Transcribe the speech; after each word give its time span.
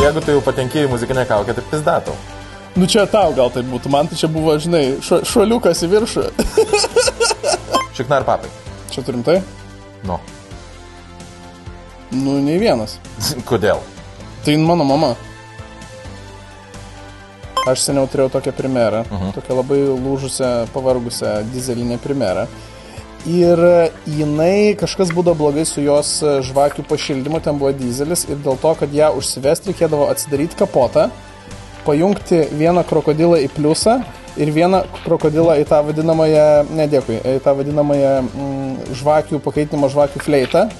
Jeigu 0.00 0.20
tu 0.24 0.32
jau 0.32 0.40
patenki 0.40 0.80
į 0.80 0.88
muzikinę 0.88 1.26
kaukę, 1.28 1.52
tai 1.52 1.62
pizdatau. 1.68 2.14
Nu 2.72 2.86
čia 2.88 3.02
tau 3.10 3.34
gal 3.36 3.50
tai 3.52 3.60
būtų, 3.68 3.90
man 3.92 4.06
tai 4.08 4.16
čia 4.16 4.30
buvo, 4.32 4.54
žinai, 4.56 4.96
šo, 5.04 5.18
šuoliukas 5.28 5.82
į 5.84 5.88
viršų. 5.92 6.22
Šiknar 7.98 8.24
papai. 8.24 8.48
Čia 8.94 9.04
turim 9.04 9.20
tai? 9.26 9.42
Nu. 10.08 10.16
Nu, 12.16 12.38
nei 12.40 12.56
vienas. 12.62 12.96
Kodėl? 13.50 13.82
Tai 14.46 14.56
mano 14.64 14.88
mama. 14.88 15.12
Aš 17.68 17.84
seniau 17.84 18.08
turėjau 18.08 18.32
tokią 18.38 18.56
primerą, 18.56 19.04
uh 19.04 19.12
-huh. 19.20 19.34
tokią 19.36 19.60
labai 19.60 19.82
lūžusią, 19.84 20.70
pavargusią 20.72 21.42
dizelinę 21.52 21.98
primerą. 22.00 22.46
Ir 23.28 23.60
jinai 24.08 24.72
kažkas 24.80 25.10
būdavo 25.12 25.36
blogai 25.42 25.66
su 25.68 25.82
jos 25.84 26.22
žvakių 26.46 26.86
pašildymu, 26.88 27.42
ten 27.44 27.58
buvo 27.60 27.74
dizelis 27.76 28.24
ir 28.30 28.38
dėl 28.40 28.56
to, 28.62 28.72
kad 28.80 28.94
ją 28.96 29.10
užsivesti 29.18 29.74
reikėdavo 29.74 30.06
atsidaryti 30.08 30.56
kapotą, 30.56 31.10
pajungti 31.84 32.46
vieną 32.56 32.86
krokodilą 32.88 33.42
į 33.44 33.50
pliusą 33.52 33.98
ir 34.40 34.52
vieną 34.56 34.80
krokodilą 35.04 35.58
į 35.60 35.68
tą 35.68 35.82
vadinamąją, 35.90 36.46
nedėkui, 36.72 37.20
į 37.36 37.44
tą 37.44 37.54
vadinamąją 37.60 38.14
mm, 38.22 38.74
žvakių 39.02 39.42
pakaitinimo 39.44 39.92
žvakių 39.92 40.24
fleitą. 40.24 40.70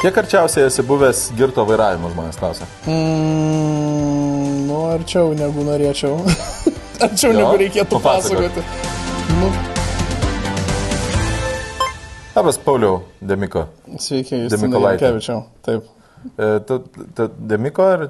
Kiek 0.00 0.24
arčiausiai 0.24 0.70
esi 0.70 0.84
buvęs 0.88 1.26
girto 1.36 1.68
vairavimo 1.68 2.12
žmonės 2.16 2.40
klausia? 2.40 2.68
Mm, 2.88 4.68
nu, 4.70 4.86
arčiau 4.96 5.36
negu 5.36 5.68
norėčiau. 5.68 6.16
Jo? 7.00 7.32
negu 7.34 7.56
reikėtų 7.60 7.98
Papasakok. 7.98 8.38
pasakoti. 8.38 8.62
Nu, 9.40 9.48
Labas, 12.34 12.56
Pauliau, 12.58 13.02
Demiko. 13.22 13.66
sveiki, 14.02 14.40
jūs 14.44 14.54
Demikolaitė. 14.56 15.06
Kevičiau. 15.06 15.44
Taip. 15.62 15.84
E, 16.34 16.48
tu, 16.66 16.80
tu 17.14 17.28
Demiko 17.38 17.84
ar... 17.86 18.08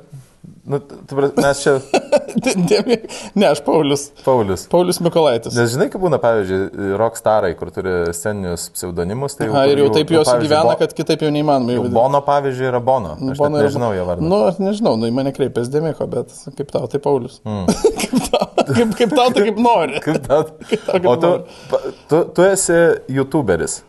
Nu, 0.64 0.78
tu, 0.80 1.16
mes 1.36 1.60
čia. 1.60 1.74
Ne, 3.38 3.46
aš 3.46 3.60
Paulius. 3.64 4.08
Paulius. 4.24 4.64
Paulius 4.70 4.98
Mikolaitis. 5.04 5.54
Nes 5.56 5.70
žinai, 5.74 5.86
kaip 5.92 6.02
būna, 6.02 6.18
pavyzdžiui, 6.22 6.94
rockstarai, 7.00 7.52
kur 7.58 7.70
turi 7.74 7.92
sceninius 8.16 8.66
pseudonimus, 8.74 9.36
tai 9.38 9.48
Aha, 9.50 9.62
ir 9.70 9.82
jau 9.84 9.90
taip 9.94 10.10
jos 10.14 10.26
pavyzdžiui, 10.28 10.48
gyvena, 10.48 10.72
Bo- 10.72 10.80
kad 10.80 10.94
kitaip 10.98 11.22
jau 11.26 11.30
neįmanoma. 11.34 11.76
jau 11.76 11.84
Jau 11.86 11.92
Bono, 11.94 12.20
pavyzdžiui, 12.26 12.68
yra 12.72 12.80
Bono. 12.84 13.14
Aš 13.14 13.38
Bono 13.40 13.54
net 13.54 13.62
yra- 13.62 13.68
nežinau 13.70 13.92
jo 13.96 14.08
vardą. 14.08 14.28
Nu, 14.32 14.40
aš 14.50 14.58
nežinau, 14.64 14.96
nu 15.00 15.08
į 15.10 15.14
mane 15.20 15.32
kreipės 15.36 15.70
Dėmėko, 15.72 16.08
bet 16.16 16.34
kaip 16.58 16.74
tau, 16.74 16.84
tai 16.90 17.00
Paulius. 17.06 17.38
Mm. 17.46 17.66
kaip, 18.02 18.28
tau, 18.32 18.44
kaip, 18.74 18.94
kaip 19.00 19.16
tau, 19.16 19.30
tai 19.36 19.46
kaip 19.48 19.62
nori. 19.68 20.00
Kaip 20.04 20.20
tau? 20.26 20.42
tau 20.88 20.98
kaip 20.98 21.10
O 21.12 21.16
tu, 21.16 21.32
nori. 21.34 21.96
tu, 22.10 22.24
tu 22.34 22.48
esi 22.50 22.80
YouTuberis. 23.20 23.82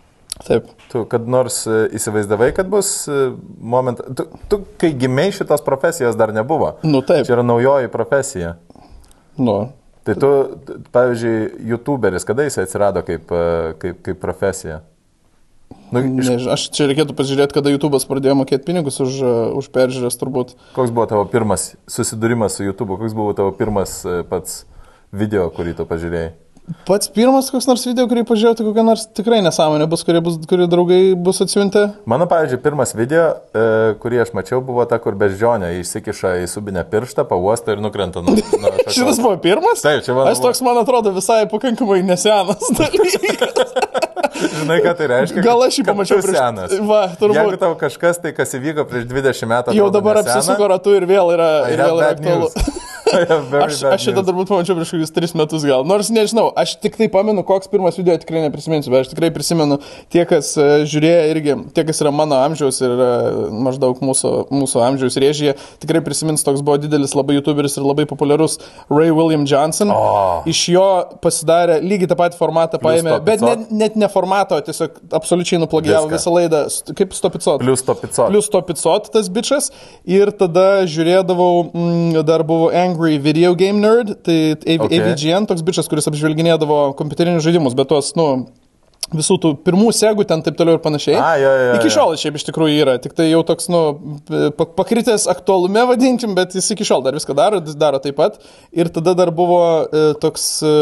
Taip. 0.43 0.67
Tu 0.91 1.05
kad 1.09 1.29
nors 1.31 1.61
e, 1.69 1.77
įsivaizdavai, 1.95 2.51
kad 2.57 2.67
bus 2.69 3.05
momentas. 3.59 4.09
Tu, 4.17 4.25
tu, 4.51 4.59
kai 4.81 4.91
gimiai 4.99 5.31
šitos 5.35 5.63
profesijos 5.65 6.17
dar 6.19 6.33
nebuvo. 6.35 6.75
Nu 6.83 6.99
taip. 7.05 7.23
Čia 7.27 7.37
yra 7.37 7.45
naujoji 7.47 7.91
profesija. 7.93 8.57
Nu. 9.39 9.57
Tai 10.05 10.13
tu, 10.21 10.31
pavyzdžiui, 10.93 11.37
YouTuberis, 11.71 12.27
kada 12.27 12.45
jis 12.45 12.59
atsirado 12.61 13.01
kaip, 13.07 13.31
e, 13.31 13.73
kaip, 13.81 14.03
kaip 14.05 14.19
profesija? 14.21 14.83
Nu, 15.89 16.01
iš, 16.01 16.29
Nežinau, 16.29 16.53
aš 16.53 16.67
čia 16.73 16.85
reikėtų 16.89 17.15
pažiūrėti, 17.17 17.55
kada 17.57 17.71
YouTube'as 17.73 18.05
pradėjo 18.09 18.35
mokėti 18.37 18.67
pinigus 18.67 18.99
už, 19.01 19.17
už 19.61 19.69
peržiūrės 19.73 20.17
turbūt. 20.21 20.55
koks 20.77 20.93
buvo 20.93 21.05
tavo 21.09 21.25
pirmas 21.29 21.71
susidūrimas 21.89 22.57
su 22.57 22.65
YouTube? 22.65 22.99
Koks 23.01 23.17
buvo 23.17 23.33
tavo 23.37 23.53
pirmas 23.57 23.99
e, 24.05 24.21
pats 24.29 24.63
video, 25.13 25.47
kurį 25.53 25.77
tu 25.79 25.87
pažiūrėjai? 25.89 26.33
Pats 26.85 27.09
pirmas 27.13 27.51
koks 27.53 27.67
nors 27.69 27.83
video, 27.85 28.07
kurį 28.09 28.23
pažiūrėjau, 28.25 28.57
tai 28.57 28.65
kokia 28.65 28.85
nors 28.85 29.03
tikrai 29.17 29.37
nesąmonė 29.45 29.85
bus, 29.89 30.01
kurie, 30.05 30.21
bus, 30.25 30.39
kurie 30.49 30.65
draugai 30.69 30.99
bus 31.13 31.43
atsiuntę. 31.45 31.83
Mano, 32.09 32.25
pavyzdžiui, 32.29 32.61
pirmas 32.63 32.95
video, 32.97 33.27
e, 33.53 33.93
kurį 34.01 34.23
aš 34.23 34.33
mačiau, 34.37 34.63
buvo 34.65 34.85
ta, 34.89 34.97
kur 35.01 35.17
beždžionė 35.19 35.75
išsikiša 35.83 36.35
į 36.41 36.49
subinę 36.49 36.85
pirštą, 36.89 37.27
pauostą 37.29 37.77
ir 37.77 37.85
nukrenta 37.85 38.25
nuo... 38.25 38.33
nuo. 38.33 38.73
Šitas 38.95 39.21
buvo 39.21 39.35
pirmas? 39.45 39.85
Taip, 39.85 40.01
čia 40.07 40.17
mano 40.17 40.33
Aš 40.33 40.41
toks, 40.41 40.65
man 40.65 40.81
atrodo, 40.81 41.13
visai 41.13 41.43
pakankamai 41.53 42.01
nesenas 42.07 42.73
dalykas. 42.81 44.03
Žinai, 44.35 44.79
ką 44.83 44.95
tai 44.99 45.09
reiškia? 45.11 45.43
Gal 45.45 45.65
aš 45.65 45.79
jį 45.79 45.85
pamačiau 45.87 46.19
prieš- 46.23 46.39
senas. 46.39 46.75
Va, 46.89 47.03
turbūt. 47.19 47.39
Jeigu 47.39 47.61
tau 47.61 47.75
kažkas 47.79 48.19
tai, 48.23 48.33
kas 48.35 48.55
įvyko 48.57 48.87
prieš 48.89 49.07
20 49.11 49.51
metų, 49.51 49.77
Jau 49.77 49.91
dabar 49.93 50.21
apsisuko 50.23 50.71
ratu 50.75 50.95
ir 50.97 51.07
vėl 51.09 51.31
yra, 51.37 51.51
ir 51.71 51.79
vėl 51.79 52.01
yra 52.03 52.11
aktualu. 52.15 52.51
Aš, 53.15 53.83
aš 53.85 54.01
šitą 54.07 54.23
turbūt 54.25 54.49
pamačiau 54.49 54.75
prieš 54.77 54.91
kokius 54.95 55.11
tris 55.13 55.33
metus 55.37 55.63
gal. 55.67 55.85
Nors 55.87 56.09
nežinau, 56.13 56.47
aš 56.57 56.75
tik 56.81 56.97
tai 56.97 57.07
pamenu, 57.11 57.43
koks 57.47 57.69
pirmas 57.71 57.97
video 57.99 58.15
tikrai 58.19 58.41
neprisiminsiu, 58.47 58.91
bet 58.91 59.05
aš 59.05 59.11
tikrai 59.13 59.29
prisimenu 59.35 59.77
tie, 60.11 60.23
kas 60.27 60.49
e, 60.57 60.65
žiūrėjo 60.89 61.21
irgi, 61.31 61.55
tie, 61.77 61.85
kas 61.87 62.01
yra 62.03 62.11
mano 62.15 62.39
amžiaus 62.41 62.81
ir 62.83 62.91
e, 63.05 63.09
maždaug 63.67 64.01
mūsų, 64.03 64.31
mūsų 64.49 64.81
amžiaus 64.87 65.19
rėžyje, 65.21 65.53
tikrai 65.83 66.01
prisimins, 66.05 66.43
toks 66.45 66.63
buvo 66.65 66.79
didelis 66.81 67.13
labai 67.15 67.37
youtuberis 67.37 67.77
ir 67.77 67.85
labai 67.85 68.07
populiarus 68.09 68.57
Ray 68.89 69.13
William 69.15 69.45
Johnson. 69.47 69.93
O. 69.93 70.41
Iš 70.49 70.63
jo 70.73 70.87
pasidarė 71.23 71.77
lygiai 71.85 72.09
tą 72.11 72.17
patį 72.19 72.41
formatą, 72.41 72.81
paėmė, 72.83 73.19
bet 73.25 73.45
net, 73.45 73.69
net 73.69 73.99
ne 74.01 74.09
formatą, 74.11 74.24
o 74.57 74.61
tiesiog 74.65 74.99
absoliučiai 75.13 75.59
nuplagijavo 75.61 76.07
Viską. 76.09 76.17
visą 76.17 76.33
laidą, 76.35 76.61
kaip 76.97 77.13
stopicot. 77.13 77.59
Plius 77.61 77.83
to 77.85 77.95
picot. 77.95 78.27
Plius 78.31 78.49
to 78.49 78.61
picot 78.61 79.09
tas 79.13 79.29
bičias. 79.29 79.71
Ir 80.05 80.31
tada 80.31 80.85
žiūrėdavau, 80.89 81.71
mm, 81.71 82.23
dar 82.25 82.43
buvo 82.43 82.71
Angry 82.73 83.17
Video 83.21 83.55
Game 83.55 83.79
Nerd, 83.79 84.15
tai 84.23 84.55
AV, 84.65 84.85
Okay. 84.85 84.99
AVGN, 84.99 85.47
toks 85.47 85.61
bičias, 85.61 85.87
kuris 85.89 86.07
apžvelginėdavo 86.11 86.95
kompiuterinius 86.99 87.43
žaidimus, 87.45 87.75
bet 87.75 87.87
tos, 87.89 88.13
nu, 88.15 88.47
visų 89.13 89.35
tų 89.43 89.49
pirmų 89.65 89.91
segų 89.93 90.23
ten 90.27 90.41
taip 90.41 90.55
toliau 90.57 90.77
ir 90.77 90.81
panašiai. 90.83 91.13
A, 91.19 91.35
jo, 91.37 91.49
jo, 91.53 91.65
jo, 91.69 91.73
iki 91.77 91.91
šiol 91.93 92.15
šiaip 92.17 92.39
iš 92.39 92.45
tikrųjų 92.47 92.77
yra, 92.81 92.95
tik 93.03 93.13
tai 93.17 93.27
jau 93.29 93.43
toks, 93.45 93.67
nu, 93.69 93.81
pa- 94.57 94.65
pakritęs 94.79 95.27
aktualume 95.29 95.83
vadinkim, 95.91 96.33
bet 96.37 96.55
jis 96.57 96.71
iki 96.73 96.87
šiol 96.87 97.03
dar 97.05 97.13
viską 97.17 97.35
daro, 97.37 97.59
daro 97.77 97.99
taip 98.01 98.17
pat. 98.17 98.39
Ir 98.73 98.89
tada 98.95 99.13
dar 99.19 99.29
buvo 99.35 99.59
e, 99.85 100.05
toks 100.23 100.47
e, 100.65 100.73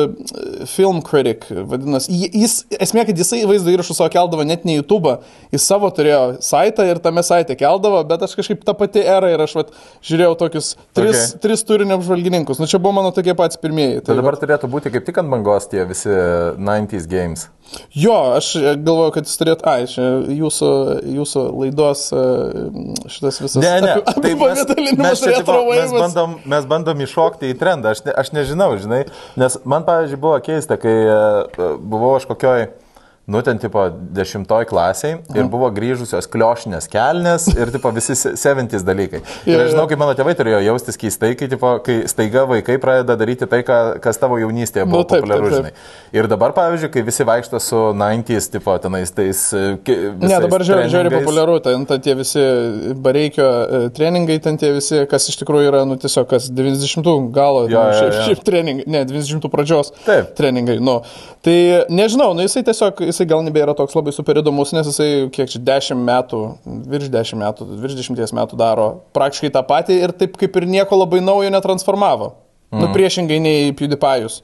film 0.71 1.01
critic, 1.05 1.49
vadinasi, 1.51 2.15
jis, 2.31 2.55
esmė, 2.79 3.03
kad 3.09 3.19
jisai 3.19 3.41
vaizdo 3.49 3.73
įrašus 3.75 3.99
savo 3.99 4.09
keldavo 4.13 4.45
net 4.47 4.63
ne 4.65 4.77
YouTube, 4.79 5.17
jis 5.53 5.67
savo 5.67 5.91
turėjo 5.93 6.21
saitą 6.45 6.87
ir 6.89 7.01
tame 7.03 7.23
saite 7.27 7.57
keldavo, 7.59 8.01
bet 8.07 8.23
aš 8.25 8.37
kažkaip 8.39 8.63
tą 8.67 8.77
patį 8.79 9.03
erą 9.17 9.33
ir 9.35 9.43
aš 9.45 9.57
vat, 9.59 9.75
žiūrėjau 10.05 10.37
tokius 10.45 10.73
tris, 10.95 11.11
Okay. 11.13 11.39
tris 11.43 11.61
turinio 11.67 11.99
apžvalgininkus. 11.99 12.57
Nu 12.61 12.65
čia 12.71 12.79
buvo 12.81 12.95
mano 12.97 13.11
tokie 13.13 13.35
patys 13.37 13.59
pirmieji. 13.61 13.99
Tai 14.01 14.13
Tai 14.13 14.19
dabar 14.21 14.37
turėtų 14.41 14.69
būti 14.71 14.91
kaip 14.93 15.05
tik 15.07 15.19
ant 15.21 15.29
bangos 15.31 15.67
tie 15.71 15.83
visi 15.89 16.09
90s 16.09 17.05
games. 17.11 17.45
Jo, 17.97 18.12
aš 18.37 18.47
galvoju, 18.85 19.13
kad 19.15 19.27
jūs 19.27 19.39
turėt, 19.39 19.63
ai, 19.69 19.85
čia 19.89 20.05
jūsų, 20.33 20.69
jūsų 21.17 21.43
laidos 21.61 22.03
e, 22.15 22.23
šitas 23.11 23.39
visas 23.43 23.59
Ne, 23.63 23.73
ne, 23.83 23.93
api- 24.01 24.21
tai 24.25 24.33
mes, 24.39 24.63
mes, 24.99 25.23
čia, 25.23 25.33
tipo, 25.39 25.57
mes, 25.69 25.93
bandom, 25.95 26.37
mes 26.55 26.67
bandom 26.69 27.03
iššokti 27.07 27.51
į 27.53 27.57
trendą, 27.61 27.93
aš, 27.95 28.03
ne, 28.07 28.15
aš 28.23 28.33
nežinau, 28.35 28.71
žinai, 28.81 29.03
nes 29.39 29.57
man, 29.63 29.85
pavyzdžiui, 29.87 30.21
buvo 30.23 30.37
keista, 30.45 30.77
kai 30.81 30.95
e, 31.03 31.19
buvau 31.79 32.15
aš 32.19 32.27
kokioj, 32.31 32.67
nu, 33.25 33.39
ten, 33.41 33.55
tipo, 33.57 33.85
dešimtoj 34.11 34.65
klasiai 34.67 35.13
ir 35.31 35.45
buvo 35.47 35.69
grįžusios 35.71 36.25
kliošinės 36.27 36.89
kelnes 36.91 37.45
ir, 37.55 37.69
tipo, 37.71 37.87
visi 37.95 38.15
se- 38.19 38.33
70s 38.35 38.83
dalykai. 38.83 39.21
Ir 39.47 39.53
Jo, 39.53 39.61
aš 39.63 39.69
žinau, 39.71 39.85
jo. 39.85 39.91
kaip 39.93 40.01
mano 40.01 40.11
tėvai 40.17 40.33
turėjo 40.35 40.59
jaustis 40.65 40.99
keistai, 40.99 41.29
kai, 41.39 41.47
tipo, 41.47 41.71
kai 41.85 42.01
staiga 42.11 42.43
vaikai 42.49 42.75
pradeda 42.83 43.15
daryti 43.15 43.47
tai, 43.47 43.61
ką, 43.63 43.77
kas 44.03 44.19
tavo 44.19 44.35
jaunystėje 44.41 44.83
buvo 44.89 45.05
Nu, 45.05 45.07
populiaru, 45.13 45.51
žinai. 45.55 45.71
Ir 46.13 46.27
dabar, 46.27 46.51
pavyzdžiui, 46.57 46.91
kai 46.97 47.05
visi 47.07 47.23
vaikšto 47.29 47.61
su 47.63 47.79
90s, 47.95 48.49
tipo, 48.57 48.75
tenais 48.83 49.11
tais... 49.15 49.45
e, 49.55 49.63
Ne, 50.19 50.41
dabar 50.43 50.59
žiūrėjau 50.67 50.91
treningais. 50.91 51.23
populiaru, 51.23 51.55
ten 51.63 51.85
ta 51.87 51.97
tie 52.03 52.17
visi 52.19 52.43
bareikio 53.07 53.47
e, 53.47 53.81
treningai, 53.95 54.39
ten 54.43 54.57
tie 54.59 54.73
visi, 54.75 54.99
kas 55.09 55.29
iš 55.31 55.39
tikrųjų 55.41 55.71
yra, 55.71 55.85
nu 55.87 55.95
tiesiog 56.01 56.27
kas 56.29 56.49
90-ų 56.51 57.15
galo, 57.33 57.65
Jo, 57.71 57.85
nu, 57.87 57.87
jo, 57.87 57.97
šiaip, 58.01 58.13
jo. 58.19 58.27
šiaip 58.27 58.43
treningai, 58.51 58.85
ne, 58.87 59.05
90-ų 59.07 59.51
pradžios 59.53 59.93
Taip. 60.03 60.35
treningai, 60.37 60.77
nu. 60.83 60.99
Tai 61.43 61.55
nežinau, 61.91 62.31
nu 62.35 62.43
jisai 62.45 62.63
tiesiog, 62.67 63.01
jisai 63.13 63.27
gal 63.29 63.43
nebėra 63.45 63.75
toks 63.77 63.95
labai 63.95 64.11
super 64.15 64.41
įdomus, 64.41 64.73
nes 64.75 64.89
jisai 64.89 65.09
kiek 65.33 65.51
čia 65.53 65.61
10 65.63 66.01
metų, 66.03 66.41
virš 66.91 67.11
10 67.13 67.39
metų, 67.43 67.69
virš 67.83 67.99
10 68.01 68.35
metų 68.41 68.59
daro 68.59 68.87
praktiškai 69.15 69.53
tą 69.53 69.63
patį 69.69 70.01
ir 70.01 70.15
taip 70.17 70.35
kaip 70.41 70.59
ir 70.59 70.67
nieko 70.69 70.99
labai 70.99 71.21
naujo 71.23 71.53
netransformavo. 71.53 72.33
Mm. 72.73 72.81
Nu 72.81 72.91
priešingai 72.93 73.39
nei 73.43 73.73
PewDiePie'us, 73.77 74.41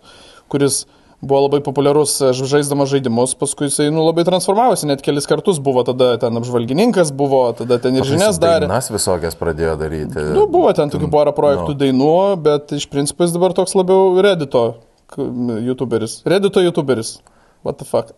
kuris 0.53 0.83
buvo 1.21 1.41
labai 1.47 1.59
populiarus 1.63 2.13
e, 2.21 2.31
žaisdamas 2.33 2.91
žaidimus, 2.93 3.33
paskui 3.39 3.67
jisai 3.67 3.89
nu, 3.91 4.03
labai 4.07 4.23
transformavosi, 4.27 4.87
net 4.87 5.01
kelis 5.03 5.27
kartus 5.29 5.59
buvo 5.63 5.83
tada 5.87 6.13
ten 6.21 6.39
apžvalgininkas, 6.39 7.11
buvo 7.15 7.41
tada 7.57 7.79
ten 7.83 7.97
ir 7.99 8.07
žinias 8.07 8.39
darė. 8.39 8.67
Dainas 8.67 8.87
visokias 8.93 9.35
pradėjo 9.39 9.75
daryti. 9.81 10.29
Nu, 10.35 10.45
buvo 10.51 10.71
ten 10.77 10.91
tokių 10.93 11.09
porą 11.11 11.33
projektų 11.35 11.73
no. 11.73 11.79
dainų, 11.81 12.13
bet 12.45 12.71
iš 12.77 12.87
principo 12.91 13.27
jis 13.27 13.35
dabar 13.35 13.55
toks 13.57 13.75
labiau 13.75 14.15
Reddito 14.23 14.63
k- 15.11 15.27
YouTuberis. 15.67 16.21
Reddito 16.29 16.63
YouTuberis. 16.63 17.17
What 17.63 17.77
the 17.77 17.85
fuck? 17.85 18.13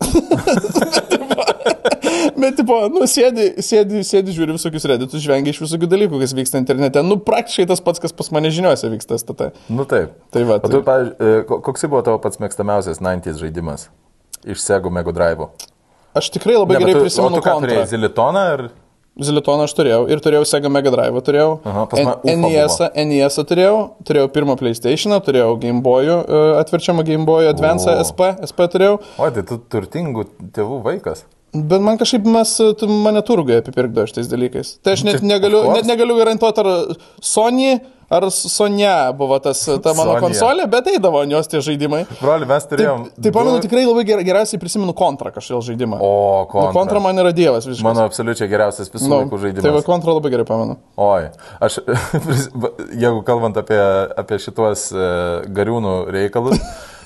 Bet, 2.38 2.54
tipo, 2.58 2.74
nu, 2.92 3.04
sėdi, 3.10 3.48
sėdi, 3.62 4.02
sėdi, 4.06 4.32
žiūri 4.34 4.54
visokius 4.56 4.84
reditus, 4.88 5.22
žvengia 5.24 5.52
iš 5.54 5.60
visokių 5.64 5.88
dalykų, 5.90 6.20
kas 6.22 6.32
vyksta 6.36 6.60
internete. 6.62 7.02
Nu, 7.06 7.16
praktiškai 7.22 7.66
tas 7.70 7.82
pats, 7.84 8.00
kas 8.02 8.14
pas 8.16 8.30
mane 8.34 8.50
žiniuose 8.54 8.90
vyksta, 8.92 9.18
STT. 9.18 9.50
Nu 9.72 9.86
taip. 9.88 10.14
Tai 10.34 10.42
va, 10.48 10.58
O 10.58 10.68
tu, 10.68 10.78
tai- 10.78 10.82
pavyzdžiui, 10.86 11.16
e, 11.42 11.44
ko- 11.48 11.60
koks 11.66 11.86
buvo 11.90 12.02
tavo 12.06 12.18
pats 12.22 12.38
mėgstamiausias 12.42 13.02
90s 13.02 13.42
žaidimas? 13.42 13.88
Iš 14.46 14.58
Sego 14.62 14.90
Mego 14.90 15.12
Drive. 15.14 15.48
Aš 16.18 16.30
tikrai 16.34 16.56
labai 16.58 16.78
gerai 16.82 16.96
prisimenu 17.00 17.38
O 17.38 17.40
tu 17.40 17.46
ką 17.46 17.58
turėjai, 17.62 17.86
Zilitoną 17.94 18.42
ir... 18.54 18.64
Zilitoną 19.20 19.66
aš 19.68 19.74
turėjau 19.76 20.06
ir 20.08 20.22
turėjau 20.24 20.46
Sega 20.48 20.70
Mega 20.72 20.88
Drive, 20.94 21.20
turėjau 21.26 21.58
Aha, 21.68 21.82
mane 21.92 22.14
UFO 22.24 22.48
NES, 22.48 22.78
NES 23.10 23.36
turėjau, 23.50 23.74
turėjau 24.08 24.30
pirmą 24.32 24.56
PlayStation, 24.56 25.12
turėjau 25.20 25.50
Game 25.60 25.82
Boy, 25.84 26.08
atverčiamą 26.62 27.04
Game 27.04 27.28
Boy 27.28 27.50
Advance 27.50 27.84
O. 27.92 27.98
SP, 28.08 28.30
SP 28.48 28.64
turėjau, 28.72 28.96
O, 29.20 29.28
tai 29.36 29.44
tu 29.44 29.60
turtingų 29.74 30.24
tėvų 30.56 30.80
vaikas. 30.88 31.26
bet 31.52 31.84
man 31.84 31.98
kažkaip 32.00 32.24
mes, 32.24 32.54
tu 32.80 32.88
mane 32.88 33.20
turgai 33.28 33.58
apipirkdavo 33.60 34.08
šitais 34.08 34.30
dalykais. 34.32 34.78
Tai 34.80 34.94
aš 34.96 35.04
net 35.04 35.20
negaliu, 35.20 35.66
net 35.76 35.84
negaliu 35.84 36.16
garantuoti, 36.16 36.64
ar 36.64 36.96
Sony 37.20 37.74
ar 38.12 38.26
Sonia 38.34 38.94
buvo 39.16 39.38
tas, 39.42 39.62
ta 39.64 39.94
mano 39.96 40.12
Sonia. 40.14 40.20
konsolė, 40.20 40.66
bet 40.70 40.90
eidavo 40.92 41.22
jos 41.30 41.48
tie 41.48 41.60
žaidimai. 41.64 42.02
Broli, 42.20 42.46
mes 42.50 42.66
turėjom. 42.70 43.06
Tai 43.22 43.32
pamenu, 43.32 43.56
du- 43.58 43.64
tikrai 43.66 43.84
labai 43.88 44.04
ger, 44.08 44.22
geriausiai 44.28 44.60
prisimenu 44.60 44.92
kontrą 44.94 45.32
kažkodėl 45.32 45.64
žaidimą. 45.70 45.98
O, 46.00 46.12
Nu, 46.42 46.46
kontra. 46.52 46.72
kontra 46.76 47.00
man 47.00 47.16
yra 47.22 47.32
dievas 47.32 47.64
visiškai. 47.66 47.86
Mano 47.88 48.04
absoliučiai 48.04 48.48
geriausias 48.52 48.90
visų 48.92 49.08
Nu, 49.08 49.22
laikų 49.22 49.38
žaidimas. 49.46 49.62
Tai 49.64 49.72
va 49.78 49.82
kontrą 49.86 50.14
labai 50.18 50.30
gerai 50.36 50.44
pamenu. 50.48 50.76
Oi, 50.96 51.30
aš, 51.60 51.78
jeigu 53.04 53.22
kalbant 53.26 53.56
apie, 53.56 53.80
apie 54.18 54.38
šituos 54.42 54.90
e, 54.92 55.06
gariūnų 55.56 55.94
reikalus, 56.12 56.60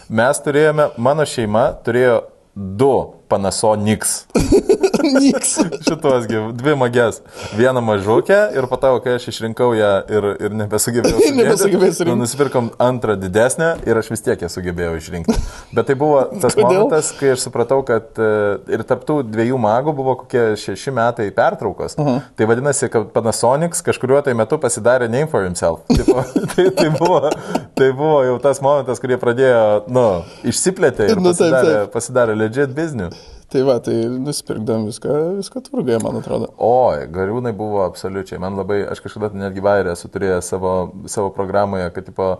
mes 0.08 0.40
turėjome, 0.44 0.90
mano 0.98 1.22
šeima 1.26 1.68
turėjo 1.86 2.24
du 2.56 2.92
Panasonics. 3.28 4.24
Niks. 5.14 5.52
Šitos, 5.86 6.26
dvi 6.58 6.74
magės. 6.78 7.20
Vieną 7.56 7.80
mažukę 7.84 8.38
ir 8.56 8.66
po 8.70 8.76
to, 8.80 8.90
kai 9.04 9.16
aš 9.18 9.28
išrinkau 9.32 9.70
ją 9.78 9.90
ir, 10.10 10.26
ir 10.42 10.56
nebesugebėjau. 10.62 11.18
sudėti, 11.22 11.36
Nebesugebėjai 11.40 11.92
surinkti. 11.98 12.10
nu, 12.16 12.24
Nusipirkom 12.24 12.70
antrą 12.82 13.16
didesnę 13.20 13.70
ir 13.86 14.00
aš 14.00 14.10
vis 14.14 14.24
tiek 14.26 14.42
ją 14.42 14.50
sugebėjau 14.52 14.96
išrinkti. 14.98 15.36
Bet 15.76 15.86
tai 15.90 15.96
buvo 15.98 16.24
tas 16.42 16.54
Kodėl? 16.56 16.66
momentas, 16.86 17.12
kai 17.18 17.32
aš 17.36 17.44
supratau, 17.46 17.82
kad 17.86 18.18
e, 18.18 18.30
ir 18.76 18.84
tarptų 18.88 19.20
dviejų 19.30 19.58
magų 19.62 19.94
buvo 19.98 20.16
kokie 20.22 20.56
šeši 20.60 20.94
metai 20.96 21.28
pertraukos. 21.36 21.96
Uh 21.98 22.06
-huh. 22.06 22.20
Tai 22.36 22.46
vadinasi, 22.50 22.88
kad 22.92 23.08
Panasonics 23.14 23.82
kažkuriuo 23.86 24.22
tai 24.24 24.34
metu 24.34 24.58
pasidarė 24.58 25.08
name 25.08 25.26
for 25.30 25.44
himself. 25.44 25.80
Tipo, 25.96 26.24
tai, 26.56 26.70
tai, 26.70 26.90
buvo, 26.98 27.30
tai 27.74 27.92
buvo 27.92 28.24
jau 28.24 28.38
tas 28.42 28.60
momentas, 28.60 29.00
kurie 29.00 29.16
pradėjo, 29.16 29.84
nu, 29.88 30.22
išsiplėtė 30.44 31.10
ir 31.10 31.16
Nu, 31.16 31.32
taip, 31.32 31.38
pasidarė, 31.38 31.72
taip. 31.72 31.92
pasidarė 31.92 32.34
legit 32.36 32.70
business. 32.74 33.16
Tai 33.46 33.62
va, 33.62 33.76
tai 33.78 33.94
nusipirkdam 34.10 34.88
viską, 34.88 35.16
viską 35.38 35.60
turgai, 35.68 36.00
man 36.02 36.18
atrodo. 36.18 36.48
Oi, 36.58 37.06
gariūnai 37.14 37.52
buvo 37.54 37.84
absoliučiai. 37.84 38.40
Man 38.42 38.58
labai, 38.58 38.80
aš 38.90 39.04
kažkada 39.04 39.30
netgi 39.38 39.62
bairį 39.62 39.92
esu 39.92 40.10
turėjęs 40.10 40.50
savo, 40.50 40.72
savo 41.10 41.30
programoje, 41.36 41.86
kad, 41.94 42.08
tipo, 42.10 42.30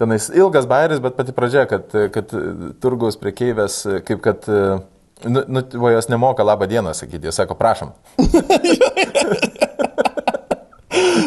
tenais 0.00 0.28
ilgas 0.36 0.68
bairis, 0.68 1.00
bet 1.00 1.16
pati 1.16 1.32
pradžia, 1.36 1.64
kad, 1.70 1.96
kad 2.12 2.36
turgaus 2.84 3.16
priekeivės, 3.20 3.80
kaip 4.04 4.20
kad, 4.24 4.44
nu, 5.24 5.46
nu 5.48 5.94
jos 5.96 6.12
nemoka 6.12 6.44
labą 6.44 6.68
dieną 6.68 6.92
sakyti, 7.00 7.30
jos 7.30 7.40
sako, 7.40 7.56
prašom. 7.56 7.96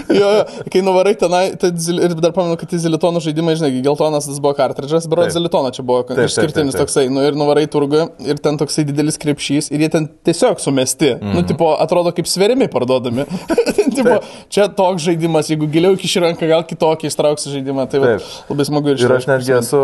Jo, 0.10 0.30
jo, 0.38 0.44
kai 0.72 0.82
nuvarai 0.86 1.16
tenai, 1.20 1.44
tai 1.60 1.72
ir 2.06 2.14
dar 2.22 2.32
pamenu, 2.36 2.58
kad 2.60 2.70
tai 2.70 2.80
zilitono 2.80 3.20
žaidimai, 3.24 3.56
žinai, 3.60 3.72
geltonas 3.86 4.28
tas 4.30 4.40
buvo 4.40 4.54
kartridžas, 4.58 5.08
Taip. 5.10 5.32
zilitono 5.34 5.72
čia 5.76 5.84
buvo 5.84 6.04
taip, 6.08 6.26
išskirtinis 6.30 6.76
taip, 6.76 6.80
taip. 6.80 6.88
toksai, 6.88 7.06
nu 7.10 7.24
ir 7.26 7.38
nuvarai 7.40 7.66
turgų 7.72 8.06
ir 8.26 8.40
ten 8.44 8.58
toksai 8.62 8.86
didelis 8.88 9.18
krepšys 9.22 9.72
ir 9.74 9.86
jie 9.86 9.90
ten 9.90 10.08
tiesiog 10.26 10.60
sumesti, 10.64 11.16
mm 11.16 11.26
Mhm. 11.26 11.32
-hmm. 11.32 11.42
nu, 11.42 11.48
tipo, 11.48 11.76
atrodo 11.80 12.12
kaip 12.12 12.28
sverimi 12.28 12.68
parduodami. 12.68 13.26
tipo, 13.98 14.20
čia 14.50 14.68
toks 14.68 15.02
žaidimas, 15.04 15.50
jeigu 15.50 15.68
giliau 15.68 15.94
iki 15.94 16.20
ranką, 16.20 16.48
gal 16.48 16.64
kitokį 16.64 17.08
ištrauksi 17.10 17.50
žaidimą, 17.54 17.88
tai 17.90 18.00
va, 18.00 18.06
Taip. 18.06 18.22
labai 18.50 18.66
smagu 18.66 18.90
ir 18.90 19.02
Ir 19.02 19.12
aš 19.12 19.28
netgi 19.28 19.52
esu, 19.58 19.82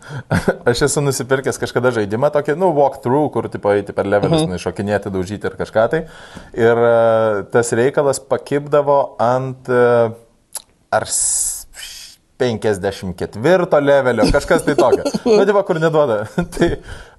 aš 0.70 0.82
esu 0.88 1.00
nusipirkęs 1.04 1.58
kažkada 1.58 1.92
žaidimą, 1.94 2.30
tokį, 2.34 2.56
nu, 2.56 2.72
walkthrough, 2.76 3.30
kur, 3.32 3.48
tipo, 3.52 3.72
eiti 3.72 3.92
per 3.92 4.06
levelius, 4.06 4.42
uh 4.42 4.46
-huh. 4.46 4.50
nu, 4.50 4.60
iššokinėti, 4.60 5.10
daužyti 5.12 5.46
ir 5.46 5.56
kažką 5.58 5.88
tai. 5.90 6.02
Ir 6.54 6.76
e, 6.76 7.44
tas 7.52 7.72
reikalas 7.72 8.20
pakipdavo 9.02 9.16
ant 9.18 9.68
e, 9.68 10.10
ar 10.92 11.06
s- 11.06 11.60
54 12.42 13.80
levelio, 13.80 14.24
kažkas 14.32 14.64
tai 14.66 14.74
tokio. 14.74 15.04
Nu, 15.38 15.44
tipo, 15.46 15.62
kur 15.62 15.78
neduoda. 15.78 16.24
tai 16.56 16.72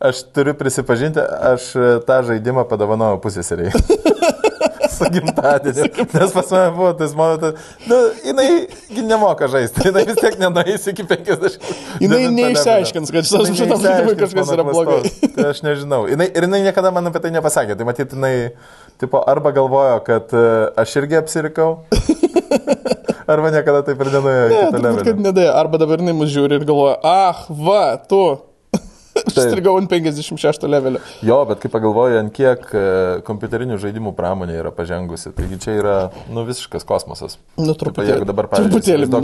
aš 0.03 0.23
turiu 0.35 0.53
prisipažinti, 0.53 1.19
aš 1.19 1.69
e, 1.75 1.91
tą 2.07 2.17
žaidimą 2.27 2.65
padovanojau 2.67 3.21
pusėseriai. 3.23 3.71
Su 4.93 5.07
gimtadieniu. 5.09 5.87
Nes 6.13 6.33
pas 6.35 6.51
mane 6.53 6.71
buvo 6.75 6.91
tas 6.99 7.15
momentas, 7.17 7.55
nu, 7.89 7.95
jinai 8.27 8.67
nemoka 9.07 9.47
žaisti, 9.49 9.87
jinai 9.87 10.03
vis 10.05 10.19
tiek 10.19 10.35
nenueis 10.37 10.83
iki 10.91 11.05
50. 11.09 11.55
Jinai 12.03 12.27
neišsiaiškins, 12.35 13.13
kad 13.15 13.25
šitas- 13.25 13.55
žaidimui 13.57 14.17
kažkas 14.19 14.51
yra 14.53 14.67
blogai. 14.67 14.99
Tai 15.33 15.47
aš 15.53 15.63
nežinau. 15.65 16.03
Jinai, 16.11 16.27
ir 16.35 16.45
jinai 16.45 16.61
niekada 16.67 16.91
man 16.93 17.07
apie 17.09 17.23
tai 17.23 17.31
nepasakė. 17.33 17.79
Tai 17.79 17.87
matyt, 17.89 18.13
jinai 18.13 18.51
tipo, 19.01 19.23
arba 19.27 19.51
galvojo, 19.55 19.99
kad 20.05 20.33
e, 20.33 20.45
aš 20.83 20.95
irgi 21.01 21.19
apsirikau, 21.19 21.83
arba 23.33 23.51
niekada 23.53 23.83
taip 23.87 24.01
ir 24.03 24.13
nenuėjo 24.17 24.47
Ne, 24.51 24.63
turbūt, 24.73 25.03
kad 25.09 25.21
nedėjo. 25.27 25.53
Arba 25.57 25.79
dabar 25.81 26.03
jinai 26.03 26.15
mus 26.17 26.33
žiūri 26.33 26.59
ir 26.59 26.65
galvoja, 26.67 26.97
ah, 27.03 27.45
va, 27.49 27.83
tu. 28.09 28.23
Aš 29.23 29.35
Taip. 29.35 29.51
strigau 29.51 29.75
ant 29.77 29.91
56 29.91 30.63
levelio. 30.65 30.99
Jo, 31.21 31.43
bet 31.45 31.59
kai 31.61 31.69
pagalvoju, 31.71 32.17
ant 32.23 32.33
kiek 32.33 32.63
e, 32.73 32.85
kompiuterinių 33.27 33.77
žaidimų 33.81 34.15
pramonė 34.17 34.55
yra 34.57 34.71
pažengusi, 34.73 35.29
taigi 35.37 35.59
čia 35.61 35.75
yra, 35.77 35.97
nu, 36.33 36.45
visiškas 36.47 36.85
kosmosas. 36.89 37.37
Nu, 37.59 37.75
truputėlį. 37.77 38.15
jeigu 38.15 38.29
dabar, 38.29 38.49
pavyzdžiui, 38.55 39.05
tu, 39.13 39.21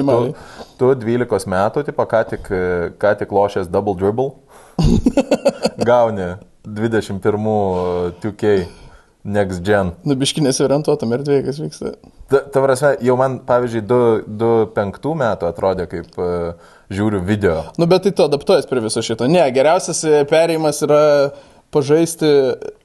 tu 0.77 0.91
12 1.01 1.49
metų, 1.55 1.83
tipo, 1.89 2.05
ką 2.13 2.21
tik, 2.35 2.51
e, 2.53 2.91
ką 3.01 3.15
tik 3.23 3.33
lošęs 3.33 3.71
Double 3.73 3.97
Dribble, 3.97 4.35
gauni 5.89 6.35
21 6.69 7.49
2K 8.21 8.53
Next 9.29 9.61
Gen. 9.65 9.93
Nu, 10.07 10.17
biškinės 10.19 10.61
orientuotam 10.65 11.13
erdvėje, 11.17 11.43
kas 11.45 11.61
vyksta. 11.61 11.93
Ta, 12.31 12.41
ta 12.41 12.63
prasme, 12.63 12.95
jau 13.05 13.15
man, 13.19 13.39
pavyzdžiui, 13.47 13.83
2005 13.89 15.13
metų 15.21 15.49
atrodė, 15.49 15.85
kaip 15.91 16.17
uh, 16.21 16.73
žiūriu 16.93 17.21
video. 17.25 17.61
Nu, 17.77 17.87
bet 17.89 18.07
tai 18.07 18.15
tu 18.15 18.25
adaptuojas 18.25 18.67
prie 18.69 18.81
viso 18.83 19.03
šito. 19.05 19.29
Ne, 19.29 19.45
geriausias 19.53 20.01
e, 20.07 20.23
perėjimas 20.29 20.81
yra 20.87 21.01
pažaisti. 21.73 22.29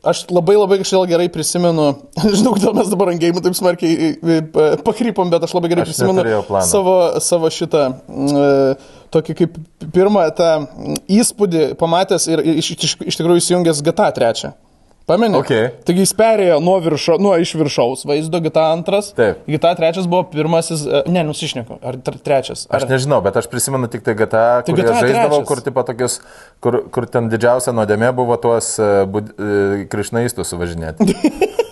Aš 0.05 0.27
labai 0.29 0.57
labai 0.59 0.79
kažkaip 0.83 1.09
gerai 1.09 1.29
prisimenu, 1.33 1.87
žinau, 2.39 2.53
kad 2.59 2.77
mes 2.77 2.91
dabar 2.93 3.13
ant 3.13 3.23
gėjimų 3.23 3.45
taip 3.45 3.57
smarkiai 3.57 4.11
e, 4.13 4.41
pakrypom, 4.85 5.33
bet 5.33 5.47
aš 5.47 5.57
labai 5.57 5.73
gerai 5.73 5.87
Aš 5.87 5.95
prisimenu 5.95 6.43
savo, 6.69 6.99
savo 7.25 7.53
šitą 7.53 7.87
e, 7.95 8.51
tokį 9.15 9.39
kaip 9.41 9.57
pirmą 9.95 10.27
tą 10.37 10.51
mm, 10.61 11.01
įspūdį 11.21 11.65
pamatęs 11.81 12.29
ir 12.33 12.45
iš, 12.59 12.75
iš, 12.77 12.97
iš 13.13 13.21
tikrųjų 13.21 13.45
įsijungęs 13.45 13.83
GTA 13.87 14.11
3. 14.17 14.53
Pameni? 15.05 15.37
Okay. 15.37 15.67
Taigi 15.85 16.01
jis 16.01 16.15
perėjo 16.17 16.55
nuo, 16.65 16.79
viršo, 16.81 17.19
nuo 17.21 17.35
iš 17.37 17.51
viršaus 17.61 18.07
vaizdo 18.09 18.39
GTA 18.41 18.71
2. 18.87 19.01
Taip. 19.19 19.43
GTA 19.53 19.75
3 19.77 20.07
buvo 20.09 20.23
pirmasis, 20.33 20.87
e, 20.89 21.03
ne, 21.13 21.21
nusišneku, 21.29 21.77
ar 21.85 21.99
tr- 22.01 22.17
trečias. 22.25 22.65
Ar... 22.71 22.81
Aš 22.81 22.89
nežinau, 22.89 23.19
bet 23.25 23.37
aš 23.37 23.51
prisimenu 23.53 23.91
tik 23.93 24.01
tai 24.07 24.15
GTA, 24.17 24.47
Tai 24.65 24.73
kur 24.73 24.81
GTA 24.81 25.03
žaisdavau, 25.03 25.43
trečias. 25.43 25.51
kur, 25.51 25.61
tipo, 25.67 25.85
tokius, 25.91 26.17
kur, 26.65 26.79
kur 26.95 27.09
ten 27.13 27.29
didžiausia 27.33 27.77
nuodėmė 27.77 28.15
buvo 28.17 28.39
tuos 28.41 28.71
uh, 28.81 29.05
bud, 29.05 29.35
uh, 29.37 29.85
krišnaistus 29.93 30.55
suvažinėti. 30.55 31.13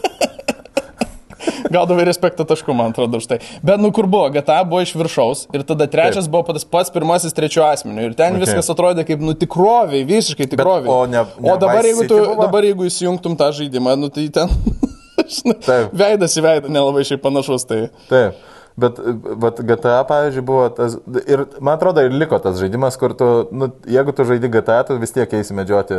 Gaudavai 1.72 2.04
respektą 2.08 2.44
taškų, 2.48 2.74
man 2.76 2.92
atrodo, 2.92 3.18
už 3.22 3.26
tai. 3.30 3.38
Bet 3.64 3.80
nu 3.80 3.90
kur 3.96 4.06
buvo, 4.10 4.28
GTA 4.34 4.60
buvo 4.68 4.82
iš 4.84 4.92
viršaus 4.98 5.46
ir 5.56 5.64
tada 5.68 5.88
trečias 5.90 6.26
Taip. 6.26 6.32
buvo 6.34 6.44
pats, 6.50 6.64
pats 6.68 6.92
pirmasis 6.94 7.32
trečio 7.36 7.64
asmeniu. 7.66 8.10
Ir 8.10 8.14
ten 8.18 8.36
Okay. 8.36 8.44
viskas 8.46 8.70
atrodė 8.72 9.06
kaip, 9.08 9.20
nu 9.24 9.34
tikroviai, 9.34 10.04
visiškai 10.08 10.46
tikroviai. 10.52 10.88
o 10.92 11.06
ne- 11.06 11.24
ne 11.40 11.52
o 11.52 11.56
dabar, 11.56 11.84
jeigu, 11.84 12.06
tu, 12.08 12.20
dabar 12.40 12.62
jeigu 12.64 12.86
įsijungtum 12.88 13.36
tą 13.40 13.50
žaidimą, 13.56 13.96
nu 13.98 14.08
tai 14.12 14.28
ten... 14.28 14.48
žinai, 15.36 15.84
veidas 15.92 16.34
į 16.36 16.42
veidą 16.44 16.68
nelabai 16.72 17.04
šiaip 17.08 17.22
panašus. 17.24 17.64
Tai... 17.68 17.86
Taip. 18.10 18.40
Bet, 18.72 18.96
bet 19.36 19.58
GTA, 19.68 19.98
pavyzdžiui, 20.08 20.42
buvo 20.48 20.62
tas, 20.72 20.94
ir 21.28 21.42
man 21.60 21.74
atrodo, 21.76 22.00
ir 22.06 22.14
liko 22.16 22.38
tas 22.40 22.56
žaidimas, 22.56 22.96
kur 22.96 23.12
tu, 23.12 23.26
nu, 23.52 23.68
jeigu 23.84 24.14
tu 24.16 24.24
žaidi 24.24 24.48
GTA, 24.48 24.78
tu 24.88 24.96
vis 24.96 25.12
tiek 25.12 25.28
eisi 25.36 25.52
medžioti, 25.52 25.98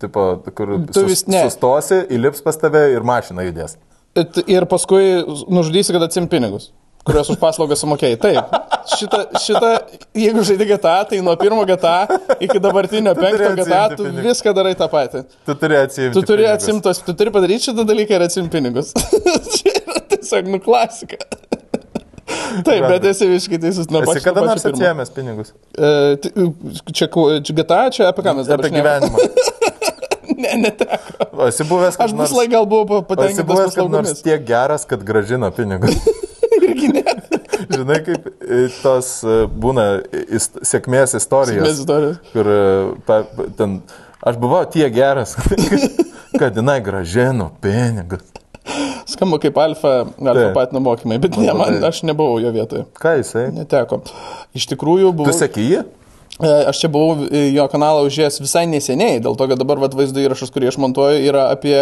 tipo, 0.00 0.24
kur 0.56 0.72
Tu 0.88 1.02
vis 1.04 1.26
ne. 1.28 1.42
sustosi, 1.44 1.98
įlips 2.16 2.40
pas 2.46 2.56
tave 2.56 2.86
ir 2.96 3.04
mašina 3.04 3.44
judės. 3.44 3.76
Ir 4.46 4.66
paskui 4.70 5.24
nužudysi, 5.50 5.92
kad 5.94 6.04
atsim 6.06 6.28
pinigus, 6.30 6.68
kuriuos 7.04 7.32
už 7.34 7.38
paslaugą 7.40 7.74
sumokėjai. 7.78 8.18
Taip. 8.22 8.52
Šitą, 8.94 9.20
šitą, 9.42 9.70
jeigu 10.18 10.44
žaidži 10.46 10.68
GTA, 10.68 10.92
tai 11.08 11.18
nuo 11.24 11.34
pirmo 11.40 11.64
GTA 11.66 11.96
iki 12.38 12.60
dabartinio 12.62 13.14
penkto 13.18 13.50
GTA 13.58 13.80
tu 13.96 14.04
pinigus. 14.04 14.26
viską 14.28 14.52
darai 14.56 14.74
tą 14.78 14.86
patį. 14.92 15.24
Tu 15.48 15.56
turi 15.58 15.78
atsimti. 15.80 16.12
Tu 16.14 16.22
turi 16.30 16.46
atsimtos, 16.50 17.00
tu 17.06 17.16
turi 17.16 17.32
padaryti 17.34 17.70
šitą 17.70 17.86
dalyką 17.88 18.18
ir 18.18 18.26
atsimti 18.28 18.52
pinigus. 18.54 18.92
Čia 19.56 19.74
yra 19.80 20.04
tiesiog, 20.12 20.52
nu, 20.52 20.60
klasika. 20.62 21.18
Taip, 22.64 22.84
bet 22.86 23.04
esi 23.10 23.26
visiškai 23.28 23.58
teisus 23.60 23.88
nuo 23.92 24.00
Esi 24.04 24.22
kada 24.24 24.44
nors 24.46 24.64
atsiemęs 24.68 25.10
pinigus? 25.14 25.50
E, 25.74 26.16
Čia, 26.94 27.08
čia 27.10 27.54
GTA, 27.56 27.80
čia 27.94 28.08
apie 28.12 28.24
ką 28.24 28.36
mes 28.38 28.48
dabar 28.48 28.68
Apie 28.68 28.78
gyvenimą. 28.78 29.26
Ne, 30.44 30.68
neteko. 30.68 31.48
Esi 31.48 31.66
buvęs, 31.68 31.96
kad 31.96 32.06
Aš 32.06 32.14
vis 32.18 32.36
laik 32.36 32.52
gal 32.52 32.68
buvau 32.68 33.00
O 33.00 33.00
esi 33.00 33.08
patenkintas 33.10 33.48
buvęs, 33.48 33.78
kad 33.80 33.96
nors 33.96 34.22
tiek 34.22 34.44
geras, 34.46 34.86
kad 34.88 35.02
gražino 35.06 35.50
pinigus. 35.56 35.96
Irgi 36.62 36.88
ne. 36.88 37.04
Žinai, 37.70 37.98
kaip 38.04 38.28
e, 38.28 38.60
tos 38.82 39.10
e, 39.24 39.38
būna 39.48 39.86
is, 40.12 40.50
sėkmės 40.66 41.16
istorijos. 41.18 41.64
Mes 41.64 41.80
istorijos. 41.82 42.20
Kur 42.34 42.50
e, 42.50 42.60
pa, 43.08 43.20
ten, 43.58 43.78
aš 44.24 44.38
buvau 44.42 44.62
tiek 44.70 44.92
geras, 44.94 45.36
kad 46.40 46.56
jinai 46.56 46.80
gražino 46.84 47.50
pinigus. 47.64 48.24
Skamba 49.08 49.36
kaip 49.42 49.58
alfa, 49.60 49.92
alfa 50.16 50.46
patino 50.56 50.80
mokymai, 50.84 51.18
bet 51.20 51.36
ne, 51.36 51.50
man, 51.56 51.76
aš 51.84 52.02
nebuvau 52.08 52.38
jo 52.40 52.52
vietoje. 52.54 52.86
Ką 52.96 53.18
jisai? 53.18 53.50
Neteko. 53.52 54.00
Iš 54.56 54.70
tikrųjų, 54.72 55.10
Tu 55.10 55.18
buvau, 55.20 55.36
seki 55.36 55.66
jį? 55.68 55.82
E, 56.40 56.50
aš 56.70 56.82
čia 56.82 56.90
buvau 56.92 57.26
į 57.28 57.42
jo 57.54 57.66
kanalą 57.72 58.04
užėjęs 58.08 58.40
visai 58.42 58.64
neseniai, 58.70 59.20
dėl 59.24 59.36
to, 59.38 59.48
kad 59.50 59.60
dabar 59.60 59.80
vat, 59.82 59.96
vaizdo 59.96 60.22
įrašas, 60.22 60.52
kurį 60.54 60.70
aš 60.72 60.78
montuoju, 60.82 61.22
yra 61.30 61.46
apie, 61.54 61.76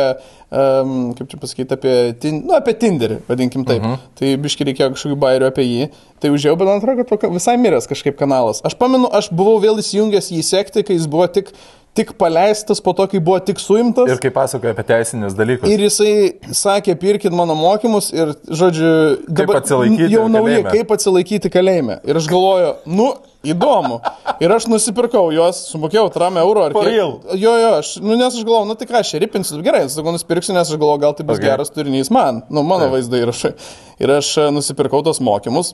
um, 0.51 1.13
kaip 1.19 1.31
čia 1.33 1.41
pasakyti, 1.43 1.79
apie, 1.79 1.97
tin, 2.23 2.43
nu, 2.47 2.57
apie 2.59 2.75
Tinderį, 2.79 3.21
vadinkim 3.29 3.67
taip. 3.69 3.83
Uh 3.83 3.95
-huh. 3.95 4.09
Tai 4.19 4.33
biški 4.45 4.69
reikėjo 4.69 4.93
kažkokių 4.95 5.21
bairių 5.27 5.51
apie 5.51 5.67
jį. 5.69 5.91
Tai 6.23 6.31
užėjau, 6.31 6.57
bet 6.57 6.69
man 6.69 6.79
atrodo, 6.79 7.05
kad 7.19 7.33
visai 7.33 7.57
miręs 7.59 7.89
kažkaip 7.91 8.17
kanalas. 8.19 8.61
Aš 8.65 8.75
pamenu, 8.79 9.09
aš 9.13 9.31
buvau 9.31 9.59
vėl 9.61 9.79
įsijungęs 9.83 10.31
jį 10.31 10.43
sekti, 10.43 10.83
kai 10.83 10.95
jis 10.95 11.07
buvo 11.07 11.27
tik, 11.27 11.53
tik 11.97 12.15
paleistas, 12.19 12.81
po 12.81 12.95
to, 12.97 13.07
kai 13.11 13.21
buvo 13.21 13.39
tik 13.45 13.61
suimtas. 13.61 14.09
Ir 14.09 14.21
kaip 14.23 14.35
pasakoja 14.37 14.73
apie 14.73 14.85
teisinius 14.89 15.37
dalykus. 15.37 15.69
Ir 15.69 15.83
jisai 15.85 16.55
sakė, 16.57 16.97
pirkit 17.01 17.35
mano 17.37 17.57
mokymus 17.59 18.09
ir, 18.15 18.33
žodžiu, 18.49 18.93
dabar 19.29 19.61
atsilaikyti 19.61 20.09
jau 20.15 20.25
nauji, 20.33 20.63
kaip 20.71 20.97
atsilaikyti 20.97 21.53
kalėjime. 21.53 22.01
Ir 22.09 22.21
aš 22.23 22.31
galvoju, 22.33 22.73
nu, 22.89 23.11
įdomu. 23.45 24.01
Ir 24.43 24.55
aš 24.55 24.69
nusipirkau 24.71 25.27
juos, 25.35 25.65
sumokėjau 25.73 26.09
tram 26.15 26.41
eurų 26.41 26.65
ar 26.69 26.77
kiek. 26.79 26.91
Jo, 26.95 27.13
jo, 27.37 27.55
aš, 27.83 27.95
nu, 28.03 28.17
nes 28.17 28.31
aš 28.31 28.41
galvoju, 28.41 28.71
nu 28.71 28.79
tai 28.79 28.89
ką, 28.89 29.03
aš 29.03 29.15
ripinsiu, 29.23 29.61
gerai, 29.67 29.85
sakau, 29.93 30.15
nusipirksiu, 30.17 30.57
nes 30.57 30.69
aš 30.69 30.79
galvoju, 30.79 31.03
gal 31.03 31.17
tai 31.19 31.29
bus 31.29 31.41
Okay. 31.43 31.49
geras 31.49 31.73
turinys 31.75 32.11
man, 32.13 32.45
nu, 32.53 32.63
mano 32.63 32.87
Taip. 32.87 32.93
vaizdo 32.97 33.19
įrašai. 33.19 33.55
Ir 34.03 34.13
aš 34.19 34.29
e, 34.39 34.45
nusipirkau 34.55 35.01
tos 35.03 35.19
mokymus. 35.25 35.73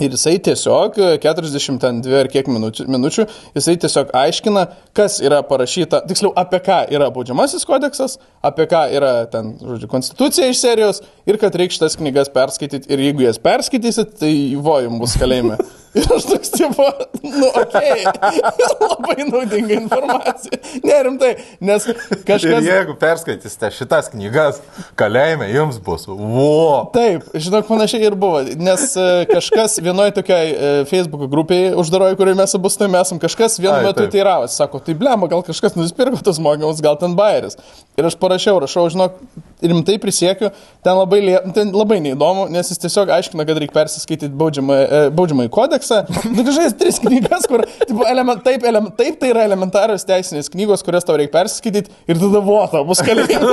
Ir 0.00 0.14
jisai 0.14 0.38
tiesiog 0.40 0.96
e, 0.96 1.08
42 1.20 2.14
ar 2.16 2.28
kiek 2.32 2.48
minučių, 2.48 2.86
minučių, 2.88 3.26
jisai 3.58 3.74
tiesiog 3.82 4.14
aiškina, 4.16 4.64
kas 4.96 5.18
yra 5.20 5.42
parašyta, 5.44 6.00
tiksliau, 6.08 6.32
apie 6.40 6.62
ką 6.64 6.78
yra 6.96 7.10
baudžiamasis 7.12 7.68
kodeksas, 7.68 8.16
apie 8.40 8.64
ką 8.70 8.86
yra 8.96 9.12
ten, 9.32 9.52
žodžiu, 9.60 9.90
konstitucija 9.92 10.48
iš 10.48 10.64
serijos 10.64 11.02
ir 11.28 11.36
kad 11.42 11.60
reikia 11.60 11.76
šitas 11.76 12.00
knygas 12.00 12.32
perskaityti 12.32 12.88
ir 12.88 13.04
jeigu 13.04 13.26
jas 13.26 13.40
perskaitysit, 13.42 14.16
tai 14.24 14.34
vojum 14.64 14.96
bus 15.02 15.18
kalėjime. 15.20 15.60
Ir 15.92 16.06
aš 16.16 16.24
toks, 16.24 16.50
tipo, 16.54 16.86
nu, 17.20 17.48
okei, 17.52 18.04
okay. 18.08 18.38
labai 18.80 19.26
naudinga 19.28 19.74
informacija. 19.76 20.60
Nerimtai, 20.80 21.34
nes 21.60 21.84
Ir 21.90 21.98
kažkas... 22.24 22.64
jeigu 22.64 22.94
perskaitysite 23.00 23.68
šitas 23.76 24.08
knygas, 24.14 24.62
kalėjime 24.96 25.50
jums 25.52 25.76
bus. 25.84 26.06
Vo. 26.08 26.88
Taip, 26.96 27.28
žinok, 27.36 27.68
panašiai 27.68 28.08
ir 28.08 28.16
buvo, 28.16 28.40
nes 28.56 28.86
e, 28.96 29.06
kažkas 29.28 29.76
vienoje 29.84 30.16
tokiai 30.16 30.48
e, 30.48 30.72
Facebook 30.88 31.28
grupėje 31.32 31.74
uždaroje, 31.84 32.16
kurioje 32.16 32.40
mes 32.40 32.56
abu 32.56 32.72
stovime 32.72 33.00
esam, 33.02 33.20
kažkas 33.20 33.60
vienu 33.60 33.76
Ai, 33.76 33.84
metu 33.90 34.08
teiravosi, 34.16 34.56
sako, 34.62 34.80
tai 34.80 34.96
blema, 34.96 35.28
gal 35.28 35.44
kažkas 35.44 35.76
nusipirko 35.76 36.24
tos 36.24 36.40
mokymus, 36.40 36.80
gal 36.84 36.96
ten 37.00 37.18
bairis. 37.18 37.60
Ir 38.00 38.08
aš 38.08 38.16
parašiau, 38.16 38.62
rašau, 38.64 38.88
žinok, 38.96 39.20
rimtai 39.62 39.96
prisiekiu, 40.02 40.50
ten 40.84 40.96
labai, 40.98 41.20
lie, 41.24 41.36
ten 41.56 41.70
labai 41.74 41.98
neįdomu, 42.04 42.48
nes 42.52 42.70
jis 42.72 42.80
tiesiog 42.82 43.12
aiškina, 43.16 43.46
kad 43.48 43.60
reikia 43.62 43.76
persiskaityti 43.76 44.30
e, 44.32 45.02
baudžiamą 45.14 45.46
į 45.48 45.52
kodeksą. 45.54 46.02
Nu, 46.32 46.44
kažkaip 46.46 46.78
tris 46.80 46.98
knygas, 47.02 47.46
kur, 47.50 47.64
tipo, 47.86 48.06
element, 48.10 48.42
taip, 48.46 48.66
element, 48.68 48.96
taip, 48.98 49.18
tai 49.22 49.32
yra 49.32 49.46
elementarios 49.48 50.06
teisinės 50.08 50.50
knygos, 50.52 50.82
kurias 50.86 51.06
tau 51.08 51.16
reikia 51.20 51.34
persiskaityti 51.38 51.92
ir 52.10 52.20
tada 52.20 52.42
vota, 52.44 52.82
bus 52.88 53.02
kalėjime. 53.04 53.52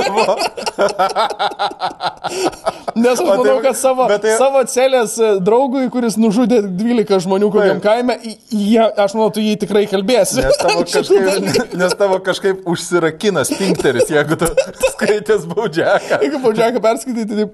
Nes 3.00 3.12
aš 3.12 3.18
tai- 3.20 3.26
manau, 3.28 3.60
kad 3.62 3.76
savo, 3.78 4.06
tai- 4.20 4.36
savo 4.38 4.62
celės 4.66 5.14
e, 5.22 5.30
draugui, 5.44 5.84
kuris 5.92 6.16
nužudė 6.20 6.60
12 6.66 7.20
žmonių 7.26 7.50
kokiam 7.54 7.80
kaime, 7.82 8.16
jie, 8.50 8.82
aš 8.82 9.14
manau, 9.16 9.30
tu 9.34 9.40
jį 9.44 9.54
tikrai 9.62 9.84
kalbėsi. 9.90 10.40
Nes 10.42 10.58
tavo, 10.60 10.82
kažkaip, 10.94 11.74
nes 11.78 11.92
tavo 11.98 12.18
kažkaip 12.26 12.66
užsirakina 12.70 13.44
spinkteris, 13.48 14.10
jeigu 14.10 14.38
tu 14.40 14.46
skaitęs 14.96 15.46
baudžiaką. 15.50 15.99
Jeigu 16.20 16.40
baudžiaką 16.46 16.82
perskaityti, 16.84 17.36
tai 17.44 17.50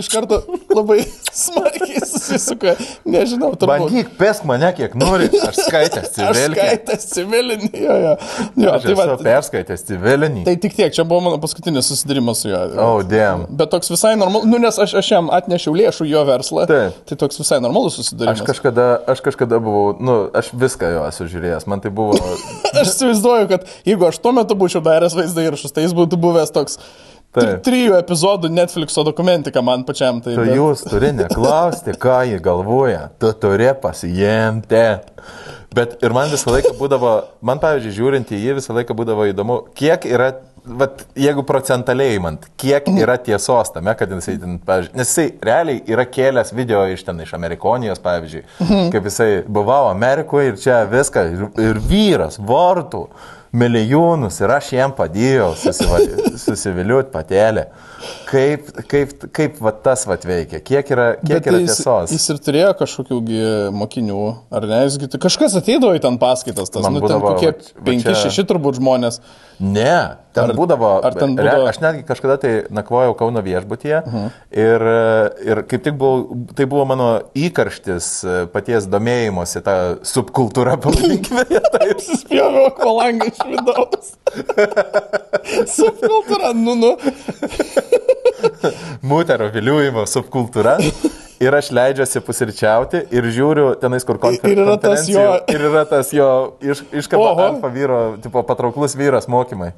iš 0.00 0.06
karto 0.08 0.38
labai 0.72 1.02
smarkiai 1.42 2.00
susisuka. 2.08 2.72
Nežinau, 3.12 3.50
turbūt. 3.60 3.68
Bandyk, 3.90 4.12
pesk 4.16 4.46
mane 4.48 4.70
kiek 4.72 4.94
nori, 4.96 5.26
aš 5.44 5.58
skaitęs 5.66 6.06
Aš 6.16 6.38
civilinį. 6.38 6.54
skaitęs 6.56 7.04
civilinį, 7.12 7.68
jo, 7.76 7.96
jo. 8.00 8.14
jo 8.64 8.70
Aš 8.72 8.86
tai, 8.86 8.94
va, 8.96 9.06
perskaitęs 9.20 9.84
civilinį. 9.90 10.46
tai 10.48 10.54
tik 10.64 10.78
tiek, 10.78 10.94
čia 10.96 11.04
buvo 11.04 11.20
mano 11.26 11.40
paskutinis 11.42 11.90
susidarimas 11.92 12.40
su 12.40 12.48
juo. 12.48 12.62
Oh, 12.80 13.02
damn. 13.04 13.44
Bet 13.52 13.68
toks 13.74 13.92
visai 13.92 14.14
normalus, 14.16 14.48
nu 14.48 14.62
nes 14.64 14.80
aš, 14.80 14.96
aš 15.02 15.12
jam 15.12 15.28
atnešiau 15.36 15.76
lėšų 15.82 16.08
jo 16.08 16.24
verslą. 16.30 16.64
Taip. 16.72 16.96
Tai 17.12 17.20
toks 17.26 17.42
visai 17.44 17.60
normalus 17.60 17.92
Aš 18.00 18.06
susidarimas. 18.06 18.46
kažkada, 18.48 18.88
aš 19.12 19.20
kažkada 19.28 19.60
buvau, 19.60 19.92
nu, 20.00 20.16
aš 20.40 20.54
viską 20.56 20.88
jo 20.96 21.04
esu 21.12 21.28
žiūrėjęs, 21.36 21.68
man 21.68 21.84
tai 21.84 21.92
buvo, 21.92 22.16
Aš 22.80 22.94
įsivaizduoju, 22.94 23.52
kad 23.52 23.68
jeigu 23.84 24.08
aš 24.08 24.16
tuo 24.24 24.32
metu 24.32 24.56
būčiau 24.56 24.80
daręs 24.88 25.12
vaizdą 25.20 25.44
įrašus, 25.50 25.76
tai 25.76 25.84
jis 25.84 25.92
būtų 26.00 26.16
buvęs 26.24 26.56
toks 26.56 26.80
Taip. 27.32 27.62
trijų 27.64 27.94
epizodų 27.96 28.50
Netflixo 28.52 29.04
dokumentika 29.08 29.62
man 29.64 29.86
pačiam. 29.88 30.18
Tai, 30.20 30.34
tu 30.36 30.44
bet- 30.44 30.52
jūs 30.56 30.82
turi 30.84 31.12
neklausti, 31.16 31.94
ką 31.96 32.18
jie 32.28 32.38
galvoja, 32.44 33.06
tu 33.18 33.32
turi 33.32 33.70
pasijemti. 33.80 34.84
Bet 35.72 35.96
ir 36.04 36.12
man 36.12 36.28
visą 36.28 36.52
laiką 36.52 36.74
būdavo, 36.76 37.12
man 37.40 37.60
pavyzdžiui, 37.62 37.94
žiūrint 37.96 38.32
į 38.36 38.40
jį, 38.42 38.56
visą 38.58 38.74
laiką 38.76 38.92
būdavo 38.98 39.24
įdomu, 39.30 39.54
kiek 39.78 40.04
yra, 40.04 40.26
vat, 40.68 41.06
jeigu 41.16 41.40
procentaliai 41.48 42.18
imant, 42.18 42.44
kiek 42.60 42.90
yra 42.92 43.16
tiesos 43.16 43.72
tame, 43.72 43.94
kad 43.96 44.12
jisai 44.12 44.34
ten, 44.42 44.58
pavyzdžiui, 44.68 44.98
nes 45.00 45.08
jisai 45.08 45.30
realiai 45.48 45.80
yra 45.88 46.04
kėlęs 46.04 46.52
video 46.52 46.84
iš 46.92 47.06
ten, 47.08 47.24
iš 47.24 47.32
Amerikonijos, 47.38 48.02
pavyzdžiui, 48.04 48.44
kaip 48.92 49.08
jisai 49.08 49.30
buvau 49.48 49.88
Amerikoje 49.88 50.52
ir 50.52 50.60
čia 50.60 50.82
viską, 50.92 51.24
ir, 51.32 51.48
ir 51.70 51.80
vyras, 51.88 52.36
vartų, 52.36 53.06
milijonus 53.52 54.40
ir 54.40 54.52
aš 54.56 54.72
jam 54.72 54.94
padėjau 54.96 55.52
susiviliuoti 56.44 57.12
patelę. 57.12 57.66
Kaip, 58.32 58.68
kaip, 58.88 59.10
kaip 59.36 59.58
va, 59.60 59.74
tas 59.84 60.06
va 60.08 60.16
veikia, 60.16 60.62
kiek 60.64 60.88
yra, 60.94 61.06
kiek 61.20 61.34
Bet 61.42 61.48
yra 61.50 61.58
jis, 61.60 61.74
tiesos. 61.82 62.12
jis 62.14 62.24
ir 62.32 62.38
turėjo 62.46 62.70
kažkokių 62.80 63.18
mokinių, 63.76 64.20
ar 64.56 64.64
ne? 64.70 64.78
Jisgi, 64.86 65.10
tai 65.12 65.20
kažkas 65.20 65.56
ateidavo 65.60 65.92
į 65.98 66.00
ten 66.00 66.16
paskaitas, 66.22 66.72
tas, 66.72 66.80
Man 66.86 66.96
nu, 66.96 67.02
ten 67.04 67.18
būdavo, 67.20 67.34
kokie 67.34 67.50
va- 67.52 67.82
va 67.82 67.90
5-6 67.90 68.32
čia- 68.38 68.46
turbūt 68.48 68.78
žmonės. 68.80 69.20
Ne, 69.60 70.16
ten 70.32 70.48
Ar- 70.48 70.56
būdavo. 70.56 71.04
ar 71.04 71.12
ten 71.14 71.36
re- 71.36 71.44
būdavo- 71.44 71.68
Aš 71.68 71.78
netgi 71.84 72.06
kažkada 72.08 72.38
tai 72.40 72.52
nakvojau 72.72 73.12
Kauno 73.20 73.42
viešbutyje 73.44 73.98
uh 74.06 74.12
-huh. 74.14 74.30
ir, 74.50 74.80
ir 75.50 75.62
kaip 75.68 75.84
tik 75.84 75.94
buvau, 76.00 76.32
tai 76.56 76.64
buvo 76.64 76.84
mano 76.88 77.20
įkarštis 77.36 78.24
e, 78.24 78.46
paties 78.46 78.86
domėjimosi 78.88 79.60
tą 79.62 79.76
subkultūrą, 80.02 80.78
pavadinkime 80.82 81.44
ją 81.50 81.60
taip. 81.72 82.00
Spjoviau 82.22 82.70
kolangą 82.80 83.28
iš 83.28 83.38
vidaus. 83.44 84.16
Subkultūra, 85.76 86.52
nu, 86.54 86.74
nu. 86.74 86.96
Mūtero 89.12 89.48
viliujimo 89.54 90.04
subkultūra. 90.08 90.76
Ir 91.42 91.54
aš 91.58 91.72
leidžiuosi 91.74 92.20
pusryčiauti 92.22 93.00
ir 93.10 93.26
žiūriu 93.34 93.72
tenais, 93.80 94.04
kur 94.06 94.18
konfer 94.22 94.52
Ir 94.52 94.60
yra 94.62 94.76
tas 94.78 95.08
jo- 95.10 95.40
Ir 95.50 95.64
yra 95.72 95.82
tas 95.90 96.12
jo 96.14 96.28
iš, 96.62 96.84
iškaba 97.02 97.32
Oho. 97.32 97.46
alfa 97.48 97.70
vyro, 97.74 98.02
tipo 98.22 98.44
patrauklus 98.46 98.94
vyras 98.94 99.26
mokymai. 99.26 99.72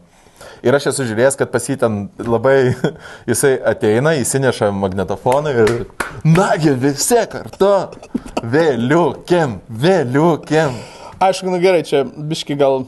Ir 0.65 0.77
aš 0.77 0.91
esu 0.93 1.05
žiūrėjęs, 1.09 1.37
kad 1.41 1.51
pas 1.53 1.65
jį 1.69 1.77
ten 1.81 1.97
labai, 2.21 2.75
jisai 3.31 3.55
ateina, 3.69 4.13
įsineša 4.21 4.69
magnetofoną 4.77 5.53
ir, 5.65 5.73
nagi 6.25 6.73
visi 6.81 7.21
kartu, 7.33 7.73
vėliukiam, 8.45 9.59
vėliukiam. 9.69 10.77
Aišku, 11.25 11.49
nu 11.53 11.61
gerai, 11.63 11.83
čia 11.87 12.05
biški 12.05 12.57
gal. 12.61 12.85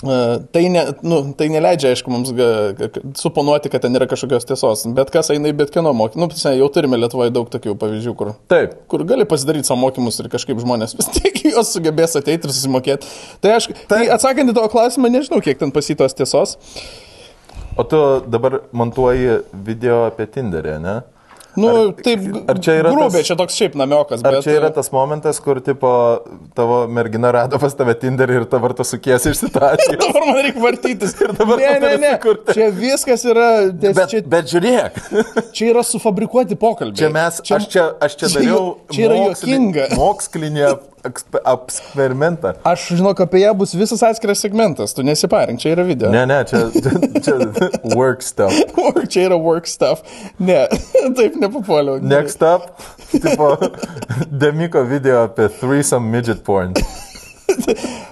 Uh, 0.00 0.38
tai, 0.52 0.62
ne, 0.72 0.80
nu, 1.04 1.18
tai 1.36 1.50
neleidžia, 1.52 1.90
aišku, 1.92 2.08
mums 2.08 2.30
suponuoti, 3.20 3.68
kad 3.68 3.82
ten 3.84 3.98
yra 3.98 4.06
kažkokios 4.08 4.46
tiesos. 4.48 4.86
Bet 4.96 5.12
kas 5.12 5.28
eina 5.34 5.50
į 5.52 5.58
bet 5.58 5.72
kieno 5.74 5.92
mokymą. 5.92 6.22
Nu, 6.22 6.28
prasme, 6.32 6.54
jau 6.56 6.70
turime 6.72 6.96
Lietuvoje 6.96 7.34
daug 7.36 7.50
tokių 7.52 7.74
pavyzdžių, 7.82 8.14
kur, 8.16 8.32
Taip. 8.48 8.78
kur 8.88 9.04
gali 9.08 9.26
pasidaryti 9.28 9.68
savo 9.68 9.82
mokymus 9.82 10.22
ir 10.22 10.30
kažkaip 10.32 10.62
žmonės 10.64 10.96
vis 10.96 11.10
tiek 11.18 11.36
juos 11.50 11.74
sugebės 11.76 12.16
ateiti 12.16 12.48
ir 12.48 12.54
susimokėti. 12.56 13.12
Tai 13.44 13.52
aš, 13.58 13.68
tai 13.92 14.06
atsakant 14.16 14.48
į 14.48 14.56
tavo 14.56 14.72
klausimą, 14.72 15.12
nežinau, 15.12 15.42
kiek 15.44 15.60
ten 15.60 15.74
pasitos 15.74 16.16
tiesos. 16.16 16.56
O 17.76 17.84
tu 17.84 18.00
dabar 18.24 18.62
montuoji 18.72 19.42
video 19.52 20.06
apie 20.08 20.30
Tinderį, 20.32 20.78
ne? 20.80 20.96
Nu, 21.56 21.68
ar, 21.70 21.92
taip, 22.04 22.20
ar 22.50 22.58
čia 22.62 22.76
yra 22.82 22.90
grubiai, 22.94 23.20
tas- 23.22 23.26
čia 23.30 23.36
toks 23.40 23.56
šiaip 23.58 23.74
namiokas, 23.80 24.22
Ar 24.24 24.36
bet... 24.36 24.44
čia 24.46 24.54
yra 24.60 24.68
tas 24.74 24.90
momentas, 24.94 25.40
kur, 25.42 25.58
tipo, 25.64 25.90
tavo 26.54 26.84
mergina 26.86 27.32
rado 27.34 27.58
pas 27.58 27.74
tave 27.74 27.94
Tinderį 27.98 28.36
ir 28.42 28.44
dabar 28.52 28.74
tu 28.78 28.84
sukiesi 28.86 29.32
iš 29.32 29.40
situacijos? 29.44 29.98
Dabar 30.04 30.26
man 30.28 30.38
reikia 30.44 30.62
vartytis. 30.62 31.16
Ir 31.24 31.32
dabar 31.38 31.58
ne, 31.58 31.72
ne, 31.82 31.90
ne. 32.04 32.12
sukurti. 32.18 32.54
Čia 32.58 32.68
viskas 32.74 33.24
yra. 33.26 33.48
Ties, 33.72 33.96
Bet, 33.96 34.12
čia, 34.12 34.22
bet 34.36 34.50
žiūrėk, 34.52 35.00
čia 35.56 35.70
yra 35.72 35.82
sufabrikuoti 35.86 36.56
pokalbiai. 36.60 37.00
čia 37.02 37.10
mes, 37.14 37.40
aš 37.42 37.66
čia, 37.72 37.84
aš 38.00 38.16
čia 38.20 38.26
čia 38.28 38.38
dariau 38.38 38.60
ju- 38.62 38.94
čia 38.94 39.04
yra 39.08 39.18
mokslinį- 39.24 39.84
juokinga. 39.84 39.88
Eksperimentą. 41.04 42.52
Aš 42.64 42.86
žinau, 42.98 43.12
apie 43.24 43.42
ją 43.42 43.54
bus 43.58 43.74
visas 43.78 44.02
atskiras 44.06 44.42
segmentas, 44.44 44.94
tu 44.96 45.04
nesiparink, 45.06 45.60
čia 45.62 45.74
yra 45.74 45.84
video. 45.88 46.10
Ne, 46.12 46.26
ne, 46.28 46.40
čia, 46.48 46.66
čia, 46.74 46.92
čia 47.24 47.36
work 47.96 48.22
stuff. 48.26 48.54
Work, 48.80 49.08
čia 49.12 49.26
yra 49.28 49.38
work 49.40 49.68
stuff. 49.70 50.02
Ne, 50.38 50.66
taip 51.18 51.36
nepapuoliau. 51.40 52.00
Next 52.02 52.42
up, 52.42 52.70
tipo, 53.12 53.54
Demiko 54.42 54.84
video 54.88 55.24
apie 55.28 55.48
threesome 55.60 56.10
midget 56.12 56.44
porn. 56.46 56.74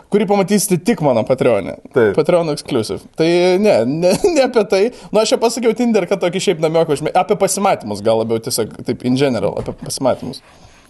kurį 0.09 0.25
pamatysite 0.28 0.78
tik 0.88 1.02
mano 1.04 1.23
Patreon'e. 1.28 1.76
Taip. 1.95 2.14
Patreon 2.16 2.49
exclusive. 2.52 3.04
Tai 3.18 3.28
ne, 3.62 3.75
ne, 3.87 4.14
ne 4.35 4.47
apie 4.47 4.64
tai. 4.71 4.80
Nu, 5.12 5.21
aš 5.23 5.35
jau 5.35 5.40
pasakiau 5.42 5.76
Tinder, 5.78 6.07
kad 6.11 6.23
tokį 6.23 6.42
šiaip 6.42 6.62
namiokų, 6.64 6.97
užmė- 6.97 7.14
apie 7.18 7.37
pasimatymus 7.40 8.02
gal 8.04 8.23
labiau 8.23 8.40
tiesiog, 8.42 8.73
taip, 8.88 9.04
in 9.09 9.18
general, 9.21 9.54
apie 9.61 9.76
pasimatymus. 9.85 10.40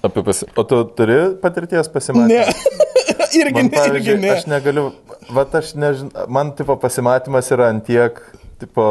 Apie 0.02 0.22
pasi... 0.22 0.46
O 0.56 0.64
tu 0.64 0.80
turi 0.96 1.18
patirties 1.42 1.88
pasimatyti? 1.90 2.38
Ne. 2.38 2.44
irgi, 3.40 3.62
Man, 3.62 3.70
irgi 3.94 4.16
ne. 4.22 4.32
aš 4.36 4.46
negaliu, 4.50 4.90
vat 5.34 5.54
aš 5.58 5.74
nežinau, 5.78 6.26
man 6.32 6.52
tipo 6.58 6.76
pasimatymas 6.80 7.50
yra 7.54 7.70
antiek, 7.72 8.20
tipo, 8.62 8.84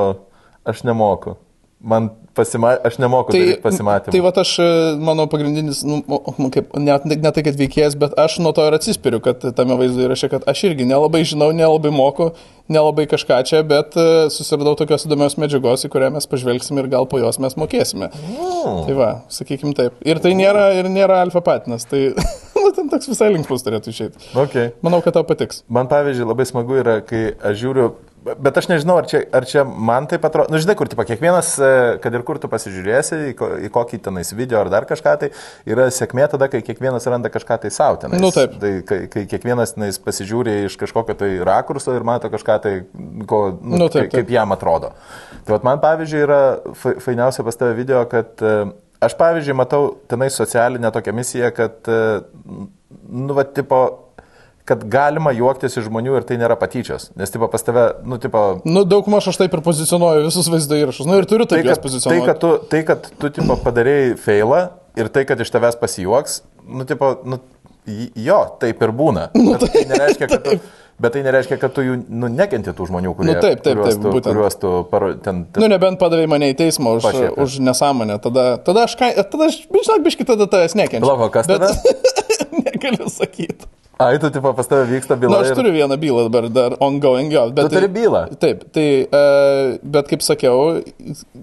aš 0.67 0.83
nemoku. 0.87 1.37
Man 1.79 2.11
pasima... 2.37 2.75
aš 2.87 2.99
nemoku 3.01 3.33
tai, 3.33 3.57
pasimatymą. 3.63 4.13
Tai 4.13 4.21
va 4.25 4.31
aš, 4.43 4.51
e, 4.63 4.67
mano 5.09 5.25
pagrindinis, 5.31 5.81
nu, 5.87 6.01
kaip, 6.53 6.69
ne, 6.77 6.97
ne 7.09 7.31
tai, 7.33 7.43
kad 7.47 7.57
veikėjas, 7.59 7.97
bet 7.99 8.13
aš 8.21 8.37
nuo 8.43 8.53
to 8.55 8.65
ir 8.69 8.77
atsispiriu, 8.77 9.21
kad 9.23 9.43
tame 9.57 9.77
vaizdo 9.79 10.05
įraše, 10.05 10.29
kad 10.31 10.45
aš 10.49 10.67
irgi 10.69 10.87
nelabai 10.89 11.23
žinau, 11.27 11.49
nelabai 11.55 11.91
moku, 11.95 12.31
nelabai 12.71 13.07
kažką 13.09 13.41
čia, 13.47 13.63
bet 13.67 13.97
e, 13.97 14.27
susiradau 14.33 14.75
tokios 14.79 15.07
įdomios 15.07 15.37
medžiagos, 15.41 15.87
į 15.87 15.91
kurią 15.93 16.11
mes 16.17 16.29
pažvelgsime 16.29 16.83
ir 16.83 16.91
gal 16.91 17.07
po 17.09 17.21
jos 17.21 17.39
mes 17.43 17.57
mokėsime. 17.59 18.11
Mm. 18.11 18.81
Tai 18.87 18.97
va, 18.97 19.11
sakykim 19.33 19.73
taip. 19.77 19.97
Ir 20.07 20.21
tai 20.23 20.35
nėra, 20.37 20.69
ir 20.77 20.91
nėra 20.91 21.21
alfa 21.25 21.41
patinas, 21.45 21.87
tai 21.89 22.09
nu, 22.67 22.73
ten 22.75 22.91
toks 22.91 23.09
visai 23.11 23.31
linksmus 23.33 23.65
turėtų 23.65 23.93
išėti. 23.93 24.29
Okay. 24.45 24.73
Manau, 24.85 25.01
kad 25.05 25.15
tau 25.17 25.25
patiks. 25.27 25.63
Man 25.71 25.89
pavyzdžiui 25.91 26.27
labai 26.27 26.47
smagu 26.49 26.81
yra, 26.83 26.99
kai 27.07 27.31
aš 27.35 27.61
žiūriu, 27.63 27.91
bet 28.35 28.57
aš 28.59 28.67
nežinau, 28.71 28.97
ar 29.01 29.07
čia, 29.09 29.21
ar 29.33 29.45
čia 29.47 29.63
man 29.63 30.07
taip 30.09 30.25
atrodo, 30.27 30.51
nu 30.53 30.59
žinai, 30.61 30.75
kur, 30.79 30.89
tipo, 30.91 31.03
kiekvienas, 31.07 31.53
e, 31.59 31.69
kad 32.03 32.15
ir 32.17 32.23
kur 32.27 32.39
tu 32.41 32.49
pasižiūrėsi, 32.51 33.19
į, 33.31 33.35
ko, 33.39 33.49
į 33.67 33.69
kokį 33.73 33.99
tenais 34.07 34.31
video 34.35 34.59
ar 34.61 34.71
dar 34.73 34.87
kažką, 34.89 35.13
tai 35.21 35.29
yra 35.69 35.87
sėkmė 35.93 36.27
tada, 36.31 36.49
kai 36.51 36.61
kiekvienas 36.65 37.07
randa 37.11 37.31
kažką 37.33 37.59
tai 37.63 37.71
savo 37.73 37.99
tenais. 38.01 38.21
Nu, 38.23 38.31
taip. 38.35 38.57
Tai 38.61 38.71
kai, 38.87 38.99
kai 39.13 39.25
kiekvienas 39.31 39.75
tenais 39.77 39.99
pasižiūri 40.03 40.57
iš 40.67 40.79
kažkokio 40.81 41.17
tai 41.19 41.31
rakurso 41.47 41.95
ir 41.95 42.05
mato 42.07 42.31
kažką 42.33 42.57
tai, 42.63 42.73
ko, 43.29 43.43
nu, 43.61 43.83
Nu, 43.83 43.91
taip, 43.93 44.09
kaip, 44.09 44.17
kaip 44.23 44.33
jam 44.35 44.51
atrodo. 44.55 44.91
Tai 45.47 45.61
man 45.67 45.79
pavyzdžiui 45.83 46.25
yra 46.25 46.41
fa- 46.75 46.97
fainiausia 47.03 47.45
pas 47.47 47.59
tave 47.59 47.77
video, 47.77 48.01
kad 48.09 48.41
e, 48.43 48.57
aš 49.03 49.15
pavyzdžiui 49.19 49.55
matau 49.57 49.93
tenai 50.09 50.31
socialinę 50.33 50.91
tokią 50.95 51.15
misiją, 51.15 51.53
kad, 51.55 51.79
e, 51.87 52.01
nu, 53.07 53.33
va, 53.37 53.45
tipo, 53.45 53.85
kad 54.67 54.81
galima 54.91 55.31
juoktis 55.31 55.77
iš 55.79 55.85
žmonių 55.87 56.17
ir 56.19 56.25
tai 56.27 56.35
nėra 56.41 56.57
patyčios. 56.59 57.09
Nes, 57.15 57.31
tipo, 57.31 57.47
pas 57.51 57.63
tave, 57.63 57.85
nu, 58.03 58.17
tipo, 58.19 58.41
Nu, 58.67 58.83
daug 58.83 59.07
maž 59.11 59.29
aš 59.31 59.39
taip 59.39 59.53
ir 59.55 59.61
pozicionuoju 59.63 60.25
visus 60.27 60.49
vaizdo 60.51 60.75
įrašus. 60.75 61.07
Nu, 61.07 61.15
ir 61.21 61.27
turiu 61.29 61.47
tai, 61.47 61.61
taip 61.61 61.69
juos 61.69 61.77
kad, 61.77 61.83
tai, 61.83 61.89
pozicionuoti. 61.89 62.25
kad 62.27 62.41
tu, 62.43 62.49
tai, 62.73 62.81
kad 62.89 63.07
tu, 63.21 63.29
tipo, 63.37 63.55
padarėjai 63.63 64.17
failą 64.19 64.59
ir 64.99 65.07
tai, 65.13 65.23
kad 65.29 65.39
iš 65.39 65.53
tavęs 65.55 65.79
pasijuoks, 65.79 66.41
nu, 66.67 66.83
tipo, 66.89 67.13
nu, 67.23 67.39
jo, 68.19 68.41
taip 68.59 68.83
ir 68.83 68.91
būna. 68.91 69.29
Bet 69.47 69.63
tai 69.71 69.85
nereiškia, 69.87 70.27
kad 70.33 70.43
tu, 70.43 70.57
bet 70.99 71.13
tai 71.15 71.21
nereiškia, 71.23 71.57
kad 71.61 71.71
tu 71.77 71.85
jų, 71.85 71.95
nu, 72.09 72.27
nekenti 72.33 72.73
tų 72.75 72.87
žmonių, 72.89 73.11
kurie, 73.15 73.29
Nu, 73.31 73.39
taip, 73.39 73.61
taip, 73.63 73.77
kuriuos, 73.77 73.93
taip, 73.93 74.03
tu, 74.03 74.11
būtent. 74.17 74.31
kuriuos 74.33 74.59
tu 74.59 74.71
paro, 74.91 75.13
ten, 75.21 75.43
ten 75.53 75.63
Nu, 75.63 75.69
nebent 75.71 75.99
padavai 76.01 76.25
mane 76.27 76.49
į 76.51 76.57
teismą 76.59 76.97
už, 76.97 77.05
Pašiepė. 77.07 77.37
už 77.45 77.59
nesąmonę. 77.69 78.17
Tada, 78.23 78.45
tada 78.67 78.83
aš, 78.89 78.97
tada 78.99 79.47
aš, 79.47 79.61
žinok, 79.69 80.03
biški 80.09 80.25
tada 80.27 80.49
tavęs 80.49 80.75
nekenčiu. 80.75 81.05
Palauk, 81.07 81.29
o 81.29 81.33
kas 81.37 81.47
Bet- 81.47 81.61
tada? 81.63 81.71
Negaliu 82.65 83.07
sakyti. 83.13 83.69
Ai, 83.99 84.19
tu, 84.21 84.29
tipo, 84.29 84.53
pas 84.53 84.67
tave 84.67 84.85
vyksta 84.85 85.15
Na, 85.15 85.19
byla. 85.19 85.31
Nu, 85.33 85.41
aš 85.41 85.49
ir- 85.49 85.55
turiu 85.57 85.71
vieną 85.73 85.97
bylą 85.97 86.23
dabar, 86.29 86.49
dar 86.53 86.75
ongoing 86.79 87.31
jo. 87.33 87.49
Bet 87.51 87.69
Tu 87.69 87.75
turi 87.75 87.87
bylą? 87.89 88.27
Taip, 88.37 88.63
tai, 88.71 89.07
uh, 89.09 89.77
bet 89.83 90.07
kaip 90.11 90.21
sakiau, 90.21 90.83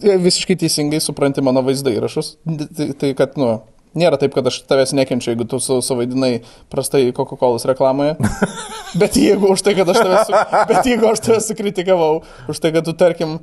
visiškai 0.00 0.56
teisingai 0.56 1.00
supranti 1.02 1.42
mano 1.42 1.62
vaizdo 1.66 1.90
įrašus. 1.90 2.36
Tai, 2.76 2.92
tai 3.00 3.10
kad, 3.18 3.34
nu, 3.36 3.56
nėra 3.98 4.18
taip, 4.22 4.34
kad 4.34 4.46
aš 4.46 4.60
tavęs 4.70 4.94
nekenčiu, 4.94 5.32
jeigu 5.32 5.48
tu 5.50 5.58
su- 5.58 5.80
suvaidinai 5.82 6.42
prastai 6.70 7.10
Coca-Cola 7.16 7.58
reklamoje. 7.72 8.14
bet 9.02 9.18
jeigu 9.18 9.50
už 9.54 9.62
tai, 9.66 9.74
kad 9.74 9.90
aš 9.90 9.98
tave, 9.98 10.22
su, 10.28 10.32
bet 10.70 10.86
jeigu 10.86 11.10
aš 11.10 11.24
tave 11.26 11.40
sukritikavau, 11.42 12.22
už 12.48 12.62
tai, 12.62 12.70
kad 12.76 12.86
tu, 12.86 12.94
tarkim, 12.94 13.40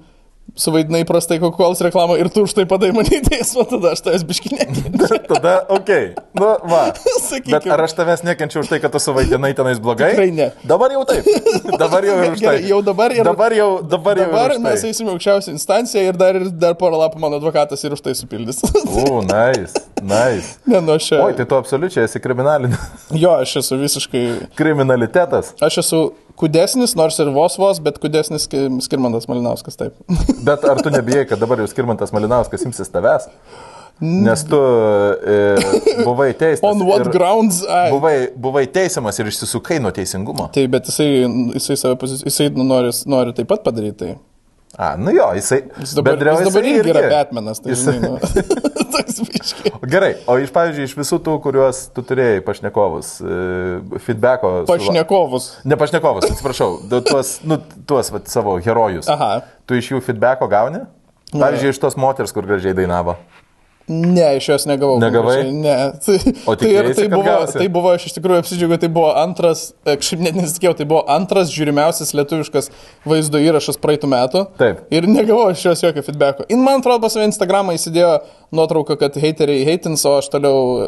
suvaidinai 0.55 1.04
prastai 1.06 1.39
Coca-Cola 1.39 1.75
reklamą 1.88 2.17
ir 2.19 2.30
tu 2.30 2.43
už 2.43 2.54
tai 2.54 2.65
padai 2.67 2.91
mane 2.95 3.08
į 3.17 3.21
teismą, 3.23 3.63
tada 3.69 3.93
aš 3.95 4.02
tavęs 4.06 4.23
biški 4.28 4.52
nekenčiu. 4.56 5.19
Tada, 5.32 5.54
okei. 5.71 6.12
Okay. 6.12 6.23
Nu, 6.36 6.49
va. 6.67 6.82
Sakykim. 7.30 7.54
Bet 7.56 7.67
ar 7.71 7.84
aš 7.86 7.93
tavęs 7.95 8.23
nekenčiu 8.28 8.63
už 8.63 8.71
tai, 8.71 8.82
kad 8.84 8.91
tu 8.91 8.99
suvaidinai 8.99 9.54
tenais 9.58 9.80
blogai? 9.80 10.12
Tikrai 10.12 10.32
ne. 10.36 10.49
Dabar 10.67 10.91
jau 10.91 11.04
taip. 11.08 11.28
Dabar 11.84 12.06
jau 12.08 12.17
ir 12.19 12.34
už 12.36 12.41
tai. 12.41 12.58
Gerai, 12.58 12.69
jau 12.69 12.82
dabar 12.86 13.15
ir- 13.15 13.23
Dabar 13.28 13.56
jau, 13.56 13.69
dabar 13.93 14.19
jau 14.19 14.28
Dabar 14.32 14.56
už 14.58 14.63
mes 14.65 14.84
tai. 14.84 14.91
eisime 14.91 15.13
aukščiausią 15.15 15.56
instanciją 15.56 16.04
ir 16.12 16.19
dar, 16.19 16.39
dar 16.65 16.75
porą 16.80 16.99
lapų 17.06 17.21
mano 17.23 17.39
advokatas 17.39 17.84
ir 17.88 17.95
už 17.95 18.04
tai 18.04 18.15
supildys. 18.19 18.60
U, 18.84 19.21
nice, 19.23 19.80
nice. 20.04 20.58
ne, 20.67 20.82
nu 20.84 20.97
aš. 20.97 21.12
Oi, 21.21 21.32
tai 21.38 21.47
tu 21.47 21.56
absoliučiai 21.60 22.06
esi 22.10 22.19
kriminalinis. 22.23 22.82
Jo, 23.15 23.38
aš 23.45 23.56
esu 23.63 23.80
visiškai. 23.80 24.25
Kriminalitetas. 24.60 25.56
Aš 25.63 25.82
esu 25.86 26.02
kudesnis, 26.39 26.96
nors 27.00 27.17
ir 27.20 27.30
vos 27.36 27.58
vos, 27.60 27.80
bet 27.84 28.00
kudesnis 28.02 28.48
Ski- 28.48 28.67
Skirmantas 28.86 29.28
Malinauskas, 29.32 29.78
taip. 29.80 29.98
Bet 30.48 30.63
ar 30.67 30.82
tu 30.84 30.94
nebijai, 30.94 31.26
kad 31.30 31.41
dabar 31.41 31.62
jau 31.62 31.67
skirmantas 31.72 32.13
Malinauskas 32.15 32.65
imsis 32.67 32.89
tavęs? 32.94 33.28
Nes 34.02 34.41
tu 34.50 34.58
e, 34.58 35.36
buvai 36.02 36.32
teistas. 36.34 36.65
On 36.65 36.80
what 36.88 37.06
grounds? 37.13 37.60
Ai. 37.70 37.91
Buvai, 37.94 38.15
buvai 38.34 38.63
teisiamas 38.74 39.20
ir 39.22 39.30
išsisukai 39.30 39.78
nuo 39.84 39.91
teisingumo. 39.94 40.48
Tai 40.56 40.63
bet 40.74 40.89
jisai, 40.89 41.10
jisai, 41.54 41.78
save 41.78 42.00
pozici... 42.02 42.26
jisai 42.26 42.50
nu, 42.56 42.65
nori, 42.65 42.89
nori 43.06 43.36
taip 43.38 43.52
pat 43.52 43.62
padaryti. 43.67 44.00
Tai. 44.02 44.15
A, 44.82 44.96
nu 44.98 45.13
jo, 45.13 45.28
jisai. 45.38 45.62
Jis 45.84 45.94
dabar, 46.00 46.17
jis 46.17 46.48
dabar 46.48 46.65
jisai 46.65 46.80
irgi 46.80 46.94
yra 46.96 47.06
Batmanas, 47.13 47.62
tai 47.62 47.76
jisai- 47.76 48.00
žinai. 48.00 48.15
Nu, 48.15 48.70
toks 48.93 49.19
biškai. 49.27 49.71
Gerai, 49.91 50.12
o 50.30 50.38
iš, 50.41 50.51
pavyzdžiui, 50.56 50.88
iš 50.89 50.95
visų 50.99 51.19
tų, 51.25 51.36
kuriuos 51.43 51.82
tu 51.95 52.04
turėjai 52.06 52.41
pašnekovus, 52.45 53.12
e, 53.23 53.99
feedbacko. 54.06 54.51
suva- 54.65 54.77
Pašnekovus. 54.77 55.49
Ne 55.65 55.75
pašnekovus, 55.82 56.30
atsiprašau, 56.32 56.80
tuos, 57.08 57.39
nu, 57.47 57.58
tuos 57.88 58.12
vat, 58.13 58.27
savo 58.32 58.58
herojus. 58.62 59.08
Aha. 59.10 59.41
Tu 59.67 59.80
iš 59.82 59.91
jų 59.95 60.01
feedbacko 60.06 60.49
gauni? 60.51 60.84
Pavyzdžiui, 61.32 61.69
iš 61.71 61.80
tos 61.80 61.95
moters, 61.95 62.32
kur 62.36 62.43
gražiai 62.43 62.73
dainavo. 62.75 63.15
Ne, 63.88 64.38
iš 64.38 64.48
jos 64.50 64.65
negavau. 64.70 65.00
Negavai? 65.02 65.36
konkrečiai, 65.41 65.54
Ne. 65.62 65.76
Tai, 66.06 66.34
O 66.46 66.56
tai, 66.56 66.70
ir 66.70 66.89
tai, 66.96 67.08
buvo, 67.12 67.24
gausi? 67.26 67.58
tai 67.58 67.67
buvo, 67.72 67.91
aš 67.96 68.06
iš 68.08 68.15
tikrųjų 68.17 68.41
apsidžiaugiau, 68.44 68.80
tai 68.82 68.89
buvo 68.94 69.10
antras, 69.20 69.63
e, 69.86 69.96
kažkaip 70.00 70.22
net 70.24 70.38
nesitikėjau, 70.38 70.76
tai 70.80 70.88
buvo 70.89 71.02
antras 71.12 71.52
žiūrimiausias 71.54 72.13
lietuviškas 72.17 72.72
vaizdo 73.08 73.41
įrašas 73.41 73.80
praeitų 73.82 74.12
metų. 74.12 74.44
Taip. 74.62 74.84
Ir 74.94 75.08
negavau 75.10 75.50
iš 75.54 75.65
jos 75.65 75.84
jokio 75.84 76.06
feedbacko. 76.08 76.46
Ir 76.48 76.62
man 76.62 76.80
atrodo, 76.80 77.02
pas 77.04 77.15
save 77.17 77.28
Instagramą 77.30 77.76
įsidėjo 77.78 78.13
nuotrauką, 78.56 78.98
kad 79.02 79.17
hateriai 79.22 79.65
hatins, 79.67 80.06
o 80.08 80.17
aš 80.22 80.30
toliau... 80.34 80.88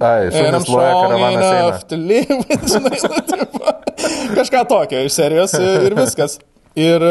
Ai, 0.00 0.26
And 0.32 0.58
I'm 0.58 0.64
šunis 0.64 0.72
loja, 0.74 0.96
karavanas 1.04 1.44
žinai, 2.72 2.98
nu, 3.04 3.22
tipo, 3.30 3.76
kažką 4.34 4.64
tokio 4.72 5.04
iš 5.06 5.20
serijos 5.20 5.54
ir 5.60 5.88
ir 5.90 5.96
viskas. 5.98 6.40
Ir, 6.74 7.04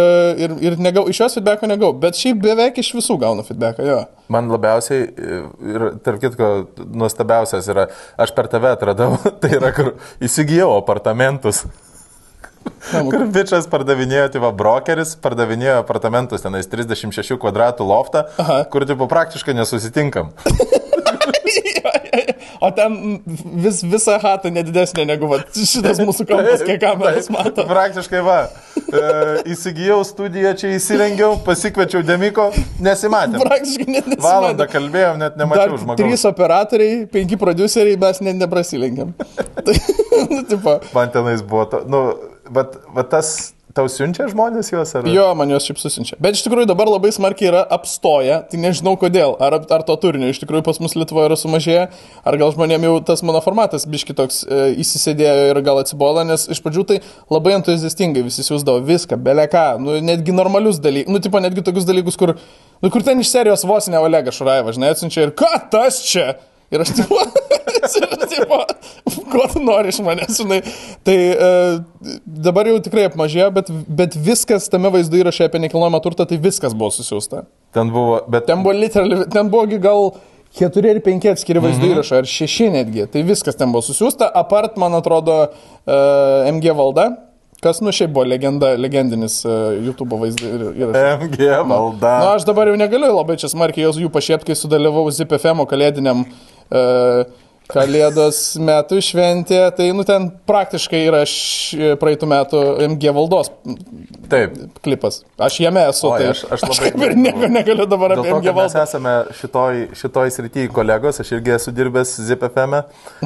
ir, 0.44 0.54
ir 0.60 0.74
negau, 0.84 1.06
iš 1.08 1.22
jos 1.22 1.38
feedbacko 1.38 1.70
negau, 1.72 1.94
bet 1.96 2.18
šiaip 2.20 2.42
beveik 2.44 2.82
iš 2.82 2.90
visų 2.98 3.16
gaunu 3.22 3.46
feedbacką, 3.48 3.86
jo. 3.88 4.02
Man 4.34 4.50
labiausiai 4.52 5.06
ir, 5.08 5.86
tarp 6.04 6.20
kitko, 6.20 6.50
nuostabiausias 6.92 7.70
yra, 7.72 7.88
aš 8.20 8.34
per 8.36 8.52
tave 8.52 8.74
atradau, 8.76 9.16
tai 9.42 9.54
yra, 9.62 9.72
kur 9.76 9.94
įsigijau 10.24 10.74
apartamentus. 10.76 11.64
Kur 12.94 13.26
bičias 13.32 13.66
pardavinėjo, 13.68 14.30
tai 14.32 14.42
va, 14.44 14.54
brokeris 14.56 15.18
pardavinėjo 15.20 15.82
apartamentus, 15.82 16.44
tenais 16.46 16.70
36 16.72 17.36
kvadratų 17.42 17.88
loftą, 17.88 18.22
Aha. 18.40 18.62
kur, 18.72 18.86
tipo, 18.88 19.08
praktiškai 19.12 19.56
nesusitinkam. 19.58 20.32
O 22.64 22.70
ten 22.76 23.20
vis, 23.64 23.82
visa 23.84 24.18
hata 24.22 24.52
nedidesnė 24.54 25.06
negu 25.10 25.28
va, 25.32 25.42
šitas 25.54 26.00
mūsų 26.04 26.28
kampas, 26.30 26.64
kiek 26.68 26.80
kameras 26.84 27.30
mato. 27.34 27.66
Praktiškai 27.70 28.22
va. 28.26 28.38
E, 28.94 29.02
įsigijau 29.54 30.00
studiją, 30.06 30.54
čia 30.60 30.74
įsirengiau, 30.78 31.40
pasikviečiau 31.46 32.04
Demiko, 32.06 32.50
nesimatė. 32.84 33.42
Praktiškai 33.42 33.88
net 33.90 34.12
nesimato. 34.12 34.28
Valandą 34.28 34.70
kalbėjom, 34.70 35.20
net 35.24 35.40
nemačiau 35.40 35.80
žmogaus. 35.82 36.02
trys 36.04 36.26
operatoriai, 36.30 37.04
penki 37.12 37.40
produceriai, 37.42 37.98
mes 38.00 38.22
net 38.26 38.40
neprasilenkiam. 38.42 39.16
tai, 39.66 39.78
nu, 40.34 40.44
tipo, 40.44 40.80
Man 40.94 41.12
tenais 41.12 41.42
buvo, 41.42 41.66
to, 41.66 41.84
nu, 41.90 42.04
bet, 42.54 42.78
bet 42.96 43.10
tas, 43.10 43.54
tau 43.78 43.90
siunčia 43.90 44.28
žmonės 44.30 44.70
juos 44.72 44.92
ar? 44.98 45.08
jo, 45.10 45.26
man 45.38 45.52
juos 45.54 45.66
šiaip 45.68 45.80
susinčia. 45.82 46.18
Bet 46.22 46.38
iš 46.38 46.44
tikrųjų 46.46 46.68
dabar 46.70 46.90
labai 46.92 47.12
smarkiai 47.16 47.50
yra 47.50 47.64
apstoję, 47.76 48.38
tai 48.52 48.60
nežinau 48.62 48.94
kodėl. 49.02 49.36
Ar, 49.44 49.58
ar 49.62 49.86
to 49.88 49.96
turinio 50.02 50.30
iš 50.32 50.42
tikrųjų 50.44 50.66
pas 50.68 50.80
mus 50.84 50.96
Lietuvoje 50.98 51.32
yra 51.32 51.38
sumažėję, 51.40 51.88
ar 52.30 52.40
gal 52.42 52.54
žmonėm 52.54 52.88
jau 52.88 52.94
tas 53.10 53.26
mano 53.26 53.42
formatas 53.46 53.88
biški 53.90 54.16
toks 54.18 54.44
e, 54.46 54.62
įsisėdėjo 54.84 55.50
ir 55.52 55.62
gal 55.66 55.82
atsibola, 55.82 56.26
nes 56.30 56.46
iš 56.54 56.62
pradžių 56.64 56.86
tai 56.92 57.00
labai 57.34 57.58
entuziastingai 57.58 58.26
visi 58.30 58.46
siūsdavo 58.46 58.86
viską, 58.88 59.18
beleką, 59.26 59.66
nu, 59.82 59.98
netgi 60.06 60.36
normalius 60.38 60.82
dalykus, 60.84 61.14
nu, 61.14 61.24
tipo, 61.24 61.42
netgi 61.44 61.66
tokius 61.66 61.90
dalykus, 61.90 62.20
kur, 62.20 62.38
nu, 62.80 62.94
kur 62.94 63.06
ten 63.06 63.22
iš 63.24 63.34
serijos 63.34 63.66
vos 63.68 63.90
ne 63.90 64.02
Olegas 64.02 64.38
Šuraivas, 64.38 64.78
žinai, 64.78 64.94
atsiunčia 64.94 65.28
ir 65.28 65.38
ką 65.38 65.54
tas 65.74 66.04
čia? 66.06 66.36
Ir 66.74 66.82
aš 66.82 66.94
tipo, 66.98 67.20
ir 68.02 68.28
tipo, 68.32 68.60
ko 69.32 69.48
tu 69.54 69.62
nori 69.64 69.92
iš 69.94 70.00
manęs, 70.06 70.38
žinai. 70.42 70.60
Tai 71.06 71.16
e, 71.16 71.50
dabar 72.48 72.70
jau 72.72 72.78
tikrai 72.84 73.08
apmažėjo, 73.10 73.50
bet, 73.56 73.72
bet 74.02 74.18
viskas 74.18 74.70
tame 74.72 74.92
vaizdu 74.94 75.20
įraše 75.22 75.48
apie 75.48 75.62
nekilnojamą 75.66 76.02
turtą, 76.06 76.26
tai 76.30 76.40
viskas 76.42 76.76
buvo 76.78 76.92
susiųsta. 76.96 77.44
Ten 77.76 77.92
buvo, 77.94 78.22
bet 78.30 78.48
Ten 78.50 78.64
buvo 78.66 78.76
literally, 78.78 79.24
ten 79.34 79.52
buvogi 79.54 79.82
gal 79.84 80.14
keturi 80.58 80.94
ir 80.94 81.02
penki 81.06 81.32
atskiri 81.32 81.62
vaizdo 81.64 81.90
įrašai, 81.90 82.24
ar 82.24 82.30
šeši 82.30 82.72
netgi. 82.78 83.06
Tai 83.14 83.24
viskas 83.28 83.58
ten 83.60 83.74
buvo 83.74 83.86
susiūsta, 83.86 84.30
apart, 84.42 84.78
man 84.82 84.94
atrodo, 84.98 85.38
uh, 85.50 86.50
MG 86.52 86.76
valda, 86.78 87.08
kas 87.64 87.80
nu 87.82 87.94
šiaip 87.96 88.12
buvo 88.14 88.26
legenda, 88.28 88.74
legendinis 88.78 89.40
uh, 89.48 89.72
YouTube 89.82 90.20
vaizdo 90.22 90.50
ir- 90.50 90.66
įrašas. 90.84 91.24
MG 91.26 91.50
valda. 91.70 92.16
Na, 92.22 92.34
aš 92.38 92.46
dabar 92.50 92.70
jau 92.70 92.78
negaliu 92.78 93.10
labai 93.16 93.40
čia 93.42 93.50
smarkiai 93.50 93.88
jos 93.88 93.98
jų 94.04 94.12
pašiepti, 94.14 94.52
kai 94.52 94.60
sudalyvau 94.60 95.08
ZPFM 95.16 95.64
kalėdiniam 95.72 96.26
uh, 96.28 96.53
Kalėdos 97.74 98.38
metų 98.60 98.98
šventė, 99.02 99.60
tai 99.74 99.86
nu 99.96 100.04
ten 100.06 100.26
praktiškai 100.50 101.00
yra 101.08 101.22
š, 101.26 101.94
praeitų 102.02 102.28
metų 102.28 102.60
MG 102.90 103.14
valdos 103.16 103.48
Taip. 104.30 104.58
klipas. 104.84 105.22
Aš 105.42 105.62
jame 105.64 105.86
esu, 105.88 106.10
Oi, 106.12 106.18
tai 106.20 106.28
aš- 106.34 106.44
aš 106.58 106.66
labai 106.68 106.90
kaip 106.92 107.06
ir 107.08 107.16
nieko 107.18 107.50
negaliu 107.50 107.88
dabar 107.90 108.14
apie 108.18 108.28
to, 108.28 108.36
MG 108.42 108.50
kad 108.50 108.60
mes 108.60 108.76
valdą. 108.76 108.84
esame 108.84 109.14
šitoj, 109.40 109.80
šitoj 110.02 110.34
srityje 110.36 110.74
kolegos, 110.76 111.22
aš 111.24 111.32
irgi 111.38 111.56
esu 111.56 111.74
dirbęs 111.80 112.12
ZPFM, 112.28 112.76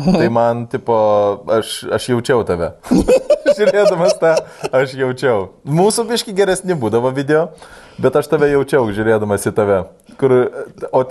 tai 0.05 0.29
man, 0.37 0.63
tipo, 0.71 0.95
aš, 1.57 1.73
aš 1.97 2.07
jaučiau 2.13 2.45
tave. 2.47 2.71
Žiūrėdamas 3.57 4.15
tą, 4.21 4.35
aš 4.69 4.93
jaučiau. 5.01 5.47
Mūsų 5.65 6.05
biški 6.13 6.37
geresni 6.37 6.77
būdavo 6.77 7.09
video, 7.17 7.47
bet 7.97 8.15
aš 8.21 8.29
tave 8.35 8.53
jaučiau, 8.53 8.85
žiūrėdamas 8.93 9.49
į 9.49 9.55
tave. 9.57 9.81
Kur, 10.21 10.37
o 10.93 11.03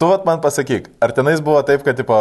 tu 0.00 0.08
vat 0.08 0.24
man 0.24 0.40
pasakyk, 0.40 0.88
ar 1.04 1.12
tenais 1.16 1.42
buvo 1.44 1.60
taip, 1.66 1.84
kad, 1.84 1.98
tipo, 2.00 2.16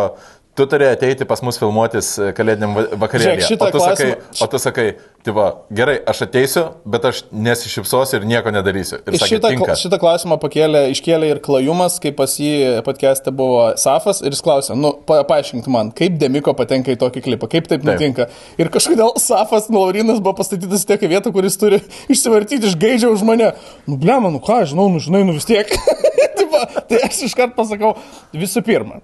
tu 0.59 0.65
turėjai 0.67 0.97
ateiti 0.97 1.23
pas 1.23 1.39
mus 1.45 1.55
filmuotis 1.61 2.07
e, 2.19 2.25
kalėdiniam 2.35 2.73
va- 2.75 2.87
vakarėlį. 3.05 3.45
O 3.63 3.67
tu 3.71 3.79
sakai, 3.79 4.07
o 4.43 4.47
tu 4.51 4.59
sakai, 4.59 4.85
tipo, 5.23 5.45
gerai, 5.71 5.93
aš 6.11 6.25
ateisiu, 6.25 6.63
bet 6.83 7.05
aš 7.07 7.21
nesišypsosiu 7.31 8.17
ir 8.19 8.25
nieko 8.27 8.51
nedarysiu. 8.51 8.99
Ir 9.07 9.15
sakė, 9.15 9.29
Šitą, 9.37 9.51
tinka. 9.53 9.77
šitą 9.79 9.99
klausimą 10.01 10.35
pakėlė, 10.41 10.81
iškėlė 10.91 11.29
ir 11.31 11.39
klajumas, 11.45 11.95
kai 12.03 12.11
pas 12.17 12.33
jį 12.41 12.81
podcast'e 12.83 13.31
buvo 13.31 13.69
Safas 13.79 14.19
ir 14.25 14.35
jis 14.35 14.43
klausė, 14.43 14.75
nu, 14.75 14.91
pa, 15.07 15.21
paaiškink 15.29 15.69
man, 15.71 15.93
kaip 15.95 16.19
Demiko 16.19 16.51
patenka 16.59 16.91
į 16.91 16.99
tokį 17.05 17.23
klipą, 17.29 17.47
kaip 17.55 17.71
taip, 17.71 17.79
taip. 17.85 17.93
nutinka. 17.93 18.27
Ir 18.59 18.73
kažkodėl 18.73 19.15
Safas 19.23 19.71
Laurinas 19.71 20.19
buvo 20.19 20.35
pastatytas 20.41 20.83
tokią 20.89 21.13
vietą, 21.15 21.31
kuris 21.31 21.55
turi 21.61 21.79
išsivartyti 22.11 22.67
iš 22.67 22.75
gaidžio 22.81 23.15
už 23.15 23.23
mane. 23.31 23.53
Nu, 23.87 23.95
blema, 24.01 24.27
nu 24.33 24.43
ką, 24.43 24.65
žinau, 24.73 24.89
nu, 24.91 24.99
žinai, 24.99 25.23
nu 25.29 25.39
vis 25.39 25.47
tiek. 25.47 25.71
Tai 26.89 27.01
aš 27.08 27.23
iškart 27.29 27.55
pasakau, 27.58 27.95
visų 28.36 28.63
pirma. 28.65 29.01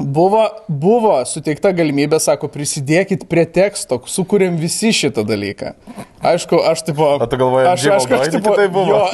Buvo, 0.00 0.46
buvo 0.68 1.12
suteikta 1.28 1.74
galimybė, 1.76 2.16
sako, 2.24 2.48
prisidėkit 2.52 3.26
prie 3.28 3.44
teksto, 3.44 3.98
sukūrėm 4.08 4.56
visi 4.60 4.94
šitą 4.96 5.26
dalyką. 5.28 5.74
Aišku, 6.24 6.56
aš 6.70 6.86
tipo... 6.86 7.04
O 7.20 7.28
tu 7.28 7.40
galvoji, 7.40 7.68
aš, 7.68 7.84
aš, 7.98 8.30
tipo, 8.32 8.54
kitaip 8.54 8.72
buvo? 8.72 9.02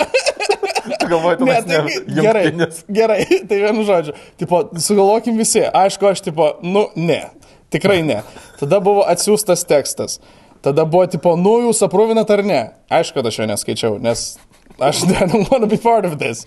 Tu 0.86 1.08
galvoji, 1.10 1.38
tu 1.40 1.46
Ne, 1.48 1.54
tai, 1.66 1.78
ne 1.82 2.22
gerai, 2.22 2.42
jungtinės. 2.46 2.76
gerai, 2.86 3.24
tai 3.50 3.56
vienu 3.58 3.82
žodžiu. 3.88 4.12
Tipo, 4.38 4.60
sugalvokim 4.78 5.34
visi. 5.38 5.64
Aišku, 5.66 6.06
aš 6.06 6.22
tipo, 6.22 6.52
nu, 6.62 6.84
ne. 6.94 7.24
Tikrai 7.74 8.04
ne. 8.06 8.20
Tada 8.60 8.78
buvo 8.78 9.02
atsiųstas 9.10 9.66
tekstas. 9.66 10.20
Tada 10.62 10.86
buvo 10.86 11.08
tipo, 11.10 11.34
nu, 11.38 11.56
jūs 11.66 11.82
aprūvinat 11.86 12.30
ar 12.30 12.44
ne? 12.46 12.60
Aišku, 12.86 13.18
kad 13.18 13.26
aš 13.32 13.40
jo 13.40 13.48
neskaičiau, 13.50 13.98
nes 14.02 14.28
aš 14.78 15.02
don't 15.10 15.50
want 15.50 15.66
to 15.66 15.70
be 15.70 15.78
part 15.78 16.06
of 16.06 16.20
this. 16.22 16.46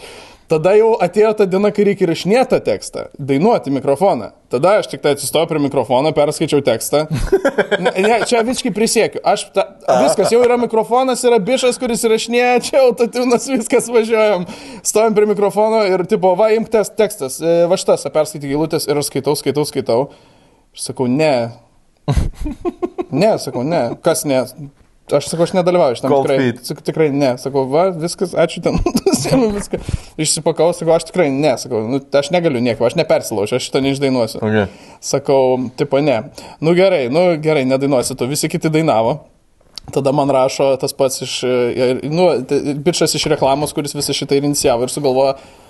Tada 0.49 0.71
jau 0.73 0.95
atėjo 0.97 1.29
ta 1.37 1.45
diena, 1.45 1.69
kai 1.69 1.83
reikia 1.85 2.07
įrašinėti 2.07 2.49
tą 2.55 2.57
tekstą, 2.65 3.03
dainuoti 3.21 3.69
mikrofoną. 3.69 4.31
Tada 4.49 4.79
aš 4.79 4.87
tik 4.89 5.03
tai 5.03 5.11
atsistojau 5.13 5.45
prie 5.51 5.61
mikrofono, 5.61 6.09
perskaičiau 6.17 6.63
tekstą. 6.65 7.05
Ne, 7.79 7.91
ne 8.01 8.15
čia 8.27 8.41
visiškai 8.43 8.71
prisiekiu. 8.75 9.21
Aš 9.23 9.45
ta, 9.55 9.63
viskas, 10.01 10.31
jau 10.33 10.41
yra 10.43 10.57
mikrofonas, 10.59 11.21
yra 11.23 11.37
bišas, 11.43 11.77
kuris 11.79 12.01
įrašinėja, 12.07 12.57
čia 12.65 12.81
autotunas, 12.81 13.45
viskas 13.47 13.87
važiuojam. 13.93 14.47
Stovim 14.83 15.15
prie 15.15 15.29
mikrofono 15.29 15.83
ir 15.87 16.03
tipo, 16.09 16.33
va, 16.39 16.49
imk 16.57 16.67
tes- 16.73 16.91
tekstas, 16.97 17.37
e, 17.39 17.53
va 17.69 17.77
šitas, 17.79 18.03
perskaityk 18.11 18.49
eilutės 18.51 18.89
ir 18.89 18.99
aš 18.99 19.11
skaitau, 19.11 19.37
skaitau, 19.39 19.63
skaitau. 19.69 20.01
Aš 20.75 20.89
sakau, 20.89 21.07
ne. 21.07 21.33
Ne, 23.11 23.31
sakau, 23.41 23.63
ne. 23.65 23.83
Kas 24.05 24.25
ne? 24.29 24.43
Aš 25.17 25.27
sakau, 25.31 25.43
aš 25.47 25.53
nedalyvauju 25.57 25.97
šitam 25.97 26.11
Cold 26.13 26.27
tikrai. 26.27 26.37
feet. 26.39 26.59
Sakau, 26.67 26.83
tikrai 26.85 27.07
ne. 27.13 27.31
Sakau, 27.41 27.63
va, 27.69 27.87
viskas, 27.95 28.35
ačiū 28.37 28.61
ten. 28.65 28.77
Siemu 29.21 29.49
viską. 29.55 29.79
Išsipakau, 30.21 30.69
sakau, 30.77 30.93
aš 30.95 31.07
tikrai 31.09 31.29
ne. 31.33 31.55
Sakau, 31.61 31.81
nu, 31.89 32.01
aš 32.21 32.29
negaliu 32.35 32.61
nieko, 32.63 32.85
aš 32.85 32.97
nepersilaušiu, 32.99 33.57
aš 33.57 33.69
šitą 33.69 33.81
neišdainuosiu. 33.85 34.41
Okay. 34.45 34.67
Sakau, 35.03 35.57
tipo, 35.79 36.01
ne. 36.05 36.21
Nu 36.61 36.75
gerai, 36.77 37.07
nu 37.13 37.25
gerai, 37.41 37.65
nedainuosi 37.69 38.17
tu. 38.19 38.29
Visi 38.29 38.51
kiti 38.51 38.71
dainavo. 38.73 39.17
Tada 39.93 40.11
man 40.13 40.29
rašo 40.29 40.75
tas 40.77 40.93
pats 40.93 41.23
iš, 41.25 41.39
e, 41.43 41.87
nu, 42.05 42.29
bičias 42.85 43.15
iš 43.17 43.25
reklamos, 43.33 43.73
kuris 43.73 43.95
visą 43.97 44.13
šitą 44.13 44.37
ir 44.37 44.45
inicijavo 44.45 44.85
ir 44.85 44.93
sugalvojo, 44.93 45.33
"Nu, 45.33 45.68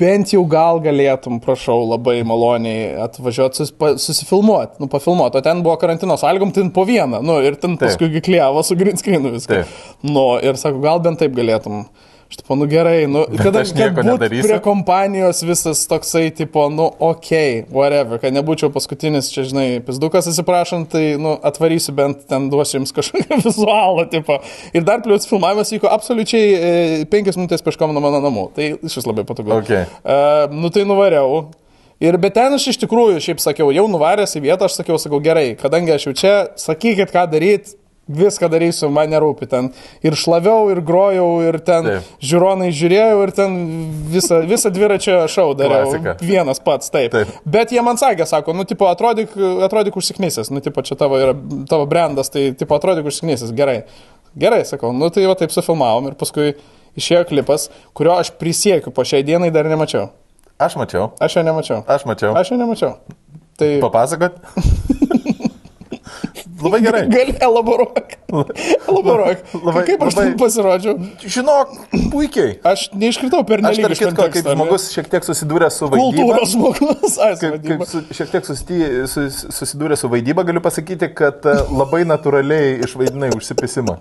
bent 0.00 0.32
jau 0.34 0.42
gal 0.50 0.80
galėtum, 0.84 1.38
prašau, 1.44 1.78
labai 1.92 2.20
maloniai 2.26 2.92
atvažiuoti 3.06 3.60
sus, 3.62 3.72
pa, 3.74 3.92
susifilmuoti, 4.00 4.80
nu, 4.82 4.88
pafilmuoti. 4.92 5.40
O 5.40 5.44
ten 5.44 5.62
buvo 5.64 5.76
karantino 5.80 6.16
sąlygom, 6.20 6.52
ten 6.56 6.70
po 6.74 6.84
vieną, 6.88 7.22
nu, 7.26 7.38
ir 7.46 7.58
ten 7.60 7.76
paskui 7.80 8.22
klyjavo 8.24 8.62
su 8.66 8.76
green 8.80 9.00
screenu 9.00 9.34
viską. 9.36 9.62
Taip. 9.62 10.06
Nu, 10.06 10.24
ir 10.44 10.58
sako, 10.60 10.82
gal 10.84 11.02
bent 11.04 11.22
taip 11.22 11.34
galėtum. 11.36 11.84
Aš 12.30 12.36
tipo, 12.36 12.54
nu 12.54 12.66
gerai, 12.70 13.06
nu, 13.10 13.24
kada 13.42 13.64
aš 13.64 13.72
nieko 13.74 14.04
nedarysiu. 14.06 14.44
prie 14.46 14.58
kompanijos 14.62 15.40
visas 15.42 15.80
toksai, 15.90 16.28
tipo, 16.30 16.68
nu, 16.70 16.84
ok, 17.02 17.30
whatever, 17.74 18.20
kad 18.22 18.30
nebūčiau 18.36 18.70
paskutinis, 18.70 19.32
čia, 19.34 19.42
žinai, 19.50 19.64
pizdukas 19.82 20.28
atsiprašant, 20.30 20.86
tai, 20.92 21.16
nu, 21.18 21.32
atvarysiu 21.50 21.96
bent 21.98 22.22
ten 22.30 22.46
duosiu 22.52 22.78
jums 22.78 22.94
kažkokį 22.94 23.40
vizualą, 23.48 24.04
tipo. 24.12 24.38
Ir 24.70 24.86
dar 24.86 25.02
plius 25.02 25.26
filmavimas 25.26 25.74
vyko 25.74 25.90
absoliučiai 25.90 26.52
e, 26.54 26.70
penkias 27.10 27.40
minutės 27.40 27.66
peškom 27.66 27.90
nuo 27.96 28.04
mano 28.04 28.22
namų. 28.22 28.46
Tai 28.54 28.68
iš 28.78 29.00
vis 29.00 29.10
labai 29.10 29.26
patogu. 29.26 29.56
Okay. 29.58 29.90
Uh, 30.04 30.46
nu, 30.54 30.70
tai 30.70 30.86
nuvariau. 30.86 31.48
Ir 32.00 32.14
bet 32.16 32.38
ten 32.38 32.54
aš 32.54 32.70
iš 32.70 32.78
tikrųjų, 32.86 33.18
šiaip 33.26 33.42
sakiau, 33.42 33.74
jau 33.74 33.88
nuvaręs 33.90 34.38
į 34.38 34.46
vietą, 34.46 34.70
aš 34.70 34.78
sakiau, 34.78 35.02
sakau, 35.02 35.18
gerai, 35.20 35.50
kadangi 35.58 35.98
aš 35.98 36.06
jau 36.06 36.14
čia, 36.22 36.34
sakykit, 36.62 37.10
ką 37.10 37.26
daryti, 37.34 37.74
viską 38.10 38.48
darysiu, 38.52 38.90
man 38.92 39.10
nerūpi 39.12 39.48
ten. 39.50 39.70
Ir 40.06 40.16
šlaviau, 40.18 40.68
ir 40.72 40.82
grojau, 40.86 41.28
ir 41.46 41.58
ten 41.64 41.86
Taip. 41.86 42.10
žiūronai 42.24 42.70
žiūrėjau, 42.76 43.22
ir 43.24 43.32
ten 43.36 43.56
visą, 44.12 44.40
visą 44.50 44.72
dviračio 44.74 45.16
šau 45.30 45.52
dariau. 45.58 45.88
Klasika. 45.88 46.16
Vienas 46.24 46.62
pats, 46.64 46.90
taip. 46.92 47.14
Taip. 47.14 47.32
Bet 47.44 47.74
jie 47.74 47.82
man 47.86 48.00
sakė, 48.00 48.26
sako, 48.28 48.54
nu, 48.56 48.66
tipo, 48.68 48.88
atrodyk, 48.90 49.34
atrodyk 49.66 49.96
užsiknysęs, 50.00 50.52
nu, 50.54 50.62
tipo, 50.64 50.84
čia 50.86 50.98
tavo 51.00 51.20
yra 51.20 51.36
tavo 51.70 51.86
brandas, 51.90 52.32
tai, 52.32 52.50
tipo, 52.58 52.76
atrodyk 52.78 53.08
užsiknysęs, 53.10 53.54
gerai. 53.56 53.82
Gerai, 54.38 54.62
sakau, 54.66 54.92
nu, 54.94 55.10
tai 55.10 55.26
va 55.26 55.34
taip 55.38 55.50
sufilmavom 55.54 56.10
ir 56.10 56.18
paskui 56.18 56.54
išėjo 56.98 57.24
klipas, 57.30 57.68
kurio 57.96 58.14
aš 58.18 58.32
prisiekiu, 58.38 58.92
po 58.94 59.06
šiai 59.06 59.26
dienai 59.26 59.50
dar 59.54 59.66
nemačiau. 59.70 60.10
Aš 60.60 60.76
mačiau. 60.76 61.10
Aš 61.22 61.38
jo 61.38 61.44
nemačiau. 61.46 61.82
Aš 61.88 62.04
mačiau. 62.04 62.34
Aš 62.36 62.52
jo 62.52 62.60
nemačiau. 62.60 62.96
Tai 63.60 63.74
Papasakot? 63.80 64.40
Labai 66.60 66.80
gerai. 66.86 67.02
gali 67.12 67.34
elaboruok. 67.40 68.14
Elaboruok. 68.30 69.38
Labai- 69.64 69.84
Kaip 69.88 70.02
aš 70.06 70.16
labai- 70.18 70.36
pasirodžiau? 70.40 70.94
Žinok, 71.24 71.74
puikiai. 72.12 72.58
Aš 72.72 72.88
neiškritau 72.94 73.42
per 73.48 73.62
Aš 73.64 73.78
nelik 73.80 73.98
tarp 73.98 74.12
kitko, 74.16 74.28
kaip 74.36 74.50
žmogus 74.54 74.88
šiek 74.94 75.08
tiek 75.12 75.24
susidūrė 75.26 75.70
su 75.72 75.88
vaidyba. 75.88 76.10
Kultūros 76.10 76.54
žmogus. 76.54 77.18
Ai, 77.24 77.32
su 77.36 77.40
Kaip, 77.46 77.60
kaip 77.68 77.86
su, 77.88 78.02
šiek 78.20 78.32
tiek 78.36 78.48
susity, 78.50 78.80
sus, 79.10 79.40
susidūrė 79.58 79.96
su 80.00 80.10
vaidyba, 80.12 80.44
galiu 80.48 80.60
pasakyti, 80.64 81.08
kad 81.16 81.46
e, 81.48 81.56
labai 81.72 82.02
natūraliai 82.08 82.78
išvaidinai 82.86 83.32
užsipisimą. 83.38 83.98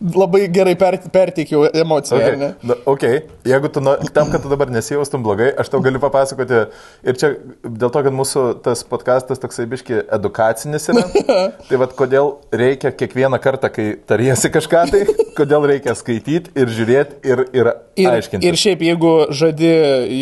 Labai 0.00 0.46
gerai 0.48 0.72
per, 0.80 0.96
perteikiau 1.12 1.66
emociją. 1.76 2.16
Okay. 2.20 2.36
ne? 2.40 2.48
Na, 2.64 2.76
okay. 2.88 3.18
Jeigu 3.44 3.68
tu, 3.68 3.82
nu, 3.84 3.92
tam, 4.16 4.30
kad 4.32 4.40
tu 4.40 4.48
dabar 4.48 4.70
nesijaustum 4.72 5.20
blogai, 5.26 5.50
aš 5.60 5.68
tau 5.68 5.80
galiu 5.84 6.00
papasakoti. 6.00 6.62
Ir 7.04 7.18
čia 7.20 7.34
dėl 7.66 7.92
to, 7.92 8.00
kad 8.06 8.14
mūsų 8.16 8.44
tas 8.64 8.80
podcastas 8.88 9.42
toksai 9.42 9.66
biški 9.68 9.98
edukacinis 10.16 10.88
yra. 10.92 11.04
tai 11.68 11.80
vad, 11.82 11.92
kodėl 11.98 12.32
reikia 12.56 12.94
kiekvieną 12.96 13.36
kartą, 13.44 13.68
kai 13.74 13.90
tariesi 14.08 14.48
kažką, 14.54 14.86
tai 14.94 15.02
kodėl 15.36 15.68
reikia 15.68 15.92
skaityti 15.98 16.54
ir 16.56 16.72
žiūrėti 16.72 17.20
ir, 17.28 17.44
ir, 17.60 17.72
Ir, 18.00 18.08
aiškinti. 18.16 18.46
ir 18.48 18.56
šiaip, 18.56 18.80
jeigu 18.86 19.10
žadi 19.36 19.68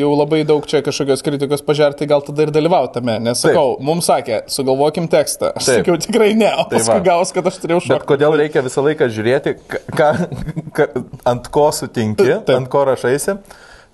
jau 0.00 0.10
labai 0.18 0.40
daug 0.48 0.64
čia 0.66 0.80
kažkokios 0.82 1.22
kritikos 1.22 1.62
pažerti, 1.62 2.00
tai 2.02 2.08
gal 2.10 2.24
tada 2.26 2.48
ir 2.48 2.50
dalyvauti 2.54 2.96
tame. 2.98 3.14
Nes 3.22 3.38
sakau, 3.44 3.76
Taip. 3.76 3.84
mums 3.86 4.08
sakė, 4.10 4.40
sugalvokim 4.50 5.06
tekstą. 5.12 5.52
Aš 5.54 5.68
Taip. 5.68 5.80
sakiau 5.84 5.98
tikrai 6.02 6.32
ne, 6.34 6.50
o 6.58 6.64
Tai 6.66 6.80
paskui 6.80 6.96
va. 6.98 7.04
gaus, 7.12 7.30
kad 7.36 7.46
aš 7.46 7.60
turėjau 7.62 7.78
Bet 7.84 7.88
šokti. 7.92 8.08
kodėl 8.10 8.34
reikia 8.42 8.64
visą 8.66 8.82
laiką 8.82 9.06
žiūrėti, 9.14 9.54
ką, 9.68 10.10
ką, 10.76 10.86
ant 11.28 11.48
ko 11.54 11.68
sutinki, 11.72 12.26
Taip. 12.44 12.54
ant 12.56 12.68
ko 12.72 12.84
rašaisi. 12.88 13.38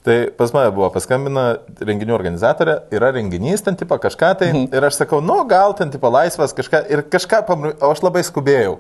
Tai 0.04 0.16
pas 0.37 0.50
mane 0.52 0.68
buvo 0.76 0.90
paskambina 0.92 1.42
renginių 1.80 2.12
organizatorė, 2.12 2.74
yra 2.92 3.08
renginys 3.16 3.62
ten 3.64 3.72
tipo 3.80 3.96
kažką 3.96 4.32
tai 4.37 4.50
Mhm. 4.52 4.66
ir 4.76 4.84
aš 4.84 4.98
sakau, 5.00 5.22
nu 5.24 5.38
gal 5.48 5.72
ten 5.74 5.90
tipo 5.90 6.10
laisvas 6.12 6.52
kažką 6.52 6.82
ir 6.92 7.02
kažką 7.08 7.46
pamriu, 7.46 7.72
o 7.80 7.90
aš 7.90 8.02
labai 8.04 8.20
skubėjau. 8.20 8.74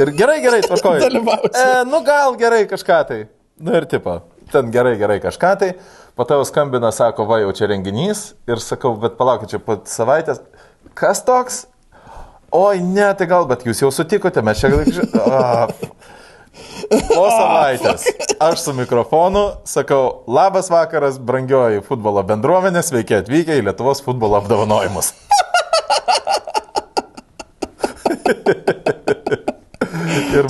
Ir 0.00 0.12
gerai, 0.16 0.38
gerai, 0.40 0.62
tvarkoju. 0.68 1.10
E, 1.52 1.66
nu 1.84 2.00
gal 2.06 2.32
gerai 2.40 2.64
kažką 2.70 3.02
tai. 3.08 3.28
Nu 3.60 3.74
ir 3.76 3.84
tipo, 3.84 4.22
ten 4.50 4.70
gerai, 4.72 4.96
gerai 4.96 5.20
kažką 5.20 5.58
tai. 5.60 5.74
Po 6.16 6.24
jau 6.28 6.40
skambina, 6.44 6.88
sako, 6.92 7.26
va 7.28 7.38
jau 7.40 7.52
čia 7.52 7.68
renginys 7.68 8.32
ir 8.48 8.56
sakau, 8.56 8.96
bet 9.00 9.18
palaukit, 9.20 9.52
čia 9.52 9.58
po 9.60 9.76
savaitės. 9.84 10.40
Kas 10.94 11.20
toks? 11.24 11.66
Oi, 12.52 12.80
ne, 12.84 13.06
tai 13.16 13.24
gal, 13.26 13.46
bet 13.48 13.62
jūs 13.64 13.80
jau 13.80 13.88
sutikote, 13.92 14.42
mes 14.44 14.58
čia... 14.60 14.68
A, 15.24 15.68
Po 17.08 17.26
savaitės 17.30 18.04
aš 18.42 18.60
su 18.60 18.74
mikrofonu 18.76 19.44
sakau, 19.68 20.22
labas 20.28 20.68
vakaras, 20.72 21.18
brangioji 21.18 21.80
futbolo 21.86 22.22
bendruomenė, 22.28 22.82
sveiki 22.84 23.16
atvykę 23.22 23.56
į 23.60 23.64
Lietuvos 23.68 24.04
futbolo 24.04 24.36
apdovanojimus. 24.42 25.12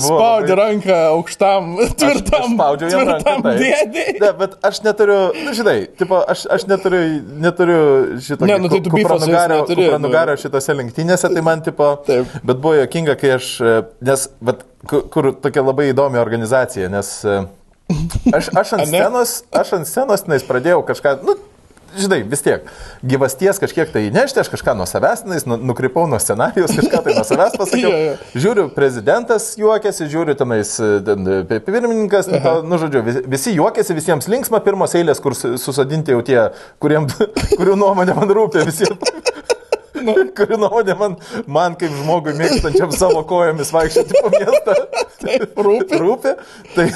Spaudi 0.03 0.49
labai- 0.51 0.57
ranką 0.59 0.97
aukštam, 1.13 1.69
tvirtam, 1.99 2.53
spaudžiau 2.55 2.89
jam 2.93 3.07
ranką. 3.09 3.35
taip. 3.43 3.61
dėdei. 3.61 4.15
Ne, 4.21 4.31
bet 4.39 4.55
aš 4.69 4.81
neturiu, 4.85 5.17
nu, 5.45 5.53
žinai, 5.57 5.75
tipo, 5.99 6.19
aš, 6.33 6.45
aš 6.57 6.65
neturiu, 6.71 7.01
neturiu 7.43 7.79
šito 8.23 8.47
Ne, 8.49 8.57
nu, 8.59 8.69
tai 8.71 8.79
neturi, 8.79 9.87
nu. 10.37 10.43
šitose 10.43 10.77
lenktynėse, 10.79 11.31
tai 11.33 11.45
man, 11.45 11.61
tipo, 11.65 11.93
Taip. 12.07 12.37
bet 12.43 12.57
buvo 12.63 12.75
jokinga, 12.81 13.15
kai 13.19 13.35
aš, 13.37 13.49
e, 13.61 13.75
nes, 14.09 14.27
bet, 14.41 14.63
kur, 14.89 15.05
kur 15.13 15.31
tokia 15.43 15.63
labai 15.65 15.89
įdomi 15.93 16.21
organizacija, 16.21 16.89
nes 16.93 17.13
e, 17.25 17.39
aš, 18.33 18.51
aš 18.63 18.73
ant 18.79 18.87
scenos, 18.91 19.37
aš 19.51 19.73
ant 19.79 19.89
scenos, 19.89 20.27
nes 20.31 20.45
pradėjau 20.47 20.83
kažką, 20.87 21.17
nu, 21.27 21.37
žinai, 21.97 22.19
vis 22.29 22.41
tiek, 22.45 22.67
gyvasties 23.05 23.59
kažkiek 23.61 23.91
tai 23.93 24.05
įnešti, 24.09 24.41
aš 24.43 24.49
kažką 24.53 24.75
nuo 24.79 24.87
savęs, 24.89 25.23
nes 25.29 25.45
nu, 25.49 25.57
nukrypau 25.71 26.05
nuo 26.09 26.19
scenarijos, 26.21 26.73
kažką 26.77 27.01
tai 27.05 27.15
nuo 27.17 27.25
savęs 27.27 27.57
pasakiau. 27.59 27.91
Žiūriu, 28.45 28.67
prezidentas 28.75 29.51
juokiasi, 29.59 30.09
žiūriu 30.11 30.35
tenais 30.39 30.75
ten, 30.79 31.31
pirmininkas, 31.65 32.29
nu, 32.31 32.41
to, 32.43 32.55
nu, 32.67 32.79
žodžiu, 32.81 33.03
vis- 33.07 33.21
visi 33.35 33.55
juokiasi, 33.57 33.97
visiems 33.97 34.29
linksma, 34.31 34.63
pirmos 34.65 34.95
eilės, 34.99 35.21
kur 35.23 35.37
su- 35.37 35.55
susadinti 35.61 36.15
jau 36.15 36.21
tie, 36.25 36.39
kuriem, 36.83 37.09
kurių 37.59 37.77
nuomonė 37.79 38.17
man 38.17 38.33
rūpia, 38.39 38.65
visiems. 38.69 39.13
Nu, 40.03 40.15
kurių 40.37 40.57
nuomonė 40.59 40.95
man, 40.99 41.17
man 41.47 41.75
kaip 41.79 41.93
žmogui 42.01 42.33
mėgstančiam 42.39 42.91
savo 42.95 43.21
kojomis 43.29 43.69
vaikščioti 43.73 44.23
po 44.23 44.31
miestą. 44.33 44.73
Taip, 45.23 45.53
rūpi. 45.63 45.99
rūpi. 46.01 46.33
Tai, 46.73 46.87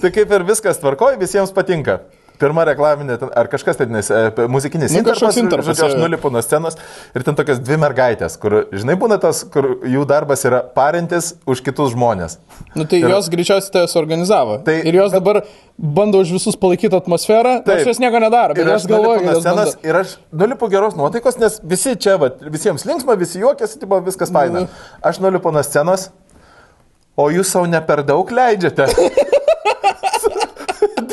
tai 0.00 0.10
kaip 0.16 0.32
ir 0.34 0.46
viskas 0.48 0.80
tvarkoja, 0.82 1.20
visiems 1.20 1.52
patinka. 1.54 2.00
Pirma 2.40 2.64
reklaminė, 2.64 3.18
ar 3.36 3.48
kažkas 3.52 3.76
tai, 3.76 3.84
nes, 3.92 4.08
e, 4.08 4.46
muzikinis 4.48 4.94
Nu, 4.94 5.02
kažkoks 5.04 5.36
intarpas, 5.36 5.40
intarpas, 5.42 5.66
žodžiu, 5.68 5.88
aš 5.90 6.00
nulipu 6.00 6.30
nuo 6.32 6.40
scenos 6.40 6.78
ir 7.14 7.24
ten 7.26 7.36
tokias 7.36 7.58
dvi 7.60 7.76
mergaitės, 7.82 8.38
kur, 8.40 8.62
žinai, 8.72 8.96
būna 9.00 9.18
tas, 9.20 9.42
kur 9.44 9.68
jų 9.84 10.06
darbas 10.08 10.46
yra 10.48 10.62
parintis 10.76 11.34
už 11.44 11.60
kitus 11.66 11.92
žmonės. 11.92 12.38
Nu 12.74 12.86
tai 12.88 13.02
Ir- 13.02 13.10
jos 13.12 13.28
greičiausiai 13.28 13.74
tai 13.74 13.82
suorganizavo. 13.92 14.62
Tai- 14.64 14.78
ir 14.88 14.94
jos 15.02 15.12
dabar 15.12 15.42
bando 15.76 16.20
už 16.24 16.32
visus 16.32 16.56
palaikyti 16.56 16.96
atmosferą, 16.96 17.58
Taip. 17.64 17.84
jos 17.86 18.00
nieko 18.00 18.20
nedaro, 18.24 18.56
Ir 18.56 18.72
aš 18.72 18.86
galvoja, 18.88 19.20
nulipu 19.20 19.32
kad 19.34 19.42
scenos 19.42 19.74
bando... 19.74 19.88
ir 19.88 20.00
aš 20.00 20.16
nulipu 20.32 20.70
geros 20.72 20.96
nuotaikos, 20.96 21.38
nes 21.40 21.60
visi 21.62 21.92
čia, 21.96 22.16
va, 22.16 22.30
visiems 22.40 22.84
linksma, 22.88 23.16
visi 23.20 23.38
juokiasi, 23.44 23.78
tipo, 23.80 24.00
viskas 24.00 24.32
faina. 24.32 24.60
Nu. 24.64 24.68
Aš 25.02 25.20
nulipu 25.20 25.52
nuo 25.52 25.62
scenos, 25.62 26.08
o 27.16 27.28
jūs 27.28 27.52
savo 27.52 27.66
ne 27.68 27.80
per 27.84 28.00
daug 28.02 28.30
leidžiate. 28.32 28.88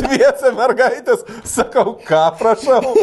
Dviese 0.08 0.52
mergaitės, 0.58 1.24
sakau, 1.48 1.98
ką 2.08 2.24
prašau. 2.40 2.96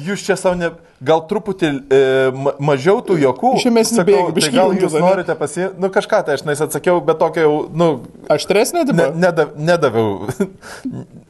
Jūs 0.00 0.22
čia 0.24 0.32
savo 0.40 0.56
ne, 0.56 0.70
gal 1.04 1.20
truputį 1.28 1.68
e, 1.92 1.98
ma- 2.32 2.54
mažiau 2.70 3.02
tų 3.04 3.18
jokų. 3.20 3.50
Žemesnį 3.60 4.04
bėgį 4.08 4.44
tai 4.46 4.52
gal 4.54 4.72
jūs 4.80 4.94
ane? 4.96 5.02
norite 5.04 5.36
pasiimti, 5.36 5.76
nu 5.82 5.90
kažką 5.92 6.22
tai 6.24 6.38
aš 6.38 6.44
nais 6.48 6.62
atsakiau, 6.64 7.02
bet 7.04 7.20
tokio 7.20 7.44
jau, 7.44 7.56
nu, 7.76 7.88
Aštresnė, 8.32 8.86
ne, 8.86 8.94
tipo? 8.94 9.10
nedav, 9.20 9.52
nedaviau. 9.56 10.14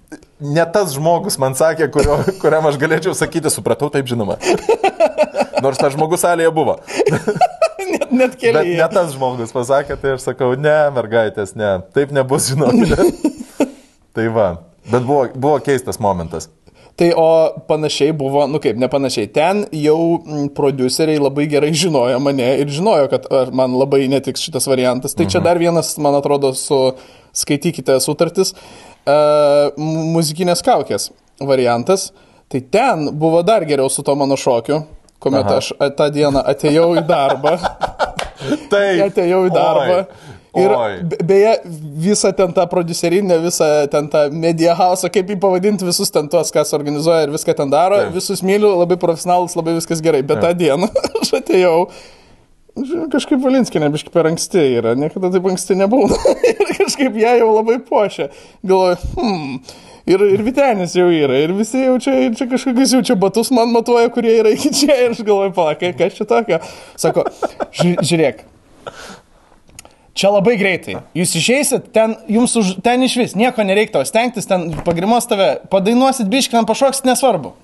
Ne 0.41 0.63
tas 0.73 0.95
žmogus 0.97 1.35
man 1.39 1.53
sakė, 1.53 1.91
kurio, 1.93 2.15
kuriam 2.41 2.65
aš 2.71 2.79
galėčiau 2.81 3.13
sakyti, 3.15 3.51
supratau, 3.53 3.91
taip 3.93 4.07
žinoma. 4.09 4.39
Nors 5.61 5.77
tas 5.77 5.93
žmogus 5.93 6.23
salėje 6.25 6.49
buvo. 6.57 6.79
net, 7.93 8.07
net 8.09 8.33
Bet 8.33 8.39
keli. 8.41 8.73
ne 8.79 8.87
tas 8.89 9.13
žmogus 9.13 9.53
pasakė, 9.53 9.99
tai 10.01 10.15
aš 10.17 10.25
sakau, 10.31 10.55
ne, 10.57 10.73
mergaitės, 10.97 11.53
ne, 11.61 11.75
taip 11.93 12.15
nebus, 12.17 12.49
žinokite. 12.55 12.97
tai 14.21 14.29
va, 14.29 14.49
bet 14.91 15.05
buvo, 15.09 15.27
buvo 15.35 15.59
keistas 15.65 15.97
momentas. 16.03 16.51
Tai 17.01 17.07
o 17.17 17.29
panašiai 17.69 18.13
buvo, 18.13 18.43
nu 18.51 18.59
kaip, 18.61 18.77
ne 18.77 18.89
panašiai. 18.93 19.31
Ten 19.33 19.63
jau 19.73 20.19
mm, 20.19 20.51
produceriai 20.53 21.21
labai 21.23 21.47
gerai 21.49 21.71
žinojo 21.73 22.19
mane 22.21 22.49
ir 22.61 22.69
žinojo, 22.69 23.07
kad 23.09 23.29
man 23.57 23.73
labai 23.81 24.03
netiks 24.13 24.43
šitas 24.45 24.69
variantas. 24.69 25.17
Tai 25.17 25.25
čia 25.31 25.41
dar 25.41 25.57
vienas, 25.57 25.95
man 25.97 26.19
atrodo, 26.19 26.53
su, 26.53 26.81
skaitykite 27.33 27.97
sutartis, 28.05 28.53
uh, 29.09 29.71
muzikinės 29.79 30.61
kaukės 30.67 31.09
variantas. 31.41 32.11
Tai 32.53 32.61
ten 32.69 33.09
buvo 33.17 33.41
dar 33.49 33.65
geriau 33.65 33.89
su 33.89 34.05
to 34.05 34.19
mano 34.19 34.37
šokiu, 34.37 34.83
kuomet 35.23 35.47
Aha. 35.47 35.63
aš 35.63 35.73
tą 35.97 36.11
dieną 36.13 36.45
atėjau 36.53 36.91
į 37.01 37.07
darbą. 37.09 37.57
Taip. 38.73 39.07
atėjau 39.09 39.47
į 39.49 39.55
darbą. 39.57 40.03
Oi. 40.03 40.37
Ir 40.59 40.73
Oi. 40.75 40.95
be- 41.07 41.19
beje, 41.29 41.51
visą 42.03 42.33
ten 42.35 42.51
tą 42.53 42.65
producerinę, 42.67 43.37
visą 43.45 43.67
ten 43.91 44.09
tą 44.11 44.25
media 44.35 44.75
house, 44.75 45.07
kaip 45.15 45.29
jį 45.31 45.37
pavadinti, 45.41 45.85
visus 45.87 46.11
ten 46.11 46.27
tuos, 46.29 46.51
kas 46.51 46.73
organizuoja 46.75 47.29
ir 47.29 47.31
viską 47.37 47.55
ten 47.55 47.71
daro, 47.71 48.01
Taip. 48.03 48.15
visus 48.17 48.43
myliu, 48.43 48.73
labai 48.81 48.97
profesionalus, 48.99 49.55
labai 49.55 49.77
viskas 49.79 50.03
gerai. 50.03 50.25
Bet 50.27 50.41
tą 50.43 50.51
dieną 50.59 50.89
aš 51.23 51.37
atėjau. 51.39 51.87
Kažkaip 53.13 53.41
Valinskinė 53.43 53.89
biškai 53.93 54.13
per 54.15 54.29
anksti 54.31 54.63
yra, 54.79 54.95
niekada 54.99 55.29
taip 55.35 55.47
anksti 55.51 55.77
nebūna. 55.79 56.17
ir 56.51 56.61
kažkaip 56.79 57.17
ją 57.19 57.33
jau 57.43 57.49
labai 57.59 57.79
puošia. 57.87 58.29
Galvoju, 58.67 58.99
hmm. 59.19 59.57
Ir, 60.11 60.23
ir 60.35 60.43
Vitenis 60.43 60.95
jau 60.97 61.07
yra, 61.13 61.37
ir 61.45 61.53
visi 61.55 61.83
jau 61.85 61.99
čia, 62.03 62.15
čia 62.35 62.47
kažkokius 62.51 62.95
jau 62.97 63.03
čia 63.07 63.15
batus 63.21 63.51
man 63.55 63.71
matuoja, 63.75 64.09
kurie 64.11 64.33
yra 64.41 64.51
iki 64.57 64.71
čia, 64.75 64.97
ir 65.05 65.13
aš 65.15 65.21
galvoju, 65.27 65.53
palakai, 65.55 65.93
kas 65.99 66.17
čia 66.17 66.25
tokio. 66.31 66.59
Sako, 66.99 67.27
"Ži- 67.77 67.99
žiūrėk, 68.01 68.41
Čia 70.21 70.35
labai 70.35 70.59
greitai. 70.61 70.99
Jūs 71.17 71.33
išeisit, 71.41 71.89
ten, 71.97 72.13
jums 72.29 72.53
už, 72.61 72.75
ten 72.85 73.01
iš 73.07 73.17
vis 73.17 73.33
nieko 73.39 73.65
nereiktų 73.65 74.03
stengtis, 74.05 74.49
ten 74.51 74.69
pagrimos 74.85 75.25
tave, 75.31 75.55
padainuosit 75.73 76.29
biškį, 76.29 76.59
ten 76.59 76.69
pašoksit, 76.69 77.09
nesvarbu. 77.09 77.55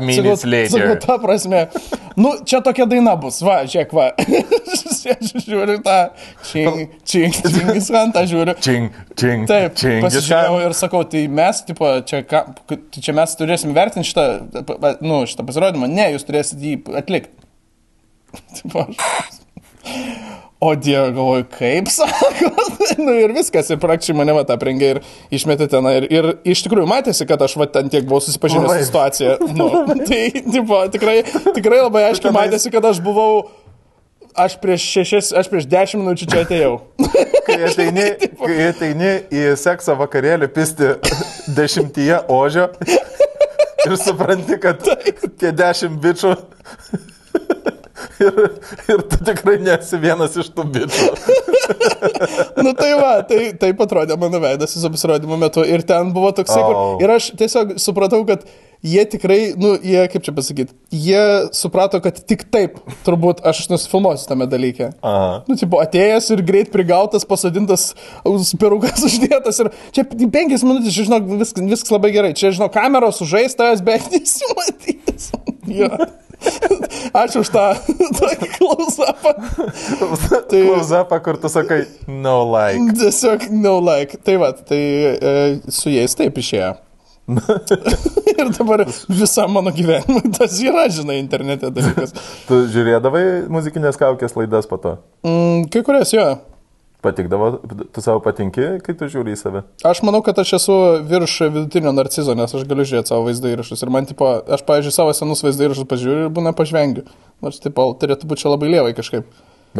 Minutes 0.00 0.44
later. 0.44 0.70
Sakau, 0.70 0.96
ta 1.02 1.16
prasme. 1.18 1.66
Nu, 2.16 2.30
čia 2.46 2.60
tokia 2.64 2.86
daina 2.86 3.16
bus. 3.18 3.40
Va, 3.44 3.56
žiūrėk, 3.66 3.94
va. 3.96 4.10
Žiūriu 5.46 5.80
tą. 5.84 5.96
Čing, 6.46 6.92
čing, 7.08 7.34
čingis 7.40 7.88
vantą 7.92 8.22
žiūriu. 8.28 8.54
Čing, 8.62 8.94
čing, 9.18 9.48
Taip, 9.50 9.74
čing. 9.80 9.98
pasižiūrėjau 10.04 10.60
ir 10.68 10.76
sakau, 10.78 11.02
tai 11.10 11.24
mes, 11.40 11.62
tipo, 11.66 11.90
čia, 12.06 12.22
ką, 12.28 12.44
čia 13.00 13.16
mes 13.18 13.34
turėsim 13.40 13.74
vertinti 13.76 14.12
šitą, 14.12 14.26
nu, 15.02 15.24
šitą 15.28 15.48
pasirodymą. 15.48 15.90
Ne, 15.90 16.12
jūs 16.14 16.28
turėsit 16.28 16.62
jį 16.62 16.76
atlikti. 17.02 17.34
Tipo, 18.60 18.86
aš- 18.92 19.42
O 20.60 20.74
Dieve, 20.74 21.10
galvoju, 21.12 21.44
kaip 21.58 21.88
sako. 21.92 22.48
nu 23.04 23.12
ir 23.20 23.32
viskas, 23.36 23.68
ir 23.70 23.80
praktiškai 23.80 24.16
mane 24.16 24.32
tą 24.48 24.56
prengė 24.60 24.88
ir 24.94 25.00
išmetė 25.36 25.66
ten. 25.68 25.88
Ir, 25.98 26.06
ir 26.08 26.28
iš 26.48 26.62
tikrųjų 26.64 26.88
matėsi, 26.88 27.26
kad 27.28 27.42
aš 27.44 27.58
va 27.60 27.66
ten 27.68 27.90
tiek 27.92 28.06
buvau 28.08 28.22
susipažinęs 28.24 28.72
su 28.72 28.86
situacija. 28.88 29.36
Nu, 29.52 29.68
tai, 30.08 30.22
tipo, 30.32 30.80
tikrai, 30.92 31.18
tikrai 31.50 31.82
labai 31.82 32.06
aiškiai 32.08 32.32
matėsi, 32.32 32.72
kad 32.72 32.88
aš 32.88 33.02
buvau, 33.04 33.50
aš 34.32 34.56
prieš 34.62 34.86
šešias, 34.94 35.28
aš 35.42 35.50
prieš 35.52 35.68
dešimt 35.74 36.06
minučių 36.06 36.30
čia 36.32 36.44
atėjau. 36.46 36.72
Kai 37.46 37.58
ateini, 37.68 38.06
kai 38.40 38.56
ateini 38.70 39.12
į 39.28 39.50
sekso 39.60 39.98
vakarėlį 40.00 40.48
pisti 40.56 40.94
dešimtyje 41.58 42.22
ožio 42.32 42.70
ir 42.86 43.98
supranti, 44.00 44.56
kad 44.62 44.80
tie 45.36 45.52
dešimt 45.52 46.00
bičių 46.00 46.32
ir, 48.24 48.38
ir 48.92 49.02
tu 49.10 49.18
tikrai 49.28 49.56
nesi 49.62 50.00
vienas 50.02 50.36
iš 50.40 50.50
tų 50.56 50.66
bičių. 50.76 51.08
nu 52.64 52.72
tai 52.78 52.92
va, 53.00 53.12
tai 53.28 53.50
taip 53.60 53.82
atrodė 53.84 54.18
mano 54.20 54.40
veidas 54.42 54.76
viso 54.76 54.90
pasirodymo 54.92 55.38
metu. 55.40 55.64
Ir 55.66 55.84
ten 55.86 56.12
buvo 56.16 56.32
toksai, 56.36 56.62
Au. 56.62 56.70
kur... 56.70 57.04
Ir 57.04 57.14
aš 57.16 57.32
tiesiog 57.40 57.76
supratau, 57.82 58.22
kad 58.28 58.46
jie 58.86 59.04
tikrai, 59.10 59.38
nu, 59.58 59.74
jie, 59.82 59.98
kaip 60.12 60.24
čia 60.26 60.34
pasakyti, 60.36 60.74
jie 60.94 61.22
suprato, 61.56 62.00
kad 62.04 62.18
tik 62.28 62.46
taip 62.54 62.78
turbūt 63.06 63.42
aš 63.46 63.64
nusifilmuosiu 63.72 64.28
tame 64.30 64.48
dalyke. 64.50 64.92
Aha. 65.06 65.40
Nu, 65.48 65.58
tipo, 65.58 65.80
atėjęs 65.82 66.30
ir 66.36 66.44
greit 66.46 66.70
prigautas, 66.74 67.26
pasodintas, 67.28 67.90
perukas 68.60 69.02
uždėtas 69.08 69.62
ir 69.64 69.72
čia 69.96 70.06
penkias 70.08 70.66
minutės, 70.66 70.94
žinok, 70.96 71.26
viskas, 71.42 71.66
viskas 71.66 71.96
labai 71.96 72.12
gerai. 72.14 72.34
Čia, 72.38 72.54
žinok, 72.56 72.74
kameros 72.76 73.22
užžaistas, 73.26 73.82
bet 73.86 74.06
nesimatys. 74.14 75.32
Jo. 75.66 75.90
Ačiū 77.16 77.40
už 77.40 77.50
tą 77.50 77.64
tokį 78.20 78.48
klausapą. 78.58 79.32
Tai 80.50 80.60
Klausapą, 80.68 81.20
kur 81.24 81.38
tu 81.40 81.50
sakai, 81.50 81.86
no 82.06 82.42
like. 82.44 82.96
Tiesiog 83.00 83.48
no 83.56 83.78
like. 83.80 84.20
Tai 84.22 84.36
va, 84.42 84.52
tai 84.52 84.80
e, 85.16 85.32
su 85.72 85.92
jais 85.94 86.14
taip 86.18 86.36
išėjo. 86.42 86.74
ir 88.38 88.50
dabar 88.58 88.84
visam 89.10 89.50
mano 89.52 89.72
gyvenimui 89.74 90.30
tas 90.36 90.60
yra, 90.62 90.86
žinai, 90.92 91.18
internete 91.18 91.72
dalykas. 91.74 92.14
Tu 92.46 92.58
žiūrėdavai 92.74 93.24
muzikinės 93.50 93.98
kaukės 93.98 94.36
laidas 94.38 94.68
po 94.70 94.78
to? 94.82 94.92
Mm, 95.26 95.66
kai 95.72 95.82
kurias 95.86 96.14
jo. 96.14 96.26
Patikdavo, 97.02 97.50
tu 97.94 98.02
savo 98.02 98.22
patinki, 98.24 98.68
kai 98.82 98.94
tu 98.98 99.08
žiūri 99.10 99.34
į 99.34 99.40
save? 99.40 99.64
Aš 99.86 100.00
manau, 100.06 100.22
kad 100.26 100.38
aš 100.42 100.54
esu 100.60 100.76
virš 101.06 101.34
vidutinio 101.44 101.92
narcizo, 101.94 102.34
nes 102.38 102.54
aš 102.56 102.64
galiu 102.66 102.86
žiūrėti 102.88 103.12
savo 103.12 103.26
vaizdo 103.26 103.50
įrašus. 103.50 103.82
Ir 103.84 103.92
man, 103.94 104.08
tipo, 104.08 104.30
aš, 104.56 104.64
pavyzdžiui, 104.66 104.94
savo 104.94 105.12
senus 105.14 105.44
vaizdo 105.46 105.66
įrašus 105.66 105.86
pažiūriu 105.90 106.26
ir 106.26 106.32
būna 106.34 106.54
pažvengiu. 106.56 107.04
Nors, 107.44 107.60
tipo, 107.62 107.90
turėtų 108.00 108.30
būti 108.30 108.46
čia 108.46 108.54
labai 108.54 108.72
lievai 108.72 108.94
kažkaip. 108.96 109.28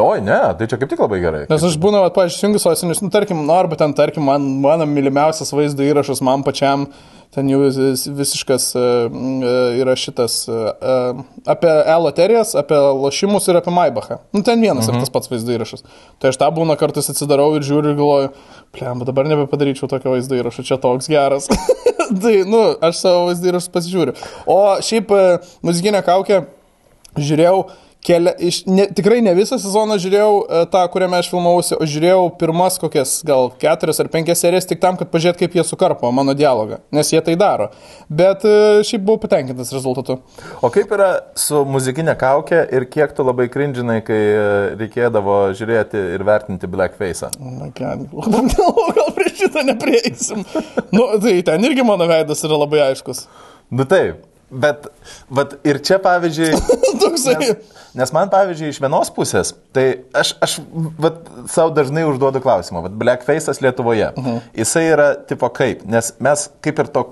Oi, 0.03 0.21
ne, 0.25 0.39
tai 0.59 0.69
čia 0.69 0.79
kaip 0.81 0.91
tik 0.93 1.01
labai 1.01 1.19
gerai. 1.23 1.43
Nes 1.51 1.65
aš 1.65 1.77
būna, 1.81 2.03
pažiūrėjau, 2.15 2.49
jungiu 2.49 2.63
sosinius, 2.63 3.03
nu, 3.05 3.11
tarkim, 3.13 3.39
nu, 3.47 3.53
arba 3.57 3.79
ten, 3.81 3.95
tarkim, 3.97 4.27
man, 4.29 4.45
mano 4.63 4.87
mylimiausias 4.89 5.53
vaizdo 5.57 5.85
įrašas 5.87 6.21
man 6.27 6.45
pačiam, 6.47 6.87
ten 7.35 7.49
jau 7.51 7.61
vis- 7.65 8.07
visiškas 8.19 8.67
uh, 8.79 9.17
yra 9.77 9.97
šitas 9.99 10.39
uh, 10.51 11.23
apie 11.49 11.71
e-loterijas, 11.95 12.55
apie 12.59 12.79
lošimus 12.79 13.49
ir 13.51 13.61
apie 13.61 13.73
Maibachą. 13.75 14.21
Nu, 14.37 14.45
ten 14.47 14.61
vienas 14.63 14.89
mhm. 14.89 14.99
ir 14.99 15.07
tas 15.07 15.15
pats 15.15 15.33
vaizdo 15.33 15.55
įrašas. 15.57 15.87
Tai 16.21 16.33
aš 16.33 16.41
tą 16.41 16.51
būna 16.57 16.77
kartais 16.81 17.11
atsidarau 17.13 17.51
ir 17.57 17.65
žiūriu 17.67 17.93
ir 17.95 17.99
galvoju, 18.01 18.35
plem, 18.77 19.07
dabar 19.09 19.31
nebepadaryčiau 19.33 19.91
tokio 19.93 20.17
vaizdo 20.17 20.39
įrašo, 20.39 20.67
čia 20.67 20.81
toks 20.83 21.09
geras. 21.13 21.49
tai, 22.23 22.37
nu, 22.49 22.63
aš 22.85 23.03
savo 23.05 23.27
vaizdo 23.31 23.53
įrašus 23.53 23.73
pasižiūriu. 23.75 24.17
O 24.49 24.61
šiaip 24.85 25.13
uh, 25.17 25.57
muzikinę 25.67 26.05
kaukę 26.07 26.45
žiūrėjau 27.17 27.67
Kelia, 28.07 28.37
iš, 28.39 28.61
ne, 28.71 28.85
tikrai 28.95 29.19
ne 29.25 29.33
visą 29.35 29.57
sezoną 29.59 29.97
žiūrėjau 29.99 30.35
e, 30.39 30.61
tą, 30.71 30.85
kuriame 30.93 31.19
aš 31.19 31.27
filmavausi, 31.33 31.75
o 31.75 31.87
žiūrėjau 31.91 32.29
pirmas 32.39 32.77
kokias 32.79 33.17
gal 33.27 33.49
keturias 33.59 33.99
ar 34.03 34.11
penkias 34.13 34.45
serijas 34.45 34.69
tik 34.71 34.79
tam, 34.83 34.99
kad 35.01 35.11
pažiūrėt, 35.11 35.41
kaip 35.41 35.57
jie 35.59 35.65
sukarpo 35.67 36.13
mano 36.15 36.37
dialogą, 36.39 36.79
nes 36.95 37.11
jie 37.11 37.19
tai 37.27 37.35
daro. 37.41 37.73
Bet 38.07 38.47
e, 38.47 38.85
šiaip 38.87 39.03
buvau 39.09 39.19
patenkintas 39.25 39.75
rezultatu. 39.75 40.21
O 40.63 40.71
kaip 40.71 40.95
yra 40.95 41.09
su 41.35 41.65
muzikinė 41.67 42.15
kaukė 42.21 42.63
ir 42.79 42.87
kiek 42.93 43.17
tu 43.17 43.27
labai 43.27 43.49
krindžinai, 43.51 43.99
kai 44.07 44.21
e, 44.23 44.47
reikėdavo 44.85 45.41
žiūrėti 45.59 46.07
ir 46.15 46.27
vertinti 46.31 46.71
blackface? 46.71 47.33
My 47.43 47.73
God. 47.75 48.07
gal 49.01 49.13
prie 49.19 49.35
šitą 49.35 49.67
neprieisim. 49.67 50.47
Nu, 50.95 51.09
tai 51.19 51.41
ten 51.43 51.67
irgi 51.67 51.83
mano 51.91 52.07
veidas 52.07 52.47
yra 52.47 52.63
labai 52.63 52.85
aiškus. 52.87 53.27
Nu 53.75 53.83
taip, 53.89 54.23
bet, 54.51 54.87
bet 55.33 55.57
ir 55.67 55.81
čia 55.85 55.99
pavyzdžiui... 56.03 56.53
Nes, 57.07 57.57
nes 57.97 58.13
man, 58.13 58.29
pavyzdžiui, 58.33 58.71
iš 58.75 58.79
vienos 58.83 59.09
pusės, 59.15 59.53
tai 59.75 59.85
aš, 60.17 60.35
aš 60.43 60.57
vat, 61.01 61.19
savo 61.53 61.73
dažnai 61.77 62.05
užduodu 62.09 62.43
klausimą, 62.45 62.83
bet 62.87 62.97
blackface'as 63.01 63.63
Lietuvoje, 63.65 64.11
-huh. 64.17 64.41
jisai 64.57 64.85
yra 64.93 65.09
tipo 65.29 65.49
kaip, 65.49 65.85
nes 65.85 66.13
mes 66.21 66.49
kaip 66.61 66.85
ir 66.85 66.93
to... 66.93 67.05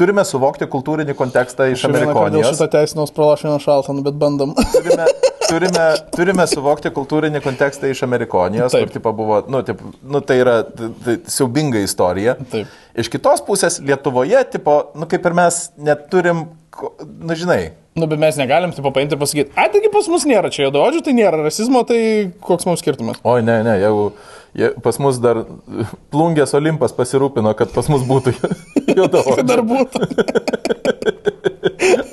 Turime 0.00 0.24
suvokti 0.24 0.68
kultūrinį 0.70 1.14
kontekstą 1.16 1.66
iš 1.72 1.84
Amerikonijos. 1.88 2.54
šito 2.54 2.68
teisinos 2.72 3.12
pralašino 3.16 3.58
šaltą, 3.60 3.94
nu, 3.96 4.04
bet 4.04 4.16
bandom. 4.20 4.54
Turime, 4.76 5.08
turime, 5.50 5.86
turime 6.14 6.46
suvokti 6.48 6.92
kultūrinį 6.94 7.42
kontekstą 7.44 7.90
iš 7.90 8.04
Amerikonijos, 8.06 8.72
Taip. 8.72 8.86
kur 8.86 8.94
tipo, 8.94 9.12
buvo, 9.16 9.40
nu, 9.50 9.64
taip, 9.66 9.82
nu, 10.00 10.22
tai 10.24 10.38
yra 10.44 10.60
tai, 10.68 10.92
tai, 11.04 11.18
siaubinga 11.32 11.82
istorija. 11.84 12.36
Taip. 12.52 12.70
Iš 13.00 13.10
kitos 13.12 13.44
pusės, 13.44 13.80
Lietuvoje, 13.84 14.40
tipo, 14.52 14.78
nu, 14.96 15.08
kaip 15.10 15.26
ir 15.26 15.36
mes 15.36 15.62
neturim, 15.90 16.46
nu, 16.80 17.36
žinai, 17.36 17.62
Nu, 17.98 18.06
bet 18.06 18.20
mes 18.22 18.36
negalim 18.38 18.70
taip 18.70 18.86
paimti 18.94 19.16
ir 19.16 19.20
pasakyti, 19.20 19.50
ai, 19.58 19.66
taigi 19.72 19.88
pas 19.90 20.06
mus 20.08 20.22
nėra 20.28 20.48
čia 20.54 20.68
juododžių, 20.68 21.00
tai 21.04 21.14
nėra 21.16 21.40
rasizmo, 21.42 21.82
tai 21.88 21.98
koks 22.46 22.68
mums 22.68 22.84
skirtumas? 22.84 23.18
Oi, 23.26 23.40
ne, 23.42 23.56
ne, 23.66 23.74
jeigu 23.82 24.04
je, 24.54 24.70
pas 24.84 25.00
mus 25.02 25.18
dar 25.22 25.42
plungės 26.14 26.54
Olimpas 26.54 26.94
pasirūpino, 26.94 27.50
kad 27.58 27.74
pas 27.74 27.90
mus 27.90 28.06
būtų 28.06 28.36
juodaodžių. 28.96 29.36
Kad 29.40 29.50
dar 29.50 29.62
būtų. 29.66 29.98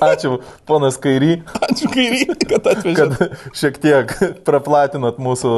Ačiū, 0.08 0.38
ponas 0.68 0.96
Kairy, 1.02 1.40
Ačiū 1.66 1.90
kairį, 1.92 2.20
kad 2.30 2.44
kad 2.48 2.68
atvežė. 2.72 3.28
šiek 3.58 3.78
tiek 3.82 4.12
praplatinot 4.46 5.18
mūsų 5.22 5.52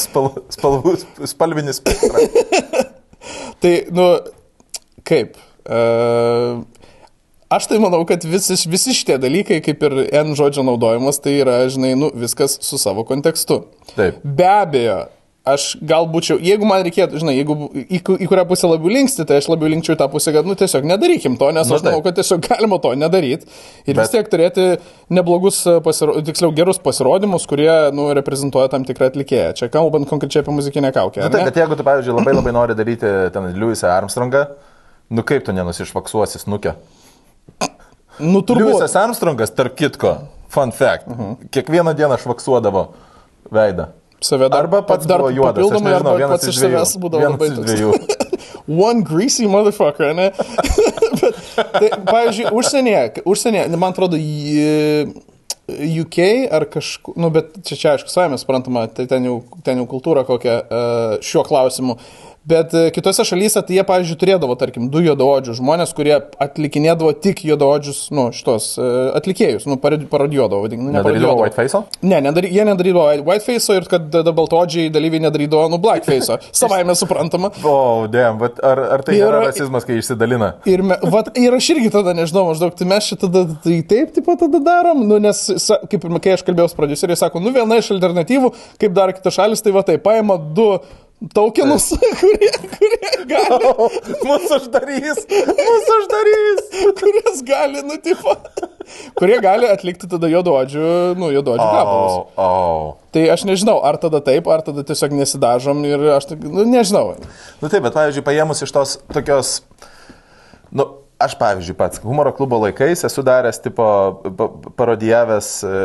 spal, 0.00 0.30
spalvų, 0.54 0.94
spalvinį 1.30 1.74
spektrą. 1.76 2.26
Tai, 3.62 3.72
nu, 3.96 4.08
kaip? 5.08 5.38
Uh, 5.64 6.60
aš 7.48 7.70
tai 7.70 7.78
manau, 7.80 8.02
kad 8.08 8.26
visi, 8.28 8.58
visi 8.68 8.92
šitie 8.98 9.16
dalykai, 9.22 9.62
kaip 9.64 9.86
ir 9.88 9.96
N 10.20 10.34
žodžio 10.36 10.66
naudojimas, 10.66 11.22
tai 11.24 11.38
yra, 11.40 11.62
žinai, 11.72 11.94
nu, 11.96 12.10
viskas 12.12 12.58
su 12.66 12.76
savo 12.82 13.06
kontekstu. 13.08 13.62
Taip. 13.94 14.20
Be 14.20 14.50
abejo, 14.50 14.98
aš 15.44 15.64
gal 15.84 16.06
būčiau, 16.08 16.38
jeigu 16.40 16.64
man 16.64 16.80
reikėtų, 16.86 17.18
žinai, 17.20 17.34
jeigu 17.36 17.54
į, 17.76 17.98
į 18.00 18.28
kurią 18.30 18.44
pusę 18.48 18.68
labiau 18.70 18.92
linksti, 18.94 19.26
tai 19.28 19.42
aš 19.42 19.50
labiau 19.52 19.68
linkčiau 19.68 19.96
tą 20.00 20.06
pusę, 20.08 20.32
kad, 20.32 20.46
nu, 20.48 20.56
tiesiog 20.56 20.86
nedarykim 20.88 21.36
to, 21.40 21.50
nes 21.52 21.68
Nu, 21.68 21.76
aš 21.76 21.84
manau, 21.84 21.98
taip. 22.00 22.06
kad 22.08 22.18
tiesiog 22.20 22.44
galima 22.48 22.78
to 22.80 22.94
nedaryti. 22.96 23.48
Ir 23.84 23.92
Bet... 23.92 24.00
Vis 24.06 24.14
tiek 24.14 24.30
turėti 24.32 24.64
neblogus, 25.12 25.60
pasiro... 25.84 26.16
tiksliau, 26.24 26.52
gerus 26.56 26.80
pasirodymus, 26.80 27.44
kurie, 27.50 27.68
nu, 27.96 28.08
reprezentuoja 28.16 28.70
tam 28.72 28.86
tikrą 28.88 29.10
atlikėją. 29.12 29.50
Čia 29.58 29.68
kalbant 29.72 30.08
konkrečiai 30.08 30.40
apie 30.44 30.54
muzikinę 30.56 30.92
kaukę. 30.96 31.20
Nu, 31.20 31.28
ar 31.28 31.34
tai, 31.34 31.42
ne? 31.44 31.50
bet 31.52 31.60
jeigu 31.60 31.76
tu, 31.76 31.84
pavyzdžiui, 31.90 32.14
labai 32.16 32.34
labai 32.38 32.54
nori 32.56 32.76
daryti 32.78 33.10
ten 33.34 33.50
Liujisą 33.52 33.90
Armstrongą, 33.92 34.46
nu 35.12 35.24
kaip 35.28 35.44
tu 35.44 35.52
nenusišvaksuosi 35.56 36.40
snukę? 36.40 36.72
Nu, 38.22 38.40
turbūt. 38.40 38.62
Liujisas 38.62 38.96
Armstrongas, 38.96 39.52
tarp 39.52 39.76
kitko, 39.76 40.14
fun 40.54 40.72
fact, 40.72 41.04
uh 41.10 41.18
-huh. 41.18 41.36
kiekvieną 41.52 41.92
dieną 41.98 42.16
švaksuodavo 42.22 42.86
veidą. 43.52 43.90
Save 44.24 44.48
dar, 44.48 44.64
Arba 44.64 44.80
pats 44.88 45.08
dar 45.08 45.20
juodas, 45.28 45.52
papildomai, 45.52 45.92
nežinau, 45.92 46.14
arba 46.16 46.30
pats 46.32 46.48
iš 46.48 46.60
savęs 46.62 46.94
būdavo 47.02 47.34
labai 47.34 47.50
toks. 47.58 48.24
One 48.88 49.04
greasy 49.04 49.46
motherfucker, 49.50 50.14
ne? 50.16 50.30
Bet, 51.20 51.36
tai, 51.76 51.90
pavyzdžiui, 52.08 52.48
užsienyje, 52.56 53.02
užsienyje, 53.28 53.68
man 53.76 53.92
atrodo, 53.92 54.16
į- 54.16 55.12
UK 55.68 56.18
ar 56.52 56.66
kažkur, 56.68 57.16
nu, 57.16 57.30
bet 57.32 57.54
čia, 57.64 57.76
čia 57.80 57.92
aišku, 57.94 58.10
savame 58.12 58.36
suprantama, 58.40 58.84
tai 58.92 59.06
ten 59.08 59.24
jau, 59.24 59.38
ten 59.64 59.80
jau 59.80 59.86
kultūra 59.88 60.24
kokia 60.28 60.58
e, 60.60 60.80
šiuo 61.24 61.44
klausimu. 61.48 61.96
Bet 62.44 62.74
e, 62.76 62.90
kitose 62.92 63.24
šalyse 63.24 63.62
tai 63.64 63.78
jie, 63.78 63.82
pavyzdžiui, 63.88 64.18
turėdavo, 64.20 64.52
tarkim, 64.60 64.90
du 64.92 65.00
juodaodžius 65.00 65.56
žmonės, 65.62 65.94
kurie 65.96 66.12
atlikinėdavo 66.44 67.14
tik 67.24 67.40
juodaodžius, 67.48 68.02
nu, 68.12 68.26
šitos 68.36 68.66
e, 68.76 68.88
atlikėjus, 69.16 69.64
nu, 69.70 69.78
parodi- 69.80 70.04
parodijuodavo, 70.10 70.66
vadinkim. 70.66 70.84
nu, 70.84 70.92
ne 70.92 70.98
Nedarydavo 70.98 71.38
parodijuodavo. 71.38 71.46
Whiteface'o? 71.46 72.08
Ne, 72.10 72.18
nedary, 72.26 72.50
jie 72.52 72.66
nedarydavo 72.68 73.06
whiteface'o 73.30 73.78
ir 73.78 73.86
kad 73.88 74.18
baltodžiai 74.36 74.90
dalyviai 74.92 75.24
nedarydavo, 75.24 75.70
nu, 75.72 75.78
blackface'o. 75.80 76.36
Savaime 76.60 76.92
suprantama. 77.00 77.48
O, 77.62 77.72
oh, 77.72 78.02
dėm, 78.12 78.36
bet 78.42 78.60
ar, 78.60 78.82
ar 78.98 79.04
tai 79.06 79.16
Ir- 79.16 79.24
yra 79.30 79.40
rasizmas, 79.46 79.88
kai 79.88 79.96
išsidalina? 80.02 80.50
Ir, 80.68 80.84
me, 80.84 80.98
vat, 81.14 81.32
ir 81.40 81.56
aš 81.56 81.70
irgi 81.76 81.94
tada 81.96 82.12
nežinau, 82.18 82.44
maždaug, 82.50 82.76
tai 82.76 82.90
mes 82.92 83.08
šitą 83.08 83.30
tada 83.30 83.56
tai 83.64 83.78
taip, 83.94 84.12
taip 84.18 84.28
pat 84.28 84.44
tada 84.44 84.60
darom, 84.68 85.00
nu, 85.08 85.16
nes, 85.22 85.40
kaip 85.88 86.04
ir 86.04 86.20
kai 86.28 86.36
aš 86.36 86.44
kalbėjau 86.44 86.74
su 86.74 86.76
produceriais, 86.82 87.24
sako, 87.24 87.40
nu, 87.40 87.54
viena 87.56 87.80
iš 87.80 87.88
alternatyvų, 87.96 88.52
kaip 88.84 88.92
daro 89.00 89.16
kitos 89.16 89.40
šalis, 89.40 89.64
tai 89.64 89.72
va 89.72 89.84
tai 89.88 89.96
paima 90.02 90.36
du 90.36 90.68
taukinus, 91.34 91.90
kurie, 92.20 92.50
kurie 92.74 93.26
gali, 93.30 93.70
Mūsų 94.28 94.58
uždarys! 94.58 95.22
Mūsų 95.30 95.98
uždarys! 96.02 96.64
kuris 97.00 97.42
gali, 97.46 97.84
nu, 97.86 97.96
tipo, 98.02 98.34
kurie 99.18 99.38
gali 99.44 99.68
atlikti 99.70 100.08
tada 100.10 100.30
juododžių, 100.32 100.88
nu, 101.20 101.30
juododžių 101.34 101.68
gabalus. 101.68 102.18
O, 102.34 102.48
o. 102.48 102.90
Tai 103.14 103.24
aš 103.36 103.46
nežinau, 103.48 103.78
ar 103.86 103.98
tada 104.02 104.20
taip, 104.24 104.50
ar 104.50 104.64
tada 104.66 104.84
tiesiog 104.86 105.14
nesidažom 105.20 105.84
ir 105.88 106.08
aš, 106.16 106.32
nu, 106.42 106.66
nežinau. 106.68 107.14
Nu 107.62 107.70
taip, 107.70 107.84
bet 107.86 107.96
pavyzdžiui, 107.96 108.26
paėmus 108.26 108.64
iš 108.66 108.74
tos 108.74 108.98
tokios, 109.14 109.56
nu, 110.74 110.90
aš 111.24 111.34
pavyzdžiui 111.40 111.76
pats 111.78 112.00
humoro 112.04 112.32
klubo 112.36 112.58
laikais 112.62 113.04
esu 113.08 113.24
daręs, 113.26 113.60
tipo, 113.64 113.84
pa- 114.38 114.48
parodijavęs, 114.78 115.48
e, 115.64 115.84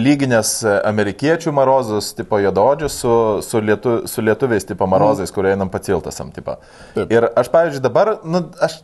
lyginės 0.00 0.52
e, 0.64 0.76
amerikiečių 0.90 1.52
marozus, 1.56 2.12
tipo, 2.18 2.38
jododžius 2.42 3.00
su, 3.02 3.14
su, 3.46 3.62
lietu, 3.64 3.96
su 4.10 4.24
lietuviais, 4.24 4.66
tipo, 4.68 4.86
marozais, 4.90 5.32
kurie 5.34 5.52
einam 5.54 5.70
paciltasam, 5.72 6.30
tipo. 6.36 6.56
Taip. 6.94 7.10
Ir 7.12 7.28
aš, 7.34 7.50
pavyzdžiui, 7.52 7.84
dabar, 7.90 8.16
nu, 8.24 8.46
aš... 8.62 8.80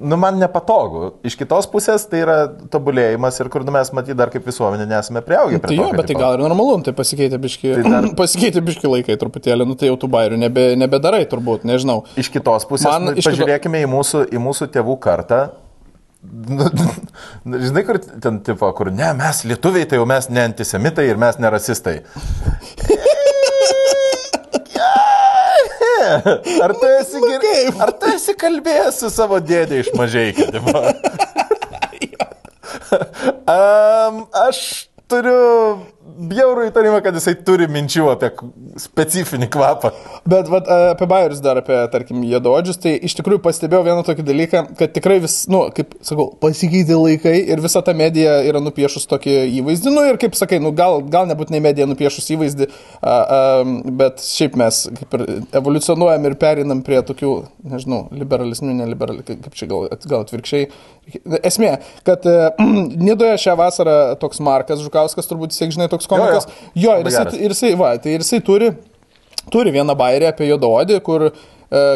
Nu, 0.00 0.16
man 0.16 0.38
nepatogu. 0.40 1.12
Iš 1.26 1.36
kitos 1.38 1.66
pusės 1.70 2.06
tai 2.10 2.22
yra 2.24 2.36
tobulėjimas 2.72 3.36
ir 3.42 3.50
kur 3.52 3.62
nu, 3.62 3.70
mes 3.74 3.90
matyt 3.94 4.16
dar 4.18 4.30
kaip 4.32 4.46
visuomenė 4.48 4.86
nesame 4.90 5.20
prieaugę. 5.22 5.60
prie 5.62 5.76
Tai 5.76 5.78
jo, 5.78 5.90
bet 5.92 6.06
tai 6.08 6.14
tipo. 6.14 6.22
gal 6.24 6.34
ir 6.38 6.42
normalu, 6.42 6.78
nu, 6.80 6.86
tai 6.88 6.94
pasikeitė 6.96 7.38
biški, 7.38 7.74
Tai 7.76 7.84
dar- 7.92 8.08
pasikeitė 8.22 8.64
biški 8.66 8.88
laikai 8.90 9.18
truputėlį, 9.20 9.66
nu 9.68 9.76
tai 9.78 9.92
jau 9.92 9.98
tų 10.00 10.10
bairių 10.16 10.40
nebe, 10.42 10.64
nebedarai 10.80 11.22
turbūt, 11.30 11.68
nežinau. 11.68 12.00
Iš 12.18 12.32
kitos 12.34 12.66
pusės, 12.70 12.88
Man 12.90 13.10
nu, 13.10 13.14
iš 13.14 13.20
kito- 13.26 13.34
pažiūrėkime 13.36 13.84
į, 13.84 13.90
mūsų, 13.92 14.24
į 14.32 14.42
mūsų 14.48 14.70
tėvų 14.74 14.96
kartą. 15.04 15.42
Nu, 16.22 16.66
Žinai, 17.68 17.82
kur 17.86 17.98
ten, 18.02 18.40
tipo, 18.46 18.68
kur 18.78 18.90
ne, 18.94 19.08
mes 19.18 19.44
lietuviai, 19.46 19.86
tai 19.90 19.98
jau 19.98 20.06
mes 20.08 20.28
ne 20.30 20.44
antisemitai 20.48 21.08
ir 21.10 21.18
mes 21.18 21.38
ne. 26.02 26.12
Ar 26.66 26.74
tu 26.78 26.90
esi, 26.98 27.18
Nu, 27.22 27.32
gir... 27.42 27.72
Ar 27.82 27.92
tu 27.98 28.10
esi 28.12 28.34
kalbėjęs 28.38 29.02
su 29.02 29.10
savo 29.12 29.40
dėdė 29.42 29.82
iš 29.84 29.92
mažai, 29.98 30.28
kad 30.36 30.58
um, 32.92 34.24
aš 34.46 34.88
turiu 35.10 35.80
bjaurų 36.32 36.68
įtarimą, 36.68 37.00
kad 37.04 37.16
jisai 37.16 37.34
turi 37.46 37.68
minčių 37.70 38.08
apie 38.12 38.30
specifinį 38.80 39.48
kvapą. 39.52 39.92
Bet 40.28 40.50
vat, 40.52 40.68
a, 40.68 40.92
apie 40.92 41.08
bairius 41.10 41.42
dar, 41.44 41.60
apie, 41.62 41.76
tarkim, 41.92 42.22
jėdodžius, 42.28 42.80
tai 42.82 42.94
iš 43.08 43.16
tikrųjų 43.18 43.42
pastebėjau 43.44 43.82
vieną 43.88 44.04
tokį 44.06 44.26
dalyką, 44.28 44.62
kad 44.78 44.94
tikrai 44.96 45.18
vis, 45.24 45.36
nu, 45.52 45.64
kaip 45.76 45.96
sakau, 46.04 46.28
pasikeitė 46.42 46.98
laikai 46.98 47.34
ir 47.54 47.62
visa 47.64 47.82
ta 47.84 47.94
medija 47.96 48.38
yra 48.46 48.62
nupiešus 48.64 49.08
tokį 49.10 49.36
įvaizdį, 49.60 49.94
nu 49.94 50.06
ir 50.10 50.20
kaip 50.22 50.38
sakai, 50.38 50.60
nu 50.62 50.74
gal, 50.76 51.00
gal 51.12 51.28
nebūtinai 51.30 51.62
medija 51.64 51.88
nupiešus 51.90 52.30
įvaizdį, 52.36 52.70
a, 53.00 53.16
a, 53.16 53.42
bet 54.02 54.22
šiaip 54.24 54.58
mes 54.60 54.82
kaip 55.00 55.18
ir 55.18 55.26
evoliucionuojam 55.60 56.28
ir 56.28 56.38
perinam 56.40 56.82
prie 56.86 57.00
tokių, 57.06 57.34
nežinau, 57.72 58.04
liberalesnių, 58.16 58.74
neliberalesnių, 58.82 59.38
kaip 59.46 59.58
čia 59.58 59.68
gal, 59.70 59.88
gal 60.06 60.26
atvirkščiai. 60.26 60.68
Esmė, 61.42 61.72
kad 62.06 62.26
e, 62.30 62.36
Nidoje 63.06 63.34
šią 63.42 63.56
vasarą 63.58 63.96
toks 64.22 64.40
Markas 64.44 64.82
Žukauskas, 64.84 65.26
turbūt, 65.30 65.54
siek 65.56 65.72
žinai, 65.74 65.88
toks 65.90 66.01
toks 66.02 66.10
komikas. 66.10 66.48
Jo, 66.74 66.82
Jo, 66.82 66.92
jo. 66.92 67.00
ir, 67.00 67.10
jisai, 67.10 67.26
ir, 67.38 67.54
jisai, 67.54 67.74
va, 67.78 67.94
tai 68.02 68.16
ir 68.16 68.24
jisai 68.24 68.42
turi, 68.44 68.72
turi 69.52 69.74
vieną 69.74 69.96
bairį 69.98 70.30
apie 70.30 70.50
juodaodį, 70.50 71.00
kur 71.06 71.28
e, 71.30 71.32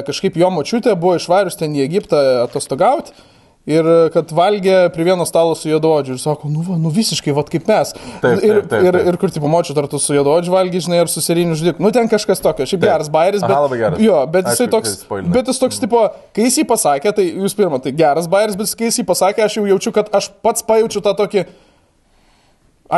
kažkaip 0.06 0.36
jo 0.38 0.52
močiutė 0.54 0.94
buvo 0.98 1.16
išvarius 1.18 1.58
ten 1.58 1.74
į 1.76 1.86
Egiptą 1.86 2.22
atostogauti. 2.46 3.16
Ir 3.66 3.82
e, 3.82 3.94
kad 4.14 4.30
valgė 4.30 4.76
prie 4.94 5.08
vieno 5.08 5.24
stalo 5.26 5.56
su 5.58 5.66
juodaodžiu 5.66 6.14
ir 6.14 6.20
sako, 6.22 6.46
nu, 6.52 6.62
va, 6.62 6.76
nu 6.78 6.92
visiškai, 6.94 7.32
va 7.34 7.42
kaip 7.48 7.66
mes. 7.66 7.90
Taip, 8.22 8.38
ir, 8.38 8.60
taip, 8.60 8.68
taip, 8.70 8.84
ir, 8.86 8.94
taip. 8.94 9.08
ir 9.10 9.18
kur 9.18 9.32
tipo 9.34 9.50
močiutė 9.50 9.82
ar 9.82 9.88
tu 9.90 9.98
su 10.02 10.14
juodaodžiu 10.14 10.54
valgy, 10.54 10.84
žinai, 10.86 11.00
ar 11.02 11.10
su 11.10 11.22
seriniu 11.24 11.58
žudiku. 11.58 11.82
Nu 11.82 11.90
ten 11.94 12.06
kažkas 12.12 12.44
tokio, 12.44 12.62
šiaip 12.62 12.84
Taip. 12.84 12.92
geras 12.92 13.10
bairis, 13.10 13.42
bet... 13.42 13.50
Aha, 13.50 13.64
labai 13.66 13.80
geras. 13.80 14.04
Jo, 14.06 14.22
bet 14.30 14.46
jisai 14.52 14.68
toks... 14.70 14.94
spoilinai. 15.02 15.34
Bet 15.34 15.50
jis 15.50 15.58
toks, 15.64 15.82
tipo, 15.82 16.04
kai 16.36 16.46
jis 16.46 16.60
jį 16.62 16.66
pasakė, 16.70 17.14
tai 17.18 17.26
jūs 17.26 17.58
pirmą, 17.58 17.82
tai 17.82 17.90
geras 17.98 18.30
bairis, 18.30 18.54
bet 18.60 18.70
kai 18.78 18.86
jis 18.86 19.00
jį 19.02 19.08
pasakė, 19.10 19.48
aš 19.48 19.58
jau 19.58 19.66
jaučiu, 19.72 19.94
kad 19.98 20.14
aš 20.14 20.30
pats 20.46 20.66
pajaučiu 20.70 21.02
tą 21.02 21.18
tokį... 21.24 21.42
A, 21.42 21.65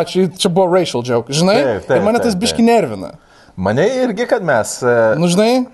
čia, 0.05 0.29
čia 0.37 0.49
buvo 0.53 0.69
racial 0.75 1.03
joke, 1.07 1.33
žinai? 1.33 1.59
Taip, 1.63 1.87
taip, 1.89 1.99
ir 2.01 2.07
mane 2.07 2.21
tas 2.23 2.37
biški 2.39 2.63
nervina. 2.67 3.15
Mane 3.57 3.87
irgi, 4.05 4.27
kad 4.31 4.45
mes. 4.47 4.79
e, 4.83 4.97
Nu, 5.19 5.27
žinai, 5.33 5.67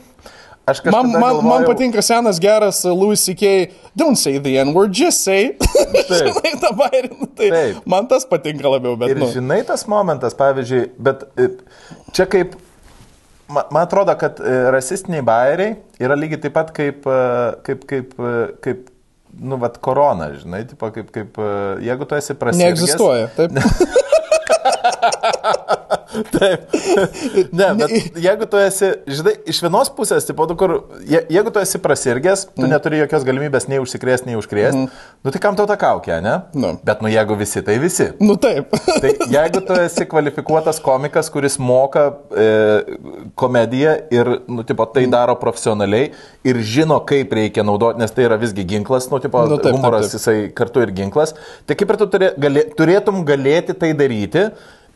Aš 0.65 0.79
kažkaip. 0.81 0.95
man, 0.97 1.21
man, 1.21 1.41
man 1.45 1.65
patinka 1.69 2.01
senas 2.01 2.39
geras 2.41 2.79
uh, 2.89 2.95
Louis 2.97 3.21
C.K. 3.21 3.69
Don't 3.93 4.17
say 4.17 4.39
the 4.41 4.55
N-word, 4.65 4.95
just 4.97 5.21
say. 5.21 5.59
žinai, 6.09 6.55
tą 6.63 6.71
bairį, 6.79 7.11
nu, 7.21 7.29
tai 7.37 7.51
Taip. 7.53 7.83
man 7.85 8.09
tas 8.09 8.25
patinka 8.25 8.71
labiau, 8.73 8.95
bet... 8.97 9.13
Ir 9.13 9.21
Nu, 9.21 9.29
žinai 9.29 9.59
tas 9.69 9.85
momentas, 9.93 10.33
pavyzdžiui, 10.39 10.87
bet 11.05 11.27
e, 11.37 11.51
čia 12.17 12.25
kaip, 12.33 12.55
ma- 13.53 13.67
man 13.69 13.85
atrodo, 13.85 14.15
kad 14.17 14.41
e, 14.41 14.55
rasistiniai 14.73 15.21
bairiai 15.29 15.75
yra 16.01 16.17
lygiai 16.17 16.41
taip 16.47 16.57
pat 16.57 16.73
kaip, 16.81 17.05
e, 17.05 17.21
kaip, 17.69 17.85
kaip, 17.93 18.17
e, 18.17 18.33
kaip 18.65 18.89
nu, 19.41 19.59
vat, 19.63 19.79
korona, 19.83 20.31
žinai, 20.39 20.65
tipo, 20.71 20.91
kaip, 20.95 21.11
kaip, 21.15 21.39
e, 21.39 21.51
jeigu 21.89 22.07
tu 22.09 22.19
esi 22.19 22.37
prasirgęs. 22.39 22.65
neegzistuoja, 22.65 23.29
taip? 23.37 23.55
Taip. 26.35 26.61
Ne, 27.53 27.69
bet 27.79 27.91
jeigu 28.23 28.47
tu 28.51 28.59
esi, 28.61 28.91
žinai, 29.11 29.35
iš 29.51 29.61
vienos 29.65 29.91
pusės, 29.97 30.27
tipo, 30.29 30.47
tu, 30.51 30.57
kur, 30.59 30.75
je, 31.09 31.21
jeigu 31.33 31.53
tu 31.55 31.63
esi 31.63 31.81
prasirgęs, 31.83 32.47
tu 32.53 32.63
mm. 32.63 32.71
neturi 32.71 33.01
jokios 33.01 33.27
galimybės 33.27 33.67
nei 33.71 33.81
užsikrėsti, 33.83 34.31
nei 34.31 34.39
užkrėsti, 34.39 34.85
mm. 34.85 35.09
nu 35.27 35.35
tai 35.35 35.43
kam 35.43 35.59
tau 35.59 35.67
ta 35.71 35.77
kaukė, 35.81 36.19
ne? 36.25 36.37
Nu. 36.55 36.75
Bet 36.87 37.03
nu 37.05 37.11
jeigu 37.11 37.39
visi, 37.41 37.63
tai 37.67 37.77
visi. 37.83 38.11
Nu, 38.23 38.39
taip. 38.41 38.73
Tai 39.05 39.11
jeigu 39.29 39.61
tu 39.67 39.75
esi 39.77 40.05
kvalifikuotas 40.09 40.79
komikas, 40.85 41.29
kuris 41.33 41.57
moka 41.61 42.05
e, 42.39 42.45
komediją 43.39 43.95
ir, 44.15 44.31
nu, 44.49 44.63
tipo, 44.67 44.87
tai 44.95 45.03
daro 45.11 45.35
profesionaliai 45.41 46.13
ir 46.47 46.61
žino, 46.65 47.01
kaip 47.09 47.33
reikia 47.37 47.65
naudoti, 47.67 48.01
nes 48.01 48.15
tai 48.15 48.29
yra 48.29 48.39
visgi 48.41 48.65
ginklas, 48.69 49.11
nu, 49.13 49.21
tipo, 49.23 49.43
Nu, 49.45 49.59
taip, 49.59 49.67
taip, 49.67 49.77
humoras 49.77 50.09
taip. 50.09 50.17
jisai 50.17 50.37
kartu 50.57 50.85
ir 50.85 50.93
ginklas, 50.97 51.35
tai 51.69 51.77
kaip 51.79 51.91
ir 51.93 51.99
tu 52.01 52.09
turė, 52.15 52.31
galė, 52.41 52.65
turėtum 52.79 53.21
galėti 53.29 53.77
tai 53.77 53.91
daryti, 53.99 54.24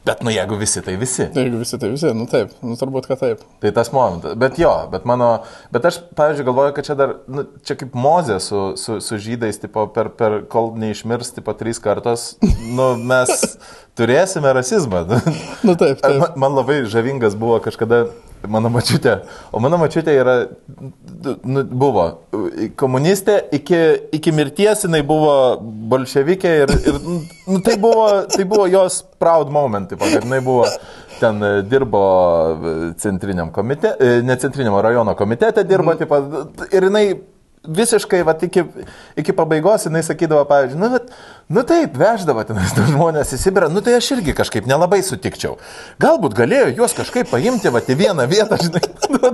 bet, 0.09 0.22
nu, 0.24 0.31
jeigu 0.33 0.57
visi, 0.57 0.81
tai 0.81 0.95
visi. 0.97 1.26
Tai 1.35 1.43
jeigu 1.43 1.61
visi, 1.61 1.79
tai 1.81 1.91
visi, 1.93 2.12
nu 2.16 2.24
taip, 2.31 2.53
nu 2.64 2.76
turbūt, 2.81 3.09
kad 3.11 3.20
taip. 3.20 3.43
Tai 3.61 3.72
tas 3.76 3.91
momentas. 3.93 4.37
Bet 4.41 4.57
jo, 4.61 4.70
bet 4.93 5.05
mano, 5.09 5.31
bet 5.74 5.89
aš, 5.91 6.01
pavyzdžiui, 6.16 6.47
galvoju, 6.49 6.74
kad 6.76 6.89
čia 6.89 6.97
dar, 6.99 7.16
nu, 7.29 7.45
čia 7.66 7.76
kaip 7.81 7.99
mozė 7.99 8.39
su, 8.41 8.62
su, 8.81 9.01
su 9.05 9.18
žydais, 9.20 9.61
tipo, 9.61 9.85
per, 9.93 10.12
per 10.16 10.41
kol 10.53 10.72
neišmirs, 10.81 11.35
tipo, 11.37 11.53
trys 11.59 11.83
kartos, 11.85 12.31
nu, 12.72 12.95
mes 13.11 13.59
turėsime 13.99 14.55
rasizmą. 14.57 15.05
Nu 15.66 15.76
taip, 15.76 16.01
taip. 16.01 16.22
Man, 16.22 16.41
man 16.47 16.59
labai 16.62 16.81
žavingas 16.89 17.37
buvo 17.39 17.61
kažkada 17.64 18.07
mano 18.47 18.70
mačiutė, 18.72 19.14
o 19.53 19.61
mano 19.62 19.78
mačiutė 19.80 20.14
yra, 20.20 20.36
nu, 21.43 21.64
buvo 21.64 22.05
komunistė, 22.78 23.39
iki, 23.59 23.80
iki 24.18 24.34
mirties 24.34 24.84
jinai 24.86 25.03
buvo 25.07 25.34
bolševikė 25.91 26.55
ir, 26.62 26.74
ir 26.93 27.01
nu, 27.09 27.61
tai, 27.64 27.78
buvo, 27.80 28.07
tai 28.30 28.47
buvo 28.49 28.68
jos 28.70 29.01
proud 29.18 29.51
moment, 29.55 29.91
tipo, 29.91 30.07
kad 30.07 30.26
jinai 30.26 30.41
buvo 30.45 30.68
ten 31.18 31.43
e, 31.43 31.51
dirbo 31.66 32.05
e, 32.53 32.76
centriniam 33.03 33.51
komitete, 33.55 34.22
ne 34.22 34.39
centriniam 34.39 34.78
rajono 34.84 35.16
komitete 35.18 35.66
dirbo, 35.66 35.95
mm. 35.95 35.99
tipo, 36.05 36.68
ir 36.70 36.89
jinai 36.91 37.07
visiškai, 37.69 38.23
va, 38.27 38.35
iki, 38.43 38.64
iki 39.21 39.35
pabaigos 39.37 39.87
jinai 39.87 40.03
sakydavo, 40.07 40.45
pavyzdžiui, 40.49 40.81
nu, 40.81 40.91
bet, 40.95 41.11
nu 41.53 41.64
taip, 41.69 41.97
veždavo 42.01 42.45
tenais 42.49 42.73
tų 42.77 42.87
žmonės 42.91 43.35
į 43.37 43.41
Sibirą, 43.43 43.69
nu 43.73 43.83
tai 43.85 43.99
aš 43.99 44.11
irgi 44.16 44.35
kažkaip 44.37 44.69
nelabai 44.69 45.01
sutikčiau. 45.07 45.59
Galbūt 46.03 46.37
galėjo 46.39 46.71
juos 46.81 46.97
kažkaip 46.97 47.31
paimti, 47.33 47.73
va, 47.75 47.83
į 47.85 47.99
vieną 47.99 48.29
vietą, 48.31 48.59
žinai, 48.62 48.83
nu, 49.14 49.33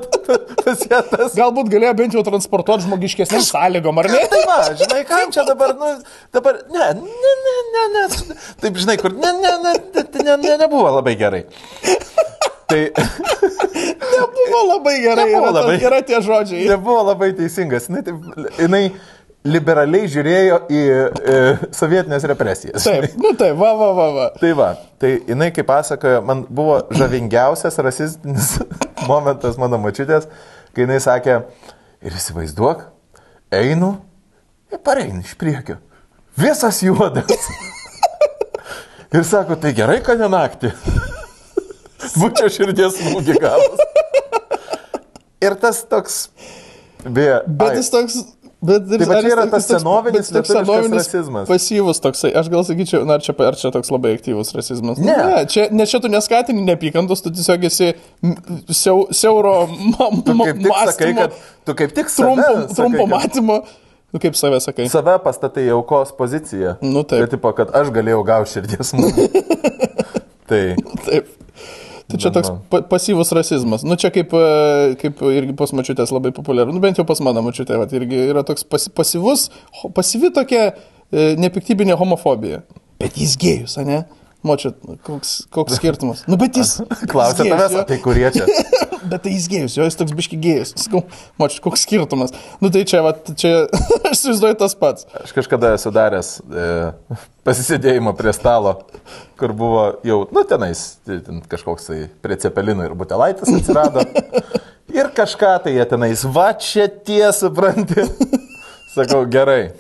pas 0.65 0.85
ją 0.91 1.01
tas. 1.11 1.37
Galbūt 1.39 1.71
galėjo 1.73 1.95
bent 2.01 2.19
jau 2.19 2.25
transportuoti 2.27 2.89
žmogiškesnėm 2.89 3.47
sąlygom, 3.49 4.03
ar 4.03 4.11
ne? 4.13 4.25
Tai 4.33 4.43
va, 4.51 4.61
žinai, 4.83 5.05
kam 5.09 5.35
čia 5.35 5.47
dabar, 5.49 5.77
nu, 5.79 5.95
dabar, 6.35 6.61
ne, 6.75 6.91
ne, 7.01 7.37
ne, 7.47 7.57
ne, 7.77 7.87
ne, 7.97 8.39
taip, 8.63 8.83
žinai, 8.83 8.99
kur, 9.01 9.15
ne, 9.15 9.35
ne, 9.41 9.57
ne, 9.65 9.79
ne, 9.95 10.07
ne, 10.21 10.39
ne, 10.49 10.59
nebuvo 10.67 10.91
labai 10.99 11.17
gerai. 11.21 11.45
Tai 12.71 12.81
Nebuvo 14.15 14.61
labai 14.71 14.95
gerai, 15.03 15.27
Nebuvo 15.33 15.51
yra, 15.51 15.59
labai. 15.59 15.75
yra 15.83 15.99
tie 16.07 16.21
žodžiai. 16.25 16.69
nebuvo 16.71 17.03
labai 17.11 17.33
teisingas. 17.37 17.89
Jinai, 17.91 18.03
taip, 18.07 18.17
jinai 18.61 18.83
liberaliai 19.45 20.09
žiūrėjo 20.09 20.59
į 20.73 20.81
e, 20.89 21.35
sovietinės 21.77 22.25
represijas. 22.31 22.87
Taip, 22.87 23.17
nu 23.23 23.35
taip, 23.37 23.59
va, 23.61 23.73
va, 23.77 23.91
va, 23.99 24.07
va. 24.17 24.27
Tai 24.41 24.53
va, 24.57 24.69
tai 25.03 25.11
jinai, 25.29 25.51
kaip 25.57 25.69
pasakojo, 25.69 26.23
man 26.25 26.45
buvo 26.49 26.79
žavingiausias 26.97 27.77
rasistinis 27.85 28.55
momentas 29.11 29.59
mano 29.61 29.77
mačiutės, 29.83 30.31
kai 30.73 30.87
jinai 30.87 31.01
sakė, 31.05 31.41
ir 32.05 32.17
įsivaizduok, 32.17 32.87
einu 33.61 33.93
ir 34.73 34.81
pareinu 34.85 35.21
iš 35.27 35.35
priekio. 35.41 35.77
Visas 36.41 36.81
juodas. 36.83 37.29
Ir 39.15 39.23
sako, 39.23 39.55
tai 39.63 39.71
gerai, 39.77 40.01
kad 40.03 40.19
ne 40.19 40.27
naktį. 40.33 40.73
Būčiau 42.21 42.53
širdies 42.53 43.01
smūgį 43.01 43.37
gavus. 43.43 43.85
Ir 45.45 45.59
tas 45.61 45.83
toks, 45.89 46.23
beje, 47.05 47.43
Bet 47.47 47.75
ai, 47.75 47.77
jis 47.83 47.93
toks. 47.93 48.23
Bet 48.65 48.87
Tai 48.89 48.97
va 49.05 49.17
ar 49.19 49.27
čia 49.27 49.33
yra 49.35 49.43
tas 49.53 49.67
toks- 49.69 49.83
senovinis 49.83 50.31
bet 50.33 50.39
toks 50.39 50.53
senovinis 50.55 51.03
rasizmas. 51.03 51.49
Pasyvus 51.51 52.01
toksai, 52.01 52.31
aš 52.41 52.49
gal 52.49 52.65
sakyčiau, 52.65 53.03
na, 53.05 53.19
ar 53.19 53.25
čia, 53.25 53.35
ar 53.45 53.59
čia 53.61 53.69
toks 53.75 53.93
labai 53.93 54.15
aktyvus 54.17 54.55
rasizmas. 54.57 55.03
Ne. 55.05 55.13
ne 55.13 55.43
čia, 55.53 55.67
nes 55.69 55.93
čia 55.93 56.01
tu 56.01 56.09
neskatini 56.09 56.65
neapykantos, 56.65 57.21
tu 57.27 57.33
tiesiog 57.35 57.67
esi 57.69 57.91
siau, 58.73 59.05
siauro 59.13 59.67
ma, 59.93 60.09
ma, 60.09 60.49
kaip 60.49 60.65
tik 60.65 60.73
sakai, 60.73 61.13
mąstymo, 61.13 61.21
kad 61.21 61.37
tu 61.69 61.77
kaip 61.83 61.97
tik 62.01 62.13
trumpo, 62.15 62.53
trumpo 62.73 63.09
matymo. 63.13 63.59
Nu, 64.15 64.21
kaip 64.23 64.37
save 64.39 64.63
sakai. 64.63 64.89
save 64.89 65.19
pastatai 65.21 65.69
aukos 65.75 66.15
poziciją. 66.17 66.77
Nu, 66.81 67.03
taip. 67.03 67.27
Tai 67.27 67.33
tipo, 67.35 67.51
kad 67.59 67.73
aš 67.75 67.91
galėjau 67.93 68.21
gauti 68.25 68.53
širdies 68.55 68.95
smūgį. 68.95 69.25
tai. 70.49 70.63
Taip. 71.05 71.33
Tai 72.11 72.19
čia 72.21 72.31
toks 72.35 72.51
pa 72.69 72.83
pasyvus 72.85 73.31
rasizmas. 73.33 73.85
Nu, 73.87 73.97
čia 74.01 74.11
kaip, 74.13 74.35
e, 74.37 74.97
kaip 75.01 75.23
irgi 75.31 75.55
pas 75.57 75.73
mačiutės 75.73 76.13
labai 76.13 76.35
populiaru. 76.37 76.75
Nu, 76.77 76.83
bent 76.83 77.01
jau 77.01 77.07
pas 77.09 77.21
mano 77.25 77.41
mačiutė, 77.47 77.79
vat, 77.81 77.95
irgi 77.97 78.27
yra 78.29 78.43
toks 78.45 78.67
pas, 78.69 78.85
pasyvus, 78.93 79.47
pasyvi 79.97 80.29
tokia 80.37 80.67
e, 80.69 81.33
nepiktybinė 81.41 81.97
homofobija. 82.01 82.61
Bet 83.01 83.17
jis 83.21 83.39
gėjus, 83.41 83.79
ne? 83.89 84.03
Močia, 84.45 84.75
koks, 85.03 85.47
koks 85.53 85.75
skirtumas. 85.79 86.25
Nu, 86.29 86.37
bet 86.41 86.59
jis. 86.61 86.77
Klausia 87.13 87.47
tavęs, 87.49 87.79
tai 87.89 87.99
kurie 88.05 88.29
čia. 88.35 88.49
Bet 89.05 89.21
tai 89.27 89.35
jis 89.35 89.51
gėjus, 89.53 89.75
jo, 89.77 89.85
jis 89.85 89.99
toks 90.01 90.15
biški 90.17 90.39
gėjus. 90.41 90.71
Sakau, 90.81 91.03
močia, 91.37 91.59
koks 91.61 91.83
skirtumas. 91.85 92.31
Nu, 92.65 92.71
tai 92.73 92.87
čia, 92.89 93.03
vat, 93.05 93.27
čia, 93.37 93.67
aš 94.09 94.15
įsivaizduoju 94.15 94.57
tas 94.63 94.75
pats. 94.81 95.05
Aš 95.21 95.35
kažkada 95.37 95.75
esu 95.77 95.93
daręs 95.93 96.31
e, 96.41 96.65
pasisėdėjimą 97.45 98.15
prie 98.17 98.33
stalo, 98.33 98.73
kur 99.37 99.53
buvo 99.53 99.83
jau, 100.09 100.23
nu 100.33 100.47
tenais, 100.49 100.87
ten 101.05 101.45
kažkoks 101.53 101.91
tai 101.91 101.99
prie 102.25 102.41
cepelinų 102.47 102.89
ir 102.89 102.97
butelaitis 102.97 103.53
atsirado. 103.59 104.07
Ir 104.95 105.13
kažką 105.13 105.53
tai 105.67 105.77
jie 105.77 105.85
tenais, 105.93 106.25
va 106.25 106.55
čia 106.57 106.89
tie, 106.89 107.27
supranti. 107.37 108.09
Sakau, 108.95 109.25
gerai, 109.27 109.73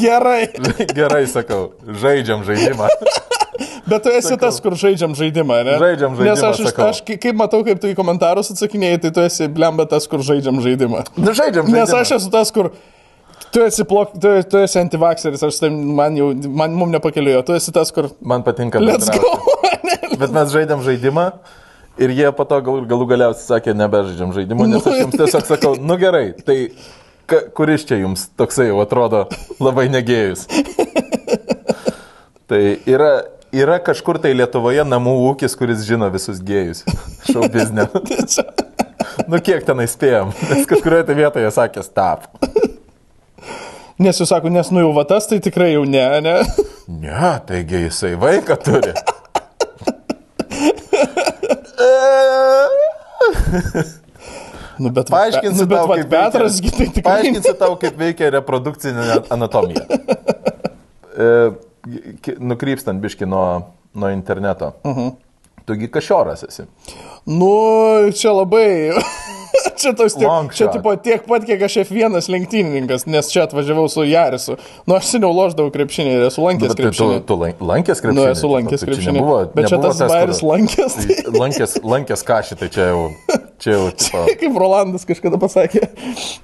Gerai. 0.00 0.48
gerai, 0.98 1.24
sakau, 1.28 1.74
žaidžiam 2.00 2.40
žaidimą. 2.46 2.88
Bet 3.90 4.00
tu 4.06 4.08
esi 4.16 4.36
tas, 4.40 4.56
kur 4.64 4.72
žaidžiam 4.80 5.12
žaidimą, 5.14 5.58
ne? 5.66 5.74
Žaidžiam 5.82 6.14
Nes 6.16 6.40
žaidimą, 6.40 6.48
aš, 6.50 6.60
iš- 6.64 6.70
sakau. 6.72 6.86
aš 6.88 7.00
kai- 7.04 7.18
kaip 7.20 7.36
matau, 7.36 7.60
kaip 7.66 7.78
tu 7.82 7.90
į 7.90 7.96
komentarus 7.98 8.48
atsakinėjai, 8.54 9.00
tai 9.04 9.10
tu 9.18 9.20
esi 9.26 9.48
blemba 9.52 9.84
tas, 9.90 10.06
kur 10.08 10.24
žaidžiam 10.24 10.56
žaidimą. 10.64 11.02
Nu, 11.20 11.34
žaidžiam 11.36 11.68
žaidimą. 11.68 11.76
Nes 11.76 11.92
aš 12.00 12.14
esu 12.16 12.32
tas, 12.32 12.48
kur 12.54 12.70
tu 13.52 13.60
esi, 13.66 13.84
plok, 13.86 14.16
tu, 14.16 14.32
tu 14.50 14.62
esi 14.64 14.80
antivakseris, 14.80 15.44
aš 15.44 15.60
tai 15.60 15.68
man 15.70 16.16
jau, 16.16 16.30
man 16.48 16.72
mum 16.80 16.90
nepakeliuoju, 16.96 17.44
tu 17.50 17.58
esi 17.60 17.74
tas, 17.76 17.92
kur 17.94 18.08
Man 18.24 18.42
patinka. 18.46 18.80
let's 18.80 19.04
bendrauti. 19.04 19.20
go. 19.20 20.16
Bet 20.24 20.32
mes 20.32 20.48
žaidėm 20.56 20.80
žaidimą 20.88 21.28
ir 22.00 22.10
jie 22.16 22.32
po 22.34 22.48
to 22.48 22.58
gal, 22.64 22.80
galų 22.88 23.06
galiausiai 23.12 23.52
sakė, 23.52 23.76
nebežaidžiam 23.78 24.32
žaidimų, 24.34 24.66
nes 24.72 24.86
aš 24.90 25.02
jums 25.04 25.20
tiesiog 25.20 25.44
sakau, 25.52 25.76
nu 25.78 26.00
gerai, 26.00 26.30
tai 26.40 26.58
Ka, 27.26 27.38
kuris 27.56 27.86
čia 27.88 28.02
jums 28.02 28.26
toksai 28.36 28.68
jau 28.68 28.82
atrodo 28.82 29.24
labai 29.62 29.86
negėjus? 29.92 30.46
Tai 32.44 32.58
yra, 32.84 33.24
yra 33.56 33.78
kažkur 33.80 34.18
tai 34.20 34.34
Lietuvoje 34.36 34.84
namų 34.84 35.14
ūkis, 35.30 35.54
kuris 35.56 35.86
žino 35.88 36.10
visus 36.12 36.42
gėjus. 36.44 36.82
Šau 37.30 37.48
biznė. 37.48 37.86
nu 39.32 39.40
kiek 39.40 39.64
tenai 39.64 39.86
spėjom, 39.88 40.34
nes 40.50 40.68
kažkurioje 40.68 41.06
tai 41.08 41.16
vietoje 41.22 41.54
sakė 41.56 41.86
stap. 41.86 42.28
Nes 43.96 44.20
jūs 44.20 44.28
sako, 44.28 44.52
nes 44.52 44.68
nu 44.74 44.84
jau 44.84 44.92
vatas, 44.92 45.30
tai 45.30 45.40
tikrai 45.40 45.72
jau 45.72 45.86
ne, 45.88 46.04
ne? 46.20 46.36
Ne, 46.90 47.32
taigi 47.48 47.86
jisai 47.86 48.12
vaiką 48.20 48.60
turi. 48.60 48.92
E. 51.84 53.94
Nu, 54.78 54.90
bet 54.90 55.10
Paaiškinsiu 55.10 55.62
nu, 55.64 55.68
bet 55.70 55.78
tau, 55.78 55.88
vat 55.88 55.98
kaip 56.00 56.10
Petras, 56.10 56.60
veikia- 56.60 56.92
tai. 56.94 57.02
Paaiškinsiu 57.02 57.54
tau, 57.60 57.76
kaip 57.76 57.98
veikia 58.00 58.30
reprodukcinė 58.38 59.22
anatomija. 59.30 59.84
E, 61.14 61.26
nukrypstant 62.42 62.98
biški 63.02 63.26
nuo, 63.28 63.62
nuo 63.94 64.08
interneto. 64.10 64.72
Uh 64.82 64.90
Mhm. 64.90 65.00
-huh. 65.00 65.12
Tugi 65.66 65.88
kažioras 65.88 66.42
esi. 66.48 66.62
Nu, 67.26 67.52
čia 68.12 68.32
labai. 68.32 68.90
čia 69.80 69.92
tos 69.96 70.14
tiek, 70.14 70.28
čia 70.54 70.66
tipo 70.72 70.96
tiek 70.96 71.22
pat, 71.26 71.44
kiek 71.46 71.62
aš 71.62 71.76
F1 71.76 72.28
lenktynininkas, 72.30 73.06
nes 73.06 73.30
čia 73.32 73.42
atvažiavau 73.46 73.88
su 73.88 74.04
Jarisu. 74.04 74.56
Nu, 74.86 74.94
aš 74.94 75.04
seniau 75.04 75.32
loždavau 75.32 75.70
krepšinį 75.70 76.10
ir 76.18 76.26
esu 76.26 76.42
lankęs 76.42 76.68
Bet 76.68 76.76
tai 76.76 76.84
tu, 76.84 76.90
krepšinį. 76.90 77.20
tu 77.26 77.34
lan- 77.36 77.54
lankęs 77.60 78.00
krepšinį? 78.02 78.14
Nu, 78.14 78.26
esu 78.30 78.48
lankęs 78.48 78.80
Tai 78.80 78.88
krepšinį. 78.88 79.12
Nebuvo, 79.12 79.38
Bet 79.54 79.68
čia 79.68 79.78
tas 79.82 79.98
bairis 79.98 80.42
lankęs. 80.42 80.94
Tai... 80.94 81.32
Lankęs, 81.42 81.78
lankęs 81.82 82.22
kažį, 82.24 82.54
tai 82.58 82.68
čia 82.68 82.80
jau, 82.90 83.10
čia 83.62 83.74
jau, 83.76 83.88
tipo, 83.96 84.22
Kaip 84.40 84.58
Rolandas 84.60 85.06
kažkada 85.08 85.38
pasakė, 85.40 85.82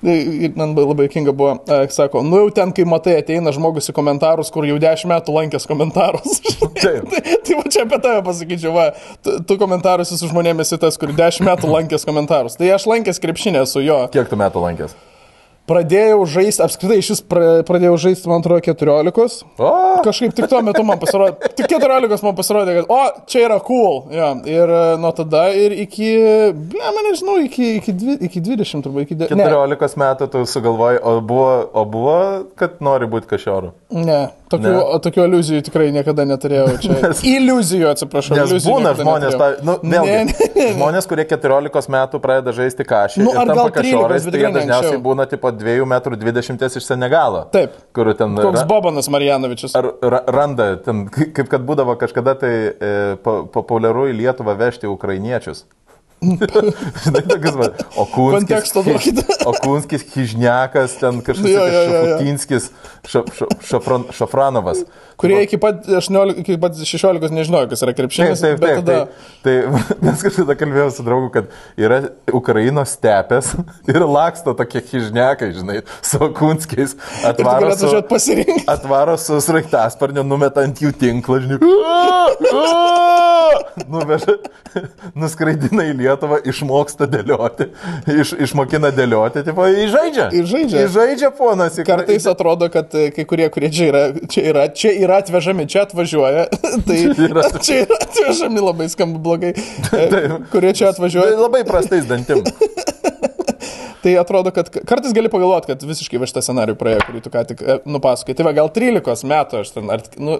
ir 0.02 0.54
man 0.56 0.72
labai- 0.74 0.86
labai 0.90 1.08
kinga 1.12 1.34
buvo, 1.36 1.56
sako, 1.92 2.22
nu 2.26 2.44
jau 2.44 2.52
ten, 2.60 2.72
kai 2.76 2.86
matai, 2.88 3.18
ateina 3.20 3.52
žmogus 3.54 3.90
į 3.92 3.96
komentarus, 3.96 4.52
kur 4.54 4.66
jau 4.68 4.78
dešimt 4.82 5.12
metų 5.14 5.36
lankęs 5.36 5.68
komentarus. 5.70 6.40
Tai, 6.80 6.94
tai 7.44 7.56
va 7.58 7.64
čia 7.68 7.82
apie 7.84 7.98
tave 8.00 8.22
pasakyčiau, 8.24 8.70
va, 8.72 8.86
tu, 9.20 9.34
tu 9.44 9.56
komentarus 9.60 10.14
su 10.16 10.30
žmonėmis 10.30 10.70
esi 10.70 10.78
tas, 10.80 10.96
kur 11.00 11.12
dešimt 11.12 11.48
metų 11.50 11.68
lankęs 11.68 12.06
komentarus. 12.08 12.56
Tai 12.56 12.70
aš 12.72 12.86
lankęs 12.88 13.20
krepšinę 13.20 13.66
su 13.68 13.82
jo. 13.84 13.98
kiek 14.14 14.30
tu 14.30 14.38
metų 14.40 14.62
lankęs? 14.64 14.94
Pradėjau 15.70 16.24
žaisti, 16.26 16.62
apskritai 16.64 16.98
pra, 17.30 17.48
pradėjau 17.68 17.96
žaisti, 18.02 18.26
man 18.30 18.42
atrodo, 18.42 18.58
14. 18.66 19.44
O, 19.60 19.68
Kažkaip 20.02 20.34
tik 20.34 20.48
tuo 20.50 20.62
metu 20.66 20.82
man 20.86 20.98
pasirodė, 20.98 21.50
tik 21.54 21.68
14 21.70 22.24
man 22.26 22.34
pasirodė, 22.38 22.74
kad, 22.80 22.90
o, 22.90 22.98
čia 23.30 23.44
yra 23.46 23.60
cool. 23.62 24.00
Ja. 24.14 24.32
Ir 24.50 24.72
e, 24.74 24.80
nuo 24.98 25.12
tada 25.14 25.44
ir 25.54 25.76
iki, 25.84 26.10
ble, 26.72 26.82
man 26.96 27.06
nežinau, 27.10 27.36
iki, 27.46 27.76
iki, 27.78 27.94
dvi, 28.00 28.16
iki 28.26 28.42
20 28.50 28.82
turbūt, 28.86 29.06
iki 29.06 29.18
10. 29.22 29.38
14 29.46 30.00
metų 30.02 30.28
tu 30.34 30.42
sugalvojai, 30.50 30.98
o 31.06 31.14
buvo, 31.22 31.54
o 31.70 31.86
buvo, 31.86 32.18
kad 32.58 32.80
nori 32.82 33.06
būti 33.10 33.30
kažioru. 33.30 33.70
Ne, 33.94 34.18
tokių, 34.50 34.66
Ne. 34.66 34.74
ne. 34.74 34.98
tokių 35.06 35.24
iliuzijų 35.28 35.62
tikrai 35.70 35.88
niekada 35.94 36.26
neturėjau. 36.26 36.66
Čia. 36.82 36.98
Nes- 37.06 37.22
iliuzijų, 37.26 37.86
atsiprašau. 37.94 38.36
Nes 38.40 38.50
iliuzijų 38.50 38.74
būna 38.74 38.94
žmonės, 38.98 39.38
pa, 39.38 39.52
nu, 39.66 39.78
vėlgi, 39.84 40.18
Ne, 40.18 40.24
ne, 40.26 40.50
ne. 40.56 40.68
žmonės, 40.74 41.06
kurie 41.10 41.28
14 41.30 41.90
metų 41.94 42.20
pradeda 42.22 42.54
žaisti 42.56 42.86
kažį 42.86 43.22
Nu, 43.24 43.34
ar 43.38 43.46
gal 43.50 43.70
13, 43.70 43.78
kažiorais, 43.78 44.26
bet 44.26 44.34
tai 44.34 44.42
jie 44.42 44.50
ne 44.50 44.54
dažniausiai 44.58 44.92
anksčiau. 44.96 45.04
būna 45.06 45.26
tipo 45.30 45.50
2 45.60 45.86
metrų 45.90 46.18
20 46.20 46.64
iš 46.80 46.86
Senegalo. 46.88 47.44
Taip. 47.54 47.76
Kur 47.96 48.10
ten 48.18 48.34
Koks 48.38 48.62
ra- 48.62 48.66
Bobanas 48.70 49.08
Marjanovičius. 49.12 49.76
ar, 49.78 49.90
ra, 50.02 50.22
randa, 50.26 50.72
ten, 50.84 51.04
kaip 51.36 51.48
kad 51.52 51.64
būdavo 51.68 51.96
kažkada 52.00 52.34
tai 52.40 52.54
e, 52.72 52.94
po- 53.24 53.44
populiaru 53.52 54.08
į 54.10 54.16
Lietuvą 54.22 54.56
vežti 54.58 54.90
ukrainiečius. 54.90 55.64
Žinai, 56.20 57.22
tokius, 57.24 57.54
va, 57.56 57.70
o 57.96 58.04
duokite. 58.84 59.24
o 59.48 59.54
Kunskis, 59.64 60.04
Hyžniakas, 60.12 60.98
ten 61.00 61.22
kažkas 61.24 61.48
Jo, 61.48 61.62
jo, 61.64 61.68
jo, 61.72 61.80
jo. 61.80 62.00
Šafutinskis, 62.02 62.70
Šafran, 63.64 64.04
Šafranovas. 64.12 64.84
Kurie 65.20 65.42
iki 65.44 65.58
pat, 65.60 65.84
18, 65.88 66.38
iki 66.40 66.56
pat 66.60 66.76
16 66.76 67.32
nežinojo, 67.36 67.68
kas 67.72 67.82
yra 67.84 67.92
Taip, 67.92 67.98
krepšinis. 68.02 68.40
taip, 68.40 68.60
bet 68.60 68.70
taip. 68.70 68.84
tada... 68.84 68.98
Tai, 69.44 69.54
tai 69.64 69.96
mes 70.10 70.24
kažkada 70.24 70.56
kalbėjome 70.60 70.92
su 70.96 71.04
draugu, 71.08 71.28
kad 71.34 71.50
yra 71.80 72.02
Ukrainos 72.36 72.94
stepės 72.96 73.52
ir 73.90 74.04
laksto 74.04 74.52
tokie 74.56 74.80
hyžnekai, 74.92 75.50
žinai, 75.56 75.80
su 76.04 76.20
tu 76.20 76.28
Atvaro 77.32 77.72
su, 77.76 77.88
atvaro 78.76 79.16
su 79.20 79.40
sraigtasparniu, 79.44 80.24
numeta 80.24 80.64
ant 80.68 80.80
jų 80.84 80.92
tinklą, 81.00 81.40
žinai. 81.46 81.60
Nuveža, 83.90 84.36
nuskraidina 85.18 85.82
į 85.90 85.94
Lietuvą, 86.00 86.09
išmoksta 86.50 87.06
dėlioti, 87.10 87.66
iš, 88.10 88.32
išmokina 88.46 88.90
dėlioti, 88.96 89.44
tipo, 89.46 89.66
įžaidžia. 89.68 90.30
Ir 90.34 90.48
žaidžia. 90.50 90.84
Įžaidžia 90.88 91.30
ponas. 91.36 91.78
į- 91.78 91.86
Kartais 91.86 92.26
atrodo, 92.30 92.68
kad 92.72 92.94
e, 92.94 93.10
kai 93.14 93.24
kurie, 93.28 93.48
kurie 93.52 93.70
čia 93.70 93.90
yra, 93.92 94.02
čia 94.30 94.42
yra, 94.50 94.64
čia 94.74 94.92
yra 95.04 95.20
atvežami, 95.22 95.68
čia 95.70 95.84
atvažiuoja, 95.86 96.46
tai 96.88 96.98
yra- 97.28 97.46
čia 97.62 97.84
yra 97.84 98.00
atvežami 98.06 98.60
labai 98.64 98.88
skamba 98.92 99.18
blogai, 99.22 99.54
E, 99.92 100.40
kurie 100.52 100.72
čia 100.74 100.90
atvažiuoja. 100.94 101.36
Labai 101.40 101.64
prastais 101.68 102.06
dantim. 102.08 102.42
Tai 104.00 104.14
atrodo, 104.16 104.48
kad 104.56 104.70
kartais 104.88 105.12
gali 105.12 105.28
pagalvoti, 105.28 105.68
kad 105.74 105.82
visiškai 105.84 106.16
va 106.22 106.24
šitą 106.24 106.40
scenarių 106.40 106.72
praėjo, 106.80 107.02
kurį 107.04 107.20
tu 107.20 107.28
ką 107.34 107.42
tik 107.50 107.60
e, 107.60 107.74
nupasakai. 107.84 108.32
Tai 108.38 108.46
va, 108.48 108.54
gal 108.56 108.70
13 108.72 109.26
metų 109.28 109.58
aš 109.60 109.72
ten, 109.74 109.90
ar, 109.92 110.00
nu, 110.16 110.38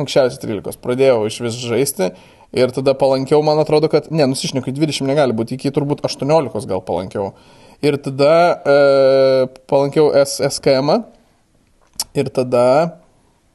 anksčiausiai 0.00 0.40
13, 0.40 0.78
pradėjau 0.80 1.18
iš 1.28 1.36
vis 1.44 1.58
žaisti 1.60 2.08
ir 2.52 2.72
tada 2.74 2.94
palankiau, 2.98 3.42
man 3.46 3.60
atrodo, 3.62 3.90
kad, 3.92 4.10
ne, 4.12 4.26
nusišnekai 4.30 4.74
20 4.76 5.08
negali 5.08 5.36
būti, 5.36 5.58
iki 5.58 5.72
turbūt 5.74 6.04
18 6.06 6.68
gal 6.70 6.84
palankiau. 6.84 7.32
Ir 7.82 7.96
tada 7.98 8.34
e, 8.62 8.74
palankiau 9.70 10.12
SSKM 10.22 11.00
ir 12.14 12.28
tada 12.34 12.66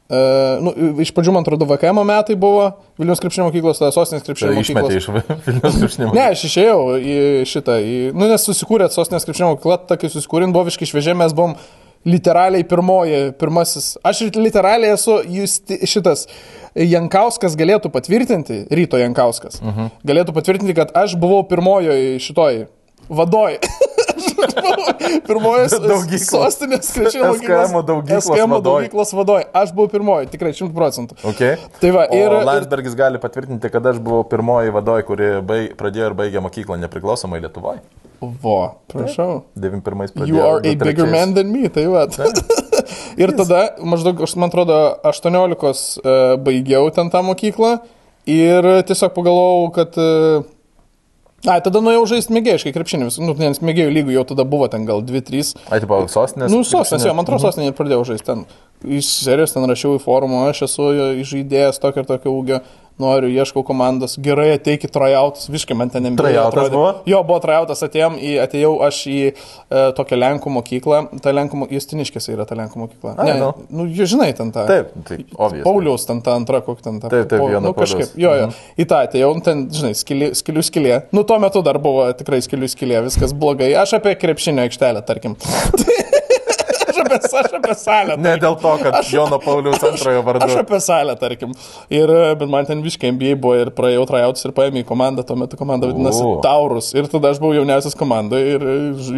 Uh, 0.07 0.61
nu, 0.63 0.71
iš 1.03 1.09
pradžių, 1.11 1.33
man 1.35 1.43
atrodo, 1.43 1.65
VKM 1.67 1.97
metai 2.07 2.37
buvo 2.39 2.69
Vilnius 2.95 3.19
krepšinio 3.19 3.49
mokyklos, 3.49 3.81
tada 3.81 3.89
sostinės 3.91 4.21
Tai 4.23 4.29
krepšinio 4.29 4.53
mokyklos. 4.55 4.69
išmetė 4.71 5.01
iš 5.01 5.07
Vilnius 5.49 5.79
krepšinio. 5.81 6.11
Ne, 6.15 6.29
aš 6.31 6.45
išėjau 6.47 6.77
į 6.95 7.17
šitą, 7.51 7.75
į, 7.83 7.97
nu, 8.15 8.29
nes 8.31 8.45
susikūrė 8.47 8.87
sostinės 8.93 9.27
krepšinio 9.27 9.49
mokykla, 9.51 9.81
tokį 9.89 10.13
susikūrė, 10.13 10.47
buvo 10.55 10.69
visiškai 10.69 10.87
šviežiai, 10.93 11.17
mes 11.19 11.35
buvom 11.35 11.57
literaliai 12.07 12.63
pirmoji, 12.67 13.33
pirmasis. 13.39 13.95
Aš 14.05 14.23
literaliai 14.37 14.95
esu 14.95 15.19
jūs 15.37 15.59
šitas. 15.89 16.27
Jankauskas 16.77 17.55
galėtų 17.57 17.89
patvirtinti, 17.89 18.59
ryto 18.69 18.99
Jankauskas, 19.01 19.57
uh 19.63 19.69
-huh. 19.73 19.93
galėtų 20.05 20.33
patvirtinti, 20.33 20.75
kad 20.77 20.91
aš 20.93 21.15
buvau 21.17 21.41
pirmojoje 21.49 22.19
šitoj 22.21 22.67
vadoj. 23.09 23.57
Pirmoji 25.27 25.69
sostinės 26.21 26.91
krepšinio 26.93 27.31
daugyklos 27.85 28.27
SKM 28.27 28.53
vadoj. 28.57 28.63
daugyklos 28.83 29.13
vadoj. 29.17 29.45
Aš 29.53 29.71
buvau 29.75 29.91
pirmoji, 29.91 30.29
tikrai 30.33 30.53
100 30.53 30.73
procentų. 30.75 31.17
Okay. 31.31 31.57
Tai 31.81 31.91
va, 31.95 32.07
ir- 32.13 32.33
o 32.33 32.43
Landsbergis 32.45 32.95
gali 32.97 33.21
patvirtinti, 33.21 33.71
kad 33.73 33.85
aš 33.85 34.01
buvau 34.03 34.23
pirmoji 34.29 34.73
vadovė, 34.75 35.05
kuri 35.07 35.31
baig, 35.41 35.71
pradėjo 35.79 36.11
ir 36.11 36.17
baigė 36.19 36.43
mokyklą 36.45 36.79
nepriklausomai 36.83 37.41
Lietuvoje. 37.41 37.81
Vo, 38.21 38.57
prašau. 38.89 39.43
91 39.59 40.13
pradėjo. 40.15 40.31
You 40.31 40.41
are 40.41 40.57
a 40.57 40.73
23. 40.73 40.87
bigger 40.87 41.09
man 41.11 41.35
than 41.37 41.51
me, 41.53 41.69
tai 41.69 41.85
va. 41.91 42.07
ir 43.21 43.33
tada, 43.37 43.61
maždaug, 43.85 44.23
man 44.41 44.49
atrodo, 44.49 44.77
18 45.05 46.01
uh, 46.01 46.35
baigiau 46.41 46.89
ten 46.95 47.11
tą 47.13 47.21
mokyklą 47.27 47.77
ir 48.27 48.69
tiesiog 48.89 49.13
pagalvojau, 49.17 49.73
kad... 49.77 49.97
Uh, 50.01 50.53
Ai, 51.45 51.59
tada 51.61 51.79
nuėjau 51.85 52.07
žaisti 52.09 52.33
mėgėjiškai 52.33 52.71
krepšinį, 52.73 53.07
nu, 53.21 53.33
nes 53.37 53.59
mėgėjų 53.61 53.91
lygų 53.93 54.13
jau 54.15 54.23
tada 54.31 54.43
buvo 54.49 54.65
ten 54.73 54.87
gal 54.89 55.03
2-3. 55.05 55.51
Ai, 55.69 55.77
tipo, 55.83 55.99
sostinės. 56.09 56.49
Nu, 56.49 56.63
sostinės, 56.65 57.05
jo, 57.05 57.13
man 57.13 57.21
Mhm. 57.21 57.27
atrodo, 57.27 57.43
sostinė 57.45 57.67
ir 57.69 57.75
pradėjau 57.77 58.07
žaisti 58.09 58.25
ten. 58.25 58.41
Iš 58.97 59.13
serijos 59.25 59.55
ten 59.55 59.67
rašiau 59.67 59.97
į 59.97 60.03
forumą, 60.03 60.47
aš 60.51 60.65
esu 60.69 60.91
žaidėjas 61.27 61.81
tokio 61.83 62.03
ir 62.03 62.09
tokio 62.09 62.33
ūgio, 62.33 62.61
noriu, 62.97 63.29
ieškau 63.29 63.61
komandos, 63.65 64.17
gerai 64.21 64.55
ateikit 64.55 64.91
trajautus, 64.93 65.47
visiškai 65.53 65.77
man 65.77 65.91
ten 65.93 66.05
nebėjo. 66.07 66.47
Tryoutas 66.53 66.71
buvo? 66.73 66.87
Jo, 67.09 67.21
buvo 67.27 67.37
trajautas, 67.43 67.83
atėjom 67.85 68.17
į, 68.17 68.31
atėjau 68.41 68.71
aš 68.87 69.01
į 69.11 69.17
e, 69.27 69.33
tokią 69.97 70.17
Lenkų 70.17 70.53
mokyklą, 70.55 71.01
ta 71.21 71.33
Lenkų 71.35 71.61
mokyklą, 71.61 71.77
Justiniškėse 71.77 72.33
yra 72.33 72.47
ta 72.49 72.57
Lenkų 72.57 72.81
mokykla. 72.81 73.13
Ai, 73.21 73.27
ne, 73.29 73.35
nu. 73.43 73.67
nu, 73.69 73.85
jūs 73.99 74.15
žinai 74.15 74.31
ten 74.37 74.49
tą. 74.55 74.65
Taip, 74.69 74.89
tai 75.05 75.19
obvious. 75.35 75.63
Pauliaus 75.67 76.07
ten 76.09 76.23
ta 76.25 76.33
antra, 76.39 76.63
kokia 76.65 76.87
ten 76.89 76.99
ta. 77.03 77.13
Taip, 77.13 77.29
taip, 77.29 77.45
Jono 77.53 77.69
nu, 77.69 77.75
kažkaip. 77.77 78.17
Jo, 78.17 78.33
jo. 78.41 78.49
Į 78.81 78.89
tą 78.89 79.03
atėjau, 79.05 79.31
nu, 79.37 79.45
ten, 79.45 79.67
žinai, 79.77 79.93
skili, 79.97 80.31
skilių 80.37 80.65
skilė. 80.65 80.97
Nu, 81.13 81.25
tuo 81.27 81.37
metu 81.43 81.61
dar 81.65 81.77
buvo 81.83 82.09
tikrai 82.17 82.41
skilių 82.45 82.71
skilė, 82.73 82.99
viskas 83.11 83.37
blogai. 83.37 83.69
Aš 83.77 83.99
apie 83.99 84.17
krepšinio 84.17 84.65
aikštelę, 84.65 85.05
tarkim. 85.05 85.37
apie, 87.15 87.39
aš 87.41 87.53
apie 87.59 87.75
salę. 87.79 88.17
Ne 88.17 88.35
dėl 88.41 88.55
to, 88.61 88.71
kad 88.83 88.93
Aš- 89.01 89.11
Jono 89.13 89.39
Pauliaus 89.39 89.83
antrojo 89.83 90.23
vardu. 90.27 90.45
Aš 90.47 90.55
apie 90.61 90.79
salę, 90.83 91.15
tarkim. 91.19 91.53
Ir, 91.89 92.09
e, 92.09 92.35
bet 92.35 92.49
man 92.49 92.65
ten 92.65 92.81
viškai 92.83 93.11
MBA 93.15 93.35
buvo 93.39 93.55
ir 93.61 93.71
praėjau 93.71 94.05
trajautus 94.09 94.45
ir 94.45 94.51
paėmė 94.57 94.83
į 94.83 94.87
komandą, 94.89 95.25
tuo 95.27 95.35
metu 95.39 95.57
komanda 95.59 95.87
vadinasi 95.91 96.23
O. 96.25 96.39
Taurus. 96.43 96.93
Ir 96.97 97.07
tada 97.11 97.31
aš 97.33 97.39
buvau 97.43 97.53
jauniausias 97.57 97.95
komandoje 97.97 98.55
ir, 98.57 98.67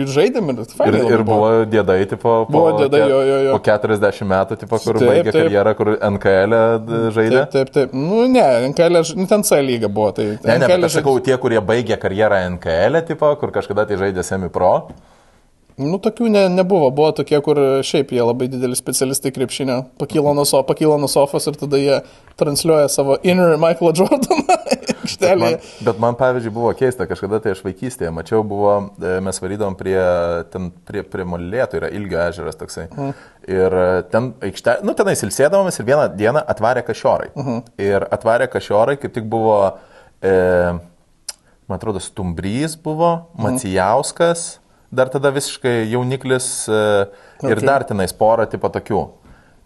ir 0.03 0.07
žaidėm. 0.15 0.49
Ir, 0.53 0.63
Ir, 0.89 0.97
ir 1.17 1.23
buvo 1.23 1.49
dėdai, 1.69 1.99
tipo, 2.09 2.45
po, 2.45 2.51
Buvo 2.51 2.71
dėdai, 2.79 3.01
jo, 3.09 3.19
jo, 3.25 3.37
jo. 3.47 3.57
po 3.57 3.63
40 3.65 4.25
metų, 4.29 4.57
tipo, 4.63 4.79
kur 4.83 4.97
Taip, 4.99 5.09
baigė 5.09 5.31
taip. 5.31 5.43
karjerą, 5.43 5.75
kur 5.77 5.91
NKL 5.97 6.53
-e 6.55 7.11
žaidė. 7.15 7.39
Taip, 7.39 7.51
taip, 7.51 7.69
taip. 7.75 7.93
Nu, 7.93 8.25
ne, 8.27 8.45
NKL, 8.69 9.03
ž- 9.03 9.15
nu, 9.19 9.25
ten 9.27 9.43
C 9.43 9.61
lyga 9.61 9.87
buvo. 9.87 10.11
Tai 10.15 10.23
Ne, 10.25 10.37
ne, 10.43 10.59
bet 10.59 10.69
NKL 10.69 10.85
aš 10.85 10.97
sakau, 10.99 11.19
tie, 11.23 11.37
kurie 11.37 11.59
baigė 11.61 11.97
karjerą 11.99 12.39
NKL, 12.57 12.95
-e, 12.99 13.05
tipo, 13.07 13.35
kur 13.39 13.51
kažkada 13.51 13.85
tai 13.87 13.95
žaidė 13.97 14.23
semi-pro. 14.23 14.89
Nu, 15.79 15.95
tokių 16.03 16.27
ne, 16.33 16.41
nebuvo. 16.51 16.89
Buvo 16.91 17.13
tokie, 17.15 17.37
kur 17.43 17.59
šiaip 17.87 18.11
jie 18.11 18.19
labai 18.19 18.49
dideli 18.51 18.75
specialistai 18.75 19.31
krepšinio. 19.31 19.77
Pakyla 20.01 20.33
nuo, 20.35 20.43
so, 20.47 20.59
pakyla 20.67 20.97
nuo 20.99 21.07
sofos 21.11 21.47
ir 21.47 21.55
tada 21.59 21.79
jie 21.79 22.01
transliuoja 22.39 22.89
savo 22.91 23.15
inner 23.23 23.55
Michael 23.59 23.93
Jordaną 23.95 24.39
Man, 24.49 24.89
aikštelėje. 24.99 25.59
bet 25.87 26.01
man, 26.03 26.17
pavyzdžiui, 26.19 26.53
buvo 26.53 26.73
keista, 26.77 27.07
kažkada 27.09 27.39
tai 27.43 27.53
aš 27.55 27.63
vaikystėje 27.65 28.11
mačiau, 28.15 28.43
buvo, 28.47 28.73
e, 28.99 29.15
mes 29.23 29.41
varydom 29.41 29.75
prie, 29.79 29.97
ten, 30.53 30.69
prie, 30.87 31.03
prie 31.07 31.25
Molėtų, 31.27 31.79
yra 31.81 31.91
Ilgio 31.95 32.21
ežeras 32.25 32.59
toksai. 32.59 32.87
Mhm. 32.91 33.25
Ir 33.49 33.79
e, 33.81 33.87
ten 34.11 34.31
aikšte, 34.49 34.79
nu 34.87 34.95
tenais 34.99 35.23
ilsėdavomės 35.25 35.79
ir 35.79 35.89
vieną 35.89 36.07
dieną 36.19 36.43
atvarė 36.55 36.83
kažiorai. 36.87 37.31
Mhm. 37.35 37.59
Ir 37.87 38.07
atvarė 38.19 38.49
kažiorai, 38.51 38.99
kaip 39.01 39.15
tik 39.15 39.27
buvo, 39.31 39.59
e, 40.21 40.33
man 41.69 41.79
atrodo, 41.79 42.03
Stumbrys 42.03 42.75
buvo, 42.79 43.13
Macijauskas, 43.39 44.57
dar 44.91 45.09
tada 45.13 45.31
visiškai 45.33 45.89
jauniklis 45.91 46.67
e, 46.69 46.83
ir 47.45 47.57
Okay. 47.57 47.65
dar 47.65 47.85
tenais 47.87 48.13
porą 48.13 48.49
tipo 48.49 48.69
tokių. 48.69 49.03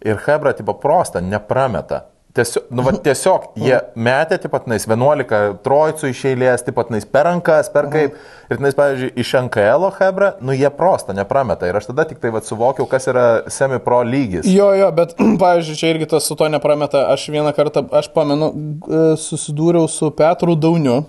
Ir 0.04 0.20
Hebra 0.26 0.52
tipo 0.52 0.74
prostą 0.76 1.22
neprameta. 1.24 2.04
Tiesiog, 2.34 2.64
nu, 2.74 2.82
va, 2.82 2.90
tiesiog 2.98 3.44
jie 3.62 3.76
metė, 3.94 4.40
taip 4.42 4.50
pat, 4.50 4.64
11 4.66 5.60
trojcų 5.62 6.08
iš 6.10 6.22
eilės, 6.32 6.64
taip 6.66 6.74
pat, 6.74 6.88
per 7.12 7.28
rankas, 7.28 7.68
per 7.70 7.86
kaip. 7.92 8.16
Ir, 8.50 8.58
nais, 8.58 8.74
pavyzdžiui, 8.74 9.12
iš 9.22 9.30
NKL 9.38 9.86
Hebra, 10.00 10.32
nu, 10.42 10.50
jie 10.58 10.66
prostą 10.74 11.14
neprameta. 11.14 11.68
Ir 11.70 11.78
aš 11.78 11.92
tada 11.92 12.02
tik 12.10 12.18
tai 12.18 12.32
va, 12.34 12.42
suvokiau, 12.42 12.88
kas 12.90 13.06
yra 13.12 13.26
semi-pro 13.46 14.00
lygis. 14.02 14.50
Jo, 14.50 14.72
jo, 14.74 14.90
bet, 14.98 15.14
pavyzdžiui, 15.44 15.78
čia 15.78 15.92
irgi 15.94 16.10
tas 16.10 16.26
su 16.26 16.34
to 16.34 16.50
neprameta. 16.50 17.06
Aš 17.14 17.28
vieną 17.30 17.54
kartą, 17.54 17.86
aš 17.94 18.10
pamenu, 18.18 18.50
e, 18.50 19.06
susidūriau 19.28 19.86
su 19.86 20.10
Petru 20.18 20.58
Dauniu. 20.58 21.04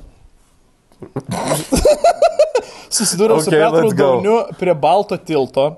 susidūriau 2.90 3.42
su 3.42 3.52
Okay, 3.52 3.64
Petru 3.64 3.88
let's 3.88 3.98
go. 3.98 4.14
Dauniu 4.16 4.40
prie 4.60 4.76
Balto 4.78 5.18
tilto. 5.18 5.76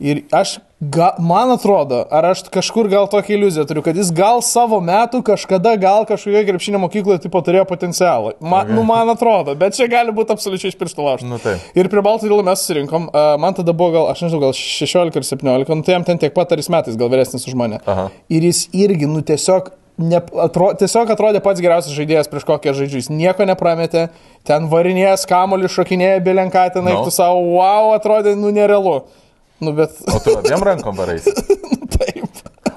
Ir 0.00 0.22
aš, 0.32 0.54
ga, 0.80 1.10
man 1.20 1.50
atrodo, 1.52 1.98
ar 2.08 2.30
aš 2.30 2.46
kažkur 2.48 2.86
gal 2.88 3.04
tokią 3.12 3.34
iliuziją 3.36 3.66
turiu, 3.68 3.82
kad 3.84 3.98
jis 4.00 4.08
gal 4.16 4.40
savo 4.40 4.78
metų 4.80 5.20
kažkada 5.26 5.74
gal 5.76 6.06
kažkokioje 6.08 6.46
krepšinio 6.48 6.80
mokykloje 6.80 7.20
tipo 7.26 7.42
turėjo 7.44 7.66
potencialą. 7.68 8.32
Ma, 8.40 8.62
okay. 8.62 8.78
Nu, 8.78 8.86
man 8.88 9.12
atrodo, 9.12 9.52
bet 9.60 9.76
čia 9.76 9.90
gali 9.92 10.14
būti 10.16 10.32
absoliučiai 10.32 10.72
iš 10.72 10.78
piršto 10.80 11.04
laužto. 11.04 11.28
Nu, 11.28 11.36
taip. 11.42 11.60
Ir 11.76 11.90
prie 11.92 12.00
Balto 12.06 12.24
tilto 12.24 12.40
mes 12.46 12.64
susirinkom, 12.64 13.10
uh, 13.12 13.34
man 13.42 13.58
tada 13.58 13.76
buvo 13.76 13.92
gal, 13.98 14.08
aš 14.14 14.24
nežinau, 14.24 14.40
gal 14.46 14.56
16 14.56 15.20
ar 15.20 15.28
17, 15.34 15.74
nu, 15.76 15.84
tai 15.84 15.98
jam 15.98 16.08
ten 16.08 16.22
tiek 16.24 16.32
pat 16.32 16.56
ar 16.56 16.64
jis 16.64 16.72
metais, 16.72 16.96
gal 16.96 17.12
vyresnis 17.12 17.44
už 17.44 17.60
mane. 17.60 17.82
Aha. 17.84 18.08
Ir 18.32 18.48
jis 18.48 18.64
irgi, 18.72 19.10
nu 19.10 19.20
tiesiog, 19.20 19.68
ne, 20.00 20.20
atro, 20.44 20.70
tiesiog 20.80 21.10
atrodė 21.14 21.42
pats 21.44 21.60
geriausias 21.62 21.94
žaidėjas 21.96 22.30
prieš 22.32 22.46
kokią 22.48 22.72
žaidžiu. 22.80 23.00
Jis 23.02 23.10
nieko 23.12 23.44
neprametė, 23.48 24.06
ten 24.48 24.68
varinėjęs 24.72 25.26
kamuolį, 25.30 25.70
šokinėja 25.76 26.20
belenkatinai, 26.26 26.94
No. 26.96 27.02
no. 27.02 27.08
tu 27.08 27.14
savo, 27.14 27.42
wow, 27.58 27.92
atrodė, 27.98 28.34
nu 28.38 28.52
nerealu. 28.54 29.02
Nu, 29.60 29.74
bet 29.76 29.92
O 30.08 30.18
tu 30.24 30.32
abiem 30.40 30.62
rankom 30.64 30.96
varais. 30.96 31.26
taip. 31.98 32.24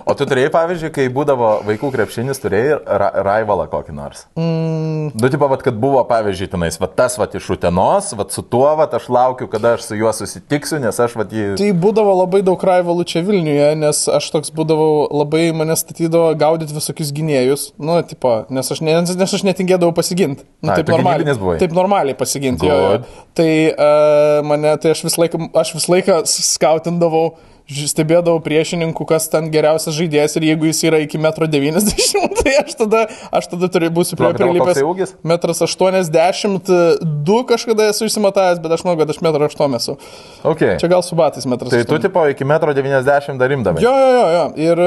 O 0.03 0.15
tu 0.17 0.27
turėjai, 0.27 0.51
pavyzdžiui, 0.53 0.91
kai 0.93 1.07
būdavo 1.13 1.49
vaikų 1.67 1.91
krepšinis, 1.93 2.41
turėjai 2.43 2.79
ra 2.99 3.09
raivalą 3.23 3.69
kokį 3.71 3.95
nors. 3.95 4.25
Mm. 4.39 5.13
Du, 5.15 5.29
tipo, 5.31 5.47
vat, 5.51 5.63
kad 5.63 5.77
buvo, 5.79 6.01
pavyzdžiui, 6.07 6.49
tenais, 6.51 6.77
va 6.81 6.89
tas, 6.91 7.15
va, 7.19 7.27
iš 7.27 7.49
Utenos, 7.55 8.11
va, 8.17 8.25
su 8.33 8.43
tuo, 8.43 8.65
va, 8.79 8.87
aš 8.97 9.07
laukiu, 9.13 9.47
kada 9.51 9.75
aš 9.77 9.87
su 9.87 9.97
juo 9.99 10.11
susitiksiu, 10.15 10.79
nes 10.83 10.99
aš, 10.99 11.15
va, 11.19 11.25
jį... 11.27 11.53
Tai 11.59 11.69
būdavo 11.85 12.15
labai 12.21 12.43
daug 12.45 12.63
raivalų 12.69 13.05
čia 13.09 13.23
Vilniuje, 13.25 13.69
nes 13.79 14.03
aš 14.11 14.29
toks 14.35 14.53
būdavau, 14.55 15.07
labai 15.23 15.45
mane 15.55 15.77
statydavo 15.79 16.33
gaudyti 16.39 16.75
visokius 16.75 17.13
gynėjus. 17.15 17.69
Nu, 17.79 17.99
tipo, 18.07 18.35
nes 18.53 18.73
aš, 18.75 18.83
ne, 18.83 18.97
nes 19.03 19.37
aš 19.39 19.45
netingėdavau 19.47 19.95
pasiginti. 19.95 20.47
Nu, 20.59 20.73
Ai, 20.73 20.81
taip 20.81 20.91
normaliai. 20.93 21.57
Taip 21.61 21.75
normaliai 21.75 22.17
pasiginti. 22.19 22.67
Jo, 22.67 22.79
jo. 22.83 23.23
Tai 23.37 23.49
uh, 23.71 24.43
mane, 24.47 24.75
tai 24.83 24.93
aš 24.95 25.05
visą 25.07 25.23
laiką, 25.23 25.49
aš 25.63 25.75
visą 25.77 25.95
laiką 25.95 26.21
skautindavau. 26.29 27.33
Stebėdavau 27.63 28.43
priešininkų, 28.43 29.05
kas 29.07 29.29
ten 29.31 29.45
geriausias 29.53 29.95
žaidėjas 29.95 30.35
ir 30.35 30.43
jeigu 30.49 30.67
jis 30.67 30.81
yra 30.89 30.97
iki 30.99 31.15
1,90 31.15 32.17
m, 32.19 32.27
tai 32.39 32.57
aš 32.59 32.75
tada, 32.75 33.05
aš 33.31 33.47
tada 33.53 33.69
turiu 33.71 33.87
būsiu 33.95 34.19
prie 34.19 34.33
prilipęs. 34.35 34.67
koksai 34.67 34.83
ūgis? 34.83 35.15
1,82 35.23 37.39
kažkada 37.47 37.87
esu 37.93 38.03
išsimatavęs, 38.09 38.59
bet 38.63 38.71
aš 38.75 38.83
manau, 38.83 38.97
kad 38.99 39.07
aš 39.15 39.19
1,8 39.23 39.71
m 39.71 39.79
esu. 39.79 39.95
Okay. 40.43 40.75
Čia 40.81 40.87
gal 40.91 41.01
su 41.07 41.15
batais 41.15 41.47
1,8 41.47 41.55
m. 41.55 41.71
Tai 41.71 41.83
tu, 41.87 41.95
tipo, 42.03 42.19
iki 42.33 42.43
1,90 42.43 43.31
m 43.31 43.39
dar 43.39 43.47
rimdavai. 43.55 43.79
Jo, 43.85 43.93
jo, 43.95 44.11
jo, 44.11 44.27
jo. 44.35 44.45
Ir, 44.67 44.77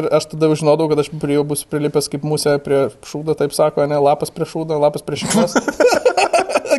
ir 0.00 0.10
aš 0.18 0.26
tada 0.34 0.50
žinodavau, 0.58 0.90
kad 0.92 0.98
aš 1.04 1.08
prie 1.22 1.38
jo 1.38 1.42
būsiu 1.46 1.66
prilipęs 1.70 2.10
kaip 2.10 2.22
musė 2.26 2.58
prie 2.62 2.88
šūdo, 3.06 3.38
taip 3.38 3.54
sako, 3.54 3.86
ne, 3.86 3.98
lapas 4.02 4.34
prie 4.34 4.46
šūdo, 4.50 4.74
lapas 4.82 5.02
prie 5.06 5.22
šiknos. 5.22 5.54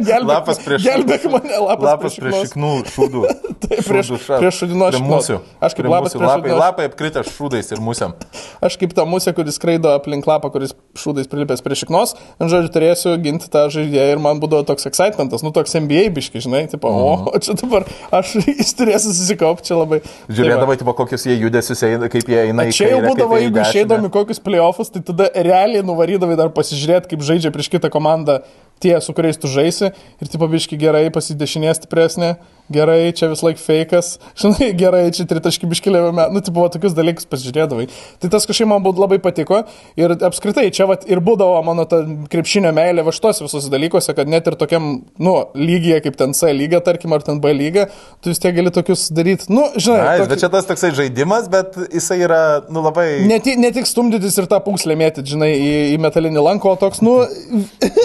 gelbėk, 0.04 0.30
Lapas 0.32 0.60
prieš 0.64 0.84
gelbėk 0.88 1.26
mane, 1.32 1.58
lapas, 1.64 1.86
Lapas 1.88 2.16
prie 2.18 2.32
prieš 2.32 2.44
šiknų 2.50 2.72
šūdų. 2.94 3.22
Taip, 3.64 3.80
prieš- 3.88 4.12
Šūdų 4.12 4.38
prieš 4.42 4.60
šiknos. 4.62 4.98
musių. 5.08 5.38
Aš 5.66 5.76
kaip 5.78 5.88
lapas 5.90 6.14
prieš 6.14 6.30
lapai, 6.30 6.52
lapai 6.62 6.86
apkritę 6.90 7.24
šūdais 7.26 7.72
ir 7.74 7.82
musiam. 7.82 8.14
Aš 8.68 8.78
kaip 8.82 8.94
ta 8.98 9.06
musė, 9.10 9.34
kuris 9.38 9.58
skraido 9.58 9.92
aplink 9.96 10.28
lapą, 10.30 10.52
kuris 10.54 10.76
šūdais 10.98 11.28
prilipęs 11.32 11.64
prie 11.66 11.78
šiknos, 11.82 12.16
ant 12.38 12.52
žodžiu, 12.54 12.72
turėsiu 12.76 13.16
ginti 13.24 13.50
tą 13.54 13.66
žaidėją 13.74 14.16
ir 14.16 14.22
man 14.24 14.40
būdavo 14.44 14.66
toks 14.70 14.88
excitementas, 14.90 15.44
nu 15.46 15.52
toks 15.56 15.74
NBA 15.80 16.08
biški, 16.16 16.42
žinai, 16.46 16.66
tipo, 16.72 16.90
Mhm. 16.98 17.28
o 17.34 17.40
čia 17.44 17.54
dabar 17.60 17.86
aš 18.22 18.36
jis 18.46 18.74
turėsiu 18.78 19.12
susikaupti 19.14 19.68
čia 19.72 19.80
labai. 19.82 20.00
Tai 20.06 20.14
va. 20.14 20.38
Žiūrėdavai, 20.40 20.78
tipo, 20.82 20.94
kokius 20.98 21.26
jie 21.28 21.36
judesius 21.42 21.84
kaip 22.12 22.30
jie 22.30 22.40
eina 22.50 22.66
į 22.70 22.74
Čia 22.78 22.88
jau 22.92 23.00
kairę, 23.00 23.08
kaip 23.08 23.12
būdavo, 23.18 23.40
jeigu 23.42 23.62
išeidami 23.64 24.10
kokius 24.14 24.40
playoffus, 24.44 24.90
tai 24.94 25.02
tada 25.06 25.30
realiai 25.34 25.84
nuvarydavai 25.86 26.38
dar 26.40 26.50
pasižiūrėti, 26.56 27.12
kaip 27.14 27.26
žaidžia 27.26 27.52
prieš 27.54 27.70
kitą 27.74 27.90
komandą 27.94 28.40
tie, 28.84 28.94
su 29.02 29.14
kuriais 29.18 29.38
tu 29.42 29.50
žaisi. 29.50 29.87
Ir 30.22 30.32
tipo 30.32 30.48
biški 30.52 30.78
gerai, 30.82 31.08
pasidešinė 31.14 31.74
stipresnė, 31.78 32.36
gerai, 32.74 33.14
čia 33.16 33.30
vis 33.32 33.42
laik 33.46 33.60
fejkas, 33.62 34.18
žinai, 34.42 34.72
gerai, 34.78 35.06
čia 35.16 35.24
tritaškybiškėlėme, 35.30 36.26
nu, 36.36 36.42
tipo, 36.44 36.66
tokius 36.74 36.96
dalykus 36.98 37.28
pasižiūrėdavai. 37.32 37.86
Tai 38.24 38.32
tas 38.34 38.48
kažkaip 38.50 38.68
man 38.72 38.84
būtų 38.86 39.04
labai 39.06 39.20
patiko. 39.24 39.62
Ir 40.00 40.16
apskritai, 40.28 40.66
čia 40.76 40.88
vat, 40.90 41.06
ir 41.08 41.22
būdavo 41.24 41.62
mano 41.68 41.86
ta 41.90 42.02
krepšinio 42.32 42.74
meilė 42.76 43.06
va 43.08 43.14
šitos 43.16 43.40
visos 43.46 43.70
dalykuose, 43.72 44.12
kad 44.18 44.28
net 44.32 44.48
ir 44.52 44.58
tokiam, 44.60 44.90
nu, 45.24 45.36
lygyje 45.56 46.02
kaip 46.08 46.18
ten 46.20 46.36
C 46.38 46.52
lyga, 46.56 46.82
tarkim, 46.84 47.16
ar 47.16 47.24
ten 47.26 47.40
B 47.44 47.54
lyga, 47.56 47.88
tu 48.22 48.34
vis 48.34 48.42
tiek 48.44 48.56
gali 48.58 48.74
tokius 48.76 49.08
daryti, 49.16 49.48
nu, 49.54 49.64
žinai. 49.80 50.02
Na, 50.04 50.18
tokį- 50.24 50.32
bet 50.34 50.44
čia 50.44 50.52
tas 50.58 50.68
toksai 50.70 50.92
žaidimas, 50.98 51.48
bet 51.54 51.80
jisai 51.94 52.20
yra, 52.28 52.42
nu, 52.68 52.84
labai... 52.86 53.08
Ne, 53.32 53.40
ne 53.64 53.72
tik 53.76 53.88
stumdytis 53.88 54.36
ir 54.42 54.50
tą 54.52 54.60
pūslę 54.68 54.98
mėtyti, 55.00 55.32
žinai, 55.38 55.54
į, 55.56 55.72
į 55.96 55.98
metalinį 56.04 56.44
lanką, 56.50 56.76
o 56.76 56.82
toks, 56.84 57.00
nu, 57.06 57.16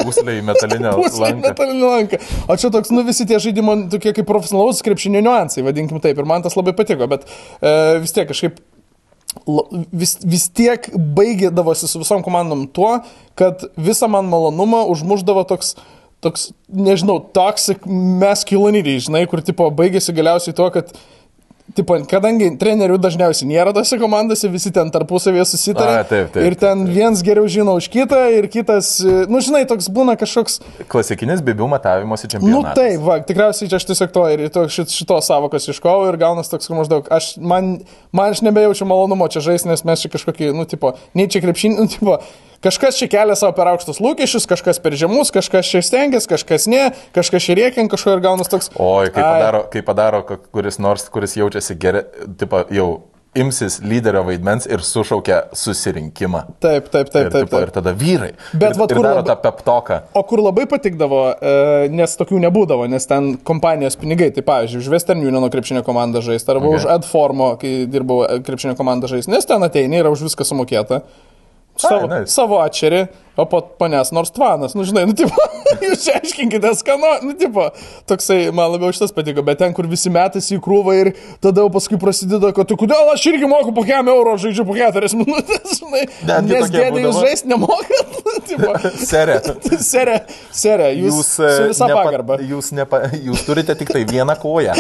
Puslė 0.03 0.39
į 0.39 0.47
metalinę 0.47 0.95
pūslę 0.99 1.33
lanką. 1.33 1.53
Lanką. 1.81 2.21
O 2.51 2.59
čia 2.61 2.73
toks, 2.75 2.93
nu, 2.95 3.07
visi 3.07 3.27
tie 3.29 3.41
žaidimo 3.43 3.77
tokie 3.93 4.13
kaip 4.17 4.29
profesionalaus 4.29 4.85
krepšinio 4.85 5.23
niuansai, 5.25 5.65
vadinkim 5.67 6.03
taip, 6.03 6.21
ir 6.21 6.29
man 6.29 6.45
tas 6.45 6.59
labai 6.59 6.75
patiko, 6.77 7.09
bet 7.11 7.25
e, 7.25 7.73
vis 8.03 8.15
tiek 8.15 8.29
kažkaip 8.29 8.61
vis, 9.93 10.19
vis 10.21 10.47
tiek 10.53 10.91
baigėdavosi 11.17 11.89
su 11.89 12.03
visom 12.03 12.23
komandom 12.27 12.67
tuo, 12.75 12.99
kad 13.39 13.65
visą 13.81 14.11
man 14.13 14.29
malonumą 14.31 14.85
užmuždavo 14.93 15.47
toks 15.49 15.77
toks, 16.23 16.53
nežinau, 16.71 17.19
toxic 17.35 17.83
masculinity, 18.23 18.95
žinai, 19.03 19.25
kur, 19.31 19.43
tipo, 19.43 19.67
baigėsi 19.75 20.15
galiausiai 20.15 20.55
tuo, 20.55 20.69
kad 20.71 20.93
Tipo, 21.73 21.97
kadangi 22.05 22.51
trenerių 22.61 22.99
dažniausiai 23.01 23.49
nėra 23.49 23.73
tose 23.73 23.97
komandose, 24.01 24.51
visi 24.53 24.73
ten 24.75 24.91
tarpusavėje 24.93 25.47
susitarė. 25.55 25.95
A, 26.03 26.05
taip, 26.09 26.29
taip, 26.35 26.45
ir 26.45 26.57
ten 26.61 26.85
vienas 26.85 27.23
geriau 27.25 27.49
žino 27.49 27.79
už 27.81 27.89
kitą, 27.93 28.21
ir 28.37 28.49
kitas, 28.53 28.99
e, 29.01 29.25
nu 29.33 29.41
žinai, 29.45 29.63
toks 29.71 29.89
būna 29.95 30.19
kažkoks, 30.21 30.59
Klasikinis 30.93 31.41
bibių 31.45 31.71
matavimosi 31.73 32.29
nu 32.29 32.35
čempionatas. 32.35 32.77
taip, 32.77 33.01
va, 33.07 33.17
tikriausiai 33.25 33.73
čia 33.73 33.81
aš 33.81 33.89
tiesiog 33.89 34.13
to 34.13 34.27
ir 34.35 34.45
to, 34.53 34.67
šit, 34.77 34.93
šitos 34.93 35.33
savokos 35.33 35.71
iškovau 35.73 36.11
ir 36.11 36.21
gaunas 36.21 36.53
toks 36.53 36.69
kur 36.69 36.83
maždaug, 36.83 37.09
aš, 37.09 37.35
man, 37.41 37.79
man 38.13 38.37
aš 38.37 38.45
nebejaučiu 38.45 38.89
malonumo 38.93 39.31
čia 39.33 39.41
žaisti, 39.49 39.73
nes 39.73 39.87
mes 39.89 40.05
čia 40.05 40.13
kažkokį, 40.13 40.53
nu, 40.53 40.69
tipo, 40.69 40.93
nei 41.17 41.31
čia 41.33 41.41
krepšinį, 41.41 41.81
nu, 41.81 41.89
tipo, 41.89 42.21
kažkas 42.63 42.99
čia 43.01 43.11
kelia 43.13 43.37
savo 43.39 43.55
per 43.57 43.73
aukštus 43.75 44.01
lūkesčius, 44.03 44.49
kažkas 44.51 44.81
per 44.83 44.97
žemus, 44.99 45.33
kažkas 45.35 45.69
čia 45.69 45.83
stengiasi, 45.85 46.31
kažkas 46.31 46.69
ne, 46.71 46.91
kažkas 47.17 47.49
čia 47.49 47.59
rėkia 47.59 47.89
kažko 47.91 48.17
ir 48.17 48.25
gaunas 48.25 48.51
toks. 48.53 48.71
Oi, 48.79 49.11
kai 49.13 49.23
ai, 49.23 49.31
padaro, 49.39 49.65
kai 49.73 49.87
padaro 49.87 50.27
kuris 50.27 50.79
nors, 50.83 51.09
kuris 51.13 51.37
jaučiasi 51.39 51.79
gerai, 51.81 52.07
tipo, 52.39 52.63
jau 52.73 52.91
imsis 53.35 53.79
lyderio 53.81 54.21
vaidmens 54.27 54.67
ir 54.69 54.83
sušaukia 54.85 55.39
susirinkimą. 55.57 56.43
Taip, 56.61 56.91
taip, 56.93 57.09
taip, 57.09 57.27
ir, 57.27 57.31
taip. 57.33 57.47
tipo, 57.47 57.57
taip. 57.57 57.65
ir 57.65 57.73
tada 57.73 57.95
vyrai. 57.97 58.29
Bet 58.53 58.75
ir, 58.75 58.81
vat 58.83 58.93
ir 58.93 58.99
kur 58.99 59.07
daro 59.07 59.23
labai- 59.23 59.31
tą 59.31 59.37
peptoką. 59.47 59.99
O 60.21 60.23
kur 60.29 60.43
labai 60.45 60.67
patikdavo, 60.69 61.23
e, 61.41 61.89
nes 61.97 62.17
tokių 62.21 62.43
nebūdavo, 62.45 62.89
nes 62.93 63.09
ten 63.09 63.33
kompanijos 63.41 63.97
pinigai, 63.97 64.29
tai 64.37 64.45
pavyzdžiui, 64.45 64.85
už 64.85 64.93
Western 64.93 65.25
Uniono 65.25 65.49
krepšinio 65.49 65.83
komandą 65.83 66.21
žaisti, 66.21 66.51
arba 66.53 66.67
Okay. 66.67 66.77
okay. 66.77 66.85
už 66.85 66.91
Adformo, 66.93 67.57
kai 67.57 67.87
dirbau 67.89 68.27
e, 68.29 68.41
krepšinio 68.45 68.77
komandą 68.77 69.09
žaisti, 69.09 69.33
nes 69.33 69.49
ten 69.49 69.63
ateini, 69.63 69.97
yra 70.05 70.13
už 70.13 70.29
viską 70.29 70.45
sumokėta. 70.45 71.03
Savo, 71.77 72.07
nice. 72.11 72.33
savo 72.35 72.59
atšerį, 72.63 73.07
o 73.37 73.47
po 73.49 73.61
panęs 73.81 74.11
nors 74.13 74.31
tvanas, 74.35 74.75
nu 74.77 74.85
žinai, 74.85 75.07
nu 75.09 75.15
tipo, 75.17 75.33
jūs 75.85 76.03
čia 76.05 76.19
aiškinkite 76.21 76.73
skano, 76.77 77.15
nu 77.25 77.33
tipo, 77.39 77.69
toksai, 78.11 78.51
man 78.55 78.73
labiau 78.75 78.93
šitas 78.93 79.15
patiko, 79.17 79.45
bet 79.47 79.61
ten, 79.63 79.73
kur 79.77 79.89
visi 79.91 80.13
metasi 80.13 80.59
į 80.59 80.63
krūvą 80.65 80.97
ir 81.01 81.11
tada 81.45 81.65
jau 81.65 81.71
paskui 81.73 81.97
prasideda, 82.03 82.53
kad 82.57 82.69
tu 82.69 82.77
kodėl 82.81 83.13
aš 83.15 83.25
irgi 83.33 83.49
moku 83.49 83.73
po 83.77 83.85
kiam 83.89 84.11
euro, 84.13 84.35
žaidžiu 84.43 84.67
po 84.69 84.77
keturias 84.77 85.17
minutės, 85.17 85.77
žinai, 85.81 86.05
Netgi 86.29 86.59
nes 86.59 86.75
dėdė 86.77 87.07
jūs 87.07 87.23
žaisti 87.25 87.53
nemokat, 87.55 88.19
tipo, 88.51 88.75
Serė. 89.03 89.39
Serė, 89.83 90.19
serė, 90.55 90.91
jūs, 90.99 91.17
jūs 91.17 91.33
e, 91.41 91.55
su 91.57 91.71
visą 91.73 91.89
nepa- 91.89 92.05
pagarbą. 92.05 92.37
Jūs, 92.53 92.73
nepa, 92.77 93.05
jūs 93.17 93.47
turite 93.49 93.77
tik 93.81 93.95
tai 93.97 94.05
vieną 94.09 94.37
koją. 94.43 94.77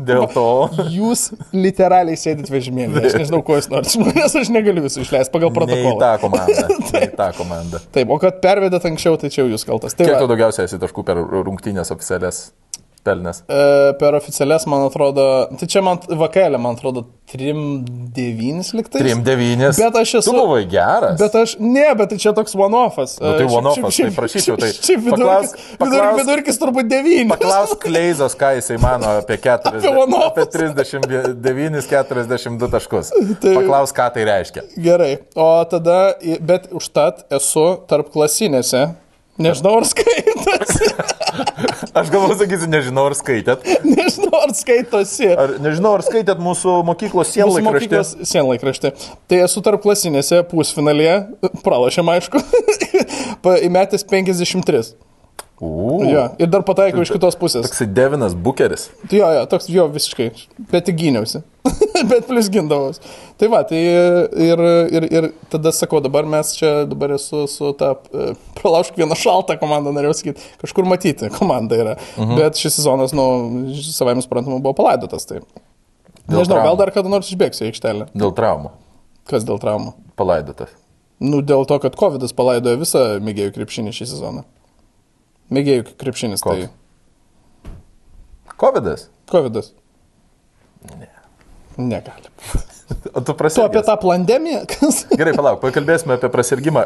Dėl 0.00 0.24
to. 0.32 0.44
Jūs 0.88 1.26
literaliai 1.52 2.16
sėdit 2.16 2.48
vežimėlį. 2.48 3.02
Aš 3.10 3.16
nežinau, 3.20 3.42
ko 3.44 3.58
jūs 3.58 3.68
norite, 3.72 4.00
nes 4.16 4.36
aš 4.40 4.50
negaliu 4.54 4.86
visų 4.86 5.02
išleisti 5.04 5.34
pagal 5.34 5.50
Ne 5.50 5.52
į 5.52 5.58
protokolą. 5.58 5.98
tą 6.00 6.12
komandą. 6.22 6.95
Į 7.04 7.10
tą 7.18 7.30
komandą. 7.36 7.80
Taip, 7.94 8.10
o 8.12 8.18
kad 8.22 8.40
pervedėt 8.44 8.86
anksčiau, 8.88 9.18
tai 9.20 9.30
čia 9.34 9.46
jūs 9.46 9.66
kaltas. 9.68 9.96
Tai 9.98 10.08
Kiek 10.08 10.20
tu 10.22 10.30
daugiausiai 10.30 10.68
esi 10.68 10.80
taškų 10.82 11.04
per 11.06 11.20
rungtynės 11.20 11.92
oficialias? 11.94 12.46
Pelnęs? 13.06 13.42
E, 13.48 13.60
per 14.00 14.18
oficialias, 14.18 14.66
man 14.70 14.84
atrodo, 14.90 15.24
tai 15.60 15.68
čia 15.70 15.82
man 15.86 16.02
vakarėlė, 16.10 16.58
man 16.60 16.74
atrodo, 16.78 17.06
3-9 17.32 18.72
liktai. 18.78 19.00
3-9. 19.02 19.72
Bet 19.80 19.96
aš 20.02 20.12
esu. 20.20 20.30
Tu 20.30 20.34
buvai 20.36 20.60
geras. 20.70 21.16
Bet 21.20 21.34
aš, 21.40 21.56
ne, 21.62 21.86
bet 21.98 22.12
tai 22.12 22.18
čia 22.22 22.32
toks 22.36 22.54
one-offas. 22.58 23.16
Nu, 23.22 23.32
tai 23.38 23.46
E, 23.46 23.50
one-offas, 23.50 23.96
tai 23.98 24.10
prašyčiau, 24.14 24.58
tai 24.60 24.70
Šiaip 24.76 25.02
vidurkis, 25.06 25.54
paklausk- 25.56 25.80
vidurkis, 25.80 26.20
vidurkis 26.22 26.60
turbūt 26.62 26.90
9. 26.92 27.30
Paklausk 27.34 27.80
Kleizos, 27.86 28.36
ką 28.38 28.52
jisai 28.60 28.78
mano 28.82 29.10
apie, 29.22 29.38
40, 29.42 29.80
Apie 29.82 29.94
one-offus. 30.04 30.46
apie 30.46 30.46
39-42 31.54 32.70
taškus. 32.76 33.10
Tai- 33.42 33.56
Paklausk, 33.58 33.96
ką 33.98 34.06
tai 34.14 34.24
reiškia. 34.28 34.62
Gerai, 34.86 35.12
o 35.34 35.48
tada, 35.70 35.98
bet 36.40 36.70
užtat 36.74 37.24
esu 37.36 37.66
tarp 37.90 38.10
klasinėse. 38.14 38.86
Nežinau, 39.42 39.74
ar 39.80 39.84
skaitosi. 39.88 40.88
Aš 41.98 42.10
galvoju, 42.12 42.36
sakysiu, 42.40 42.68
nežinau, 42.72 43.06
ar 43.10 43.16
skaitėt. 43.16 43.64
Nežinau, 43.96 44.32
ar 44.40 44.52
skaitosi. 44.56 45.28
Ar, 45.36 45.54
nežinau, 45.62 45.94
ar 45.98 46.04
skaitėt 46.06 46.40
mūsų 46.42 46.78
mokyklos 46.88 47.28
Mūsų 47.28 47.36
sienlaikraštį. 47.36 47.88
mokyklos 47.90 48.12
sienlaikraštį. 48.30 48.92
Tai 49.28 49.40
esu 49.46 49.62
tarp 49.64 49.84
klasinėse 49.84 50.40
pusfinalėje, 50.50 51.18
pralašėm 51.64 52.12
aišku, 52.16 52.40
įmetęs 53.68 54.06
53. 54.08 54.82
U, 55.60 56.02
Jo, 56.04 56.26
ir 56.36 56.50
dar 56.52 56.60
pataikiau 56.68 57.00
iš 57.00 57.10
kitos 57.14 57.36
pusės. 57.40 57.64
Toksai 57.64 57.86
Devinas 57.88 58.34
Bukeris. 58.36 58.90
Tai 59.08 59.20
jo, 59.22 59.28
jo, 59.38 59.44
toks 59.48 59.70
jo 59.72 59.86
visiškai, 59.88 60.26
bet 60.68 60.84
tik 60.84 60.98
gyniausi. 61.00 61.40
bet 62.10 62.26
plus 62.28 62.50
gindavos. 62.52 63.00
Tai 63.40 63.48
va, 63.52 63.62
tai 63.66 63.80
ir, 63.80 64.62
ir, 64.92 65.06
ir 65.08 65.28
tada 65.52 65.72
sakau, 65.72 66.02
dabar 66.04 66.28
mes 66.28 66.52
čia, 66.58 66.72
dabar 66.90 67.14
esu 67.16 67.46
su 67.48 67.72
ta, 67.80 67.94
e, 68.12 68.34
pralaužk 68.60 69.00
vieną 69.00 69.16
šaltą 69.16 69.56
komandą, 69.62 69.94
norėjau 69.96 70.18
sakyti, 70.20 70.44
kažkur 70.60 70.88
matyti 70.88 71.32
komanda 71.38 71.78
yra. 71.80 71.94
Mhm. 72.20 72.36
Bet 72.36 72.60
šis 72.60 72.76
sezonas, 72.76 73.16
nu, 73.16 73.26
savai 73.88 74.18
suprantama, 74.20 74.60
buvo 74.60 74.76
palaidotas. 74.76 75.24
Tai. 75.30 75.40
Dėl 76.26 76.42
Nežinau, 76.42 76.58
gal 76.58 76.66
traumų. 76.66 76.80
dar 76.82 76.92
kada 76.98 77.12
nors 77.12 77.30
išbėgsiu 77.32 77.64
į 77.64 77.70
aikštelę. 77.70 78.10
Dėl 78.12 78.34
traumų. 78.36 78.74
Kas 79.30 79.46
dėl 79.46 79.62
traumų? 79.62 79.94
Palaidotas. 80.20 80.74
Nu, 81.22 81.40
dėl 81.40 81.64
to, 81.64 81.78
kad 81.80 81.96
COVID 81.96 82.28
palaidojo 82.36 82.82
visą 82.82 83.06
mėgėjų 83.24 83.54
krepšinį 83.56 83.94
šį 83.96 84.08
sezoną. 84.10 84.44
Mėgėjų 85.52 85.84
krepšinis, 86.00 86.42
Koks? 86.42 86.66
tai 86.66 86.72
Covidas. 88.56 89.08
COVID. 89.30 89.58
Ne. 90.96 91.08
Negali. 91.76 92.30
O 93.12 93.20
tu 93.20 93.32
Tu 93.32 93.34
prasidėjai. 93.34 93.66
apie 93.68 93.82
tą 93.84 93.96
pandemiją? 94.00 94.62
Gerai, 95.18 95.34
palauk, 95.36 95.58
pakalbėsime 95.60 96.14
apie 96.16 96.30
prasirgymą. 96.32 96.84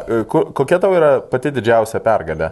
Kokia 0.57 0.79
tau 0.81 0.91
yra 0.97 1.11
pati 1.21 1.51
didžiausia 1.53 2.01
pergalė? 2.03 2.51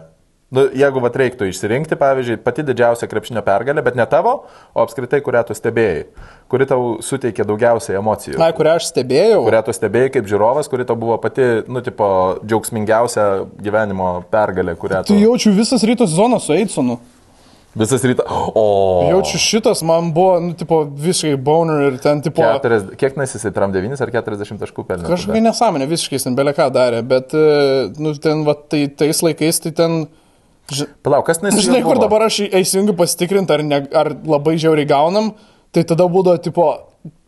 Nu, 0.49 0.63
jeigu 0.73 1.01
vat 1.03 1.13
reiktų 1.19 1.45
išsirinkti, 1.51 1.93
pavyzdžiui, 1.99 2.39
pati 2.41 2.63
didžiausia 2.65 3.05
krepšinio 3.09 3.43
pergalė, 3.45 3.83
bet 3.85 3.97
ne 3.99 4.05
tavo, 4.09 4.31
o 4.73 4.81
apskritai, 4.81 5.19
kurią 5.21 5.43
tu 5.45 5.53
stebėjai, 5.53 6.07
kuri 6.49 6.65
tau 6.71 6.95
suteikė 7.05 7.45
daugiausiai 7.45 7.99
emocijų. 7.99 8.39
Na, 8.41 8.47
kurią 8.57 8.79
aš 8.79 8.87
stebėjau. 8.89 9.43
Kurią 9.45 9.61
tu 9.67 9.75
stebėjai 9.77 10.15
kaip 10.17 10.31
žiūrovas, 10.31 10.71
kuri 10.71 10.87
tau 10.89 10.97
buvo 10.97 11.19
pati, 11.21 11.45
nu, 11.69 11.83
tipo, 11.85 12.09
džiaugsmingiausia 12.41 13.29
gyvenimo 13.61 14.15
pergalė, 14.33 14.73
kurią 14.81 15.03
tu... 15.05 15.13
Tai 15.13 15.21
jaučiu 15.21 15.53
visas 15.53 15.85
ryto 15.85 16.09
sezonas 16.09 16.49
su 16.49 16.57
Eidsonu. 16.57 16.97
Visas 17.77 18.01
rytas. 18.01 18.25
O. 18.57 19.05
Jaučiu 19.11 19.37
šitas, 19.37 19.83
man 19.85 20.09
buvo, 20.13 20.39
nu, 20.41 20.55
tipo, 20.57 20.81
visiškai 20.89 21.35
boner 21.37 21.91
ir 21.91 21.99
ten, 22.01 22.23
tipo, 22.25 22.41
Keturias, 22.41 22.87
kiek 22.97 23.19
nes 23.21 23.35
jisai 23.37 23.51
tram 23.53 23.75
9 23.75 24.01
ar 24.01 24.11
40 24.17 24.63
taškų 24.63 24.85
pelnė? 24.87 25.05
kažkokia 25.05 25.43
nesąmonė, 25.45 25.85
visiškai 25.93 26.23
ten 26.23 26.37
beleką 26.39 26.65
darė, 26.73 27.03
bet, 27.05 27.37
e, 27.37 27.91
nu, 28.01 28.15
ten, 28.17 28.41
va, 28.47 28.57
tai 28.57 28.87
tais 28.89 29.21
laikais, 29.21 29.61
tai 29.61 29.73
ten, 29.77 29.99
ži, 30.73 30.87
Palauk, 31.05 31.25
kas 31.29 31.41
nes... 31.45 31.57
žinai, 31.63 31.81
kur 31.85 31.99
dabar 32.01 32.27
aš 32.27 32.43
įsijungiu 32.47 32.95
pasitikrinti, 32.99 33.55
ar, 33.55 33.65
ne, 33.65 33.81
ar 34.01 34.13
labai 34.27 34.57
žiauriai 34.61 34.89
gaunam, 34.89 35.33
tai 35.75 35.85
tada 35.87 36.07
būdavo, 36.11 36.41
tipo, 36.45 36.69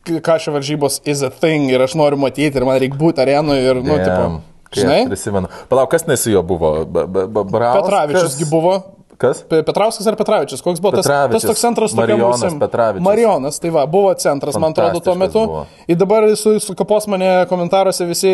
šio 0.05 0.55
varžybos 0.55 1.01
is 1.05 1.21
a 1.25 1.29
thing 1.29 1.69
ir 1.71 1.83
aš 1.83 1.97
noriu 1.99 2.19
matyti 2.21 2.57
ir 2.57 2.65
man 2.67 2.79
reikia 2.81 2.99
būti 3.01 3.21
arenoje 3.23 3.67
ir, 3.67 3.83
nu, 3.85 3.99
tipo, 4.01 4.31
Žinai? 4.71 5.01
Prisimenu. 5.11 5.49
Palauk, 5.67 5.89
kas 5.91 6.05
nes 6.07 6.21
jo 6.31 6.39
buvo? 6.47 6.69
Petravičiusgi 6.87 8.47
buvo. 8.47 8.77
Kas? 9.21 9.43
Pe- 9.45 9.61
Petrauskas 9.67 10.07
ar 10.09 10.15
Petravičius? 10.17 10.63
Koks 10.65 10.79
buvo 10.81 10.95
tas, 10.97 11.05
tas 11.05 11.43
toks 11.45 11.61
centras 11.61 11.93
Marijonas 11.93 12.41
buvusiam- 12.41 12.57
Petravičius. 12.63 13.05
Marionas, 13.05 13.59
tai 13.61 13.69
va, 13.75 13.83
buvo 13.85 14.09
centras, 14.17 14.55
man 14.57 14.73
atrodo, 14.73 14.99
tuo 15.05 15.13
metu. 15.15 15.43
buvo. 15.45 15.65
Ir 15.87 15.95
dabar 16.01 16.25
su, 16.35 16.55
su 16.59 16.73
kapos 16.75 17.05
mane 17.11 17.45
komentaruose 17.51 18.07
visi, 18.09 18.31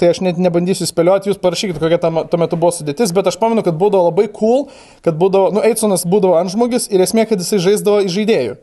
tai 0.00 0.08
aš 0.10 0.20
net 0.26 0.40
nebandysiu 0.42 0.88
spėlioti, 0.90 1.30
jūs 1.30 1.38
parašykit, 1.38 1.78
kokia 1.78 2.00
tam, 2.02 2.24
tuo 2.26 2.40
metu 2.42 2.58
buvo 2.58 2.72
sudėtis, 2.74 3.14
bet 3.14 3.30
aš 3.30 3.38
pamenu, 3.38 3.62
kad 3.62 3.78
būdavo 3.78 4.10
labai 4.10 4.26
cool, 4.34 4.66
kad 5.06 5.14
būdavo, 5.14 5.52
nu, 5.54 5.62
Eitsonas 5.62 6.02
būdavo 6.04 6.34
ant 6.40 6.50
žmogus 6.50 6.90
ir 6.90 7.00
esmė, 7.06 7.28
kad 7.30 7.38
jisai 7.38 7.62
žaisdavo 7.68 8.02
į 8.02 8.10
žaidėjų. 8.18 8.56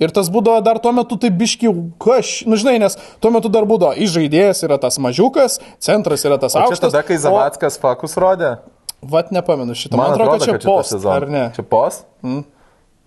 Ir 0.00 0.08
tas 0.10 0.30
būdavo 0.32 0.62
dar 0.64 0.78
tuo 0.80 0.90
metu 0.96 1.18
tai 1.20 1.28
biški, 1.28 1.68
kaž, 2.00 2.46
nu 2.48 2.56
žinai, 2.56 2.78
nes 2.80 2.96
tuo 3.20 3.30
metu 3.30 3.50
dar 3.52 3.68
būdavo, 3.68 3.92
į 4.00 4.08
žaidėjas 4.08 4.64
yra 4.64 4.78
tas 4.80 4.96
mažiukas, 4.98 5.60
centras 5.78 6.24
yra 6.24 6.38
tas 6.40 6.56
O 6.56 6.62
aukštas. 6.64 6.88
tada, 6.90 7.02
kai 7.04 7.18
Zavackas 7.20 7.76
fakus 7.78 8.16
rodė? 8.16 8.54
Vat 9.02 9.32
nepamenu 9.34 9.74
šitą. 9.74 9.98
Man 9.98 10.14
atrodo, 10.14 10.38
kad 10.38 10.46
čia 10.46 10.58
šitą 10.58 10.68
post, 10.68 11.06
ar 11.10 11.26
ne? 11.30 11.44
Čia 11.56 11.64
pos? 11.66 12.02
Mm. 12.22 12.44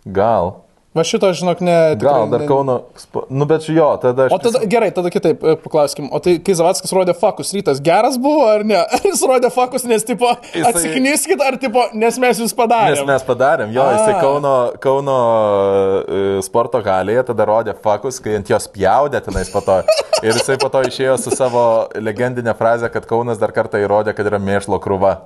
Gal. 0.05 0.51
Va 0.95 1.03
šito, 1.03 1.27
žinok, 1.35 1.59
ne. 1.59 1.73
Gal 1.99 2.23
tikrai 2.23 2.29
dar 2.31 2.39
ne- 2.39 2.47
Kauno. 2.47 2.75
Nu, 3.29 3.45
bet 3.45 3.65
jo, 3.67 3.87
tada 3.99 4.29
aš. 4.29 4.31
O 4.31 4.37
tada, 4.39 4.61
gerai, 4.71 4.91
tada 4.95 5.09
kitaip 5.11 5.41
e, 5.43 5.55
paklauskim, 5.59 6.07
o 6.07 6.21
tai 6.23 6.37
kai 6.39 6.55
Zavackas 6.55 6.93
rodė 6.95 7.11
fakus 7.19 7.51
rytas, 7.51 7.81
geras 7.83 8.15
buvo 8.21 8.45
ar 8.47 8.63
ne? 8.63 8.79
Jis 9.03 9.23
rodė 9.27 9.51
fakus, 9.51 9.83
nes, 9.83 10.05
tipo, 10.07 10.29
Jisai- 10.53 10.69
atsiknyskit, 10.71 11.43
ar, 11.43 11.57
tipo, 11.59 11.83
nes 11.93 12.15
mes 12.23 12.39
jūs 12.39 12.47
Nes 12.47 12.55
padarėme? 12.55 13.05
mes 13.09 13.25
padarėm, 13.27 13.73
jo, 13.75 13.83
jisai 13.91 14.13
A. 14.15 14.21
Kauno, 14.23 14.53
Kauno 14.79 15.17
e, 16.07 16.23
sporto 16.47 16.79
galėje 16.85 17.25
tada 17.33 17.49
rodė 17.51 17.75
fakus, 17.83 18.21
kai 18.23 18.37
ant 18.39 18.49
jos 18.55 18.69
pjaudė 18.71 19.19
tenais 19.27 19.51
po 19.51 19.59
to. 19.67 19.81
Ir 20.25 20.31
jisai 20.31 20.55
po 20.57 20.69
to 20.71 20.79
išėjo 20.87 21.17
su 21.19 21.35
savo 21.35 21.65
legendinė 21.99 22.55
frazė, 22.57 22.87
kad 22.93 23.03
Kaunas 23.09 23.37
dar 23.41 23.51
kartą 23.53 23.81
įrodė, 23.83 24.13
kad 24.15 24.25
yra 24.31 24.39
mėšlo 24.41 24.79
krūva. 24.81 25.17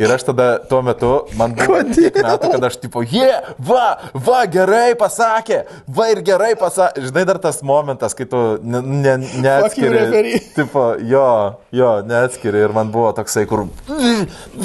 Ir 0.00 0.10
aš 0.16 0.24
tada 0.30 0.48
tuo 0.70 0.80
metu, 0.82 1.12
man 1.38 1.52
buvo 1.58 1.82
tiek 1.92 2.16
metų, 2.16 2.54
kad 2.56 2.66
aš 2.70 2.80
tipo, 2.80 3.04
jie, 3.04 3.26
yeah, 3.28 3.52
va, 3.60 3.98
va, 4.16 4.40
gerai 4.50 4.96
pasakė, 4.98 5.17
va 5.18 6.08
ir 6.12 6.22
gerai 6.26 6.52
pasakė. 6.58 7.04
Žinai, 7.08 7.24
dar 7.28 7.40
tas 7.42 7.60
momentas, 7.66 8.14
kai 8.18 8.26
tu 8.30 8.42
ne, 8.62 8.82
ne, 8.82 9.14
neatskiri. 9.44 10.34
Tipo, 10.58 10.84
jo, 11.04 11.28
jo, 11.74 11.92
neatskiri. 12.08 12.64
Ir 12.66 12.74
man 12.76 12.92
buvo 12.94 13.10
toksai, 13.16 13.46
kur, 13.50 13.66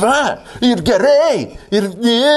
va, 0.02 0.18
ir 0.64 0.84
gerai, 0.86 1.48
ir 1.74 1.90
ne. 2.06 2.28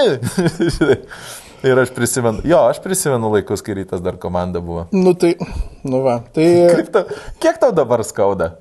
Ir 1.67 1.79
aš 1.81 1.91
prisimenu, 1.97 2.45
jo, 2.47 2.59
aš 2.71 2.79
prisimenu 2.85 3.31
laikus, 3.33 3.63
kai 3.65 3.79
rytas 3.79 4.03
dar 4.05 4.19
komanda 4.23 4.61
buvo. 4.63 4.87
Nu 4.95 5.17
tai, 5.19 5.35
nu 5.89 6.03
va, 6.05 6.21
tai... 6.35 6.51
Tau, 6.93 7.07
kiek 7.43 7.59
tau 7.63 7.73
dabar 7.75 8.05
skauda? 8.07 8.53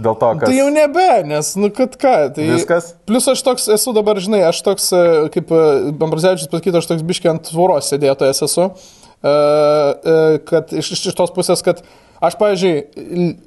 Dėl 0.00 0.16
to, 0.16 0.30
kad... 0.40 0.48
Tai 0.48 0.56
jau 0.56 0.68
nebe, 0.72 1.08
nes, 1.28 1.52
nu 1.60 1.70
kad 1.74 1.96
ką, 2.00 2.14
tai... 2.36 2.46
Viskas? 2.54 2.94
Plus 3.08 3.26
aš 3.28 3.42
toks 3.44 3.68
esu 3.76 3.92
dabar, 3.96 4.20
žinai, 4.22 4.42
aš 4.48 4.62
toks, 4.64 4.88
e, 4.96 5.02
kaip 5.34 5.52
Bambrazevičius 6.00 6.48
pasakytų, 6.52 6.80
aš 6.80 6.88
toks 6.92 7.04
biškiai 7.06 7.34
ant 7.34 7.44
tvoros 7.50 7.90
sėdėtojas 7.92 8.40
esu, 8.48 8.70
e, 8.70 9.34
e, 9.34 10.16
kad 10.48 10.72
iš, 10.72 10.94
iš 10.96 11.18
tos 11.18 11.34
pusės, 11.36 11.64
kad 11.66 11.84
aš, 12.20 12.36
pavyzdžiui, 12.40 12.74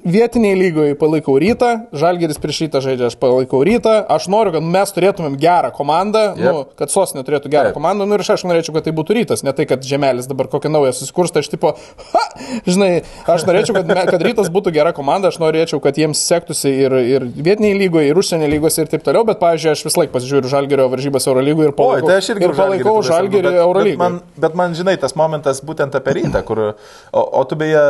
vietiniai 0.05 0.57
lygoje 0.57 0.95
palaikau 0.99 1.36
rytą, 1.41 1.71
Žalgeris 1.93 2.39
prieš 2.41 2.63
rytą 2.65 2.82
žaidžia, 2.84 3.11
aš 3.11 3.17
palaikau 3.21 3.61
rytą, 3.65 3.95
aš 4.15 4.28
noriu, 4.34 4.53
kad 4.55 4.65
mes 4.65 4.93
turėtumėm 4.95 5.38
gerą 5.41 5.69
komandą, 5.76 6.24
yep. 6.34 6.43
nu, 6.43 6.63
kad 6.80 6.93
sostinė 6.93 7.21
turėtų 7.28 7.51
gerą 7.53 7.69
Taip. 7.69 7.78
komandą, 7.78 8.07
nu 8.09 8.17
ir 8.17 8.24
aš, 8.26 8.45
norėčiau, 8.49 8.74
kad 8.78 8.88
tai 8.88 8.93
būtų 8.97 9.17
rytas, 9.19 9.43
ne 9.45 9.53
tai, 9.53 9.67
kad 9.69 9.86
žemelis 9.86 10.30
dabar 10.30 10.49
kokią 10.51 10.71
naują 10.74 10.95
susikursta, 10.97 11.43
aš 11.43 11.51
tipo, 11.53 11.76
ha, 12.13 12.24
žinai, 12.65 13.03
aš 13.30 13.45
norėčiau, 13.49 13.78
kad, 13.78 13.93
kad 14.09 14.26
rytas 14.26 14.49
būtų 14.53 14.74
gera 14.76 14.95
komanda, 14.97 15.30
aš 15.30 15.38
norėčiau, 15.43 15.82
kad 15.84 15.99
jiems 16.01 16.21
sektųsi 16.26 16.74
ir, 16.88 16.97
ir 17.13 17.28
vietiniai 17.30 17.78
lygoje, 17.78 18.09
ir 18.09 18.19
užsienio 18.19 18.49
lygose 18.55 18.86
ir 18.86 18.91
taip 18.91 19.05
toliau, 19.05 19.26
bet, 19.30 19.38
pavyzdžiui, 19.43 19.74
aš 19.78 19.86
vis 19.89 19.99
laik 20.01 20.13
pasižiūriu 20.15 20.49
Žalgerio 20.49 20.89
varžybas 20.91 21.30
Eurolygoje 21.30 21.69
ir 21.69 21.76
Oi, 21.76 21.78
palaikau, 21.78 22.09
tai 22.09 22.17
aš 22.24 22.34
irgi 22.34 22.49
ir 22.49 22.57
palaikau 22.57 22.97
Žalgerį 23.05 23.43
sergu, 23.43 23.53
bet- 23.53 23.61
Eurolygoje. 23.67 23.99
Bet 23.99 24.03
man, 24.03 24.19
bet 24.47 24.59
man, 24.59 24.76
žinai, 24.78 24.97
tas 25.01 25.17
momentas 25.19 25.61
būtent 25.65 25.95
apie 25.99 26.17
rytą, 26.21 26.43
kur... 26.47 26.65
O, 27.13 27.21
o 27.21 27.43
tu 27.47 27.57
beje, 27.59 27.84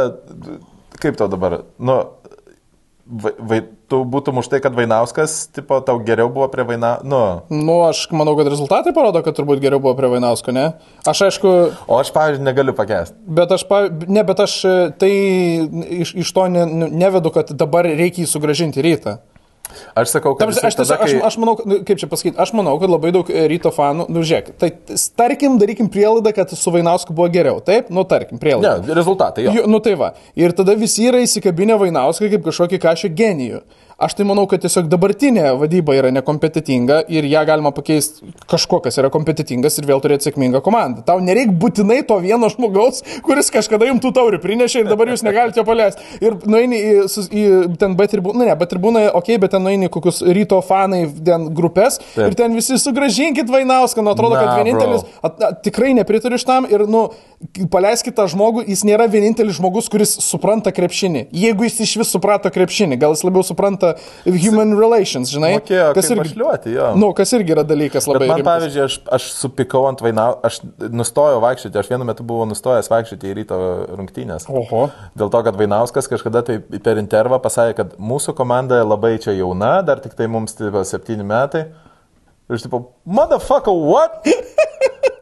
kaip 1.04 1.20
tau 1.20 1.28
dabar? 1.32 1.60
Nu, 1.80 1.98
vai, 3.06 3.32
vai, 3.38 3.60
tu 3.92 4.00
būtum 4.08 4.40
už 4.42 4.48
tai, 4.50 4.60
kad 4.64 4.74
Vainauskas, 4.78 5.48
tipo, 5.54 5.78
tau 5.86 6.00
geriau 6.08 6.30
buvo 6.34 6.48
prie 6.52 6.64
Vainauskas. 6.66 7.04
Nu, 7.06 7.20
Nu, 7.52 7.76
aš 7.90 8.06
manau, 8.16 8.34
kad 8.40 8.48
rezultatai 8.50 8.94
parodo, 8.96 9.22
kad 9.26 9.36
turbūt 9.38 9.62
geriau 9.64 9.82
buvo 9.84 9.94
prie 10.00 10.10
Vainausko, 10.16 10.56
ne? 10.56 10.70
Aš 11.08 11.26
aišku, 11.28 11.52
o 11.88 12.00
aš, 12.00 12.14
pavyzdžiui, 12.16 12.46
negaliu 12.48 12.74
pakęsti. 12.78 13.16
Bet 13.28 13.52
aš, 13.52 13.68
pa- 13.70 13.90
ne, 13.92 14.24
bet 14.24 14.40
aš 14.48 14.56
tai 15.04 15.12
iš, 16.04 16.16
iš 16.24 16.32
to 16.34 16.48
ne, 16.48 16.66
ne- 16.66 16.90
nevedu, 17.04 17.30
kad 17.36 17.52
dabar 17.52 17.86
reikia 17.86 18.24
jį 18.26 18.32
sugražinti 18.34 18.82
rytą. 18.82 19.20
Aš 19.96 20.12
sakau, 20.12 20.34
kad... 20.38 20.50
Aš, 20.52 20.60
tiesiog, 20.60 20.80
tada, 20.84 20.98
aš, 21.06 21.12
kai- 21.14 21.22
aš 21.28 21.38
manau, 21.42 21.54
nu, 21.66 21.78
kaip 21.88 22.00
čia 22.02 22.08
pasakyti, 22.12 22.36
aš 22.42 22.52
manau, 22.58 22.76
kad 22.82 22.92
labai 22.92 23.14
daug 23.16 23.30
e, 23.32 23.46
ryto 23.50 23.72
fanų, 23.74 24.06
nu 24.12 24.24
žiūrėk, 24.26 24.52
tai 24.62 24.70
tarkim, 25.18 25.56
darykim 25.62 25.88
prielaidą, 25.94 26.34
kad 26.36 26.52
su 26.58 26.74
Vainausku 26.74 27.16
buvo 27.16 27.30
geriau, 27.34 27.62
taip, 27.64 27.88
nu 27.94 28.04
tarkim, 28.10 28.42
prielaidą. 28.42 28.84
Ne, 28.84 28.98
rezultatai 28.98 29.48
jo. 29.48 29.56
Jo, 29.56 29.64
nu 29.72 29.80
tai 29.84 29.96
va. 30.00 30.12
Ir 30.38 30.54
tada 30.58 30.76
visi 30.78 31.08
yra 31.10 31.24
įsikabinę 31.24 31.80
Vainauską 31.82 32.30
kaip 32.36 32.46
kažkokį 32.50 32.82
kažką 32.84 33.14
genijų. 33.18 33.64
Aš 33.98 34.16
tai 34.18 34.26
manau, 34.26 34.46
kad 34.50 34.64
tiesiog 34.64 34.88
dabartinė 34.90 35.52
vadyba 35.60 35.94
yra 35.94 36.10
nekompetitinga 36.16 37.04
ir 37.14 37.28
ją 37.30 37.44
galima 37.46 37.70
pakeisti 37.76 38.32
kažkuo, 38.50 38.80
kas 38.84 38.98
yra 38.98 39.12
kompetitingas 39.14 39.78
ir 39.78 39.86
vėl 39.90 40.02
turėti 40.02 40.28
sėkmingą 40.28 40.64
komandą. 40.66 41.04
Tau 41.06 41.22
nereikia 41.22 41.54
būtinai 41.62 42.00
to 42.10 42.18
vieno 42.24 42.50
žmogaus, 42.50 43.04
kuris 43.26 43.52
kažkada 43.54 43.88
jums 43.90 44.02
tų 44.04 44.14
taurių 44.18 44.40
prinešė 44.42 44.84
ir 44.84 44.90
dabar 44.90 45.12
jūs 45.14 45.26
negalite 45.26 45.62
jo 45.62 45.66
paleisti. 45.68 46.02
Ir 46.26 46.40
nueini 46.50 46.80
į, 46.80 46.96
į 47.30 47.44
ten 47.82 47.94
B 48.00 48.08
tribūną, 48.10 48.42
nu 48.42 48.50
ne, 48.50 48.56
B 48.58 48.70
tribūną, 48.72 49.06
okei, 49.12 49.36
okay, 49.36 49.42
bet 49.44 49.54
ten 49.54 49.66
nueini 49.66 49.92
kokius 49.94 50.24
ryto 50.26 50.58
fanai 50.66 51.04
ten 51.26 51.52
grupės 51.54 52.00
Taip. 52.02 52.32
ir 52.32 52.38
ten 52.40 52.58
visi 52.58 52.80
sugražinkit 52.82 53.52
Vainauską, 53.54 54.02
nu 54.02 54.16
atrodo, 54.16 54.40
kad 54.40 54.50
Na, 54.50 54.58
vienintelis, 54.58 55.06
bro. 55.06 55.30
at, 55.30 55.38
at, 55.52 55.62
tikrai 55.68 55.94
nepritariu 56.00 56.42
šitam 56.42 56.66
ir, 56.72 56.88
nu, 56.90 57.06
paleiskit 57.72 58.16
tą 58.18 58.26
žmogų, 58.32 58.64
jis 58.72 58.84
nėra 58.88 59.08
vienintelis 59.12 59.58
žmogus, 59.60 59.90
kuris 59.92 60.16
supranta 60.24 60.72
krepšinį. 60.76 61.28
Jeigu 61.36 61.68
jis 61.68 61.82
iš 61.86 61.96
vis 62.02 62.14
suprato 62.16 62.52
krepšinį, 62.54 62.98
gal 63.02 63.16
jis 63.16 63.26
labiau 63.28 63.44
supranta 63.46 63.83
human 64.26 64.74
relations, 64.78 65.32
žinai? 65.34 65.54
Mokėjo, 65.58 65.90
kas 65.98 66.10
irgi, 66.10 66.22
pašliuoti, 66.24 66.74
jo. 66.76 66.90
nu, 67.00 67.12
kas 67.18 67.34
irgi 67.38 67.56
yra 67.56 67.66
dalykas 67.68 68.08
labai 68.10 68.26
Bet 68.26 68.32
man, 68.32 68.42
rimtas. 68.42 68.52
pavyzdžiui, 68.52 68.84
aš, 68.88 68.98
aš 69.18 69.30
supikau 69.38 69.86
ant 69.90 70.04
vainau, 70.04 70.28
aš 70.46 70.60
nustojau 70.94 71.40
vaikščioti, 71.44 71.80
aš 71.82 71.92
vienu 71.94 72.08
metu 72.10 72.26
buvau 72.28 72.48
nustojęs 72.50 72.92
vaikščioti 72.94 73.32
į 73.32 73.38
ryto 73.42 73.60
rungtynės. 73.94 74.50
Oho. 74.52 74.88
Dėl 75.20 75.32
to, 75.34 75.44
kad 75.48 75.60
Vainauskas 75.60 76.10
kažkada 76.12 76.44
tai 76.48 76.60
per 76.84 77.02
intervą 77.02 77.40
pasakė, 77.44 77.78
kad 77.82 77.96
mūsų 78.02 78.36
komanda 78.38 78.82
labai 78.84 79.16
čia 79.24 79.36
jauna, 79.38 79.78
dar 79.86 80.04
tik 80.04 80.18
tai 80.20 80.30
mums 80.32 80.58
tipo, 80.60 80.84
septyni 80.88 81.26
metai. 81.28 81.68
Ir 82.54 82.60
aš 82.62 82.68
tipo, 82.68 82.84
motherfucker, 83.06 83.74
what? 83.74 84.22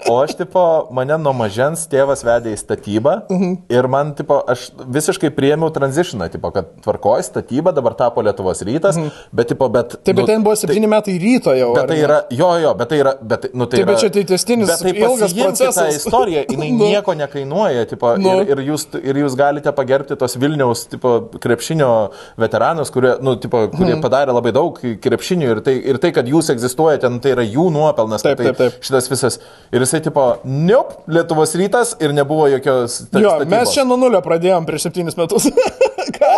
O 0.10 0.16
aš, 0.20 0.34
tipo, 0.36 0.60
mane 0.92 1.14
nuo 1.22 1.32
mažens 1.38 1.84
tėvas 1.88 2.24
vedė 2.26 2.52
į 2.52 2.58
statybą 2.60 3.12
Mhm. 3.30 3.52
ir 3.70 3.88
man, 3.88 4.10
tipo, 4.18 4.40
aš 4.50 4.72
visiškai 4.92 5.30
priėmiau 5.32 5.70
tranzitioną, 5.72 6.26
tipo, 6.34 6.50
kad 6.52 6.66
tvarkoji 6.84 7.24
statyba, 7.24 7.72
dabar 7.72 7.94
tapo 7.96 8.20
Lietuvos 8.26 8.64
rytas, 8.66 8.98
bet, 9.32 9.48
tipo, 9.54 9.70
bet... 9.70 9.94
Taip, 10.04 10.16
bet 10.18 10.24
nu, 10.24 10.26
ten 10.28 10.44
buvo 10.44 10.56
septyni 10.58 10.90
metai 10.90 11.16
ryto 11.22 11.54
jau. 11.56 11.70
Bet 11.78 11.88
tai 11.88 12.00
yra, 12.02 12.18
jo, 12.34 12.50
jo, 12.64 12.74
bet 12.82 12.90
tai 12.92 12.98
yra, 13.04 13.14
bet, 13.22 13.46
nu, 13.54 13.68
tai 13.70 13.78
Taip, 13.80 13.88
bet 13.88 13.94
yra, 13.96 14.02
čia 14.02 14.10
tai 14.18 14.24
tęstinis 14.34 14.68
bet 14.74 14.82
tai 14.82 14.92
ilgas 15.06 15.36
procesas. 15.38 15.96
istoriją, 16.02 16.44
jinai 16.50 16.72
Nu. 16.74 16.90
nieko 16.90 17.16
nekainuoja, 17.22 17.86
tipo, 17.94 18.12
Nu. 18.18 18.36
ir, 18.42 18.52
ir, 18.58 18.64
jūs, 18.74 18.88
ir 19.06 19.22
jūs 19.22 19.38
galite 19.40 19.72
pagerbti 19.72 20.18
tos 20.20 20.36
Vilniaus 20.36 20.88
tipo, 20.90 21.30
krepšinio 21.40 22.10
veteranus, 22.42 22.90
kurie, 22.92 23.16
nu, 23.22 23.38
tipo, 23.38 23.68
kurie 23.70 23.96
Mhm. 23.96 24.02
padarė 24.04 24.34
labai 24.36 24.52
daug 24.52 24.76
krepšinių 24.82 25.56
ir 25.56 25.62
tai, 25.62 25.78
ir 25.94 25.98
tai, 26.02 26.12
kad 26.12 26.26
jūs 26.26 26.50
egzistuojate, 26.52 27.08
nu, 27.22 27.24
tai 27.24 27.36
yra 27.36 27.46
jų 27.46 27.68
nuopelnas. 27.74 28.26
Taip, 28.26 28.40
tai, 28.42 28.50
taip, 28.50 28.58
taip. 28.58 28.82
Šitas 28.86 29.10
visas. 29.12 29.38
Ir 29.72 29.86
jisai, 29.86 30.02
tipo, 30.10 30.26
niup, 30.44 30.98
Lietuvos 31.12 31.54
rytas 31.60 31.94
ir 32.02 32.16
nebuvo 32.18 32.50
jokios... 32.50 33.04
sta- 33.06 33.22
Jo, 33.22 33.38
statybos. 33.38 33.54
mes 33.54 33.74
čia 33.78 33.86
nuo 33.86 34.00
nulio 34.02 34.22
pradėjom 34.26 34.66
prieš 34.66 34.90
septynis 34.90 35.18
metus. 35.20 35.46
Ką? 36.18 36.30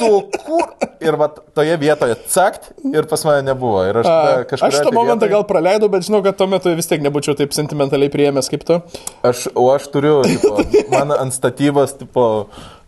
Tu 0.00 0.08
kur? 0.42 0.72
Ir 1.02 1.16
va 1.18 1.26
toje 1.30 1.74
vietoje 1.78 2.14
cakt 2.30 2.68
ir 2.90 3.06
pas 3.10 3.22
mane 3.26 3.42
nebuvo. 3.46 3.80
Ir 3.86 4.00
aš 4.02 4.08
kažkaip... 4.50 4.66
Aš 4.68 4.76
tą 4.86 4.92
momentą 4.94 5.28
gal 5.30 5.44
praleidau, 5.46 5.88
bet 5.92 6.06
žinau, 6.06 6.20
kad 6.26 6.36
tuo 6.38 6.46
metu 6.50 6.74
vis 6.78 6.86
tiek 6.90 7.02
nebūčiau 7.02 7.34
taip 7.38 7.54
sentimentaliai 7.54 8.10
priėmęs 8.12 8.50
kaip 8.52 8.66
tu. 8.66 8.78
Aš, 9.26 9.48
o 9.54 9.68
aš 9.74 9.88
turiu, 9.94 10.20
tipo, 10.26 10.58
man 10.94 11.14
ant 11.16 11.34
statybos, 11.34 11.96
tipo, 12.02 12.26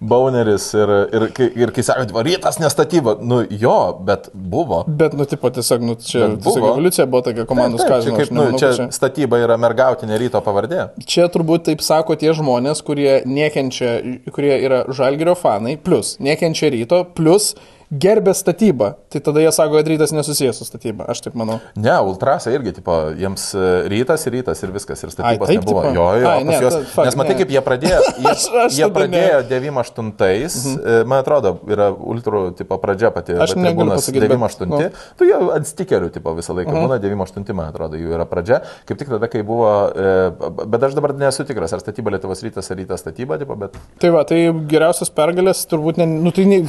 bauneris 0.01 0.67
ir, 0.75 0.93
ir, 1.15 1.27
ir 1.65 1.73
kai 1.75 1.85
sakot, 1.87 2.13
va, 2.15 2.25
rytas 2.27 2.59
nestatyba, 2.63 3.17
nu 3.23 3.43
jo, 3.51 3.77
bet 4.07 4.31
buvo. 4.35 4.83
Bet, 4.87 5.17
nu, 5.19 5.27
tipo, 5.29 5.51
tiesiog, 5.55 5.85
nu, 5.85 5.97
čia 5.99 6.27
tiesiog 6.27 6.39
buvo. 6.45 6.73
evoliucija 6.73 7.07
buvo 7.11 7.25
tokia 7.29 7.47
komandos 7.49 7.85
žinau. 7.85 8.19
kaip, 8.19 8.33
nu, 8.33 8.43
nemanau, 8.43 8.61
čia, 8.63 8.73
čia... 8.79 8.89
statyba 8.95 9.41
yra 9.43 9.59
mergautinė 9.61 10.19
ryto 10.21 10.43
pavardė. 10.45 10.89
Čia 11.07 11.29
turbūt 11.33 11.69
taip 11.71 11.85
sako 11.85 12.19
tie 12.21 12.35
žmonės, 12.37 12.83
kurie 12.87 13.23
nekenčia, 13.29 13.97
kurie 14.35 14.57
yra 14.59 14.85
žalgerio 14.95 15.37
fanai, 15.39 15.77
plus 15.81 16.17
nekenčia 16.23 16.73
ryto, 16.75 17.05
plus 17.17 17.55
gerbė 18.01 18.35
statybą. 18.37 18.91
Tai 19.13 19.21
tada 19.25 19.43
jie 19.43 19.53
sako, 19.55 19.79
kad 19.79 19.89
rytas 19.93 20.13
nesusijęs 20.15 20.59
su 20.61 20.67
statyba. 20.67 21.07
Aš 21.13 21.23
taip 21.27 21.37
manau. 21.39 21.61
Ne, 21.79 21.95
ultrasa 22.03 22.53
irgi, 22.55 22.75
tipo, 22.79 22.97
jiems 23.19 23.47
e, 23.55 23.67
rytas 23.93 24.27
ir 24.29 24.39
rytas 24.39 24.63
ir 24.67 24.73
viskas, 24.75 25.05
ir 25.05 25.13
statybos 25.15 25.51
taip, 25.51 25.61
nebuvo. 25.61 25.85
tipo? 25.85 25.95
Jo, 25.97 26.07
jo, 26.21 26.31
Ai, 26.31 26.45
ne, 26.47 26.59
juos, 26.63 26.77
ta- 26.77 26.91
fuck, 26.95 27.09
nes 27.09 27.19
matai, 27.21 27.35
ne. 27.35 27.39
kaip 27.43 27.55
jie 27.55 27.65
pradėjo. 27.69 28.01
Jie, 28.25 28.81
jie 28.81 28.89
pradėjo 28.95 29.41
98-ais, 29.51 30.57
mhm. 30.65 31.09
man 31.11 31.23
atrodo, 31.23 31.55
yra 31.71 31.91
ultrų, 31.93 32.43
tipo, 32.59 32.79
pradžia 32.83 33.11
pati. 33.15 33.37
Aš 33.37 33.55
negaliu 33.59 33.85
tribūnos 33.85 34.01
pasakyt, 34.01 34.25
bet- 34.25 34.35
98. 34.35 34.71
nu. 34.71 34.81
Tu 35.19 35.29
jau 35.29 35.41
ant 35.55 35.69
stikerių, 35.69 36.11
tipo, 36.15 36.35
visą 36.39 36.57
laiką 36.57 36.75
būna 36.75 36.99
98, 37.03 37.57
man 37.57 37.71
atrodo, 37.73 37.99
jų 38.01 38.15
yra 38.17 38.27
pradžia. 38.29 38.61
Kaip 38.89 39.01
tik 39.01 39.13
tada, 39.13 39.29
kai 39.31 39.45
buvo, 39.47 39.71
e, 39.91 40.65
bet 40.65 40.89
aš 40.89 40.97
dabar 40.97 41.15
nesu 41.19 41.47
tikras, 41.49 41.75
ar 41.77 41.83
statyba 41.83 42.15
Lietuvos 42.15 42.43
rytas, 42.47 42.71
ar 42.71 42.81
rytas 42.81 43.05
statyba, 43.05 43.39
tipo, 43.41 43.57
bet... 43.61 43.77
Tai 44.03 44.13
va, 44.15 44.25
tai 44.29 44.41
geriausias 44.71 45.13
pergalės 45.15 45.65
turbūt, 45.71 46.01
ne, 46.01 46.09
nu 46.25 46.33
tai 46.35 46.47
ne, 46.51 46.61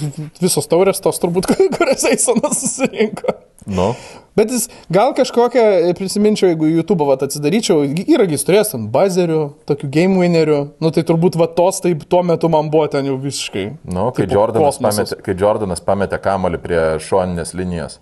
visos 0.41 0.69
taurės 0.71 1.01
tos 1.03 1.14
turbūt, 1.23 1.49
kurias 1.77 2.05
Eisonas 2.09 2.61
susirinko. 2.61 3.35
Nu. 3.65 3.93
Bet 4.37 4.51
jis 4.51 4.67
gal 4.93 5.13
kažkokią, 5.15 5.63
e, 5.89 5.93
prisiminčiau, 5.97 6.49
jeigu 6.51 6.67
YouTube 6.67 7.07
vat 7.07 7.23
atsidaryčiau, 7.25 7.85
yra 8.03 8.27
jis 8.29 8.43
turėjęs 8.45 8.73
ant 8.77 8.89
bazerių, 8.93 9.39
tokių 9.69 9.89
game 9.95 10.19
winnerių, 10.19 10.57
nu 10.83 10.91
tai 10.93 11.05
turbūt 11.07 11.37
va 11.39 11.47
tos 11.55 11.79
taip 11.81 12.03
tuo 12.11 12.19
metu 12.27 12.51
man 12.51 12.69
buvo 12.73 12.89
ten 12.91 13.07
jau 13.07 13.15
visiškai. 13.21 13.65
Nu, 13.87 14.09
kai, 14.11 14.27
tipo 14.27 14.41
Jordanas 14.41 14.81
pametė, 14.83 15.19
kai 15.23 15.37
Jordanas 15.39 15.81
pametė 15.87 16.19
kamolį 16.21 16.61
prie 16.61 16.83
šoninės 17.07 17.55
linijos, 17.55 17.97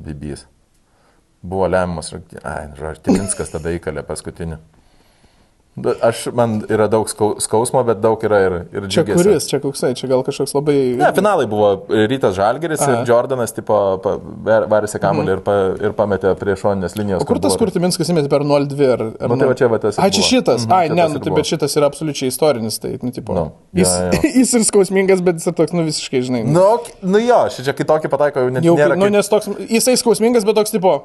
bibys. 0.00 0.46
Buvo 1.40 1.68
lemiamas, 1.68 2.12
ai, 2.40 2.66
žodžiu, 2.76 3.04
Tilinskas 3.04 3.52
tada 3.52 3.72
įkalė 3.76 4.04
paskutinį. 4.08 4.58
Bet 5.76 6.00
Aš, 6.04 6.24
man 6.34 6.56
yra 6.68 6.88
daug 6.90 7.06
skau- 7.08 7.36
skausmo, 7.40 7.80
bet 7.86 8.00
daug 8.02 8.20
yra 8.26 8.38
ir, 8.42 8.54
ir 8.74 8.86
Čia 8.90 9.04
džiugesio. 9.04 9.16
kuris, 9.22 9.44
čia 9.48 9.60
koksai, 9.62 9.92
čia 9.96 10.08
gal 10.10 10.24
kažkoks 10.26 10.52
labai... 10.56 10.74
Ne, 10.98 11.10
finalai 11.14 11.46
buvo 11.48 11.68
Rytas 11.88 12.34
Žalgeris 12.36 12.82
Aha. 12.82 12.96
ir 13.00 13.08
Jordanas, 13.08 13.54
tipo, 13.54 13.76
varėsi 14.44 14.98
kamuolį 15.00 15.36
ir, 15.36 15.42
pa, 15.46 15.54
ir 15.78 15.94
pametė 15.96 16.32
prie 16.40 16.56
šoninės 16.58 16.96
linijos. 16.98 17.22
O 17.22 17.28
kur 17.28 17.38
tas, 17.40 17.54
kur 17.60 17.70
Timinskas 17.72 18.10
įmėtė 18.12 18.28
per 18.32 18.42
0,2 18.44 18.90
ar... 18.96 19.04
ar 19.14 19.30
Nu, 19.30 19.38
tai 19.40 19.48
va 19.52 19.56
čia 19.62 19.68
va 19.72 19.78
tas 19.86 20.00
Ai, 20.02 20.10
čia 20.10 20.26
šitas. 20.26 20.66
Mhm, 20.66 20.74
Ai, 20.74 20.90
ne, 20.90 21.06
nu 21.14 21.22
tai 21.22 21.32
bet 21.38 21.48
šitas 21.52 21.78
yra 21.78 21.88
absoliučiai 21.92 22.32
istorinis, 22.34 22.80
tai, 22.82 22.96
nu, 23.00 23.14
tipo. 23.14 23.38
Nu, 23.38 23.46
jis, 23.78 23.94
jo, 23.94 24.10
jo. 24.18 24.32
jis 24.42 24.54
ir 24.58 24.66
skausmingas, 24.68 25.22
bet 25.24 25.38
jis 25.40 25.48
ir 25.52 25.56
toks, 25.62 25.72
nu, 25.78 25.86
visiškai, 25.86 26.24
žinai. 26.26 26.42
Nu, 26.50 26.66
ok- 26.80 26.92
nu 27.06 27.22
jo, 27.22 27.40
šičia 27.56 27.76
kitokį 27.78 28.10
pataiko 28.12 28.42
jau 28.44 28.52
net 28.58 28.66
Jau, 28.66 28.74
nėra. 28.76 28.98
nu, 28.98 29.08
nes 29.14 29.30
toks, 29.30 29.48
jisai 29.70 29.94
skausmingas, 30.02 30.44
bet 30.44 30.58
toks, 30.60 30.74
tipo, 30.74 30.98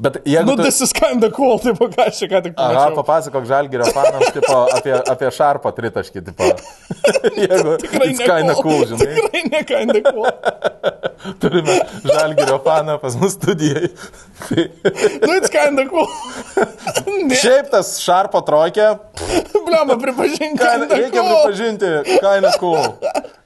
Bet 0.00 0.16
jeigu... 0.26 0.44
nu, 0.50 0.56
tu- 0.56 0.62
this 0.64 0.80
is 0.80 0.92
kinda 0.96 1.28
cool, 1.30 1.58
tipo, 1.62 1.86
ką 1.92 2.06
aš 2.08 2.18
čia 2.22 2.26
ką 2.32 2.40
tik 2.46 2.54
Aha, 2.56 2.72
pamačiau. 2.72 2.96
papasakok 3.00 3.44
žalgerio 3.48 3.86
fanams 3.94 4.32
tipo, 4.34 4.56
apie, 4.76 4.94
apie 5.12 5.28
šarpą 5.36 5.72
tritaškį. 5.76 6.22
Tipo. 6.30 6.48
Jeigu 7.44 7.76
Tikrai 7.84 8.08
it's 8.10 8.22
kinda 8.24 8.54
cool, 8.62 8.82
žinai. 8.90 9.08
Tikrai 9.14 9.42
ne 9.52 9.60
kinda 9.68 10.02
cool. 10.08 10.26
Turime 11.42 11.76
žalgerio 12.08 12.58
faną 12.64 12.96
pas 13.02 13.16
mus 13.20 13.36
studijai. 13.38 13.90
Tai, 14.48 14.66
Nu, 15.26 15.34
it's 15.36 15.52
kinda 15.52 15.84
cool. 15.92 16.08
Ne, 17.28 17.36
šiaip 17.36 17.68
tas 17.72 17.94
šarpo 18.02 18.40
trojkė, 18.46 18.88
bliama, 19.66 19.98
pripažink, 20.00 20.56
kaina, 20.58 20.88
kinda 20.88 20.96
reikia 21.04 21.20
cool. 21.20 21.36
pripažinti, 21.44 22.18
kaina 22.24 22.52
cool. 22.58 22.86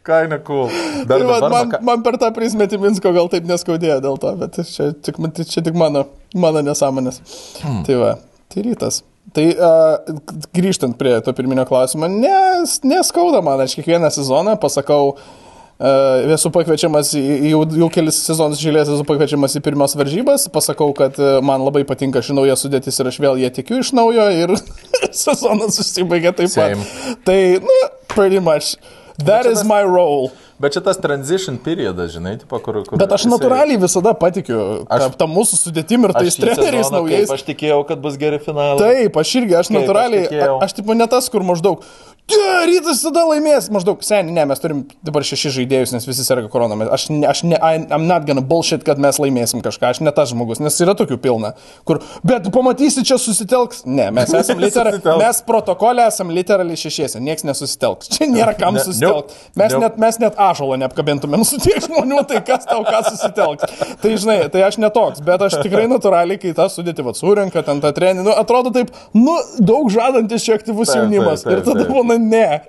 Kaina 0.05 0.39
cool. 0.45 0.69
Dar 1.09 1.19
Tai 1.19 1.27
dabar 1.27 1.51
man, 1.51 1.71
man 1.81 2.03
per 2.05 2.19
tą 2.21 2.29
prismetį 2.37 2.77
Minsko 2.83 3.09
gal 3.17 3.31
taip 3.33 3.47
neskaudėjo 3.49 4.03
dėl 4.05 4.19
to, 4.21 4.33
bet 4.37 4.59
čia 4.69 4.91
tik, 5.01 5.17
tai 5.33 5.47
čia 5.49 5.63
tik 5.65 5.77
mano, 5.81 6.05
mano 6.37 6.61
nesąmonės. 6.67 7.23
Hmm. 7.63 7.79
Tai 7.87 7.97
va, 8.03 8.11
tai 8.53 8.67
rytas. 8.67 9.01
Tai 9.33 9.45
uh, 9.57 10.19
grįžtant 10.53 10.99
prie 11.01 11.15
to 11.25 11.33
pirminio 11.33 11.65
klausimo, 11.65 12.11
nes, 12.13 12.77
neskauda 12.85 13.41
man, 13.43 13.63
aš 13.65 13.79
kiekvieną 13.79 14.11
sezoną 14.13 14.59
pasakau, 14.61 15.15
uh, 15.17 16.35
esu 16.37 16.53
pakviečiamas, 16.53 17.15
jau, 17.17 17.63
jau 17.81 17.89
kelis 17.95 18.19
sezonus 18.27 18.61
žylės 18.61 18.91
esu 18.93 19.07
pakviečiamas 19.09 19.57
į 19.57 19.63
pirmas 19.65 19.97
varžybas, 19.97 20.45
pasakau, 20.53 20.91
kad 20.99 21.17
uh, 21.17 21.39
man 21.41 21.65
labai 21.65 21.87
patinka 21.89 22.21
ši 22.21 22.37
nauja 22.37 22.59
sudėtis 22.61 23.01
ir 23.01 23.09
aš 23.09 23.19
vėl 23.25 23.41
ją 23.41 23.51
tikiu 23.57 23.81
iš 23.81 23.95
naujo 23.97 24.29
ir 24.37 24.53
sezonas 25.25 25.81
susibaigia 25.81 26.35
taip 26.37 26.53
Same. 26.53 26.85
pat. 26.85 27.25
Tai, 27.25 27.39
nu, 27.65 27.81
pretty 28.13 28.45
much. 28.45 28.77
That 29.19 29.45
čia 29.47 29.53
is 29.55 29.61
tas- 29.63 29.69
my 29.69 29.83
role. 29.87 30.33
Bet 30.59 30.75
šitas 30.75 30.99
transition 31.03 31.57
periodas, 31.59 32.13
žinai, 32.15 32.37
tipo, 32.39 32.59
kur, 32.63 32.81
kur... 32.87 32.99
Bet 32.99 33.11
aš 33.15 33.25
jisai- 33.27 33.33
natūraliai 33.35 33.79
visada 33.83 34.13
patikiu 34.15 34.87
aš, 34.91 35.09
tą 35.19 35.27
mūsų 35.31 35.59
sudėtim 35.59 36.07
ir 36.07 36.15
tais 36.15 36.37
treneriais 36.39 36.91
naujais. 36.95 37.31
Aš 37.35 37.43
tikėjau, 37.47 37.81
kad 37.89 37.99
bus 38.03 38.15
geri 38.19 38.39
finalai. 38.43 38.79
Taip, 38.79 39.19
aš 39.23 39.33
irgi, 39.41 39.55
aš 39.59 39.67
Kaip 39.71 39.75
aš 39.75 39.83
natūraliai, 39.83 40.27
tikėjau. 40.31 40.57
aš, 40.59 40.67
aš 40.71 40.77
tipo 40.79 40.95
ne 40.99 41.07
tas, 41.11 41.29
kur 41.31 41.43
maždaug, 41.47 41.83
"Tie, 42.25 42.41
rytas 42.65 43.03
tada 43.05 43.21
laimės, 43.29 43.67
maždaug, 43.69 44.01
seniai, 44.01 44.33
ne, 44.33 44.45
mes 44.49 44.61
turim 44.63 44.79
dabar 45.05 45.25
šešis 45.27 45.53
žaidėjus, 45.59 45.91
nes 45.93 46.07
visi 46.09 46.25
serga 46.25 46.49
korona. 46.49 46.79
Aš, 46.95 47.11
ne, 47.13 47.27
aš 47.29 47.43
ne, 47.45 47.59
I, 47.59 47.83
I'm 47.93 48.07
not 48.09 48.25
gonna 48.25 48.41
bullshit, 48.41 48.81
kad 48.87 48.97
mes 49.03 49.19
laimėsim 49.21 49.61
kažką, 49.65 49.91
aš 49.93 50.01
ne 50.01 50.13
tas 50.17 50.31
žmogus, 50.33 50.63
nes 50.65 50.79
yra 50.81 50.95
tokių 50.97 51.19
pilna, 51.21 51.53
kur, 51.85 52.01
bet 52.25 52.49
pamatysi, 52.55 53.05
čia 53.05 53.19
susitelks. 53.21 53.83
Ne, 53.85 54.09
mes 54.17 54.33
esame 54.41 54.65
literaliai, 54.65 55.19
mes 55.21 55.41
protokolė 55.45 56.07
esame 56.09 56.33
literaliai 56.39 56.81
šešiesi, 56.81 57.21
niekas 57.21 57.45
nesusitelks. 57.45 58.09
Čia 58.17 58.31
nėra 58.33 58.57
kam 58.57 58.81
susitelkti. 58.81 59.37
Mes, 59.61 59.77
net, 59.85 60.01
mes 60.01 60.21
net 60.25 60.41
ažalo 60.41 60.81
neapkabintumėm 60.81 61.45
su 61.45 61.61
tiek 61.61 61.85
žmonių, 61.85 62.23
tai 62.31 62.41
kas 62.47 62.65
tau 62.71 62.87
ką 62.89 63.03
susitelks. 63.11 63.85
Tai 64.01 64.15
žinai, 64.17 64.39
tai 64.49 64.65
aš 64.65 64.81
netoks, 64.81 65.21
bet 65.29 65.45
aš 65.45 65.59
tikrai 65.61 65.85
natūraliai, 65.93 66.41
kai 66.41 66.55
tą 66.57 66.71
sudėti, 66.73 67.05
va, 67.05 67.13
surenka 67.19 67.61
ten 67.69 67.85
tą 67.85 67.93
trenį, 67.97 68.25
nu, 68.25 68.33
atrodo 68.33 68.73
taip, 68.73 68.97
nu, 69.13 69.37
daug 69.61 69.93
žadantis 69.93 70.49
čia 70.49 70.57
aktyvus 70.57 70.97
jaunimas. 70.97 71.45
ir 71.45 71.61
tada 71.69 71.85
taip. 71.85 71.93
Būna 72.15 72.31
ne. 72.31 72.61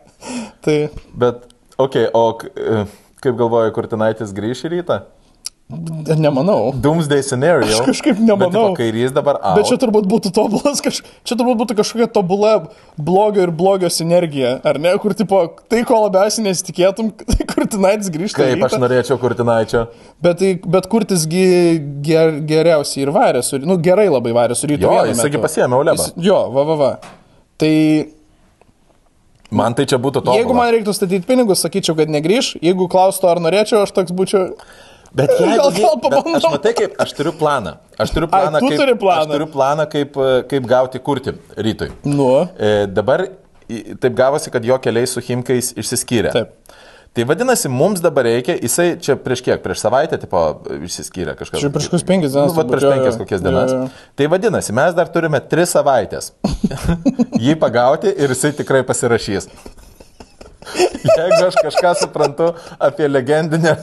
Tai 0.66 0.78
Bet, 1.14 1.44
okei, 1.78 2.08
okay, 2.08 2.10
o 2.14 2.82
e, 2.82 2.86
kaip 3.22 3.38
galvoji, 3.38 3.76
Kurtinaitis 3.76 4.34
grįš 4.36 4.66
į 4.68 4.74
rytą? 4.78 5.04
Nemanau. 5.66 6.74
Doomsday 6.78 7.24
scenario. 7.26 7.66
Aš 7.66 7.88
kažkaip 7.88 8.20
Bet, 8.20 8.26
nemanau. 8.28 8.52
tipo, 8.52 8.76
kairys 8.78 9.10
dabar. 9.14 9.40
Out. 9.42 9.58
Bet 9.58 9.66
čia 9.66 9.80
turbūt 9.82 10.06
būtų 10.06 10.30
tobulas, 10.36 10.78
kaž... 10.86 11.00
čia 11.26 11.38
turbūt 11.40 11.58
būtų 11.64 11.78
kažkokia 11.80 12.06
tobula 12.14 12.52
blogio 13.02 13.48
ir 13.48 13.50
blogio 13.50 13.90
sinergija, 13.90 14.60
ar 14.62 14.78
ne? 14.78 14.92
Kur, 15.02 15.16
tipo, 15.18 15.40
tai 15.66 15.82
ko 15.90 16.04
labiausiai 16.04 16.46
nesitikėtum, 16.46 17.10
tai 17.34 17.48
Kurtinaitis 17.50 18.12
grįžta. 18.14 18.46
į 18.46 18.60
Kaip 18.60 18.68
aš 18.70 18.78
norėčiau 18.84 19.18
kurtinaičio. 19.24 19.88
Bet, 20.22 20.38
tai, 20.44 20.52
bet 20.78 20.90
Kurtisgi 20.92 21.48
ger, 22.06 22.38
geriausiai 22.46 23.08
ir 23.08 23.14
varė, 23.18 23.42
su, 23.42 23.58
nu 23.66 23.80
gerai 23.82 24.06
labai 24.14 24.36
varė 24.38 24.60
su 24.60 24.70
ryto. 24.70 24.86
Jo, 24.86 25.02
jisgi 25.10 25.32
metu. 25.34 25.46
pasiėmė 25.48 25.82
Ulebą. 25.82 26.12
Jis- 26.12 26.28
Jo, 26.30 26.44
va, 26.54 26.68
va, 26.70 26.78
va. 26.84 26.92
Tai 27.58 27.74
Man 29.56 29.76
tai 29.78 29.86
čia 29.90 29.98
būtų 30.02 30.22
to. 30.26 30.34
jeigu 30.36 30.56
man 30.58 30.68
reiktų 30.76 30.94
statyti 30.98 31.24
pinigus, 31.30 31.62
sakyčiau, 31.64 31.96
kad 31.98 32.12
negrįž. 32.12 32.56
Jeigu 32.66 32.90
klaustų, 32.92 33.30
ar 33.32 33.40
norėčiau, 33.46 33.84
aš 33.86 33.94
toks 33.96 34.12
būčiau. 34.16 34.50
Bet 35.16 35.32
Gal- 35.32 35.48
jeigu, 35.48 35.70
gal 35.80 35.96
bet 35.96 36.12
pabandom? 36.12 36.36
aš 36.42 36.52
matai, 36.58 36.74
kaip 36.76 36.98
aš 37.00 37.14
turiu 37.16 37.32
planą. 37.40 37.78
Aš 38.04 38.12
turiu 38.12 38.28
planą, 38.28 38.60
tu 38.60 38.68
kaip, 38.68 38.80
turi 38.82 38.96
planą. 39.00 39.22
Aš 39.24 39.32
turiu 39.32 39.48
planą 39.54 39.86
kaip, 39.94 40.18
e, 40.20 40.32
kaip 40.52 40.68
gauti 40.68 41.00
kurti 41.00 41.32
rytui. 41.56 41.88
Nu, 42.04 42.28
E, 42.60 42.86
dabar 42.92 43.24
taip 44.02 44.14
gavosi, 44.20 44.52
kad 44.52 44.66
jo 44.68 44.76
keliai 44.78 45.08
su 45.08 45.24
Himkais 45.24 45.72
išsiskyrė. 45.80 46.34
Taip. 46.36 46.52
Tai 47.16 47.24
vadinasi, 47.24 47.70
mums 47.72 48.02
dabar 48.04 48.26
reikia, 48.28 48.58
jisai 48.60 48.90
čia 49.00 49.14
prieš 49.16 49.40
kiek, 49.46 49.62
prieš 49.64 49.80
savaitę, 49.86 50.18
tipo, 50.20 50.40
išsiskyrė 50.84 51.38
kažkas. 51.40 51.62
Čia 51.64 51.70
prieš 51.72 51.86
kokias 51.88 52.04
penkias 52.10 52.34
dienas 52.36 52.52
Nu, 52.52 52.58
turbūt, 52.58 52.74
prieš 52.74 52.84
jo, 52.84 52.90
penkias 52.92 53.16
jo. 53.16 53.20
kokias 53.22 53.40
Jo, 53.40 53.46
dienas. 53.48 53.72
jo. 53.72 54.10
Tai 54.20 54.28
vadinasi, 54.34 54.76
mes 54.76 54.98
dar 54.98 55.08
turime 55.14 55.40
tris 55.54 55.72
savaitės 55.78 56.34
jį 57.46 57.56
pagauti 57.62 58.12
ir 58.12 58.34
jisai 58.36 58.52
tikrai 58.60 58.84
pasirašys. 58.90 59.48
Jeigu 61.06 61.40
aš 61.48 61.56
kažką 61.64 61.94
suprantu 62.02 62.50
apie 62.84 63.08
legendinę 63.08 63.78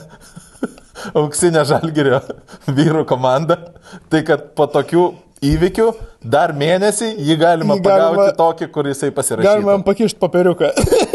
auksinę 1.17 1.65
žalgerio 1.73 2.21
vyrų 2.69 3.07
komandą, 3.09 3.57
tai 4.13 4.21
kad 4.29 4.51
po 4.59 4.67
tokių 4.71 5.07
įvykių 5.43 5.89
dar 6.37 6.53
mėnesį 6.55 7.15
jį 7.17 7.37
galima 7.41 7.79
Jį 7.81 7.87
galima- 7.89 8.13
pagauti 8.29 8.37
tokį, 8.39 8.69
kur 8.77 8.93
jisai 8.93 9.09
pasirašys. 9.15 9.49
galima 9.49 9.79
jam 9.79 9.83
pakišti 9.89 10.21
papiriuką. 10.23 10.75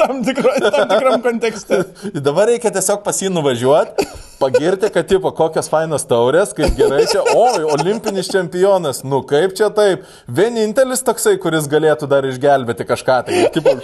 tam, 0.00 0.24
tikro, 0.24 0.56
tam 0.64 0.88
tikram 0.88 1.22
kontekste. 1.24 1.84
Dabar 2.26 2.50
reikia 2.52 2.72
tiesiog 2.74 3.04
pas 3.06 3.22
jį 3.22 3.30
nuvažiuoti, 3.34 4.08
pagirti, 4.40 4.88
kad 4.92 5.08
tipo, 5.08 5.30
kokios 5.36 5.68
fainos 5.70 6.06
taurės, 6.08 6.54
kaip 6.56 6.72
gerai 6.78 7.04
čia, 7.10 7.22
oi, 7.36 7.64
olimpinis 7.74 8.30
čempionas, 8.32 9.02
nu 9.04 9.20
kaip 9.28 9.54
čia 9.58 9.68
taip. 9.76 10.06
Vienintelis 10.40 11.04
toksai, 11.06 11.36
kuris 11.42 11.68
galėtų 11.70 12.08
dar 12.10 12.26
išgelbėti 12.28 12.86
kažką, 12.88 13.18
tai 13.28 13.42
tipo, 13.54 13.74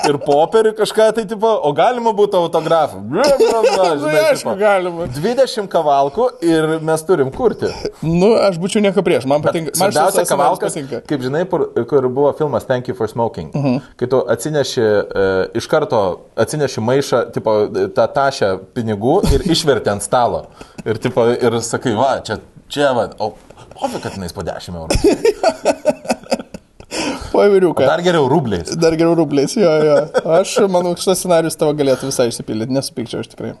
ir 0.00 0.18
popierių 0.24 0.72
kažką, 0.78 1.10
tai 1.18 1.26
tipo, 1.28 1.50
o 1.68 1.72
galima 1.76 2.14
būtų 2.16 2.40
autografų. 2.46 3.04
Nu, 4.00 4.06
aišku, 4.08 4.52
galima. 4.58 5.06
20 5.12 5.68
kavalkų 5.70 6.26
ir 6.46 6.66
mes 6.84 7.02
turim 7.06 7.30
kurti. 7.34 7.68
Nu, 8.04 8.30
aš 8.38 8.56
būčiau 8.62 8.82
nieko 8.84 9.02
prieš, 9.04 9.26
man 9.28 9.42
patinka. 9.44 9.74
Man 9.80 9.92
scenarijus 9.92 10.30
kavalkas, 10.30 10.76
patinka. 10.76 11.00
kaip 11.08 11.24
žinai, 11.24 11.42
kur, 11.50 11.66
kur 11.90 12.08
buvo 12.08 12.30
filmas 12.38 12.66
Thank 12.68 12.88
you 12.88 12.96
for 12.96 13.10
smoking. 13.10 13.50
Uh 13.54 13.64
-huh. 13.64 13.80
Kai 14.00 14.08
tu 14.08 14.22
atsineši, 14.34 14.80
e, 14.80 15.26
iš 15.56 15.66
karto 15.70 16.00
atsineši 16.40 16.82
maišą, 16.84 17.22
tipo, 17.34 17.54
tą 17.96 18.06
tašę 18.14 18.50
pinigų 18.76 19.20
ir 19.34 19.46
išverti 19.50 19.92
ant 19.92 20.04
stalo. 20.04 20.46
Ir, 20.84 21.00
tipo, 21.02 21.26
ir 21.32 21.60
sakai, 21.64 21.94
va, 21.98 22.18
čia, 22.26 22.40
čia, 22.70 22.92
va, 22.96 23.08
o 23.18 23.32
pofik, 23.74 24.02
kad 24.04 24.16
jinai 24.18 24.30
po 24.34 24.46
10 24.46 24.80
eurų. 24.82 25.00
Pavyriuką. 27.40 27.86
Dar 27.86 28.02
geriau 28.04 28.28
rubliais. 28.28 28.76
Dar 28.76 28.96
geriau 28.98 29.14
rubliais, 29.16 29.54
jo, 29.56 29.70
jo. 29.86 29.98
Aš 30.40 30.56
manau, 30.68 30.96
šitas 30.98 31.22
scenarius 31.22 31.56
tavo 31.58 31.72
galėtų 31.78 32.10
visai 32.10 32.28
išsipildyti, 32.32 32.74
nesupykčiau 32.74 33.22
aš 33.22 33.30
tikrai. 33.32 33.54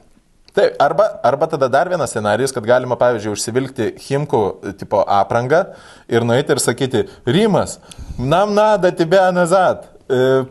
Taip, 0.50 0.74
arba, 0.82 1.06
arba 1.22 1.46
tada 1.46 1.68
dar 1.70 1.88
vienas 1.88 2.10
scenarius, 2.10 2.50
kad 2.50 2.66
galima, 2.66 2.96
pavyzdžiui, 2.98 3.36
užsivilkti 3.36 3.86
Himku 4.08 4.40
tipo 4.80 5.04
aprangą 5.06 5.62
ir 6.10 6.26
nueiti 6.26 6.56
ir 6.56 6.62
sakyti, 6.62 7.04
Rimas, 7.26 7.78
nam 8.18 8.56
nada 8.56 8.90
tebe 8.90 9.22
nazad. 9.36 9.86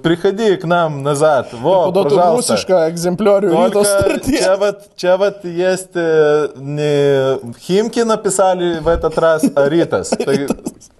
приходи 0.02 0.56
к 0.56 0.64
нам 0.64 1.02
назад, 1.02 1.52
во, 1.52 1.86
Paduotų 1.92 2.10
пожалуйста». 2.10 2.54
rusišką 2.54 2.78
egzempliorių 2.90 3.50
ryto 3.52 3.72
Только 3.72 3.84
startyje. 3.84 4.40
čia, 4.42 4.56
вот, 4.56 4.78
čia 4.96 5.16
вот 5.16 5.44
есть 5.44 5.94
э, 5.94 6.48
не 6.56 7.38
Химки 7.60 8.00
написали 8.00 8.80
в 8.80 8.88
этот 8.88 9.16
раз, 9.18 9.44
а 9.54 9.68
Ритас. 9.68 10.08
Ты, 10.08 10.48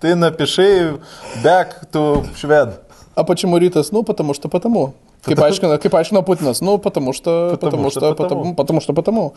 ты 0.01 0.15
напиши 0.15 1.01
back 1.43 1.91
to 1.93 2.25
швед. 2.37 2.81
А 3.17 3.25
почему 3.25 3.59
Ритас? 3.59 3.93
Ну, 3.93 4.03
потому 4.05 4.35
что 4.35 4.49
потому. 4.49 4.95
Kaip 5.25 5.41
aiškina, 5.41 5.79
kaip 5.81 5.95
aiškina 5.97 6.21
Putinas, 6.25 6.61
nu, 6.61 6.79
потому 6.79 7.13
что, 7.13 7.57
потому 7.61 7.91
что 7.91 8.01
что, 8.01 8.15
потому. 8.15 8.43
потому, 8.43 8.55
потому 8.55 8.81
что, 8.81 8.93
потому. 8.93 9.35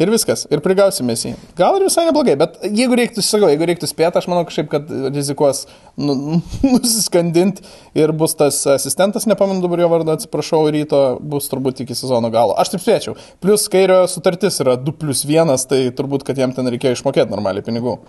Ir 0.00 0.10
viskas, 0.10 0.46
ir 0.50 0.62
prigausime 0.64 1.12
jį. 1.12 1.34
Gal 1.58 1.76
ir 1.76 1.84
visai 1.84 2.06
neblogai, 2.08 2.34
bet 2.40 2.56
jeigu 2.64 2.96
reiktų, 2.96 3.22
sakau, 3.22 3.50
jeigu 3.52 3.68
reiktų 3.68 3.86
spėti, 3.90 4.16
aš 4.16 4.26
manau 4.32 4.46
kažkaip, 4.48 4.70
kad 4.72 4.90
rizikuos 5.12 5.66
nu, 6.00 6.40
nusiskandinti 6.64 7.62
ir 8.00 8.14
bus 8.16 8.34
tas 8.38 8.58
asistentas, 8.74 9.28
nepamenu 9.30 9.60
dabar 9.62 9.84
jo 9.84 9.90
vardą, 9.92 10.16
atsiprašau, 10.16 10.64
ryto 10.72 11.02
bus 11.20 11.50
turbūt 11.52 11.84
iki 11.84 11.98
sezono 11.98 12.32
galo. 12.32 12.56
Aš 12.58 12.72
taip 12.74 12.86
spėčiau. 12.86 13.18
Plus 13.44 13.68
kairio 13.70 14.02
sutartis 14.10 14.58
yra 14.64 14.78
2 14.80 14.96
plus 15.02 15.26
1, 15.28 15.52
tai 15.68 15.82
turbūt, 15.94 16.24
kad 16.26 16.40
jam 16.40 16.56
ten 16.56 16.72
reikėjo 16.72 16.96
išmokėti 16.96 17.30
normaliai 17.30 17.66
pinigų. 17.66 18.00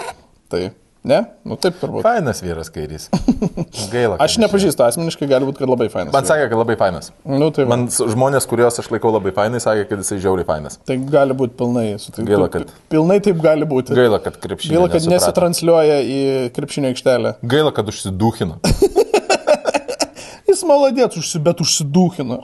Tai, 0.52 0.70
ne? 1.07 1.21
Nu 1.47 1.55
taip 1.61 1.77
turbūt. 1.81 2.03
Fainas 2.05 2.41
vyras 2.43 2.69
kairys. 2.75 3.07
Gaila. 3.93 4.17
Aš 4.23 4.37
nepažįstu 4.43 4.83
asmeniškai, 4.87 5.29
gali 5.31 5.47
būti, 5.49 5.61
kad 5.63 5.71
labai 5.71 5.87
fainas. 5.93 6.13
Man 6.17 6.27
sakė, 6.29 6.49
kad 6.51 6.59
labai 6.61 6.77
fainas. 6.81 7.13
Nu, 7.25 7.49
tai 7.55 7.67
Man... 7.71 7.87
Žmonės, 7.93 8.49
kuriuos 8.51 8.81
aš 8.83 8.91
laikau 8.95 9.13
labai 9.15 9.33
fainai, 9.37 9.61
sakė, 9.63 9.87
kad 9.93 10.03
jisai 10.03 10.19
žiauriai 10.25 10.47
fainas. 10.49 10.81
Tai 10.89 10.97
gali 11.13 11.37
būti 11.39 11.55
pilnai. 11.61 11.87
sutik- 12.03 12.27
Gaila, 12.29 12.49
kad- 12.53 12.73
Pilnai 12.93 13.21
taip 13.25 13.39
gali 13.45 13.69
būti. 13.71 13.95
Gaila, 13.97 14.19
kad 14.25 14.41
krepšinį. 14.43 14.75
Gaila, 14.75 14.89
kad 14.91 15.01
nesuprato. 15.01 15.15
nesitransliuoja 15.15 15.99
į 16.03 16.21
krepšinio 16.59 16.91
aikštelę. 16.95 17.37
Gaila, 17.55 17.73
kad 17.77 17.93
užsidūkino. 17.95 18.59
Jis 20.51 20.63
maladėt, 20.67 21.17
užsi, 21.21 21.41
bet 21.43 21.61
užsidūkino. 21.63 22.41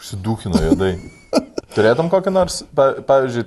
Užsidūkino 0.00 0.60
juodai. 0.68 0.94
Turėtum 1.76 2.08
kokį 2.12 2.32
nors, 2.32 2.60
pa, 2.76 2.90
pavyzdžiui, 3.04 3.46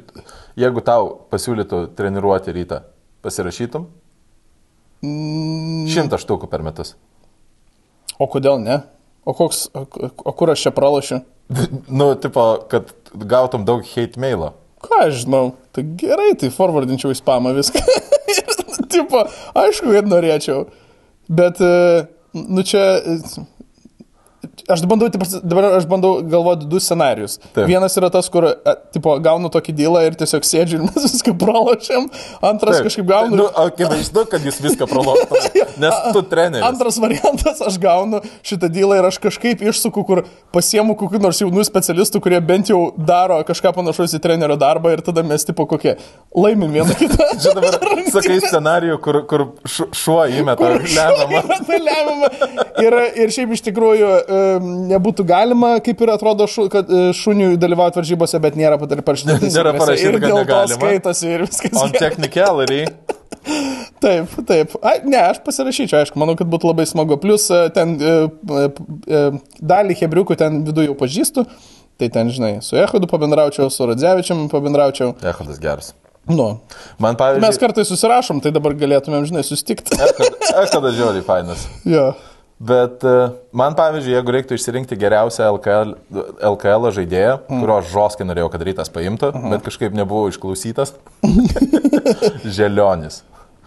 jeigu 0.60 0.82
tau 0.86 1.08
pasiūlytų 1.34 1.80
treniruoti 1.98 2.54
rytą, 2.54 2.82
pasirašytum? 3.26 3.88
Mm. 5.06 5.86
Šimtą 5.91 6.20
štukų 6.20 6.50
per 6.52 6.64
metus. 6.66 6.95
O 8.20 8.28
kodėl 8.28 8.60
ne? 8.60 8.82
O, 9.24 9.34
koks, 9.36 9.68
o, 9.76 9.86
o 10.28 10.34
kur 10.36 10.52
aš 10.52 10.66
čia 10.66 10.74
pralašiu? 10.76 11.22
Nu, 11.88 12.12
tipo, 12.20 12.45
kad 12.72 12.91
gautum 13.14 13.66
daug 13.66 13.86
hate 13.88 14.20
mailo. 14.22 14.54
Ką 14.84 15.06
aš 15.08 15.24
žinau? 15.24 15.54
Tai 15.76 15.84
gerai, 16.00 16.34
tai 16.39 16.52
forwardinčiau 16.54 17.14
į 17.14 17.20
spamą 17.20 17.54
viską. 17.58 17.82
tipo, 18.93 19.24
aišku, 19.60 19.91
kad 19.95 20.10
norėčiau. 20.12 20.68
Bet, 21.30 21.62
e, 21.64 22.06
nu 22.34 22.66
čia... 22.68 22.84
e, 24.70 24.74
Aš 24.74 24.84
bandau, 24.86 25.10
tipo, 25.10 25.26
dabar 25.42 25.66
aš 25.80 25.88
bandau 25.90 26.20
galvoti 26.22 26.68
du 26.70 26.80
scenarius. 26.80 27.40
Taip. 27.56 27.66
Vienas 27.70 27.96
yra 27.98 28.12
tas, 28.14 28.30
kur, 28.30 28.46
e, 28.54 28.76
tipo, 28.94 29.16
gaunu 29.24 29.50
tokį 29.50 29.74
dylą 29.80 30.04
ir 30.08 30.18
tiesiog 30.20 30.46
sėdžiu 30.46 30.80
ir 30.80 30.86
mes 30.88 31.08
viską 31.10 31.34
pralašėm. 31.42 32.06
Antras 32.46 32.78
Taip. 32.80 32.88
kažkaip 32.90 33.08
gaunu. 33.10 33.40
Nu, 33.42 33.48
akivaizdu, 33.66 34.26
kad 34.30 34.46
jūs 34.46 34.62
viską 34.64 34.88
praloštumėte. 34.90 35.66
Nes 35.84 36.00
tu 36.14 36.24
treneris. 36.30 36.66
Antras 36.68 37.00
variantas, 37.02 37.62
aš 37.66 37.80
gaunu 37.82 38.22
šitą 38.46 38.70
dylą 38.72 39.00
ir 39.00 39.10
aš 39.10 39.20
kažkaip 39.24 39.64
išsuku, 39.72 40.04
kur 40.08 40.24
pasiemu 40.56 40.96
kokių 41.00 41.22
nors 41.24 41.42
jaunų 41.42 41.66
specialistų, 41.68 42.22
kurie 42.24 42.40
bent 42.44 42.70
jau 42.72 42.82
daro 42.98 43.40
kažką 43.48 43.74
panašaus 43.78 44.14
į 44.18 44.22
trenerio 44.24 44.58
darbą 44.60 44.94
ir 44.96 45.04
tada 45.06 45.24
mes 45.26 45.46
tipo 45.48 45.66
kokie 45.70 45.96
laimim 46.36 46.72
vieną 46.78 46.96
kitą. 47.00 47.30
Čia 47.42 47.56
dabar 47.58 47.80
sakai 48.12 48.40
scenarijų, 48.44 49.00
kur, 49.04 49.22
kur 49.30 49.46
šu- 49.66 49.90
šuo 49.96 50.20
įmeta 50.40 50.74
lemiamą. 51.80 52.30
Ir, 52.84 52.96
ir 53.24 53.34
šiaip 53.34 53.54
iš 53.56 53.64
tikrųjų 53.70 54.10
em, 54.20 54.59
nebūtų 54.64 55.26
galima, 55.28 55.76
kaip 55.86 56.01
ir 56.05 56.12
atrodo, 56.14 56.47
šu, 56.49 56.68
kad 56.74 56.89
e, 56.89 57.10
šuniui 57.18 57.57
dalyvauti 57.62 57.99
varžybose, 58.01 58.41
bet 58.43 58.60
nėra 58.60 58.80
parašyta. 58.82 59.39
Nėra 59.60 59.74
parašyta, 59.78 60.12
Ir 60.12 60.20
dėl 60.24 60.43
to 60.49 60.60
skaitosi 60.76 61.34
ir 61.36 61.45
viskas. 61.47 61.80
On 61.82 61.93
technicality. 61.95 62.86
Taip, 63.99 64.32
taip. 64.47 64.76
A, 64.80 64.93
ne, 65.03 65.18
aš 65.20 65.41
pasirašyčiau, 65.43 65.99
aišku, 66.03 66.20
manau, 66.22 66.36
kad 66.39 66.47
būtų 66.47 66.70
labai 66.70 66.86
smagu. 66.88 67.18
Plus 67.20 67.49
e, 67.51 67.66
ten 67.76 67.97
e, 67.99 68.14
e, 68.32 68.68
e, 69.12 69.24
dalį 69.60 69.97
hebriukų 69.99 70.38
ten 70.39 70.62
viduje 70.68 70.88
jau 70.88 70.95
pažįstu. 70.99 71.43
Tai 71.99 72.07
ten, 72.16 72.32
žinai, 72.32 72.53
su 72.64 72.80
Ehodu 72.80 73.10
pabendraučiau, 73.12 73.68
su 73.74 73.88
Radzevičiam 73.89 74.45
pabendraučiau. 74.51 75.18
Echodas 75.20 75.60
geras. 75.60 75.91
Nu, 76.30 76.62
Man 77.01 77.18
mes 77.18 77.20
pavyzdžiui, 77.20 77.60
kartais 77.60 77.89
susirašom, 77.91 78.39
tai 78.43 78.53
dabar 78.55 78.76
galėtumėm, 78.78 79.26
žinai, 79.28 79.43
susitikti. 79.43 79.97
Echodas 79.99 80.95
žiauriai 80.95 81.26
fainas. 81.26 81.68
jo. 81.84 82.12
Bet 82.60 83.03
e, 83.07 83.16
man, 83.55 83.76
pavyzdžiui, 83.80 84.18
jeigu 84.18 84.34
reiktų 84.36 84.57
išsirinkti 84.60 84.97
geriausią 84.99 85.47
LKL, 85.53 85.93
LKL 86.49 86.89
žaidėją, 86.97 87.38
mm. 87.45 87.62
kurio 87.64 87.78
aš 87.80 87.93
žoskai 87.93 88.28
norėjau, 88.28 88.49
kad 88.51 88.66
rytas 88.68 88.91
paimtų, 88.91 89.32
mm 89.32 89.55
bet 89.55 89.64
kažkaip 89.66 89.95
nebuvau 89.95 90.28
išklausytas, 90.30 90.91
Želionis. 92.57 93.24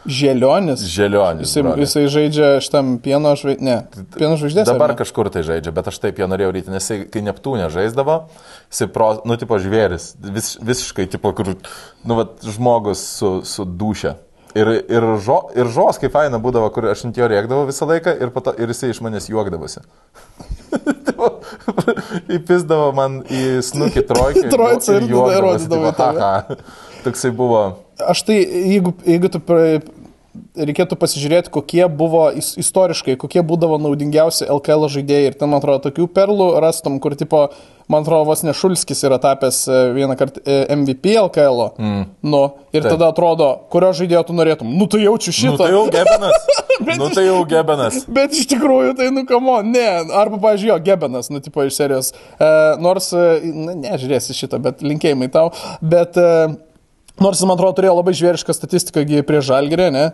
Želionis. 0.07 0.81
Želionis. 0.81 1.47
Jisai, 1.47 1.63
broli. 1.63 1.85
jisai 1.87 2.03
žaidžia 2.11 2.49
šitam 2.65 2.97
pieno 3.03 3.33
žvaigždė. 3.39 3.65
Ne, 3.65 3.77
pieno 4.17 4.35
žvaigždė. 4.41 4.65
Dabar 4.67 4.97
kažkur 4.99 5.31
tai 5.33 5.45
žaidžia, 5.47 5.73
bet 5.75 5.89
aš 5.93 6.01
taip 6.03 6.19
jo 6.19 6.27
norėjau 6.31 6.53
ryti, 6.57 6.73
nes 6.75 6.83
jisai, 6.83 7.07
kai 7.13 7.23
Neptūnė 7.25 7.69
žaisdavo, 7.73 8.19
jisai, 8.67 8.89
pro, 8.93 9.13
nu, 9.29 9.39
tipo 9.39 9.59
žvėris, 9.63 10.13
vis, 10.37 10.57
visiškai, 10.59 11.07
tipo, 11.13 11.33
kur, 11.39 11.55
nu, 12.03 12.19
vat, 12.19 12.35
žmogus 12.43 13.05
su, 13.21 13.33
su 13.47 13.65
dušia. 13.65 14.17
Ir, 14.53 14.69
ir, 14.85 15.05
žo, 15.25 15.39
ir 15.57 15.69
žos, 15.73 15.97
kaip 16.01 16.13
faina 16.13 16.37
būdavo, 16.43 16.69
kur 16.75 16.91
aš 16.91 17.07
ant 17.09 17.17
jo 17.17 17.29
rėkdavau 17.31 17.65
visą 17.71 17.89
laiką 17.89 18.13
ir, 18.21 18.33
to, 18.37 18.53
ir 18.61 18.73
jisai 18.75 18.91
iš 18.93 19.01
manęs 19.05 19.31
juokdavosi. 19.33 19.81
Tipo, 21.07 21.29
Įpisdavo 22.33 22.91
man 22.97 23.21
į 23.33 23.63
snukį 23.65 24.05
trojkę. 24.11 24.45
Trojcą 24.53 24.99
ir 24.99 25.09
tada 25.09 25.15
juokdavosi. 25.15 26.61
Toksai 27.03 27.33
buvo. 27.37 27.63
Aš 28.13 28.25
tai, 28.29 28.39
jeigu, 28.45 28.93
jeigu 29.09 29.33
tu 29.33 29.41
reikėtų 30.57 30.97
pasižiūrėti, 31.01 31.51
kokie 31.53 31.85
buvo 31.93 32.31
is- 32.37 32.55
istoriškai, 32.61 33.17
kokie 33.21 33.43
būdavo 33.45 33.77
naudingiausi 33.83 34.47
LKL 34.49 34.89
žaidėjai 34.95 35.27
ir 35.31 35.35
ten, 35.39 35.51
man 35.53 35.61
atrodo, 35.61 35.91
tokių 35.91 36.07
perlų 36.17 36.47
rastum, 36.65 36.97
kur, 37.05 37.15
tipo, 37.19 37.43
man 37.93 38.03
atrodo, 38.07 38.25
vos 38.31 38.43
nešulskis 38.47 39.05
yra 39.05 39.19
tapęs 39.21 39.59
e, 39.69 39.81
vieną 39.97 40.17
kartą 40.17 40.41
e, 40.47 40.65
MVP 40.77 41.13
LKL. 41.21 41.61
Mm. 41.77 42.07
Nu, 42.25 42.43
ir 42.73 42.81
Taip. 42.83 42.95
tada 42.95 43.11
atrodo, 43.13 43.51
kurio 43.73 43.93
žaidėjo 43.93 44.25
tu 44.31 44.37
norėtum. 44.39 44.73
Nu, 44.79 44.89
tai 44.89 45.03
jaučiu 45.05 45.33
Nu, 45.35 45.39
šitą. 45.41 45.59
tai 45.67 45.71
jau 45.75 45.85
gebenas. 45.93 46.49
Bet 46.87 46.99
nu, 46.99 47.11
tai 47.15 47.27
jau 47.29 47.39
gebenas. 47.47 48.01
Bet 48.17 48.33
iš 48.33 48.49
tikrųjų 48.55 48.97
tai, 48.99 49.11
nu, 49.15 49.27
kamo, 49.29 49.61
ne. 49.63 49.87
Arba, 50.17 50.41
pažiūrėjau, 50.49 50.81
Gebenas, 50.89 51.29
nu, 51.31 51.39
tipo, 51.45 51.63
iš 51.69 51.77
serijos. 51.77 52.13
E, 52.41 52.49
nors, 52.83 53.13
e, 53.13 53.41
na, 53.53 53.77
nežiūrėsi 53.85 54.35
šitą, 54.35 54.59
bet 54.65 54.81
linkėjimai 54.83 55.29
tau. 55.31 55.51
Bet, 55.85 56.17
e, 56.17 56.57
nors, 57.21 57.39
jis, 57.41 57.47
man 57.49 57.57
atrodo, 57.59 57.75
turėjo 57.81 57.97
labai 57.99 58.13
žvėrišką 58.17 58.55
statistiką 58.57 59.05
prie 59.27 59.41
Žalgirė, 59.45 59.91
ne? 59.93 60.13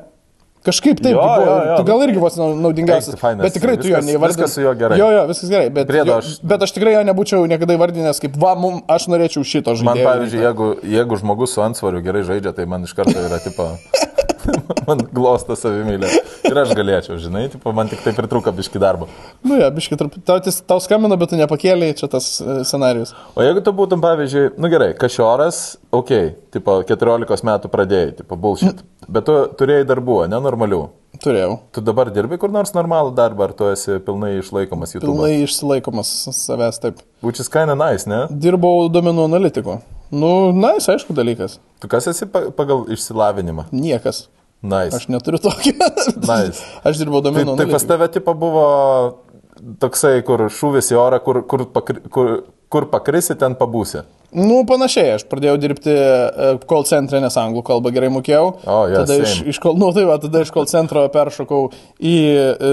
Kažkaip 0.66 0.98
taip, 0.98 1.14
Jo, 1.14 1.22
buvo, 1.22 1.44
jo, 1.46 1.52
jo. 1.70 1.74
tu 1.78 1.84
gal 1.86 2.00
irgi 2.02 2.18
vos 2.18 2.34
nau- 2.36 2.56
naudingiausias. 2.58 3.14
Eik. 3.14 3.38
Bet 3.38 3.52
tikrai 3.54 3.76
tu 3.78 3.86
jo 3.88 3.94
Viskas- 3.94 4.04
neįvardinai. 4.08 4.36
viskas 4.42 4.52
su 4.54 4.60
juo 4.60 4.72
gerai. 4.74 4.98
Jo, 4.98 5.06
jo, 5.14 5.20
viskas 5.30 5.48
gerai. 5.48 5.68
Bet, 5.70 5.86
Priedo 5.86 6.10
jo, 6.10 6.16
aš- 6.18 6.40
bet 6.42 6.62
aš 6.66 6.72
tikrai 6.74 6.94
jo 6.98 7.02
nebūčiau 7.06 7.46
niekada 7.46 7.76
įvardinęs 7.78 8.18
kaip, 8.20 8.36
va, 8.36 8.54
mum, 8.58 8.82
aš 8.88 9.06
norėčiau 9.06 9.44
šito 9.46 9.70
žaidėjo. 9.78 9.84
Man, 9.84 9.98
pavyzdžiui, 10.02 10.42
jeigu, 10.42 10.66
jeigu 10.82 11.16
žmogus 11.22 11.54
su 11.54 11.62
ansvariu 11.62 12.02
gerai 12.02 12.24
žaidžia, 12.26 12.52
tai 12.52 12.66
man 12.66 12.82
iš 12.82 12.92
karto 12.92 13.14
yra, 13.14 13.38
tipo, 13.38 13.70
man 14.88 15.02
glosta 15.14 15.56
savimylė. 15.58 16.10
Ir 16.48 16.60
aš 16.62 16.72
galėčiau, 16.78 17.18
žinai, 17.20 17.46
tipo, 17.52 17.72
man 17.76 17.90
tik 17.90 18.02
tai 18.04 18.14
pritruko 18.16 18.52
biški 18.56 18.80
darbo. 18.82 19.08
Nu, 19.44 19.58
jo, 19.60 19.68
biškai, 19.74 19.98
tau, 20.00 20.38
tis- 20.44 20.60
tau 20.64 20.80
skambino, 20.82 21.18
bet 21.20 21.32
tu 21.32 21.40
nepakėlė, 21.40 21.90
čia 21.98 22.08
tas 22.12 22.30
e, 22.40 22.60
scenarius. 22.68 23.12
O 23.36 23.44
jeigu 23.44 23.62
tu 23.64 23.74
būtum, 23.76 24.02
pavyzdžiui, 24.04 24.52
nu 24.60 24.70
gerai, 24.72 24.92
kažioras, 24.98 25.76
okei, 25.90 26.30
okay, 26.30 26.36
tipo, 26.56 26.78
14 26.88 27.44
metų 27.50 27.72
pradėjai, 27.72 28.14
tipo, 28.22 28.38
bullshit. 28.40 28.80
Bet 29.08 29.28
tu 29.28 29.36
turėjai 29.60 29.86
darbų, 29.88 30.22
nenormalių. 30.32 30.82
Turėjau. 31.18 31.54
Tu 31.74 31.82
dabar 31.82 32.10
dirbi 32.14 32.36
kur 32.38 32.52
nors 32.54 32.70
normalų 32.76 33.14
darbą, 33.16 33.48
ar 33.48 33.54
tu 33.56 33.66
esi 33.72 33.96
pilnai 34.04 34.36
išlaikomas 34.38 34.92
YouTube? 34.94 35.08
Pilnai 35.16 35.42
išsilaikomas 35.42 36.10
savęs 36.36 36.78
taip. 36.82 37.00
Which 37.24 37.40
is 37.42 37.48
kinda 37.50 37.74
nice, 37.78 38.06
ne? 38.06 38.26
Dirbau 38.30 38.86
domenų 38.92 39.24
analitiku. 39.26 39.80
Nu, 40.14 40.52
jis 40.76 40.86
aišku 40.94 41.16
dalykas. 41.16 41.58
Tu 41.82 41.88
kas 41.90 42.06
esi 42.12 42.28
pa- 42.30 42.48
pagal 42.54 42.86
išsilavinimą? 42.94 43.66
Niekas. 43.72 44.26
Nice. 44.62 44.96
Aš 44.98 45.08
neturiu 45.12 45.38
tokio. 45.38 45.72
Nice. 46.18 46.64
Aš 46.88 46.98
dirbau 46.98 47.20
Tai, 47.22 47.30
domenų 47.30 47.54
tai 47.56 47.66
pas 47.70 47.78
analitiku. 47.84 47.88
tave 47.92 48.08
tipo 48.18 48.34
buvo 48.34 48.64
toksai, 49.82 50.20
kur 50.26 50.46
šūvis 50.50 50.92
į 50.94 50.98
orą, 50.98 51.18
kur, 51.22 51.42
kur, 51.50 51.64
pakri, 51.74 52.00
kur, 52.14 52.30
kur 52.70 52.86
pakrisi, 52.90 53.36
ten 53.38 53.54
pabūsi. 53.58 54.02
Nu, 54.28 54.58
panašiai, 54.68 55.14
aš 55.16 55.22
pradėjau 55.30 55.56
dirbti 55.62 55.88
e, 55.94 56.48
call 56.68 56.84
centre, 56.84 57.16
nes 57.22 57.36
anglų 57.40 57.62
kalbą 57.64 57.88
gerai 57.94 58.10
mokėjau. 58.12 58.50
O, 58.68 58.80
jo, 58.92 58.98
tada, 59.00 59.16
iš, 59.22 59.38
same. 59.38 59.54
iš, 59.54 59.60
call- 59.64 59.78
nu, 59.80 59.88
tai 59.96 60.04
va, 60.10 60.18
tada 60.20 60.42
iš 60.44 60.50
call 60.52 60.68
centro 60.68 61.06
peršokau 61.14 61.62
į 62.04 62.16
e, 62.36 62.72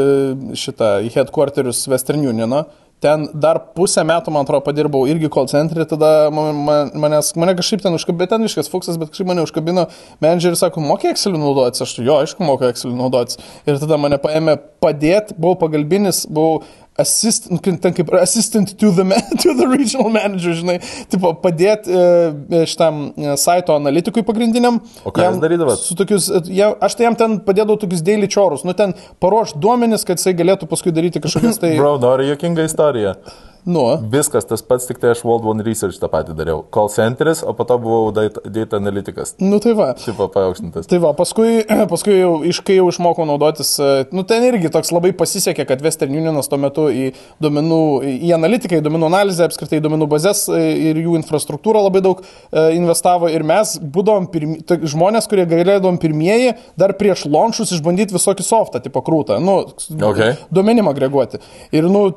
šitą, 0.59 0.89
į 1.07 1.13
headquarterius 1.15 1.85
Western 1.93 2.25
Uniono. 2.27 2.65
Ten 3.05 3.27
dar 3.37 3.59
pusę 3.77 4.01
metų, 4.07 4.33
man 4.33 4.47
atrodo, 4.47 4.63
padirbau 4.65 5.03
irgi 5.09 5.29
call 5.33 5.49
centre, 5.51 5.85
tada 5.85 6.31
man, 6.33 6.61
man, 6.65 6.93
manęs, 7.03 7.35
mane 7.37 7.53
kažkaip 7.57 7.83
ten 7.83 7.93
užkabino, 7.93 8.23
bet 8.23 8.31
ten 8.33 8.47
iškas 8.47 8.71
fuksas, 8.71 8.97
bet 8.97 9.11
kažkaip 9.13 9.29
mane 9.29 9.43
užkabino 9.45 9.83
menedžeris, 10.25 10.63
sako, 10.63 10.81
mokai 10.81 11.11
Excel 11.13 11.37
naudotis, 11.37 11.83
aš 11.85 11.99
jo, 11.99 12.17
aišku, 12.23 12.41
mokai 12.47 12.71
Excel 12.73 12.95
naudotis. 12.97 13.37
Ir 13.69 13.77
tada 13.83 13.99
mane 14.01 14.17
paėmė 14.21 14.57
padėti, 14.81 15.37
buvau 15.37 15.59
pagalbinis, 15.67 16.23
buvau 16.25 16.63
assist, 16.97 17.49
nu, 17.51 17.59
ten 17.59 17.93
kaip 17.93 18.11
assistant 18.21 18.71
to 18.79 18.91
the, 18.95 19.03
ma- 19.03 19.19
to 19.43 19.53
the 19.59 19.67
regional 19.67 20.09
manager, 20.09 20.55
žinai, 20.55 20.77
tipo 21.11 21.33
padėti 21.43 21.91
e, 21.91 22.61
šitam 22.71 23.01
e, 23.11 23.33
saito 23.39 23.75
analitikui 23.75 24.23
pagrindiniam. 24.27 24.79
O 25.03 25.11
ką 25.15 25.27
jūs 25.27 25.41
darydavot? 25.43 25.83
Tokius, 25.99 26.29
e, 26.31 26.43
jie, 26.55 26.69
aš 26.87 26.95
tai 26.95 27.09
jam 27.09 27.17
ten 27.19 27.39
padėdavau 27.45 27.79
tokius 27.81 28.05
daily 28.05 28.29
chorus, 28.31 28.63
nu 28.67 28.75
ten 28.77 28.95
paruoš 29.23 29.57
duomenis, 29.59 30.07
kad 30.07 30.21
jisai 30.21 30.35
galėtų 30.39 30.69
paskui 30.71 30.95
daryti 30.95 31.23
kažkokias 31.23 31.59
tai... 31.63 31.75
Bro, 31.79 31.97
nori 32.03 32.29
jokinga 32.31 32.67
istorija. 32.69 33.17
Nu, 33.65 33.83
Viskas 34.11 34.45
tas 34.45 34.61
pats, 34.61 34.85
tik 34.85 34.99
tai 35.01 35.11
aš 35.15 35.23
World 35.25 35.45
One 35.49 35.63
Research 35.65 35.97
tą 36.01 36.09
patį 36.11 36.35
dariau. 36.37 36.59
Call 36.73 36.89
centeris, 36.93 37.41
o 37.41 37.53
po 37.57 37.65
to 37.65 37.77
buvau 37.81 38.11
data, 38.13 38.77
analytikas. 38.77 39.35
nu 39.41 39.57
tai 39.59 39.73
va. 39.73 39.87
Tipo 39.97 40.27
paaukštintas. 40.29 40.85
Tai 40.91 40.99
va, 41.01 41.13
paskui, 41.17 41.63
paskui 41.93 42.19
jau, 42.19 42.33
iš 42.45 42.59
kai 42.65 42.77
jau 42.77 42.85
išmokau 42.91 43.25
naudotis, 43.25 43.71
e, 43.81 44.05
nu 44.13 44.21
ten 44.27 44.45
irgi 44.45 44.69
toks 44.73 44.91
labai 44.93 45.11
pasisekė, 45.17 45.65
kad 45.65 45.81
Western 45.81 46.13
Unionas 46.13 46.49
tuo 46.51 46.59
metu 46.61 46.85
į 46.93 47.07
duomenų, 47.41 47.81
į 48.27 48.33
analitiką, 48.37 48.77
į 48.77 48.85
duomenų 48.85 49.09
analizę, 49.09 49.49
apskritai 49.49 49.81
į 49.81 49.85
duomenų 49.87 50.09
bazės 50.13 50.45
e, 50.53 50.61
ir 50.91 51.01
jų 51.01 51.17
infrastruktūrą 51.23 51.81
labai 51.87 52.03
daug 52.05 52.21
e, 52.21 52.67
investavo 52.77 53.31
ir 53.33 53.43
mes 53.47 53.75
būdom 53.81 54.29
pirmi, 54.33 54.59
tai 54.61 54.77
žmonės, 54.85 55.25
kurie 55.31 55.47
galėdavom 55.49 55.97
pirmieji 56.01 56.53
dar 56.77 56.93
prieš 56.99 57.25
launchus 57.25 57.73
išbandyti 57.73 58.13
visokį 58.13 58.45
softą, 58.45 58.83
tipo 58.85 59.01
krūtą, 59.05 59.41
nu, 59.41 59.57
Okay. 60.05 60.35
duomenim 60.53 60.87
agreguoti. 60.91 61.39
Ir, 61.73 61.87
nu, 61.89 62.07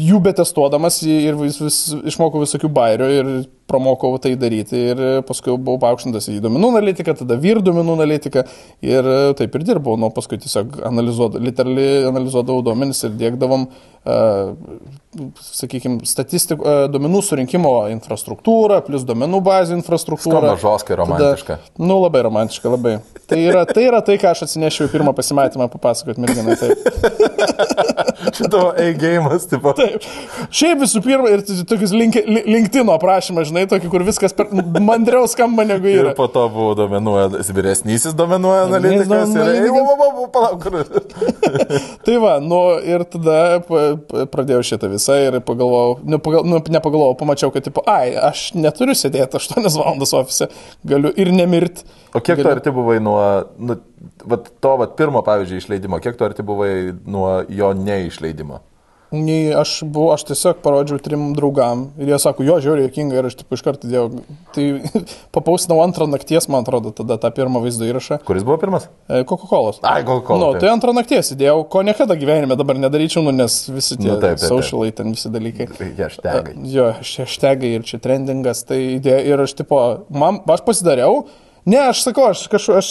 jų 0.00 0.20
betestuodamas 0.24 0.93
ir 1.02 1.36
vis, 1.40 1.58
vis 1.62 1.78
išmokau 2.12 2.42
visokių 2.44 2.70
bairių 2.74 3.10
ir 3.18 3.30
pramokau 3.70 4.18
tai 4.20 4.34
daryti 4.40 4.76
ir 4.92 5.00
paskui 5.28 5.54
buvau 5.56 5.78
paaukštintas 5.82 6.28
į 6.32 6.38
duomenų 6.44 6.70
analitiką, 6.74 7.14
tada 7.20 7.38
vyr 7.40 7.62
duomenų 7.64 7.96
analitiką 7.98 8.44
ir 8.84 9.08
taip 9.38 9.56
ir 9.56 9.64
dirbau, 9.70 9.96
nu, 10.00 10.10
paskui 10.14 10.38
tiesiog 10.42 10.82
analizuodavau, 10.90 11.44
literaliai 11.48 12.04
analizuodavau 12.10 12.64
duomenis 12.66 13.00
ir 13.08 13.14
dėkdavom, 13.20 13.64
uh, 14.04 14.52
sakykime, 15.40 16.04
statistikų, 16.08 16.60
uh, 16.60 16.84
duomenų 16.92 17.22
surinkimo 17.24 17.72
infrastruktūrą, 17.94 18.82
plus 18.86 19.06
duomenų 19.08 19.40
bazų 19.46 19.78
infrastruktūrą. 19.78 20.42
Skamba 20.44 20.60
žoskai 20.60 20.98
romantiška. 21.00 21.58
Tada, 21.64 21.86
nu, 21.88 21.98
labai 22.04 22.24
romantiška, 22.28 22.74
labai. 22.76 22.98
Tai 23.24 23.40
yra, 23.40 23.64
tai 23.68 23.86
yra 23.88 24.02
tai, 24.04 24.18
ką 24.20 24.34
aš 24.34 24.44
atsinešiau 24.48 24.90
į 24.90 24.92
pirmą 24.92 25.14
pasimatymą 25.16 25.70
papasakoti 25.72 26.20
merginai. 26.20 26.58
Šito 28.34 28.66
A-game'as, 28.84 29.48
tipo. 29.48 29.72
Taip. 29.78 30.04
Šiaip 30.54 30.82
visų 30.84 31.00
pirma, 31.04 31.32
ir 31.32 31.44
tokius 31.68 31.94
link, 31.96 32.18
li- 32.28 32.44
LinkedIn 32.56 32.90
aprašymą, 32.92 33.44
žinai, 33.54 33.68
tokį, 33.70 33.90
kur 33.92 34.02
viskas 34.06 34.34
per, 34.34 34.48
mandriau 34.82 35.28
skamba 35.30 35.64
negu 35.68 35.86
Ir 35.90 36.00
yra. 36.02 36.14
po 36.18 36.26
to 36.32 36.42
buvo 36.52 36.74
domenų, 36.78 37.14
vyresnysis 37.54 38.16
domenų 38.18 38.50
analitikas. 38.64 39.30
Ir. 39.38 39.70
Tai 42.06 42.16
va, 42.22 42.34
nu 42.42 42.60
ir 42.82 43.06
tada 43.10 43.38
pradėjau 44.32 44.62
šitą 44.66 44.90
visą 44.92 45.18
ir 45.22 45.38
pagalvojau, 45.46 45.96
nu, 46.02 46.20
pagal, 46.24 46.46
nu, 46.48 46.60
nepagalvojau, 46.76 47.16
pamačiau, 47.22 47.54
kad, 47.54 47.66
tipo, 47.68 47.84
ai, 47.90 48.12
aš 48.30 48.50
neturiu 48.58 48.96
sėdėti 48.98 49.38
8 49.38 49.70
valandas 49.78 50.14
ofise, 50.16 50.50
galiu 50.86 51.14
ir 51.14 51.32
nemirti. 51.34 51.86
O 52.14 52.22
kiek 52.24 52.42
tu 52.42 52.50
arti 52.50 52.74
buvai 52.74 52.98
nuo, 53.02 53.22
nu, 53.58 53.78
vat, 54.30 54.50
to 54.62 54.76
vat, 54.82 54.94
pirmo, 54.98 55.22
pavyzdžiui, 55.26 55.62
išleidimo, 55.62 56.02
kiek 56.02 56.18
tu 56.18 56.26
arti 56.26 56.46
buvai 56.46 56.74
nuo 57.06 57.40
jo 57.50 57.74
neišleidimo? 57.78 58.62
Nei, 59.14 59.52
aš, 59.54 59.76
buvau, 59.86 60.12
aš 60.14 60.26
tiesiog 60.28 60.58
parodžiau 60.64 60.98
trim 61.02 61.28
draugam 61.36 61.86
ir 62.00 62.10
jie 62.12 62.18
sako, 62.22 62.44
jo, 62.46 62.56
žiūrėjau, 62.64 62.88
jokinga 62.88 63.18
ir 63.20 63.28
aš 63.30 63.36
taip 63.40 63.54
iš 63.56 63.62
karto 63.66 63.90
dėjau. 63.90 64.08
Tai 64.56 64.64
papausinau 65.36 65.78
antrą 65.84 66.08
nakties, 66.10 66.48
man 66.52 66.66
atrodo, 66.66 66.92
tada 66.96 67.16
tą 67.22 67.30
pirmą 67.36 67.62
vaizdo 67.64 67.86
įrašą. 67.88 68.20
Kuris 68.26 68.46
buvo 68.46 68.58
pirmas? 68.62 68.88
E, 69.08 69.22
Coca-Cola. 69.28 69.76
Ai, 69.82 70.02
Coca-Cola, 70.06 70.50
Nu, 70.54 70.60
tai 70.60 70.72
antrą 70.72 70.94
nakties 70.96 71.32
įdėjau, 71.36 71.62
ko 71.72 71.84
niekada 71.86 72.18
gyvenime 72.20 72.58
dabar 72.60 72.80
nedaryčiau, 72.82 73.22
nu, 73.26 73.32
nes 73.34 73.62
visi 73.72 73.96
tie 74.00 74.10
Nu, 74.10 74.18
taip, 74.18 74.34
taip, 74.34 74.42
taip. 74.44 74.50
socialai, 74.50 74.90
ten 74.96 75.14
visi 75.14 75.32
dalykai. 75.32 75.70
Hashtagai. 76.00 76.58
Jo, 76.74 76.90
hashtagai 77.00 77.76
ir 77.78 77.86
čia 77.88 78.02
trendingas, 78.02 78.66
tai 78.68 78.82
idėja 78.98 79.22
ir 79.30 79.46
aš 79.46 79.56
tipo, 79.62 79.80
man, 80.12 80.42
aš 80.50 80.66
pasidariau. 80.66 81.24
Ne, 81.64 81.78
aš 81.80 82.02
sakau, 82.04 82.26
aš, 82.28 82.42
kaž, 82.52 82.66
aš 82.76 82.88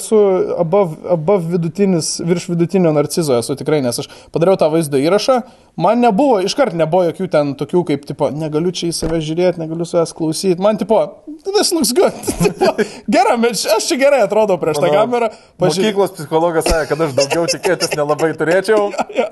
esu 0.00 0.16
above, 0.58 0.96
above 1.14 1.46
vidutinis, 1.52 2.16
virš 2.26 2.48
vidutinio 2.50 2.90
narcizo 2.90 3.36
esu 3.38 3.54
tikrai, 3.54 3.78
nes 3.84 4.00
aš 4.02 4.08
padariau 4.34 4.58
tą 4.58 4.66
vaizdo 4.72 4.98
įrašą, 4.98 5.36
Man 5.76 6.00
nebuvo, 6.00 6.38
iškart 6.40 6.72
nebuvo 6.72 7.04
jokių 7.10 7.26
ten 7.28 7.50
tokių, 7.60 7.82
kaip, 7.90 8.04
tipo, 8.08 8.30
negaliu 8.32 8.70
čia 8.72 8.86
į 8.88 8.94
save 8.96 9.18
žiūrėti, 9.20 9.60
negaliu 9.60 9.84
savęs 9.84 10.14
klausyti. 10.16 10.56
Man, 10.64 10.78
tipo, 10.80 11.02
this 11.44 11.68
looks 11.76 11.92
good. 11.92 12.16
tipo, 12.46 12.70
gerai, 13.12 13.34
aš 13.52 13.88
čia 13.90 13.98
gerai 14.00 14.22
atrodau 14.24 14.56
prieš 14.62 14.80
tą 14.80 14.88
kamerą. 14.94 15.28
Pažiūrėk. 15.60 15.92
Mokyklos 15.92 16.14
psichologas 16.16 16.64
sakė, 16.64 16.88
kad 16.94 17.04
aš 17.04 17.12
daugiau 17.18 17.44
tikėtis 17.52 17.92
nelabai 17.92 18.32
turėčiau. 18.40 18.88
ja, 19.20 19.28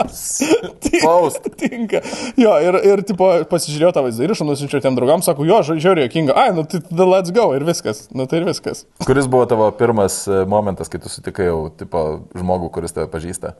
Paust. 1.01 1.49
Tinka. 1.65 2.05
Jo, 2.37 2.59
ir, 2.61 2.81
ir 2.93 3.07
tipo, 3.09 3.31
pasižiūrėjau 3.49 3.97
tą 3.97 4.05
vaizdą 4.05 4.29
ir 4.29 4.37
aš 4.37 4.45
nusinčiau 4.45 4.85
tiem 4.85 5.01
draugams, 5.01 5.25
sako, 5.25 5.49
jo, 5.49 5.63
žiūrėjau, 5.73 6.11
jokinga. 6.11 6.37
Ai, 6.45 6.51
nu 6.53 6.69
tai 6.69 6.85
tada 6.85 7.09
let's 7.09 7.33
go 7.33 7.55
ir 7.57 7.65
viskas. 7.65 8.11
Nu 8.13 8.29
tai 8.29 8.43
ir 8.43 8.51
viskas. 8.53 8.85
Kuris 9.09 9.33
buvo 9.33 9.49
tavo 9.49 9.73
pirmas 9.81 10.27
e, 10.29 10.45
momentas, 10.45 10.93
kai 10.93 11.01
tu 11.01 11.09
sutikai 11.09 11.49
jau, 11.49 11.71
tipo, 11.73 12.05
žmogų, 12.37 12.69
kuris 12.77 12.93
tave 12.93 13.09
pažįsta? 13.09 13.57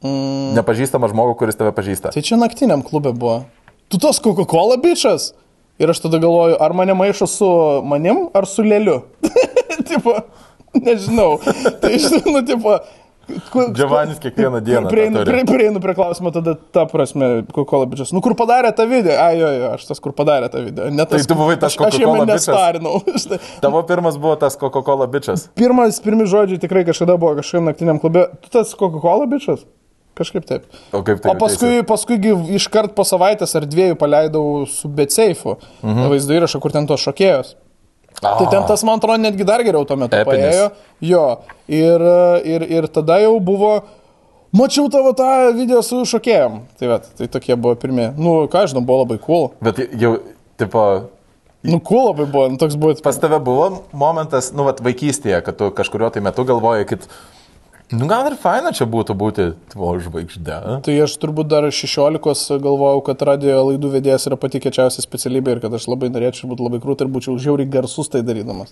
Mm. 0.00 0.54
Nepažįstamą 0.56 1.10
žmogų, 1.12 1.34
kuris 1.42 1.58
tave 1.58 1.74
pažįsta. 1.76 2.14
Tai 2.14 2.22
čia 2.24 2.38
naktiniam 2.40 2.84
klube 2.86 3.12
buvo. 3.12 3.42
Tu 3.92 3.98
tos 4.00 4.20
Coca-Cola 4.22 4.78
bičias? 4.80 5.32
Ir 5.80 5.90
aš 5.92 6.02
tada 6.04 6.20
galvoju, 6.20 6.56
ar 6.60 6.72
mane 6.76 6.94
maišo 6.96 7.26
su 7.28 7.48
manim, 7.88 8.28
ar 8.36 8.46
su 8.48 8.64
lėliu. 8.64 9.00
tipo, 9.90 10.14
nežinau. 10.76 11.38
Tai 11.80 11.92
iš 11.96 12.08
tikrųjų, 12.12 12.34
nu, 12.36 12.42
tipo. 12.48 12.74
Džiavanis 13.76 14.18
kiekvieną 14.22 14.60
dieną. 14.66 14.88
Prieinu, 14.90 15.24
prie, 15.24 15.44
prieinu 15.48 15.80
prie 15.84 15.94
klausimo 15.94 16.32
tada, 16.34 16.56
ta 16.72 16.86
prasme, 16.90 17.28
Coca-Cola 17.52 17.88
bičias. 17.90 18.12
Nu, 18.16 18.22
kur 18.24 18.34
padarė 18.38 18.72
tą 18.76 18.86
video? 18.90 19.16
Ai, 19.20 19.36
jo, 19.40 19.50
aš 19.74 19.84
tas, 19.90 20.00
kur 20.02 20.14
padarė 20.16 20.48
tą 20.52 20.64
video. 20.64 20.88
Ne 20.92 21.04
tas, 21.04 21.26
Tai 21.26 21.34
tu 21.34 21.38
buvai 21.40 21.58
tas 21.60 21.74
aš, 21.74 21.80
aš 21.90 21.98
jame 22.00 22.22
Coca-Cola 22.22 22.28
nestarinau. 22.32 23.02
Štai. 23.24 23.40
Tavo 23.64 23.84
pirmas 23.88 24.16
buvo 24.20 24.36
tas 24.40 24.56
Coca-Cola 24.60 25.08
bičias. 25.12 25.48
Pirmas, 25.60 26.00
pirmi 26.04 26.28
žodžiai 26.30 26.60
tikrai 26.62 26.86
kažkada 26.88 27.20
buvo 27.20 27.36
kažkokiam 27.40 27.68
naktiniam 27.68 28.00
klube. 28.02 28.26
Tu 28.44 28.52
tas 28.56 28.72
Coca-Cola 28.76 29.28
bičias? 29.30 29.64
Kažkaip 30.20 30.44
taip. 30.44 30.68
O 30.92 31.00
kaip 31.06 31.22
tai? 31.24 31.32
O 31.32 31.40
paskui, 31.40 31.80
paskui 31.88 32.18
iškart 32.58 32.92
po 32.96 33.06
savaitės 33.08 33.56
ar 33.56 33.64
dviejų 33.68 33.96
paleidau 34.00 34.66
su 34.68 34.90
Betseifu 34.92 35.56
mhm. 35.56 36.10
vaizdo 36.12 36.36
įrašą, 36.36 36.60
kur 36.60 36.74
ten 36.74 36.88
tos 36.90 37.04
šokėjos. 37.06 37.54
Ah. 38.20 38.36
Tai 38.36 38.50
ten 38.52 38.66
tas, 38.68 38.82
man 38.84 39.00
atrodo, 39.00 39.16
netgi 39.22 39.46
dar 39.48 39.62
geriau 39.64 39.86
tuo 39.88 39.96
metu 39.96 40.18
Epinis. 40.18 40.42
paėjo. 40.42 40.66
Jo. 41.08 41.24
Ir, 41.72 42.04
ir, 42.44 42.66
ir 42.68 42.88
tada 42.92 43.16
jau 43.22 43.38
buvo. 43.40 43.78
Mačiau 44.56 44.90
tavo 44.90 45.14
tą 45.16 45.30
video 45.56 45.80
su 45.86 46.02
šokėjom. 46.10 46.58
Tai, 46.76 46.90
vat, 46.90 47.06
tai 47.16 47.30
tokie 47.30 47.54
buvo 47.54 47.78
pirmie. 47.80 48.10
Nu, 48.18 48.42
ką 48.50 48.66
žinau, 48.68 48.82
buvo 48.84 49.04
labai 49.04 49.20
cool. 49.22 49.48
Bet 49.62 49.80
jau, 49.94 50.16
tipo, 50.60 50.84
Nu, 51.60 51.76
cool 51.84 52.06
labai 52.08 52.24
buvo. 52.24 52.46
Nu, 52.48 52.56
toks 52.60 52.76
buvo. 52.80 52.94
pas 53.04 53.18
tave 53.20 53.38
buvo 53.44 53.66
momentas, 53.92 54.48
nu, 54.56 54.64
vat, 54.64 54.80
vaikystėje, 54.80 55.42
kad 55.44 55.58
tu 55.60 55.68
kažkurio 55.76 56.08
tai 56.12 56.22
metu 56.24 56.44
galvoji, 56.48 56.88
kad, 56.88 57.04
nu, 57.92 58.06
gal 58.06 58.26
ir 58.30 58.36
faina 58.38 58.70
čia 58.76 58.86
būtų 58.86 59.14
būti 59.18 59.48
tavo 59.72 59.92
žvaigždė. 59.98 60.58
Tai 60.86 60.94
aš 61.04 61.16
turbūt 61.22 61.48
dar 61.50 61.66
16 61.74 62.58
galvojau, 62.62 63.02
kad 63.10 63.22
radio 63.26 63.64
laidų 63.70 63.90
vedėjas 63.98 64.28
yra 64.30 64.36
pati 64.40 64.60
kečiausia 64.62 65.02
specialybė 65.04 65.56
ir 65.56 65.60
kad 65.64 65.74
aš 65.74 65.88
labai 65.90 66.10
norėčiau 66.14 66.50
būti 66.52 66.66
labai 66.68 66.80
krūtai 66.84 67.06
ir 67.08 67.14
būčiau 67.16 67.38
žiauriai 67.42 67.70
garsus 67.70 68.08
tai 68.12 68.22
darydamas. 68.22 68.70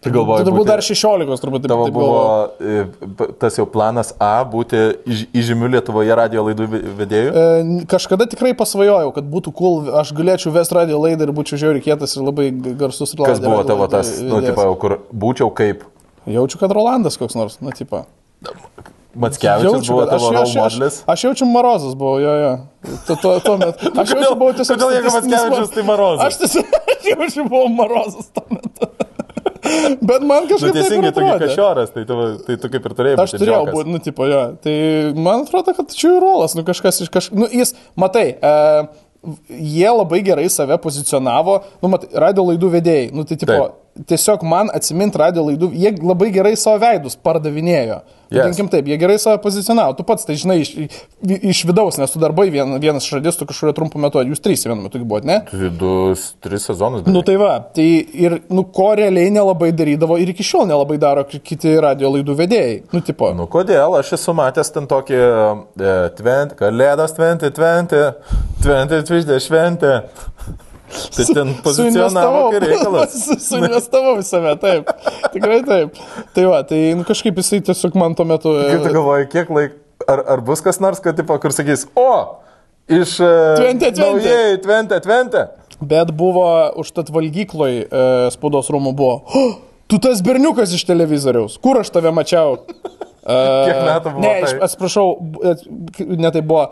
Tu 0.00 0.08
galvoji, 0.08 0.40
Tai 0.40 0.48
turbūt 0.48 0.64
dar 0.70 0.80
16 0.80 1.42
turbūt 1.44 1.60
taip, 1.66 1.72
taip 1.76 1.92
buvo 1.92 2.12
galvojau. 2.16 3.26
e, 3.28 3.32
tas 3.42 3.58
jau 3.58 3.66
planas 3.68 4.14
A 4.16 4.30
būti 4.48 4.78
įž- 5.04 5.26
įžymiu 5.36 5.68
Lietuvoje 5.74 6.14
radio 6.16 6.44
laidų 6.46 6.68
ve- 6.72 6.80
vedėju? 7.02 7.34
E, 7.36 7.84
Kažkada 7.84 8.24
tikrai 8.32 8.54
pasvajojau, 8.56 9.10
kad 9.12 9.28
būtų 9.28 9.52
cool, 9.58 9.90
aš 10.00 10.14
galėčiau 10.16 10.54
vesti 10.56 10.72
radio 10.78 11.02
laidą 11.04 11.28
ir 11.28 11.34
būčiau 11.36 11.60
žiauriai 11.60 11.84
kietas 11.84 12.16
ir 12.16 12.24
labai 12.24 12.48
garsus 12.80 13.12
ir 13.12 13.20
Kas 13.20 13.36
radio 13.42 13.50
buvo 13.52 13.64
tavo 13.68 13.88
tas, 13.92 14.14
nu, 14.24 14.38
vedėjas. 14.40 14.54
tipo, 14.54 14.64
jau 14.70 14.78
kur 14.80 14.96
būčiau 15.12 15.52
kaip 15.52 15.84
Jaučiu, 16.26 16.58
kad 16.60 16.72
Rolandas 16.72 17.16
koks 17.20 17.34
nors, 17.36 17.60
nu, 17.60 17.70
tipo. 17.76 18.06
Matskevičius 19.14 19.88
buvo 19.90 20.04
tavo 20.06 20.28
aš, 20.30 20.36
aš, 20.36 20.50
aš, 20.50 20.74
modelis. 20.74 20.96
aš 21.06 21.24
jaučiu 21.24 21.46
Marozas 21.50 21.94
buvo, 21.98 22.18
jo, 22.22 22.30
jo. 22.30 22.52
Tuo, 23.06 23.16
tuo, 23.22 23.32
tuo 23.42 23.56
metu. 23.58 23.90
Aš 23.98 24.12
jaučiu, 24.14 24.36
buvau 24.38 24.52
tiesiog... 24.54 24.78
kodėl 24.78 24.92
jeigu 24.94 25.10
Mar- 25.50 25.72
tai 25.74 25.84
Marozas? 25.88 26.22
Aš 26.28 26.38
tiesiog 26.44 26.76
aš 26.94 27.08
jaučiu, 27.10 27.44
buvau 27.50 27.68
Marozas 27.74 28.30
tuo 28.36 28.44
metu. 28.54 28.90
Bet 30.08 30.22
man 30.24 30.46
Nu, 30.46 30.50
kažkaip... 30.54 30.70
ir 30.70 30.78
teisingai, 30.78 31.10
tu 31.12 31.20
atrodė. 31.20 31.42
kažioras, 31.50 31.90
tai, 31.94 32.04
tu, 32.08 32.14
tai 32.46 32.56
tu 32.62 32.70
kaip 32.72 32.86
ir 32.88 32.94
turėjai 33.00 33.18
Aš 33.20 33.34
būti. 33.34 33.42
turėjau 33.42 33.58
džiokas. 33.60 33.74
būti, 33.76 33.92
nu, 33.96 34.00
tipo, 34.06 34.26
jo. 34.30 34.40
Tai 34.64 34.74
man 35.26 35.44
atrodo, 35.44 35.74
kad 35.76 35.92
čia 35.94 36.14
ir 36.14 36.22
rolas, 36.24 36.54
nu, 36.56 36.64
kažkas 36.70 37.02
iš 37.04 37.10
kažkokio, 37.12 37.42
nu, 37.42 37.50
jis, 37.60 37.74
matai, 38.00 38.24
e, 38.40 38.54
jie 39.74 39.90
labai 39.92 40.22
gerai 40.26 40.46
save 40.50 40.78
pozicionavo, 40.80 41.58
nu, 41.82 41.90
matai, 41.92 42.08
radio 42.24 42.46
laidų 42.48 42.72
vedėjai, 42.78 43.10
nu, 43.14 43.26
tai, 43.28 43.36
tipo, 43.42 43.52
Taip. 43.58 43.76
Tiesiog 44.06 44.42
man 44.46 44.70
atsimint 44.74 45.16
radio 45.18 45.42
laidų, 45.48 45.72
jie 45.76 45.90
labai 46.02 46.30
gerai 46.34 46.56
savo 46.56 46.78
veidus 46.82 47.16
pardavinėjo. 47.20 48.00
Yes. 48.30 48.44
Vadinkim 48.44 48.68
taip, 48.70 48.86
jie 48.86 48.94
gerai 48.94 49.16
save 49.18 49.40
pozicionavo. 49.42 49.96
Tu 49.98 50.04
pats 50.06 50.22
tai 50.22 50.36
žinai 50.38 50.60
iš, 50.62 50.68
iš 51.50 51.64
vidaus, 51.66 51.96
nes 51.98 52.12
tu 52.14 52.20
darbai 52.22 52.44
vien, 52.54 52.76
vienas 52.78 53.02
iš 53.08 53.16
radistų 53.16 53.48
kažkurio 53.50 53.72
trumpu 53.74 53.98
metu, 53.98 54.22
jūs 54.22 54.38
trys 54.44 54.62
vienu 54.68 54.84
metu 54.84 55.00
buvot, 55.02 55.26
ne? 55.26 55.40
Du, 55.80 56.14
tris 56.38 56.68
sezonus. 56.70 57.02
Nu 57.10 57.24
tai 57.26 57.34
va, 57.42 57.56
tai 57.74 57.88
ir, 57.98 58.38
nu, 58.54 58.62
ko 58.70 58.92
realiai 59.00 59.32
nelabai 59.34 59.72
darydavo 59.74 60.20
ir 60.22 60.30
iki 60.30 60.46
šiol 60.46 60.68
nelabai 60.70 61.00
daro 61.02 61.26
ki- 61.26 61.42
kiti 61.42 61.74
radio 61.82 62.12
laidų 62.14 62.38
vedėjai. 62.44 62.78
Nu, 62.94 63.02
tipo. 63.02 63.32
Nu 63.34 63.48
kodėl, 63.50 63.98
aš 63.98 64.14
esu 64.20 64.36
matęs 64.38 64.70
ten 64.78 64.86
tokį 64.86 65.18
e, 65.18 65.98
tvent, 66.22 66.54
kalėdos 66.62 67.18
2020, 67.18 68.14
2020 68.62 69.40
šventę. 69.50 69.96
Tai 70.90 71.24
ten 71.34 71.52
pozicionavo 71.64 72.42
kai 72.52 72.60
reikalas. 72.64 73.14
Su- 73.26 73.38
Suinvestavau 73.44 74.16
į 74.20 74.24
save, 74.26 74.56
taip. 74.62 74.90
Tikrai 75.34 75.60
taip. 75.68 76.00
Tai 76.34 76.44
va, 76.50 76.60
tai 76.66 76.80
nu, 76.98 77.04
kažkaip 77.08 77.38
jisai 77.40 77.60
tiesiog 77.68 77.96
man 78.00 78.16
tuo 78.18 78.26
metu... 78.28 78.52
e, 78.58 78.66
Kaip 78.74 78.86
tu 78.88 78.92
galvoji, 78.98 79.28
kiek 79.32 79.52
laik, 79.54 79.76
ar, 80.10 80.24
ar 80.36 80.42
bus 80.46 80.62
kas 80.64 80.80
nors, 80.82 81.00
kad, 81.04 81.16
tipo, 81.18 81.36
kur 81.42 81.54
sakys, 81.54 81.86
o, 81.98 82.08
iš... 82.90 83.16
e, 83.22 83.32
Tvente, 83.60 83.92
tvente. 83.94 84.26
Naujai, 84.26 84.60
tvente, 84.66 85.00
tvente. 85.06 85.44
Bet 85.80 86.10
buvo 86.12 86.44
užtat 86.82 87.08
valgykloj 87.14 87.76
e, 87.86 88.04
spaudos 88.34 88.68
rūmų 88.74 88.90
buvo. 88.98 89.20
Oh, 89.32 89.54
tu 89.88 89.96
tas 90.02 90.20
berniukas 90.26 90.74
iš 90.76 90.82
televizoriaus. 90.90 91.54
Kur 91.62 91.78
aš 91.84 91.92
tave 91.96 92.12
mačiau? 92.16 92.58
E, 93.20 93.34
Kiek 93.68 93.76
metų 93.84 94.10
buvo 94.14 94.22
Ne, 94.24 94.30
tai? 94.42 94.52
atsiprašau, 94.64 95.02
b- 95.20 95.50
e, 95.52 96.04
ne 96.18 96.30
tai 96.32 96.40
buvo. 96.40 96.62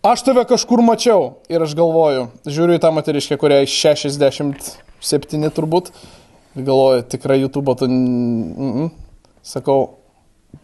Aš 0.00 0.22
tave 0.24 0.46
kažkur 0.48 0.80
mačiau 0.80 1.24
ir 1.52 1.60
aš 1.60 1.74
galvoju, 1.76 2.30
žiūriu 2.48 2.78
į 2.78 2.80
tą 2.80 2.88
moteriškę, 2.96 3.36
kuriai 3.36 3.66
67 3.68 5.50
turbūt. 5.52 5.90
Ir 6.56 6.64
galvoju, 6.64 7.02
tikrai 7.12 7.36
YouTube, 7.42 7.74
tu... 7.76 7.84
Mm 7.84 8.70
-mm. 8.70 8.86
Sakau, 9.42 9.98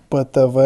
PTV. 0.09 0.65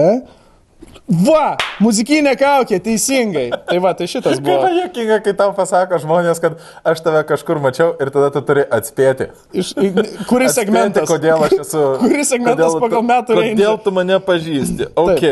Va, 1.27 1.57
muzikinė 1.83 2.37
kaukė, 2.39 2.79
teisingai. 2.81 3.51
Tai 3.51 3.79
va, 3.79 3.93
tai 3.95 4.07
šitas 4.07 4.39
Kaip 4.39 4.45
buvo. 4.47 4.63
man 4.63 4.77
jokinga, 4.79 5.19
kai 5.25 5.35
tau 5.35 5.51
pasako 5.55 5.99
žmonės, 5.99 6.41
kad 6.41 6.53
aš 6.85 7.01
tave 7.01 7.25
kažkur 7.27 7.59
mačiau 7.59 7.97
ir 8.01 8.11
tada 8.11 8.31
tu 8.31 8.41
turi 8.41 8.63
atspėti. 8.71 9.27
Iš, 9.53 9.75
kuris 9.75 10.51
Atspėti, 10.51 10.55
segmentas? 10.55 11.09
Kodėl 11.11 11.43
aš 11.43 11.53
esu. 11.61 11.83
Kuris 12.07 12.29
segmentas 12.29 12.67
kodėl 12.67 12.81
pagal 12.81 13.03
metų 13.03 13.35
Kodėl 13.35 13.71
rangą? 13.71 13.83
tu 13.85 13.91
mane 13.91 14.21
pažįsti? 14.21 14.89
Ok. 14.95 15.27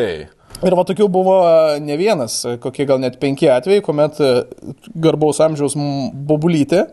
Ir 0.59 0.75
va 0.75 0.83
tokių 0.83 1.07
buvo 1.13 1.39
ne 1.83 1.95
vienas, 2.01 2.41
kokie 2.63 2.87
gal 2.89 2.99
net 3.03 3.21
penki 3.23 3.47
atvejai, 3.53 3.83
kuomet 3.87 4.19
e, 4.19 4.33
garbaus 4.99 5.39
amžiaus 5.45 5.77
bobulytė 5.79 6.89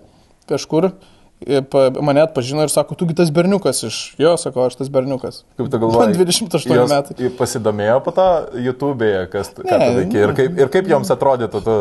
kažkur 0.46 0.92
e, 0.92 1.64
mane 2.06 2.22
atpažino 2.22 2.62
ir 2.62 2.70
sako, 2.70 2.94
tu 3.00 3.08
tas 3.18 3.32
berniukas 3.34 3.82
iš 3.88 3.98
jo, 4.22 4.36
sako, 4.38 4.68
aš 4.70 4.78
tas 4.84 4.92
berniukas. 4.94 5.42
Kaip 5.58 5.72
tu 5.74 5.82
galvoji? 5.82 6.14
Man 6.14 6.14
28 6.20 6.78
jos 6.78 6.94
metai. 6.94 7.32
Pasidomėjo 7.40 7.98
po 8.06 8.14
to 8.14 8.28
YouTube'e, 8.68 9.26
kas 9.34 9.50
ką 9.58 9.66
Ne, 9.66 9.90
veiki 9.98 10.22
ir 10.28 10.36
kaip, 10.38 10.62
ir 10.62 10.74
kaip 10.78 10.94
joms 10.94 11.10
atrodytų 11.18 11.66
tu, 11.66 11.80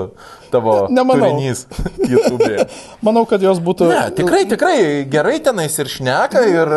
tavo 0.54 0.78
Nemanau. 0.88 1.34
turinys 1.34 1.66
YouTube'e. 2.14 2.64
Manau, 3.04 3.28
kad 3.28 3.44
jos 3.44 3.60
būtų... 3.60 3.92
Ne, 3.92 4.04
tikrai, 4.16 4.46
tikrai 4.48 4.76
gerai 5.12 5.36
tenais 5.44 5.76
ir 5.84 5.92
šneka 5.98 6.48
ir, 6.48 6.76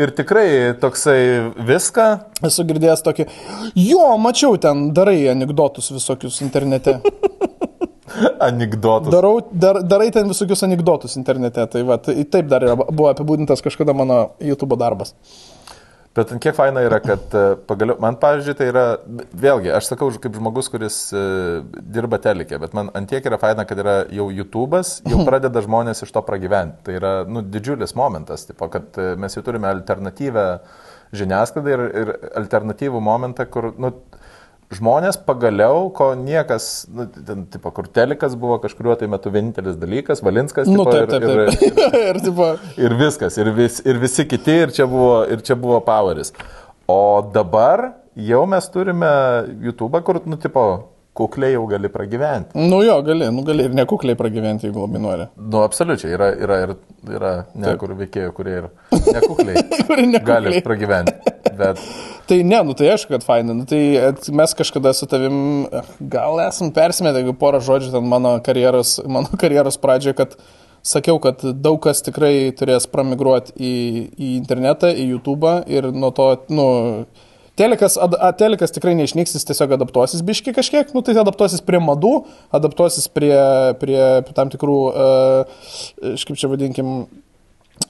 ir 0.00 0.12
tikrai 0.16 0.48
toksai 0.80 1.20
viską. 1.68 2.08
Esu 2.48 2.64
girdėjęs 2.68 3.04
tokį, 3.06 3.26
jo, 3.78 4.06
mačiau 4.22 4.58
ten, 4.60 4.88
darai 4.96 5.18
anegdotus 5.32 5.92
visokius 5.94 6.40
internete. 6.46 6.98
Anekdotus. 8.48 9.12
Darau, 9.12 9.38
dar, 9.52 9.80
darai 9.86 10.10
ten 10.14 10.28
visokius 10.28 10.64
anegdotus 10.66 11.16
internete. 11.20 11.64
Tai 11.70 11.82
va, 11.86 11.98
tai 12.02 12.24
taip 12.28 12.48
dar 12.50 12.64
yra, 12.66 12.76
buvo 12.80 13.10
apibūdintas 13.12 13.62
kažkada 13.64 13.94
mano 13.96 14.22
YouTube 14.42 14.78
darbas. 14.80 15.14
Bet 16.10 16.32
kiek 16.42 16.56
faina 16.56 16.82
yra, 16.82 16.98
kad 16.98 17.34
e, 17.38 17.42
pagaliau, 17.68 17.94
man 18.02 18.16
pavyzdžiui, 18.18 18.54
tai 18.58 18.66
yra, 18.72 18.84
vėlgi, 19.44 19.70
aš 19.76 19.92
sakau, 19.92 20.08
kaip 20.18 20.34
žmogus, 20.40 20.66
kuris 20.72 20.96
e, 21.14 21.20
dirba 21.94 22.18
telikė, 22.22 22.58
bet 22.58 22.74
man 22.74 22.90
ant 22.98 23.06
tiek 23.12 23.28
yra 23.30 23.38
faina, 23.38 23.62
kad 23.68 23.78
yra 23.78 23.94
jau 24.10 24.26
YouTube'as, 24.34 24.96
jau 25.06 25.22
pradeda 25.28 25.62
žmonės 25.62 26.02
iš 26.02 26.10
to 26.16 26.22
pragyventi. 26.26 26.82
Tai 26.88 26.96
yra, 26.98 27.12
nu, 27.30 27.44
didžiulis 27.46 27.94
momentas, 27.98 28.48
tipo, 28.48 28.66
kad 28.74 28.98
e, 28.98 29.12
mes 29.22 29.38
jau 29.38 29.44
turime 29.46 29.70
alternatyvę 29.70 30.46
žiniasklaidą 31.14 31.76
ir, 31.76 31.84
ir 32.02 32.12
alternatyvų 32.42 33.04
momentą, 33.06 33.46
kur, 33.46 33.70
nu, 33.78 33.94
žmonės 34.74 35.16
pagaliau, 35.26 35.88
ko 35.94 36.12
niekas, 36.18 36.86
nu, 36.94 37.06
ten, 37.26 37.46
tipo, 37.50 37.72
kur 37.74 37.88
telikas 37.90 38.36
buvo 38.38 38.60
kažkuriuo 38.62 38.94
tai 39.00 39.08
metu 39.10 39.32
vienintelis 39.34 39.78
dalykas, 39.80 40.22
Valinskas, 40.22 40.68
Nu, 40.70 40.84
tipo, 40.84 40.94
taip, 40.94 41.10
taip, 41.10 41.24
ir, 41.26 41.50
taip. 41.50 41.80
ir, 41.80 41.98
ir, 42.12 42.20
tipo, 42.22 42.50
ir 42.78 42.94
viskas, 43.00 43.38
ir, 43.42 43.50
vis, 43.56 43.80
ir 43.86 43.98
visi 44.02 44.26
kiti, 44.30 44.60
ir 44.66 44.74
čia 44.76 44.86
buvo, 44.90 45.24
ir 45.26 45.42
čia 45.46 45.58
buvo 45.58 45.80
poweris. 45.86 46.30
O 46.90 47.00
dabar 47.34 47.90
jau 48.18 48.44
mes 48.50 48.70
turime 48.70 49.10
YouTube, 49.62 50.00
kur, 50.06 50.20
nu, 50.26 50.38
tipo, 50.38 50.64
kukliai 51.18 51.56
jau 51.56 51.64
gali 51.68 51.90
pragyventi. 51.90 52.54
Nu 52.54 52.78
jo, 52.86 52.94
gali, 53.04 53.26
nu 53.34 53.42
gali 53.44 53.66
ir 53.66 53.74
nekukliai 53.76 54.16
pragyventi, 54.16 54.68
jeigu 54.68 54.86
labai 54.86 55.02
nori. 55.02 55.26
Nu, 55.36 55.64
absoliučiai, 55.66 56.14
yra, 56.14 56.30
yra, 56.38 56.60
yra, 56.64 56.76
yra 57.18 57.32
ne 57.58 57.74
kur 57.82 57.96
veikėjų, 57.98 58.30
kurie 58.38 58.54
ir 58.62 58.68
nekukliai 58.94 59.64
Kurie 59.90 60.06
nekukliai. 60.14 60.24
gali 60.30 60.62
pragyventi. 60.64 61.29
Bet 61.60 61.84
Tai 62.30 62.42
ne, 62.46 62.60
nu 62.62 62.74
tai 62.78 62.92
aišku, 62.92 63.10
kad 63.10 63.24
faina. 63.26 63.54
Nu, 63.58 63.64
tai 63.66 63.80
mes 64.38 64.52
kažkada 64.54 64.92
su 64.94 65.06
tavim, 65.10 65.64
gal 66.12 66.38
esam 66.44 66.68
persimetę, 66.70 67.18
jeigu 67.18 67.34
porą 67.40 67.58
žodžių 67.66 67.90
ten 67.96 68.06
mano 68.06 68.36
karjeros, 68.46 69.00
mano 69.02 69.40
karjeros 69.40 69.80
pradžioje, 69.82 70.14
kad 70.20 70.36
sakiau, 70.86 71.18
kad 71.24 71.42
daug 71.42 71.80
kas 71.82 72.04
tikrai 72.06 72.52
turės 72.54 72.86
pramigruoti 72.92 73.56
į, 73.58 73.72
į 74.14 74.30
internetą, 74.36 74.92
į 74.94 75.08
YouTube 75.08 75.56
ir 75.74 75.90
nuo 75.90 76.12
to, 76.14 76.28
nu, 76.54 76.68
Telekas, 77.58 77.98
ad, 78.00 78.14
a, 78.16 78.30
telekas 78.32 78.72
tikrai 78.72 78.94
neišnyks, 78.96 79.34
jis 79.36 79.44
tiesiog 79.44 79.74
adaptuosis 79.74 80.22
biški 80.24 80.54
kažkiek, 80.56 80.94
nu 80.96 81.02
tai 81.04 81.12
adaptuosis 81.20 81.60
prie 81.66 81.80
madų, 81.82 82.12
adaptuosis 82.56 83.10
prie, 83.12 83.34
prie 83.82 83.98
tam 84.32 84.48
tikrų, 84.54 84.76
uh, 84.88 86.14
kaip 86.22 86.38
čia 86.40 86.48
vadinkim, 86.48 86.94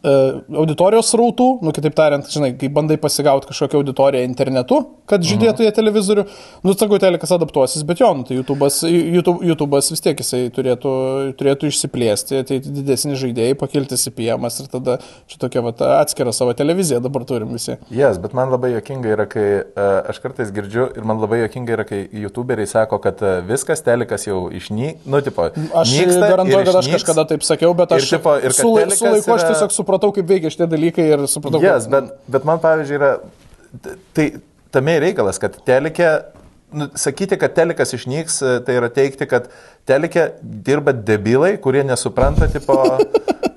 auditorijos 0.01 1.11
rautų, 1.19 1.47
nu 1.65 1.73
kitaip 1.77 1.95
tariant, 1.97 2.25
žinai, 2.33 2.55
kai 2.57 2.71
bandai 2.73 2.97
pasigauti 3.01 3.51
kažkokią 3.51 3.81
auditoriją 3.83 4.25
internetu, 4.25 4.79
kad 5.11 5.25
žiūrėtų 5.27 5.67
jie 5.67 5.73
televizorių, 5.77 6.25
nu 6.65 6.75
sakau, 6.79 6.97
telekas 7.03 7.33
adaptuosis, 7.37 7.83
bet 7.85 8.01
jo, 8.01 8.09
nu, 8.17 8.25
tai 8.25 8.39
YouTube'as, 8.39 8.79
YouTube, 8.89 9.45
YouTube'as 9.51 9.91
vis 9.93 10.01
tiek 10.05 10.23
jisai 10.23 10.47
turėtų, 10.57 10.93
turėtų 11.41 11.69
išsiplėsti, 11.69 12.41
tai 12.49 12.61
didesni 12.65 13.19
žaidėjai, 13.21 13.59
pakilti 13.61 13.99
CPM 14.01 14.47
ir 14.49 14.71
tada 14.73 14.97
čia 15.29 15.41
tokia 15.43 15.65
vat, 15.67 15.83
atskira 16.01 16.33
savo 16.37 16.55
televiziją 16.57 17.03
dabar 17.05 17.27
turim 17.29 17.53
visi. 17.57 17.77
Yes, 17.93 18.21
bet 18.23 18.33
man 18.37 18.53
labai 18.55 18.73
jokinga 18.77 19.13
yra, 19.17 19.29
kai 19.29 19.47
uh, 19.61 19.91
aš 20.11 20.23
kartais 20.25 20.55
girdžiu 20.55 20.89
ir 20.97 21.07
man 21.09 21.21
labai 21.21 21.43
jokinga 21.43 21.77
yra, 21.77 21.89
kai 21.89 22.01
youtuberiai 22.25 22.71
sako, 22.71 23.01
kad 23.05 23.21
uh, 23.25 23.41
viskas 23.47 23.85
telekas 23.85 24.25
jau 24.29 24.47
išnyk, 24.55 25.05
nu, 25.05 25.21
tipo, 25.27 25.51
Aš 25.51 25.93
garantuoju, 25.99 26.63
ir 26.63 26.71
kad 26.71 26.81
aš 26.81 26.89
išnyks. 26.89 27.03
kažkada 27.03 27.27
taip 27.35 27.45
sakiau, 27.47 27.75
bet 27.77 27.93
Ir 27.95 28.05
aš 28.05 28.11
tipo, 28.17 28.35
ir 28.39 28.55
su, 28.57 28.71
su 28.97 29.07
laiku 29.11 29.35
aš 29.37 29.47
tiesiog 29.51 29.75
supratau, 29.81 30.13
kaip 30.17 30.29
veikia 30.29 30.53
šitie 30.53 30.69
dalykai 30.71 31.09
ir 31.17 31.25
supratau, 31.31 31.63
Yes, 31.65 31.89
kad... 31.89 31.97
bet, 31.97 32.29
bet 32.37 32.47
man 32.49 32.63
pavyzdžiui 32.63 33.01
yra, 33.01 33.15
tai 34.17 34.29
tame 34.75 34.97
reikalas, 35.03 35.41
kad 35.43 35.57
telikė, 35.67 36.11
nu, 36.77 36.91
sakyti, 36.99 37.39
kad 37.41 37.57
telikas 37.57 37.97
išnyks, 37.97 38.41
e, 38.43 38.57
tai 38.67 38.79
yra 38.79 38.91
teikti, 38.95 39.27
kad 39.31 39.51
telikė 39.89 40.27
dirba 40.43 40.95
debilai, 40.95 41.55
kurie 41.63 41.83
nesupranta, 41.87 42.49
tipo, 42.53 42.77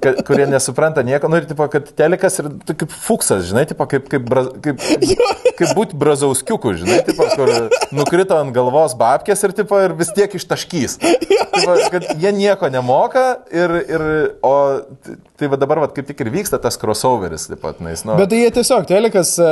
kad, 0.03 0.21
kurie 0.27 0.45
nesupranta 0.49 1.03
nieko, 1.05 1.29
nu 1.31 1.39
ir 1.39 1.47
tipo, 1.49 1.67
kad 1.71 1.87
telikas 1.97 2.39
yra 2.41 2.51
tu 2.67 2.75
kaip 2.83 2.93
fuksas, 3.05 3.45
žinai, 3.49 3.65
tipo, 3.69 3.87
kaip, 3.89 4.07
kaip, 4.11 4.25
braz, 4.27 4.49
kaip, 4.63 4.81
kaip 5.59 5.73
būti 5.77 5.99
brazauskiuku, 5.99 6.75
žinai, 6.81 6.99
tipo, 7.07 7.27
kur 7.37 7.53
nukrito 7.95 8.37
ant 8.39 8.53
galvos 8.55 8.95
babkės 8.99 9.45
ir, 9.47 9.55
tipo, 9.63 9.79
ir 9.83 9.95
vis 9.99 10.11
tiek 10.15 10.33
ištaškys. 10.39 10.97
Tipo, 11.53 11.75
kad 11.93 12.07
jie 12.19 12.33
nieko 12.35 12.69
nemoka 12.73 13.25
ir, 13.53 13.75
ir 13.85 14.05
o 14.43 14.53
tai 15.39 15.49
va 15.51 15.59
dabar 15.59 15.83
va, 15.83 15.89
kaip 15.93 16.07
tik 16.07 16.21
ir 16.23 16.31
vyksta 16.33 16.59
tas 16.61 16.77
crossoveris, 16.79 17.47
taip 17.51 17.61
pat, 17.63 17.79
nais, 17.83 18.03
nu. 18.07 18.15
Bet 18.19 18.31
tai 18.31 18.41
jie 18.41 18.51
tiesiog, 18.55 18.87
telekas, 18.89 19.35
e, 19.41 19.51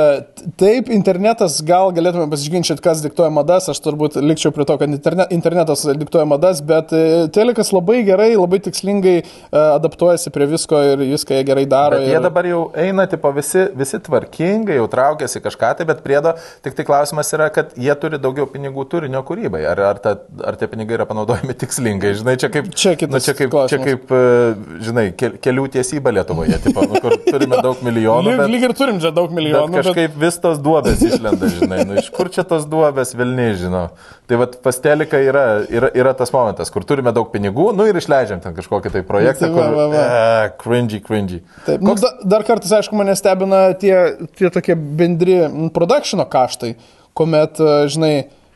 taip, 0.60 0.90
internetas, 0.94 1.60
gal 1.66 1.92
galėtume 1.94 2.28
pasiginčyti, 2.32 2.82
kas 2.84 3.02
diktuoja 3.04 3.30
madas, 3.34 3.68
aš 3.72 3.82
turbūt 3.84 4.18
likčiau 4.22 4.54
prie 4.54 4.66
to, 4.68 4.78
kad 4.80 4.90
interne, 4.90 5.26
internetas 5.34 5.84
diktuoja 6.00 6.26
madas, 6.28 6.61
bet 6.68 6.92
e, 6.96 7.02
telekas 7.34 7.72
labai 7.74 8.00
gerai, 8.06 8.30
labai 8.36 8.60
tikslingai 8.64 9.16
e, 9.22 9.24
adaptuojasi 9.60 10.32
prie 10.34 10.48
visko 10.50 10.80
ir 10.92 11.04
viską 11.12 11.38
jie 11.38 11.46
gerai 11.48 11.64
daro. 11.70 12.00
Bet 12.00 12.10
jie 12.10 12.16
ir... 12.18 12.24
dabar 12.24 12.48
jau 12.48 12.62
eina, 12.78 13.06
tipo, 13.10 13.32
visi, 13.36 13.66
visi 13.78 14.00
tvarkingai, 14.06 14.76
jau 14.80 14.88
traukiasi 14.92 15.42
kažką 15.44 15.72
tai, 15.78 15.88
bet 15.88 16.02
priedo, 16.04 16.34
tik 16.64 16.76
tai 16.78 16.86
klausimas 16.88 17.32
yra, 17.36 17.48
kad 17.54 17.74
jie 17.78 17.94
turi 18.00 18.20
daugiau 18.22 18.48
pinigų 18.50 18.86
turinio 18.92 19.24
kūrybai. 19.26 19.64
Ar, 19.72 19.82
ar, 19.92 20.02
ta, 20.02 20.16
ar 20.46 20.58
tie 20.60 20.68
pinigai 20.70 20.98
yra 21.00 21.08
panaudojami 21.10 21.56
tikslingai, 21.62 22.14
žinai, 22.20 22.36
čia 22.40 22.52
kaip, 22.52 22.72
Čia 22.72 22.94
kitas 22.98 23.14
nu, 23.14 23.22
čia 23.24 23.36
kaip, 23.38 23.52
klausimas. 23.52 23.72
čia 23.72 23.96
kaip 23.98 24.14
e, 24.16 24.80
žinai, 24.88 25.06
kel, 25.18 25.36
kelių 25.42 25.68
tiesyba 25.76 26.12
Lietuvoje, 26.16 26.58
tipo, 26.64 26.84
nu, 26.88 27.00
kur 27.02 27.16
turime 27.26 27.60
daug 27.64 27.82
milijonų. 27.84 28.36
Bet... 28.40 28.52
lyg 28.52 28.66
ir 28.68 28.76
turim 28.78 29.00
čia 29.02 29.12
daug 29.14 29.30
Bet 29.30 29.38
milijonų. 29.38 29.74
Bet 29.74 29.86
kažkaip 29.86 30.18
vis 30.24 30.38
tos 30.42 30.60
duobės 30.62 31.04
išlenda, 31.06 31.50
žinai, 31.52 31.82
nu 31.88 31.98
iš 32.00 32.10
kur 32.14 32.30
čia 32.32 32.44
tos 32.48 32.66
duobės 32.70 33.14
Vilniai 33.18 33.54
žino. 33.60 33.86
Tai 34.32 34.38
vad 34.40 34.54
pas 34.64 34.78
telika 34.80 35.18
yra, 35.20 35.42
yra, 35.68 35.90
yra 35.92 36.12
tas 36.16 36.30
momentas, 36.32 36.70
kur 36.72 36.86
turime 36.88 37.12
daug 37.12 37.26
pinigų, 37.28 37.66
nu 37.76 37.84
ir 37.84 37.98
išleidžiam 38.00 38.38
ten 38.40 38.54
kažkokį 38.56 38.92
tai 38.94 39.02
projektą, 39.04 39.44
Tai 39.44 39.50
va, 39.52 39.64
kur... 39.66 39.74
va, 39.76 39.84
va. 39.92 40.04
E, 40.04 40.46
cringy, 40.62 41.00
cringy. 41.04 41.40
Taip, 41.66 41.82
nu, 41.84 41.92
da, 42.00 42.14
dar 42.32 42.46
kartais, 42.48 42.72
aišku, 42.78 42.96
mane 42.96 43.12
stebina 43.18 43.66
tie, 43.76 43.92
tie 44.40 44.48
tokie 44.54 44.72
bendri 44.72 45.34
mm, 45.42 45.66
produkšino 45.76 46.24
kaštai, 46.32 46.78
kuomet, 47.12 47.60
e, 47.60 47.74
žinai, 47.92 48.14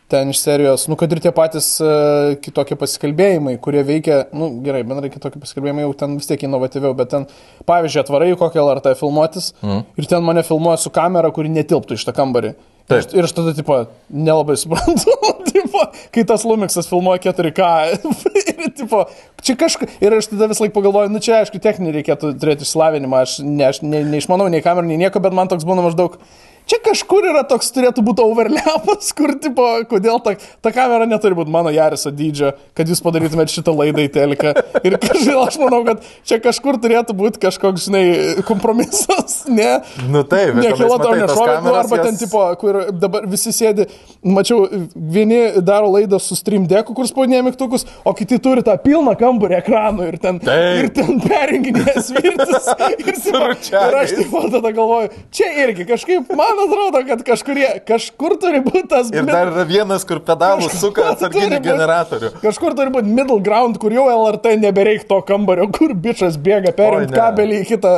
ten 0.09 0.31
iš 0.33 0.41
serijos, 0.47 0.87
nu, 0.89 0.97
kad 0.97 1.13
ir 1.13 1.21
tie 1.21 1.33
patys 1.35 1.69
uh, 1.83 2.37
kitokie 2.41 2.79
pasikalbėjimai, 2.79 3.57
kurie 3.63 3.83
veikia, 3.85 4.21
nu, 4.39 4.49
gerai, 4.65 4.85
bendrai 4.87 5.11
kitokie 5.11 5.43
pasikalbėjimai 5.43 5.83
jau 5.83 5.97
ten 5.99 6.15
vis 6.17 6.31
tiek 6.31 6.45
inovatyviau, 6.47 6.95
bet 6.97 7.11
ten, 7.13 7.27
pavyzdžiui, 7.69 8.05
atvarai 8.05 8.31
kokią 8.39 8.63
LRT 8.63 8.95
filmuotis 9.01 9.51
mm. 9.61 9.83
ir 9.99 10.09
ten 10.09 10.25
mane 10.25 10.47
filmuoja 10.47 10.79
su 10.81 10.95
kamera, 10.95 11.33
kuri 11.35 11.51
netilptų 11.53 11.99
iš 11.99 12.07
tą 12.07 12.15
kambarį. 12.17 12.55
Ir 12.87 13.01
aš, 13.01 13.09
ir 13.19 13.27
aš 13.27 13.35
tada, 13.35 13.55
tipo, 13.59 13.81
nelabai 14.15 14.55
suprantu, 14.61 15.17
tipo, 15.67 15.83
kai 16.15 16.25
tas 16.29 16.47
Lumixas 16.47 16.89
filmuoja 16.91 17.21
4K. 17.29 17.71
ir, 18.55 18.73
tipo, 18.79 19.05
čia 19.43 19.59
kažkas. 19.59 19.99
Ir 20.01 20.17
aš 20.17 20.31
tada 20.33 20.49
vis 20.51 20.63
laik 20.63 20.75
pagalvoju, 20.77 21.13
nu 21.13 21.23
čia, 21.23 21.43
aišku, 21.43 21.61
techninį 21.63 21.99
reikėtų 22.01 22.35
turėti 22.41 22.67
išsilavinimą. 22.67 23.23
Aš 23.27 23.39
ne, 23.45 23.67
aš 23.69 23.83
ne, 23.85 24.05
neišmanau 24.15 24.49
nei 24.53 24.65
kamerų, 24.65 24.89
nei 24.91 25.01
nieko, 25.07 25.23
bet 25.23 25.37
man 25.37 25.51
toks 25.53 25.67
būna 25.69 25.85
maždaug. 25.87 26.21
Čia 26.67 26.81
kažkur 26.83 27.23
yra 27.31 27.45
toks, 27.47 27.69
turėtų 27.75 28.03
būti 28.03 28.25
overlapas, 28.27 29.13
kur, 29.15 29.31
tipo, 29.39 29.65
kodėl 29.91 30.19
ta, 30.25 30.33
ta 30.65 30.73
kamera 30.75 31.07
neturi 31.07 31.37
būti 31.39 31.53
mano 31.55 31.71
Jariso 31.71 32.11
dydžio, 32.11 32.53
kad 32.75 32.89
jūs 32.91 33.03
padarytumėte 33.05 33.55
šitą 33.55 33.71
laidą 33.77 34.03
į 34.03 34.11
teleką. 34.17 34.53
Ir 34.83 34.97
kažkaip 35.03 35.39
aš 35.45 35.59
manau, 35.63 35.85
kad 35.87 36.03
čia 36.27 36.41
kažkur 36.43 36.81
turėtų 36.83 37.15
būti 37.21 37.39
kažkoks, 37.45 37.87
žinai, 37.87 38.03
kompromisas, 38.49 39.45
ne? 39.47 39.77
Nu 40.11 40.25
taip, 40.27 40.57
Ne, 40.57 40.73
tenais 40.73 40.81
kilo 40.81 40.97
tau 40.99 41.13
matai, 41.13 41.21
tos 41.23 41.37
nešovė, 41.37 41.47
nu, 41.47 41.61
kameros, 41.63 41.79
arba 41.85 42.01
ten, 42.03 42.17
jos- 42.17 42.25
tipo, 42.25 42.43
kur 42.61 42.81
dabar 43.05 43.29
visi 43.31 43.55
sėdi, 43.55 43.87
mačiau, 44.27 44.67
vieni 44.97 45.41
daro 45.63 45.93
laidą 45.95 46.19
su 46.23 46.35
stream 46.39 46.67
deku, 46.71 46.95
kur 46.99 47.07
spaudinėja 47.07 47.47
mygtukus, 47.47 47.87
o 48.03 48.15
kiti 48.17 48.41
turi 48.43 48.65
tą 48.67 48.75
pilną 48.83 49.15
kambarį 49.21 49.61
ekranų 49.61 50.09
ir 50.11 50.19
ten, 50.23 50.43
Taip. 50.43 50.83
ir 50.83 50.91
ten 50.99 51.21
perjunginėja 51.23 52.03
svirtis. 52.11 52.69
Ir, 52.97 53.15
tipo, 53.15 53.39
ir 53.39 53.95
aš 53.99 54.13
taip 54.17 54.35
tada 54.53 54.71
galvoju, 54.75 55.11
čia 55.35 55.49
irgi 55.65 55.85
kažkaip, 55.89 56.31
man 56.39 56.56
atrodo, 56.65 57.01
kad 57.09 57.23
kažkurie, 57.27 57.67
kažkur 57.89 58.35
turi 58.43 58.61
būti 58.65 58.87
tas 58.91 59.11
Ir 59.15 59.27
dar 59.29 59.51
yra 59.53 59.65
vienas, 59.69 60.05
kur 60.09 60.21
pedalus 60.25 60.75
suka 60.81 61.05
atsarginį 61.13 61.61
generatorių. 61.65 62.31
Kažkur 62.43 62.77
turi 62.79 62.93
būti 62.95 63.13
middle 63.13 63.39
ground, 63.45 63.79
kur 63.83 63.95
jau 63.95 64.07
LRT 64.13 64.57
nebereik 64.63 65.05
to 65.11 65.21
kambario, 65.29 65.69
kur 65.77 65.95
bičias 65.95 66.39
bėga 66.41 66.73
perimti 66.77 67.15
kabelį 67.17 67.61
į 67.63 67.69
kitą, 67.75 67.93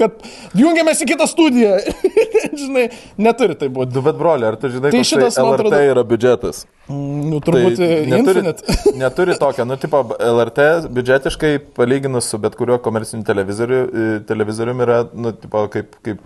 kad 0.00 0.18
jungiamės 0.58 1.04
į 1.04 1.10
kitą 1.12 1.28
studiją. 1.30 1.76
Žinai, 2.58 2.88
neturi 3.20 3.54
tai 3.58 3.68
būti. 3.72 3.92
Du, 3.94 4.02
bet 4.02 4.16
broli, 4.18 4.46
ar 4.48 4.56
tu 4.58 4.70
žinai, 4.72 4.90
Tai 4.94 5.04
šitas, 5.06 5.36
man 5.38 5.52
LRT 5.52 5.60
atrodo- 5.68 5.84
yra 5.92 6.04
biudžetas? 6.08 6.64
Nu, 6.88 7.38
turbūt 7.44 7.76
Tai 7.76 7.86
tai 7.86 8.06
neturi, 8.08 8.40
Infinite. 8.42 8.76
neturi 9.02 9.34
tokio, 9.38 9.66
nu, 9.68 9.76
tipo, 9.80 10.00
LRT 10.16 10.88
biudžetiškai 10.96 11.52
palyginus 11.76 12.30
su 12.32 12.40
bet 12.40 12.56
kuriuo 12.58 12.78
komerciniu 12.82 13.26
televizoriu, 13.28 13.80
e, 13.84 14.06
televizoriumi 14.28 14.86
yra, 14.86 15.02
nu, 15.12 15.34
tipo, 15.36 15.66
kaip, 15.74 15.98
kaip, 16.06 16.22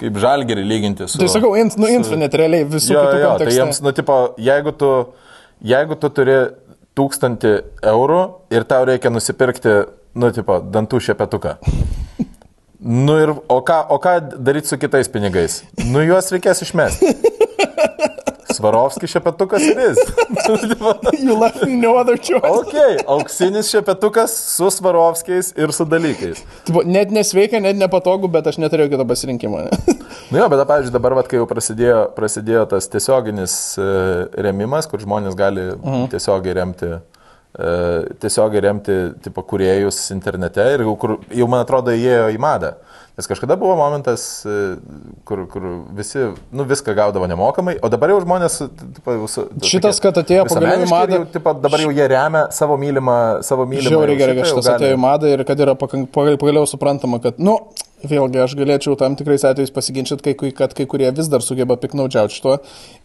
kaip 0.00 0.18
žalgerį 0.22 0.64
lyginti 0.68 1.08
su... 1.08 1.18
Tai 1.20 1.28
sakau, 1.32 1.54
in, 1.60 1.70
nu, 1.80 1.88
Infinite 1.90 2.40
realiai 2.40 2.66
visų 2.68 2.94
Jo, 2.94 3.02
kitų 3.06 3.18
jo, 3.18 3.24
tai 3.24 3.30
kontekste. 3.38 3.58
jiems, 3.60 3.80
nu, 3.84 3.92
tipo, 3.96 4.18
jeigu 4.40 4.74
tu, 4.80 4.90
jeigu 5.74 5.98
tu 6.00 6.10
turi 6.16 6.38
tūkstantį 6.98 7.52
eurų 7.94 8.22
ir 8.54 8.66
tau 8.70 8.84
reikia 8.88 9.10
nusipirkti, 9.14 9.76
nu, 10.20 10.30
tipo, 10.34 10.60
dantų 10.74 11.00
šepetuką. 11.08 11.56
Nu 12.84 13.14
ir, 13.16 13.30
o 13.48 13.60
ką, 13.64 13.78
o 13.94 13.96
ką 14.02 14.18
daryti 14.44 14.68
su 14.68 14.76
kitais 14.76 15.08
pinigais? 15.08 15.62
Nu, 15.88 16.02
juos 16.04 16.28
reikės 16.34 16.60
išmesti. 16.66 17.14
Svarovskis 18.56 19.12
šepetukas 19.14 19.64
ir 19.66 19.80
jis. 19.88 20.00
You 21.24 21.36
left 21.38 21.64
me 21.66 21.76
no 21.76 21.94
other 21.96 22.18
choice. 22.18 22.44
ok, 22.44 23.04
auksinis 23.08 23.70
šepetukas 23.72 24.34
su 24.56 24.70
Svarovskiais 24.70 25.52
ir 25.56 25.72
su 25.72 25.86
dalykais. 25.88 26.42
Tipo, 26.66 26.82
net 26.84 27.12
nesveika, 27.14 27.60
net 27.60 27.78
nepatogu, 27.80 28.28
bet 28.32 28.46
aš 28.50 28.58
neturėjau 28.62 28.94
kito 28.94 29.08
pasirinkimo. 29.08 29.64
ne? 29.66 29.98
Nu 30.30 30.38
jo, 30.38 30.46
bet 30.48 30.62
pavyzdžiui, 30.66 30.94
dabar, 30.94 31.14
vat, 31.18 31.28
kai 31.30 31.38
jau 31.38 31.46
prasidėjo, 31.48 31.98
prasidėjo 32.16 32.64
tas 32.70 32.88
tiesioginis 32.90 33.54
e, 33.78 33.88
remimas, 34.46 34.88
kur 34.90 35.02
žmonės 35.02 35.36
gali 35.38 35.66
mhm. 35.74 36.06
tiesiogiai 36.14 36.56
remti, 36.58 36.90
e, 36.94 37.72
tiesiogiai 38.22 38.64
remti, 38.64 38.96
tipo, 39.24 39.44
kuriejus 39.46 40.00
internete 40.14 40.64
ir 40.74 40.86
jau, 40.86 40.94
kur, 41.00 41.16
jau, 41.28 41.48
man 41.50 41.64
atrodo, 41.66 41.94
įėjo 41.94 42.30
į 42.34 42.40
madą. 42.42 42.74
Nes 43.14 43.28
kažkada 43.30 43.54
buvo 43.54 43.76
momentas, 43.78 44.42
e, 44.42 44.74
kur, 45.24 45.44
kur 45.46 45.62
visi, 45.94 46.18
nu, 46.50 46.64
viską 46.66 46.96
gaudavo 46.98 47.28
nemokamai, 47.30 47.76
o 47.78 47.90
dabar 47.92 48.10
jau 48.10 48.18
žmonės, 48.24 48.56
jau 49.06 49.28
su, 49.30 49.44
Šitas, 49.70 50.00
kad 50.02 50.18
atėjo 50.18 50.48
pagaliau 50.50 50.82
į 50.82 50.88
madą. 50.90 51.20
Jau, 51.20 51.28
tipo, 51.36 51.52
dabar 51.62 51.84
jau 51.84 51.92
jie 51.94 52.08
remia 52.10 52.48
savo 52.50 52.74
mylimą, 52.80 53.18
savo 53.46 53.68
mylimą. 53.70 53.92
Žiauriai 53.92 54.18
gerai, 54.18 54.34
kad 54.40 54.50
šitas 54.50 54.66
gali- 54.66 54.80
atėjo 54.80 54.98
į 54.98 55.00
madą 55.04 55.30
ir 55.30 55.44
kad 55.46 55.62
yra 55.62 55.76
pagaliau 55.78 56.66
suprantama, 56.66 57.22
kad, 57.22 57.38
nu, 57.38 57.58
Vėlgi, 58.04 58.36
aš 58.42 58.52
galėčiau 58.58 58.98
tam 59.00 59.14
tikrais 59.16 59.46
atvejais 59.48 59.70
pasiginčyti, 59.72 60.34
kad 60.52 60.74
kai 60.76 60.84
kurie 60.84 61.08
vis 61.16 61.30
dar 61.32 61.40
sugeba 61.40 61.78
piknaudžiauti 61.80 62.36
šituo 62.36 62.58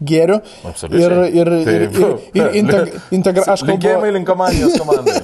gėriu. 0.04 0.42
Absoliučiai. 0.68 1.06
Ir, 1.06 1.16
ir, 1.40 1.54
ir, 1.56 1.86
ir, 1.86 1.94
Taip. 1.96 2.28
ir 2.36 2.60
integ, 2.60 2.92
integra... 3.16 3.46
Aš 3.54 3.64
kalbu... 3.64 3.78
Linkėjimai 3.78 4.12
linkomanijos 4.18 4.76
komandai. 4.82 5.22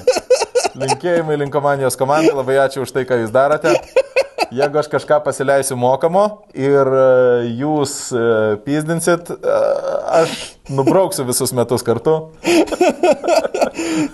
Linkėjimai 0.80 1.38
linkomanijos 1.44 2.00
komandai, 2.00 2.32
labai 2.38 2.56
ačiū 2.64 2.86
už 2.86 2.96
tai, 2.96 3.04
ką 3.08 3.20
jūs 3.26 3.36
darote. 3.36 3.76
Jeigu 4.54 4.78
aš 4.78 4.88
kažką 4.90 5.18
pasileisiu 5.24 5.76
mokamo 5.80 6.24
ir 6.54 6.86
e, 6.86 7.06
jūs 7.58 7.94
e, 8.14 8.26
pizdinsit, 8.66 9.32
e, 9.32 9.56
aš 10.20 10.34
nubrauksiu 10.70 11.26
visus 11.26 11.54
metus 11.56 11.84
kartu. 11.86 12.18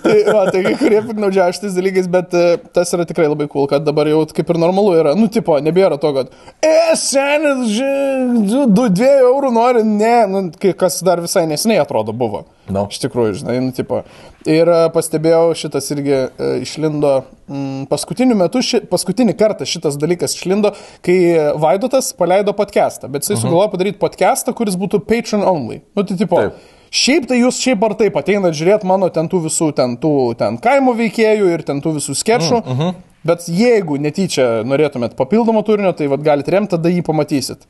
Tai, 0.02 0.14
va, 0.26 0.44
tai 0.50 0.62
kai 0.64 0.72
kurie 0.78 0.98
piknaudžiauja 1.04 1.54
šitais 1.56 1.74
dalykais, 1.76 2.08
bet 2.10 2.34
tas 2.74 2.90
yra 2.94 3.04
tikrai 3.06 3.28
labai 3.30 3.46
cool, 3.50 3.68
kad 3.70 3.84
dabar 3.86 4.08
jau 4.10 4.22
kaip 4.34 4.50
ir 4.50 4.58
normalu 4.60 4.96
yra. 4.98 5.12
Nu, 5.18 5.28
tipo, 5.32 5.56
nebėra 5.62 5.98
to, 6.02 6.10
kad, 6.16 6.32
e, 6.62 6.72
senis, 6.98 7.76
du, 8.50 8.88
dviejų 8.88 9.28
eurų 9.30 9.52
nori, 9.54 9.84
ne, 9.86 10.16
nu, 10.30 10.42
kas 10.78 11.00
dar 11.06 11.22
visai 11.24 11.46
nesiniai 11.50 11.82
atrodo 11.82 12.14
buvo. 12.16 12.44
No. 12.70 12.84
Iš 12.90 13.00
tikrųjų, 13.02 13.40
žinai, 13.40 13.56
nu, 13.62 13.72
tipo. 13.74 14.02
Ir 14.46 14.68
e, 14.70 14.76
pastebėjau, 14.94 15.54
šitas 15.58 15.88
irgi 15.94 16.12
e, 16.14 16.50
išlindo, 16.62 17.24
mm, 17.50 17.88
paskutiniu 17.90 18.36
metu, 18.38 18.62
ši, 18.62 18.84
paskutinį 18.90 19.34
kartą 19.38 19.66
šitas 19.66 19.98
dalykas 20.00 20.36
išlindo, 20.38 20.70
kai 21.02 21.16
Vaidotas 21.62 22.12
paleido 22.18 22.54
podcastą, 22.54 23.10
bet 23.10 23.26
jisai 23.26 23.34
uh 23.34 23.38
-huh. 23.38 23.42
sugalvojo 23.48 23.72
padaryti 23.74 23.98
podcastą, 23.98 24.54
kuris 24.54 24.78
būtų 24.78 25.02
patron 25.06 25.42
only. 25.42 25.82
Nu, 25.96 26.04
tai 26.04 26.16
tipo. 26.16 26.36
Taip. 26.36 26.78
Šiaip 26.92 27.24
tai 27.24 27.38
jūs 27.40 27.56
šiaip 27.56 27.84
ar 27.86 27.94
taip 27.96 28.16
ateinat 28.20 28.52
žiūrėti 28.52 28.84
mano 28.84 29.08
ten 29.08 29.28
tų 29.28 29.46
visų, 29.46 29.70
ten 29.72 29.96
tų, 29.96 30.36
ten 30.36 30.58
kaimo 30.58 30.92
veikėjų 30.92 31.48
ir 31.54 31.62
ten 31.62 31.80
tų 31.80 31.94
visų 31.96 32.14
sketšų. 32.14 32.58
Uh 32.60 32.78
-huh. 32.78 32.94
Bet 33.24 33.46
jeigu 33.48 33.96
netyčia 33.96 34.62
norėtumėt 34.66 35.14
papildomo 35.16 35.62
turinio, 35.62 35.92
tai 35.92 36.06
vad 36.06 36.22
galite 36.22 36.50
remti, 36.50 36.70
tada 36.70 36.88
jį 36.88 37.02
pamatysit. 37.02 37.66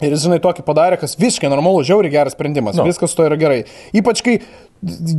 Ir 0.00 0.14
jis, 0.14 0.24
žinai, 0.24 0.40
tokį 0.40 0.64
padarė, 0.64 0.96
kas 1.00 1.16
visiškai 1.20 1.50
normalu, 1.52 1.84
žiauriai 1.84 2.12
geras 2.14 2.36
sprendimas. 2.36 2.76
No. 2.78 2.84
Nu. 2.86 2.90
Viskas 2.92 3.12
to 3.16 3.26
yra 3.28 3.36
gerai. 3.40 3.62
Ypač 3.96 4.22
kai 4.24 4.38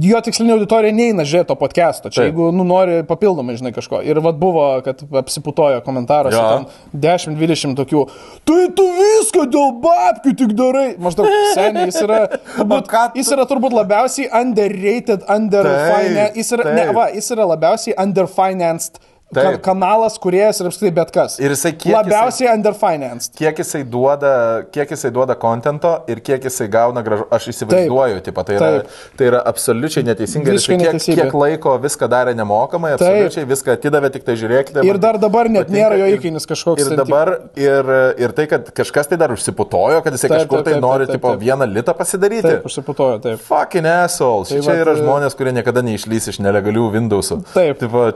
jo 0.01 0.17
tikslinė 0.25 0.55
auditorija 0.55 0.89
neina 0.95 1.21
žiūrėti 1.27 1.51
to 1.51 1.55
podcast'o. 1.59 2.09
Čia 2.09 2.23
Taip. 2.23 2.31
jeigu, 2.31 2.47
nu, 2.55 2.63
nori 2.65 3.03
papildomai, 3.05 3.53
žinai, 3.59 3.69
kažko. 3.75 3.99
Ir 4.01 4.17
vad 4.25 4.39
buvo, 4.41 4.63
kad 4.85 5.03
apsiputojo 5.21 5.83
komentaruose 5.85 6.41
ten 6.41 6.65
10-20 7.05 7.77
tokių. 7.77 8.01
Tai 8.49 8.63
tu 8.79 8.87
viską 8.97 9.45
dėl 9.53 9.75
babkių 9.83 10.33
tik 10.41 10.55
darai. 10.57 10.87
Maždaug 10.97 11.29
seniai 11.53 11.85
jis 11.91 12.01
yra. 12.01 12.23
Turbūt, 12.57 12.89
tu- 12.89 13.21
jis 13.21 13.29
yra 13.37 13.45
turbūt 13.49 13.77
labiausiai 13.77 14.31
underrated, 14.41 15.27
underfinanced. 15.29 16.41
Jis, 16.41 16.51
yra- 16.57 16.73
ne, 16.73 16.87
va, 16.97 17.07
jis 17.13 17.29
yra 17.37 17.45
labiausiai 17.53 17.97
underfinanced. 18.01 18.97
Taip. 19.35 19.61
kanalas, 19.65 20.17
kuriejas 20.21 20.61
ir 20.61 20.69
apskritai 20.69 20.93
bet 20.99 21.13
kas. 21.15 21.37
Ir 21.41 21.55
jisai 21.55 21.73
kiek 21.73 21.95
Labiausiai 21.95 22.51
underfinanced. 22.53 23.33
Kiek 23.39 23.61
jisai 23.63 23.83
duoda, 23.87 24.33
kiek 24.75 24.91
jisai 24.91 25.11
duoda 25.15 25.37
kontento 25.39 25.93
ir 26.11 26.21
kiek 26.23 26.43
jisai 26.47 26.67
gauna 26.71 27.03
gražu. 27.05 27.27
Aš 27.31 27.47
įsivaizduoju, 27.53 28.21
tipo, 28.25 28.43
tai, 28.47 28.57
yra, 28.59 28.69
Taip. 28.81 28.99
tai 29.17 29.29
yra 29.31 29.41
absoliučiai 29.51 30.05
neteisinga. 30.07 30.51
Jisai 30.57 30.75
kiek, 30.75 30.83
neteisybė. 30.85 31.17
kiek 31.21 31.37
laiko 31.43 31.75
viską 31.81 32.11
darė 32.11 32.35
nemokamai, 32.37 32.93
absoliučiai 32.97 33.47
viską 33.49 33.77
atidavė, 33.77 34.11
tik 34.17 34.27
tai 34.27 34.37
žiūrėkite. 34.41 34.85
Ir 34.87 34.99
dar 35.01 35.19
dabar 35.21 35.49
net 35.49 35.71
patinka 35.71 35.79
nėra 35.79 35.99
jo 36.01 36.09
įkainis 36.17 36.47
kažkoks. 36.49 36.85
Ir 36.85 36.99
dabar, 36.99 37.33
ir, 37.59 37.91
ir 38.21 38.35
tai, 38.37 38.47
kad 38.51 38.71
kažkas 38.81 39.11
tai 39.11 39.19
dar 39.21 39.33
užsiputojo, 39.35 40.01
kad 40.05 40.17
jisai 40.17 40.31
Taip, 40.31 40.37
kažkur 40.41 40.61
taip, 40.61 40.67
tai 40.67 40.75
taip, 40.75 40.85
nori, 40.85 41.07
taip, 41.07 41.19
tipo, 41.19 41.33
taip. 41.33 41.43
vieną 41.45 41.67
litą 41.71 41.95
pasidaryti. 41.97 42.47
Taip, 42.47 42.65
užsiputojo, 42.69 43.19
taip. 43.23 43.43
Fucking 43.47 43.87
assholes. 43.91 44.51
Tai 44.51 44.59
čia 44.59 44.71
vat, 44.73 44.83
yra 44.85 44.95
e, 44.97 45.01
žmonės, 45.01 45.37
kurie 45.39 45.55
niekada 45.55 45.83
neišlys 45.85 46.31
iš 46.33 46.41
nelegalių 46.43 46.89
Windows'ų. 46.97 47.41
Taip. 47.53 47.79
Tipo, 47.81 48.09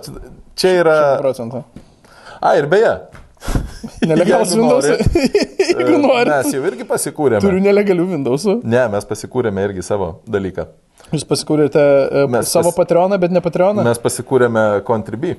čia 0.60 0.72
yra... 0.82 0.98
Procentą. 1.22 1.64
A, 2.42 2.56
ir 2.60 2.68
beje. 2.72 2.94
Nelegalus 4.10 4.56
Windows. 4.60 4.88
Jeigu 4.88 5.98
nori. 6.06 6.30
Mes 6.32 6.52
jau 6.56 6.64
irgi 6.70 6.88
pasikūrėme. 6.90 7.44
Turiu 7.44 7.62
nelegalių 7.64 8.08
Windows. 8.16 8.48
Ne, 8.64 8.86
mes 8.94 9.08
pasikūrėme 9.10 9.68
irgi 9.70 9.84
savo 9.86 10.16
dalyką. 10.30 10.68
Jūs 11.14 11.26
pasikūrėte 11.30 11.82
e, 11.82 12.24
Mes 12.34 12.50
savo 12.50 12.72
pas- 12.72 12.80
Patreoną, 12.82 13.20
bet 13.22 13.34
ne 13.36 13.42
Patreoną? 13.46 13.84
Mes 13.86 14.00
pasikūrėme 14.02 14.64
Contribui. 14.88 15.36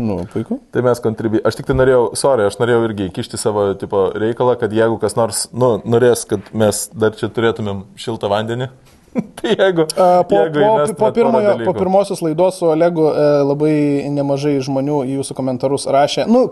Nu, 0.00 0.22
puiku. 0.32 0.56
Tai 0.72 0.80
mes 0.86 1.02
Contribui. 1.04 1.42
Aš 1.44 1.58
tik 1.58 1.66
tai 1.68 1.76
norėjau, 1.76 2.06
sorry, 2.16 2.46
aš 2.48 2.56
norėjau 2.62 2.86
irgi 2.86 3.10
įkišti 3.10 3.36
savo 3.38 3.66
tipo, 3.78 4.06
reikalą, 4.18 4.54
kad 4.62 4.72
jeigu 4.72 4.96
kas 5.02 5.18
nors, 5.18 5.42
nu, 5.52 5.74
norės, 5.84 6.24
kad 6.30 6.48
mes 6.56 6.86
dar 6.96 7.12
čia 7.18 7.28
turėtumėm 7.28 7.84
šiltą 8.00 8.30
vandenį. 8.32 8.70
tai 9.38 9.54
jeigu... 9.58 9.86
Po, 10.28 10.38
jeigu 10.38 10.60
po, 10.60 10.94
po, 10.98 11.10
pirmojo, 11.12 11.52
po 11.66 11.74
pirmosios 11.76 12.22
laidos 12.24 12.58
su 12.60 12.68
Olegu 12.72 13.08
e, 13.10 13.26
labai 13.44 13.74
nemažai 14.14 14.54
žmonių 14.64 15.02
į 15.08 15.18
jūsų 15.18 15.36
komentarus 15.36 15.86
rašė, 15.92 16.26
nu, 16.30 16.46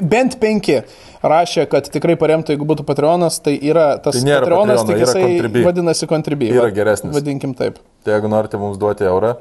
bent 0.00 0.38
penki 0.40 0.80
rašė, 1.20 1.66
kad 1.70 1.90
tikrai 1.92 2.16
paremtų, 2.20 2.54
jeigu 2.54 2.68
būtų 2.68 2.86
Patreonas, 2.88 3.40
tai 3.44 3.56
yra 3.58 3.92
tas 4.02 4.16
Tai 4.16 4.40
Patreonas, 4.40 4.84
tik 4.88 5.02
jisai 5.04 5.24
Contribui. 5.26 5.64
vadinasi 5.68 6.10
Contribui. 6.10 6.50
Yra 6.56 6.70
geresnis. 6.74 7.14
Vadinkim 7.16 7.54
taip. 7.58 7.80
Tai 8.06 8.16
jeigu 8.16 8.32
norite 8.32 8.60
mums 8.60 8.80
duoti 8.80 9.08
eurą, 9.08 9.36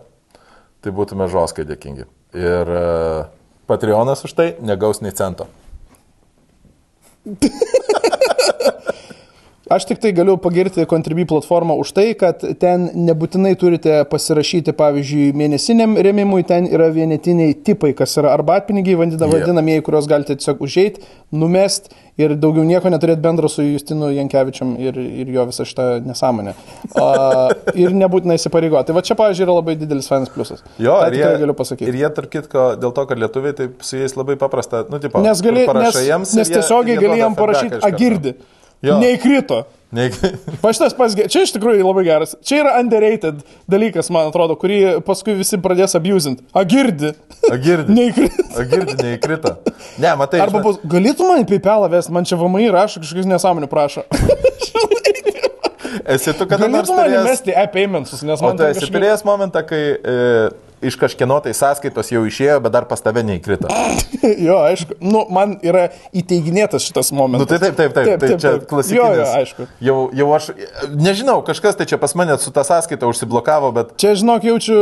tai 0.83 0.95
būtume 0.95 1.29
žoskai 1.31 1.67
dėkingi. 1.69 2.07
Ir 2.39 2.73
uh, 2.75 3.29
Patreonas 3.69 4.25
už 4.27 4.35
tai 4.35 4.51
negaus 4.59 5.03
nei 5.05 5.15
cento. 5.15 5.47
Aš 9.69 9.85
tik 9.85 9.99
tai 10.01 10.09
galiu 10.17 10.33
pagirti 10.41 10.81
Contribui 10.89 11.27
platformą 11.29 11.75
už 11.77 11.91
tai, 11.93 12.07
kad 12.17 12.41
ten 12.57 12.87
nebūtinai 13.05 13.51
turite 13.61 13.99
pasirašyti, 14.09 14.73
pavyzdžiui, 14.73 15.27
mėnesiniam 15.37 15.93
remimui, 16.01 16.41
ten 16.49 16.65
yra 16.65 16.87
vienetiniai 16.95 17.53
tipai, 17.67 17.91
kas 17.93 18.17
yra 18.17 18.31
arbatpinigiai 18.33 18.97
Jie. 18.97 19.19
vadinamieji, 19.29 19.83
kuriuos 19.85 20.09
galite 20.09 20.33
tiesiog 20.39 20.63
užėjti, 20.65 21.05
numest 21.37 21.91
ir 22.19 22.33
daugiau 22.35 22.65
nieko 22.65 22.89
neturėti 22.89 23.21
bendro 23.23 23.47
su 23.47 23.61
Justinu 23.61 24.09
Jankievičiam 24.15 24.73
ir, 24.81 24.97
ir 24.97 25.29
jo 25.37 25.45
visą 25.51 25.67
šitą 25.69 25.87
nesąmonę. 26.09 26.55
A, 26.97 27.07
ir 27.85 27.93
nebūtinai 27.93 28.39
įsipareigoti. 28.41 28.89
Tai 28.89 28.97
va 28.97 29.05
čia, 29.05 29.15
pavyzdžiui, 29.21 29.45
yra 29.45 29.59
labai 29.61 29.77
didelis 29.79 30.09
fainas 30.09 30.33
pliusas. 30.33 30.65
Jo, 30.81 30.97
tą 31.05 31.13
ir 31.13 31.19
jie, 31.21 31.29
galiu 31.45 31.55
pasakyti. 31.61 31.93
ir 31.93 32.01
jie, 32.01 32.09
tarp 32.17 32.33
kitko, 32.33 32.71
dėl 32.81 32.97
to, 32.97 33.05
kad 33.13 33.21
lietuviai, 33.21 33.53
tai 33.61 33.69
su 33.85 34.01
jais 34.01 34.17
labai 34.17 34.35
paprasta, 34.41 34.81
nu, 34.89 34.97
tipo, 34.99 35.21
Nes, 35.23 35.45
gali, 35.45 35.67
nes, 35.79 36.01
jiems 36.09 36.33
nes 36.41 36.49
jie- 36.49 36.57
tiesiogiai 36.57 36.97
jie 36.97 37.03
gali 37.05 37.13
duoda 37.19 37.25
jam 37.27 37.37
parašyti, 37.37 37.85
agirdi. 37.85 38.35
Jo. 38.85 38.99
Neįkrito. 39.01 39.65
Ne, 39.91 40.11
Pa 40.61 40.69
šitas 40.75 40.93
pats, 40.93 41.15
čia 41.33 41.41
iš 41.41 41.51
tikrųjų 41.55 41.81
labai 41.81 42.03
geras. 42.05 42.35
Čia 42.45 42.59
yra 42.61 42.75
underrated 42.77 43.39
dalykas, 43.69 44.11
man 44.13 44.29
atrodo, 44.29 44.53
kurį 44.59 44.99
paskui 45.05 45.33
visi 45.39 45.57
pradės 45.61 45.97
abusint. 45.97 46.43
Agirdi. 46.53 47.15
Agirdi. 47.49 47.95
Neįkrito. 47.97 48.45
Agirdi 48.61 48.97
neįkrito. 49.01 49.55
Ne, 49.97 50.13
matai. 50.19 50.43
Arba 50.45 50.61
bus, 50.65 50.77
galėtų 50.89 51.25
man 51.31 51.47
PayPal 51.49 51.87
vest, 51.89 52.13
man 52.13 52.27
čia 52.29 52.37
VMI 52.37 52.69
rašo 52.75 53.01
kažkokius 53.01 53.29
nesąmonių 53.33 53.71
prašo. 53.71 54.05
Esi 56.09 56.31
tu 56.37 56.45
kada 56.45 56.69
nors 56.69 56.89
Galėtų 56.89 56.95
man 56.95 57.13
įmesti 57.23 57.53
e-paymentsus, 57.57 58.21
nes 58.25 58.41
O 58.41 58.45
man 58.45 58.57
tu 58.57 58.63
tai 58.63 58.71
esi 58.71 58.83
kažkaip... 58.83 58.95
turėjęs 58.95 59.23
momentą, 59.25 59.63
kai 59.65 59.81
e, 59.97 60.17
iš 60.81 60.95
kažkieno 60.99 61.39
tai 61.43 61.53
sąskaitos 61.57 62.11
jau 62.13 62.21
išėjo, 62.27 62.59
bet 62.63 62.73
dar 62.73 62.85
pas 62.89 63.01
tave 63.03 63.23
neįkrito. 63.27 63.69
jo, 64.47 64.57
aišku. 64.67 64.97
Nu, 65.03 65.25
man 65.33 65.57
yra 65.65 65.87
įteiginėtas 66.15 66.85
šitas 66.87 67.11
momentas. 67.15 67.45
Nu, 67.45 67.49
tai 67.51 67.59
taip, 67.63 67.77
taip, 67.79 67.95
taip. 67.95 68.23
tai 68.23 68.37
čia 68.41 68.53
klasikinis. 68.69 68.99
Jo, 68.99 69.09
jo, 69.19 69.27
aišku. 69.39 69.67
Jau, 69.85 69.97
jau 70.21 70.29
aš, 70.37 70.49
nežinau, 70.95 71.39
kažkas 71.47 71.79
tai 71.79 71.87
čia 71.89 71.99
pas 72.01 72.15
mane 72.19 72.37
su 72.41 72.53
tą 72.55 72.63
sąskaitą 72.67 73.09
užsiblokavo, 73.11 73.71
bet 73.75 73.95
Čia, 73.99 74.13
žinok, 74.21 74.47
jaučiu, 74.47 74.77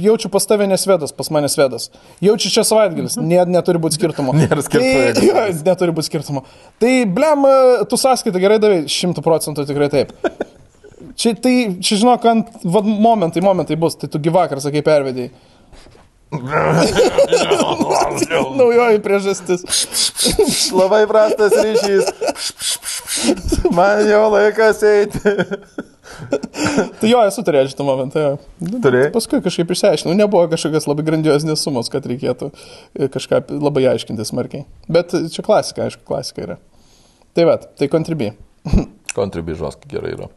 jaučiu 0.00 0.32
pas 0.32 0.48
tave 0.48 0.68
nesvedas, 0.70 1.12
pas 1.16 1.32
mane 1.34 1.50
svedas. 1.52 1.90
Jaučiu 2.24 2.52
čia 2.54 2.64
savaitgalis, 2.68 3.18
Nė, 3.20 3.42
neturi 3.50 3.82
būti 3.82 4.00
skirtumo. 4.00 4.34
Nėra 4.40 4.64
skirtumo, 4.64 5.12
Tai, 5.18 5.26
jo, 5.28 5.44
neturi 5.66 5.96
būti 5.96 6.10
skirtumo. 6.10 6.46
Tai, 6.82 6.94
blem, 7.18 7.46
tu 7.90 8.00
sąskaitą 8.00 8.42
gerai 8.42 8.60
davai, 8.62 8.82
šimtų 8.90 9.24
procentų 9.24 9.68
tikrai 9.68 9.92
taip. 9.92 10.16
Čia, 11.18 11.34
tai, 11.36 11.54
čia 11.84 11.94
žinok, 12.00 12.20
ant, 12.30 12.46
vad, 12.64 12.88
momentai, 12.88 13.44
momentai 13.44 13.76
bus, 13.80 13.98
tai 14.00 14.08
tu 14.12 14.18
gyvakar, 14.22 14.62
sakai, 14.64 14.82
pervedėjai. 14.86 15.32
Naujoji 18.56 18.98
priežastis. 19.04 19.60
labai 20.80 21.04
prastas 21.10 21.52
ryšys. 21.52 22.04
Man 23.74 24.06
jau 24.08 24.30
laikas 24.32 24.80
eiti. 24.86 25.20
Tai 27.00 27.10
jo, 27.10 27.20
esu 27.28 27.44
turėjęs 27.44 27.74
šitą 27.74 27.84
momentą. 27.86 28.24
Jo. 28.24 28.32
Turėjai? 28.84 29.10
Paskui 29.14 29.40
kažkaip 29.44 29.72
išsiaiškinau, 29.74 30.14
nebuvo 30.16 30.44
kažkokios 30.52 30.88
labai 30.88 31.04
grandiozinės 31.06 31.64
sumos, 31.64 31.90
kad 31.92 32.06
reikėtų 32.08 32.50
e, 32.52 33.08
kažką 33.12 33.42
labai 33.52 33.84
aiškinti 33.92 34.26
smarkiai. 34.28 34.66
Bet 34.92 35.14
čia 35.34 35.44
klasika, 35.44 35.88
aišku, 35.88 36.04
klasika 36.08 36.46
yra. 36.46 36.56
Tai 37.36 37.48
va, 37.48 37.58
tai 37.60 37.90
kontribį. 37.92 38.32
Kontribi 39.16 39.58
žoskai 39.58 39.92
gerai 39.92 40.14
yra. 40.16 40.30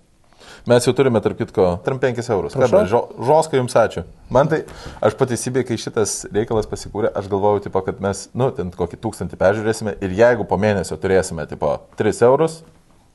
Mes 0.65 0.81
jau 0.87 0.95
turime, 0.97 1.19
tarp 1.21 1.37
kitko, 1.37 1.65
35 1.85 2.29
eurus. 2.33 2.55
Žo, 2.89 3.01
žoskai 3.21 3.59
jums 3.59 3.75
ačiū. 3.77 4.01
Man 4.33 4.49
tai, 4.49 4.63
aš 5.05 5.13
patysybė, 5.19 5.61
kai 5.67 5.77
šitas 5.77 6.23
reikalas 6.33 6.65
pasikūrė, 6.71 7.11
aš 7.19 7.27
galvojau, 7.29 7.61
tipo, 7.67 7.83
kad 7.85 7.99
mes, 8.01 8.23
nu, 8.33 8.47
ten 8.55 8.71
kokį 8.73 8.97
tūkstantį 9.03 9.37
peržiūrėsime 9.37 9.93
ir 10.01 10.15
jeigu 10.17 10.47
po 10.49 10.57
mėnesio 10.57 10.97
turėsime, 10.97 11.45
tipo, 11.51 11.75
3 12.01 12.23
eurus. 12.25 12.63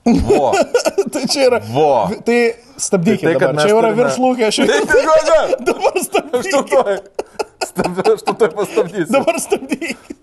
Vo. 0.06 0.52
tai 1.12 1.24
čia 1.26 1.48
yra. 1.48 1.58
Vo. 1.74 1.90
Tai 2.24 2.38
stabdykite, 2.80 3.26
tai, 3.26 3.34
kad 3.42 3.58
mes 3.58 3.66
čia 3.66 3.74
yra 3.74 3.90
turime- 3.90 3.98
virš 3.98 4.20
lūkesčių. 4.22 4.68
Tai 4.70 4.78
tai 4.92 5.02
goga. 5.08 5.40
Dabar 5.70 5.98
Aš 5.98 6.06
stabdykite. 6.06 6.54
tu 6.54 6.62
tuoj. 6.70 7.00
Stab- 7.66 8.00
Aš 8.14 8.22
tu 8.30 8.36
tuoj 8.40 8.52
pastabdysiu. 8.60 9.10
Dabar 9.12 9.42
stabdykite. 9.42 10.16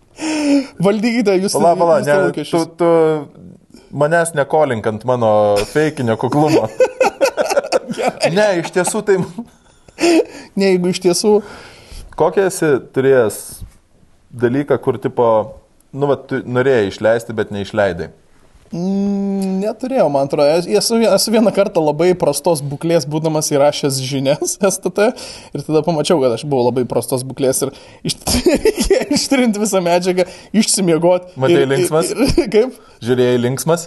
Valdykite 0.82 1.36
jūs 1.44 1.54
Pala, 1.60 1.76
pala, 1.78 2.00
ne, 2.02 2.16
tu, 2.42 2.64
tu 2.80 2.88
manęs 3.94 4.32
nekolink 4.34 4.88
ant 4.90 5.04
mano 5.06 5.30
feikinio 5.76 6.16
kuklumo. 6.18 6.66
ne, 8.38 8.50
iš 8.64 8.74
tiesų 8.76 9.04
tai... 9.08 9.18
Ne, 10.58 10.74
jeigu 10.74 10.92
iš 10.94 11.00
tiesų, 11.02 11.32
Kokią 12.18 12.48
esi 12.50 12.68
turėjęs 12.96 13.36
dalyką, 14.42 14.80
kur 14.82 14.98
tipo, 14.98 15.26
nu, 15.94 16.08
va, 16.10 16.16
norėjai 16.50 16.88
išleisti, 16.90 17.36
bet 17.38 17.52
neišleidai? 17.54 18.08
Neturėjau, 18.74 20.08
man 20.12 20.28
atrodo, 20.28 20.48
Es- 20.58 20.68
esu, 20.68 21.00
esu 21.04 21.32
vieną 21.34 21.52
kartą 21.56 21.82
labai 21.84 22.12
prastos 22.20 22.62
būklės, 22.66 23.06
būdamas 23.10 23.50
įrašęs 23.54 24.00
žinias 24.04 24.58
STT 24.74 25.10
ir 25.56 25.64
tada 25.68 25.82
pamačiau, 25.86 26.20
kad 26.24 26.36
aš 26.38 26.44
buvau 26.48 26.68
labai 26.70 26.84
prastos 26.90 27.24
būklės 27.28 27.64
ir 27.68 27.72
ištrinti 29.18 29.62
visą 29.62 29.82
medžiagą, 29.84 30.26
išsimiegoti. 30.58 31.34
Matei 31.40 31.66
linksmas? 31.70 32.12
Ir, 32.14 32.24
ir, 32.28 32.50
kaip? 32.56 32.78
Žiūrėjai 33.04 33.38
linksmas? 33.44 33.86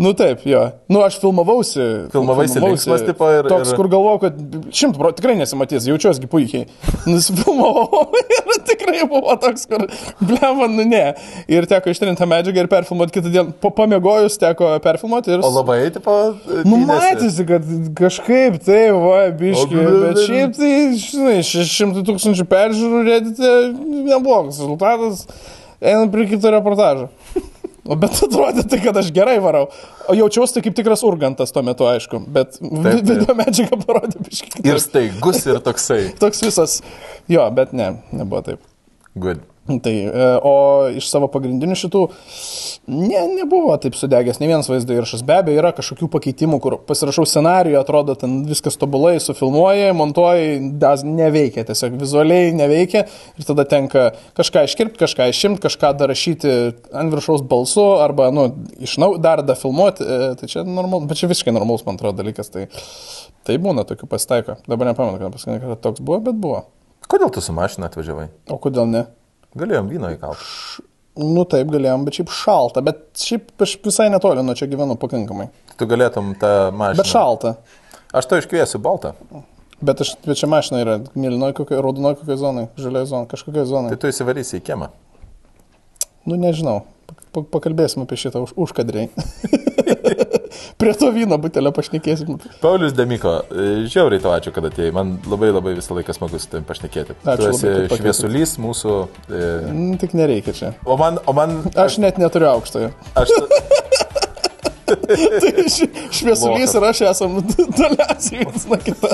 Nu 0.00 0.14
taip, 0.16 0.44
jo. 0.48 0.62
Nu 0.88 1.02
aš 1.04 1.18
filmavausi. 1.20 1.84
Filmavaisi 2.14 2.60
linksmas, 2.62 3.02
tipo, 3.06 3.28
ir- 3.34 3.48
Toks, 3.50 3.72
ir- 3.74 3.76
kur 3.78 3.90
galvojau, 3.92 4.22
kad 4.26 4.38
šimtų 4.72 5.00
pro 5.02 5.10
tikrai 5.16 5.34
nesimatys, 5.38 5.86
jaučiuosi 5.90 6.24
puikiai. 6.32 6.64
Nusifilmavau 7.06 8.06
ir 8.16 8.62
tikrai 8.70 9.04
buvo 9.10 9.36
toks, 9.42 9.66
kur, 9.70 9.84
blema, 10.24 10.70
nu 10.72 10.86
ne. 10.88 11.04
Ir 11.52 11.68
teko 11.68 11.92
ištrinti 11.92 12.18
tą 12.22 12.28
medžiagą 12.32 12.64
ir 12.64 12.70
perfilmuoti 12.72 13.18
kitą 13.18 13.32
dieną. 13.34 13.54
Po 13.60 13.70
pamiegojus 14.16 14.38
teko 14.38 14.78
perfilmuoti 14.82 15.30
ir... 15.30 15.42
O 15.44 15.50
labai, 15.50 15.78
tipo... 15.94 16.12
Nu, 16.66 16.78
matėsi, 16.88 17.44
kad 17.48 17.66
kažkaip 17.96 18.58
tai, 18.64 18.90
va, 18.94 19.26
biški, 19.36 19.82
bet 20.04 20.22
šiaip 20.24 20.56
tai, 20.56 20.72
žinai, 21.00 21.36
600 21.46 22.04
tūkstančių 22.06 22.46
peržiūrų 22.50 23.02
redite 23.06 23.52
neblogas 24.06 24.60
rezultatas, 24.62 25.26
einant 25.80 26.14
prie 26.14 26.28
kito 26.30 26.52
reportažo. 26.54 27.10
O 27.86 27.94
bet 27.94 28.16
atrodė 28.18 28.64
tai, 28.66 28.80
kad 28.82 28.96
aš 28.98 29.12
gerai 29.14 29.36
varau. 29.38 29.68
O 30.10 30.14
jaučiausi 30.18 30.56
tai 30.56 30.64
kaip 30.64 30.74
tikras 30.74 31.04
urgantas 31.06 31.54
tuo 31.54 31.62
metu, 31.62 31.86
aišku, 31.86 32.18
bet 32.34 32.56
taip. 32.58 32.88
video 33.06 33.36
medžiaga 33.38 33.78
parodė 33.78 34.24
biški. 34.26 34.56
kitaip. 34.56 34.72
Ir 34.72 34.82
staigus, 34.82 35.44
ir 35.46 35.60
toksai. 35.62 36.00
Toks 36.22 36.42
visas, 36.42 36.80
jo, 37.30 37.46
bet 37.54 37.76
ne, 37.78 37.92
nebuvo 38.10 38.42
taip. 38.48 38.72
Good. 39.14 39.44
Tai, 39.66 39.94
e, 40.06 40.26
o 40.46 40.54
iš 40.94 41.08
savo 41.10 41.26
pagrindinių 41.32 41.74
šitų, 41.78 42.02
ne, 42.92 43.22
nebuvo 43.32 43.74
taip 43.82 43.96
sudegęs, 43.98 44.38
ne 44.38 44.46
vienas 44.50 44.68
vaizdo 44.70 44.94
įrašas. 44.94 45.24
Be 45.26 45.40
abejo, 45.40 45.58
yra 45.58 45.72
kažkokių 45.74 46.06
pakeitimų, 46.12 46.60
kur 46.62 46.76
pasirašau 46.86 47.24
scenarijų, 47.26 47.80
atrodo, 47.80 48.14
ten 48.18 48.38
viskas 48.46 48.78
tobulai, 48.78 49.16
sufilmuoji, 49.22 49.88
montuoji, 49.98 50.60
das 50.82 51.02
neveikia, 51.06 51.66
tiesiog 51.66 51.98
vizualiai 51.98 52.54
neveikia 52.56 53.06
ir 53.08 53.48
tada 53.48 53.66
tenka 53.68 54.06
kažką 54.38 54.66
iškirpti, 54.68 55.02
kažką 55.02 55.28
išimti, 55.32 55.64
kažką 55.66 55.92
dar 55.98 56.12
rašyti 56.14 56.54
ant 56.94 57.14
viršaus 57.16 57.42
balsu 57.50 57.88
arba, 58.04 58.30
nu, 58.34 58.48
iš 58.86 58.96
nau, 59.02 59.16
dar 59.18 59.42
da 59.46 59.58
filmuoti. 59.58 60.06
e, 60.06 60.32
Tai 60.36 60.48
čia 60.52 60.62
normalu, 60.62 61.08
bet 61.10 61.18
čia 61.18 61.30
visiškai 61.30 61.54
normalus, 61.54 61.82
man 61.86 61.98
atrodo, 61.98 62.20
dalykas. 62.22 62.52
Tai, 62.54 62.66
tai 63.46 63.58
būna, 63.62 63.86
tokių 63.88 64.08
pasitaiko. 64.10 64.60
Dabar 64.70 64.92
nepamenu, 64.92 65.18
kad 65.18 65.34
paskutinį 65.34 65.62
kartą 65.62 65.82
toks 65.88 66.02
buvo, 66.04 66.22
bet 66.28 66.38
buvo. 66.38 66.66
Kodėl 67.10 67.30
tu 67.30 67.42
su 67.44 67.54
mašina 67.54 67.86
atvažiavai? 67.90 68.26
O 68.50 68.58
kodėl 68.62 68.88
ne? 68.90 69.06
Galėjom 69.56 69.88
vyno 69.90 70.10
įkalti. 70.14 70.84
Nu 71.16 71.46
taip 71.48 71.70
galėjom, 71.72 72.02
bet 72.04 72.18
šiaip 72.18 72.32
šalta, 72.36 72.82
bet 72.84 72.98
šiaip 73.16 73.62
aš 73.64 73.76
visai 73.84 74.10
netoli 74.12 74.42
nuo 74.44 74.52
čia 74.58 74.68
gyvenu 74.68 74.98
pakankamai. 75.00 75.46
Tu 75.80 75.88
galėtum 75.88 76.34
tą 76.40 76.50
mašiną. 76.76 76.98
Bet 77.00 77.08
šalta. 77.08 77.54
Aš 78.16 78.28
to 78.28 78.40
iškviesiu 78.42 78.80
baltą. 78.84 79.14
Bet, 79.80 80.00
aš, 80.00 80.14
bet 80.24 80.38
čia 80.40 80.48
mašina 80.48 80.80
yra 80.80 80.98
mėlynoje, 81.16 81.56
kokioje, 81.56 81.80
raudonoje 81.84 82.16
kokioje 82.20 82.38
zonoje, 82.40 82.68
žalioje 82.80 83.08
zonoje, 83.10 83.28
kažkokioje 83.32 83.64
Tai 83.64 83.70
zonoje. 83.72 83.98
tu 84.00 84.08
įsivarysi 84.12 84.60
į 84.60 84.62
kiemą. 84.68 84.88
Nu 86.28 86.38
nežinau, 86.40 86.78
pakalbėsim 87.44 88.02
apie 88.04 88.16
šitą 88.20 88.42
už, 88.46 88.54
užkadriai. 88.56 89.10
Prie 90.80 90.92
to 90.96 91.08
vyno 91.12 91.36
butelio 91.40 91.70
pašnekėsim. 91.74 92.36
Paulius 92.62 92.92
Demiko, 92.96 93.32
žiauriai 93.88 94.20
tau 94.22 94.32
ačiū, 94.36 94.52
kad 94.54 94.66
atėjai. 94.68 94.92
Man 94.94 95.14
labai 95.28 95.50
labai 95.52 95.74
visą 95.78 95.96
laiką 95.96 96.14
smagu 96.16 96.40
su 96.40 96.48
tavim 96.52 96.66
pašnekėti. 96.68 97.16
Ačiū 97.24 97.50
tu 97.50 97.52
esi 97.54 98.00
šviesulys 98.00 98.56
mūsų. 98.62 98.96
E, 99.28 99.42
Mm, 99.66 99.96
Tik 100.00 100.12
nereikia 100.16 100.52
čia. 100.56 100.72
o 100.84 100.96
man, 101.00 101.18
o 101.26 101.32
man, 101.36 101.58
Aš 101.76 101.98
net 102.02 102.18
neturiu 102.20 102.48
aukštojo. 102.54 102.90
aš, 103.16 103.28
Tai 104.86 105.52
šviesulys 106.14 106.44
Lochas. 106.46 106.74
ir 106.78 106.84
aš 106.90 107.00
esam 107.10 107.40
toliausiai 107.78 108.44
vienas 108.44 108.66
nuo 108.70 108.78
kito. 108.78 109.10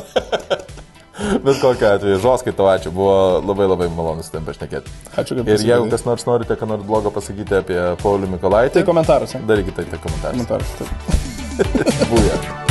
Bet 1.44 1.60
kokiu 1.62 1.88
atveju, 1.90 2.18
žoskai 2.22 2.54
tau 2.56 2.68
ačiū, 2.72 2.92
buvo 2.94 3.14
labai 3.46 3.68
labai 3.70 3.88
malonu 3.92 4.22
su 4.26 4.32
tavim 4.34 4.46
pašnekėti. 4.48 4.94
Ačiū, 5.16 5.38
kad 5.40 5.52
Ir 5.54 5.66
jeigu 5.68 5.90
kas 5.92 6.06
nors 6.08 6.26
norite, 6.28 6.56
ką 6.58 6.68
nors 6.74 6.86
blogo 6.88 7.10
pasakyti 7.14 7.58
apie 7.60 7.78
Paulių 8.02 8.32
Mikolaitį, 8.36 8.78
Tai 8.80 8.86
komentaruose. 8.90 9.42
darykite 9.46 9.86
tai 9.90 10.02
komentaruose. 10.02 10.46
Komentaruose. 10.48 12.08
Būja. 12.12 12.61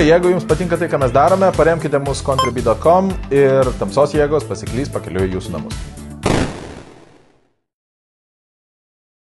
Draugai, 0.00 0.14
jeigu 0.14 0.30
jums 0.32 0.46
patinka 0.48 0.78
tai, 0.80 0.86
ką 0.88 0.96
mes 1.02 1.12
darome, 1.12 1.50
paremkite 1.52 2.00
mus 2.00 2.22
contribui.com 2.24 3.12
ir 3.36 3.68
tamsos 3.82 4.16
jėgos 4.16 4.48
pasiklys 4.48 4.88
pakeliu 4.96 5.28
į 5.28 5.34
jūsų 5.36 5.58
namus. 5.58 5.89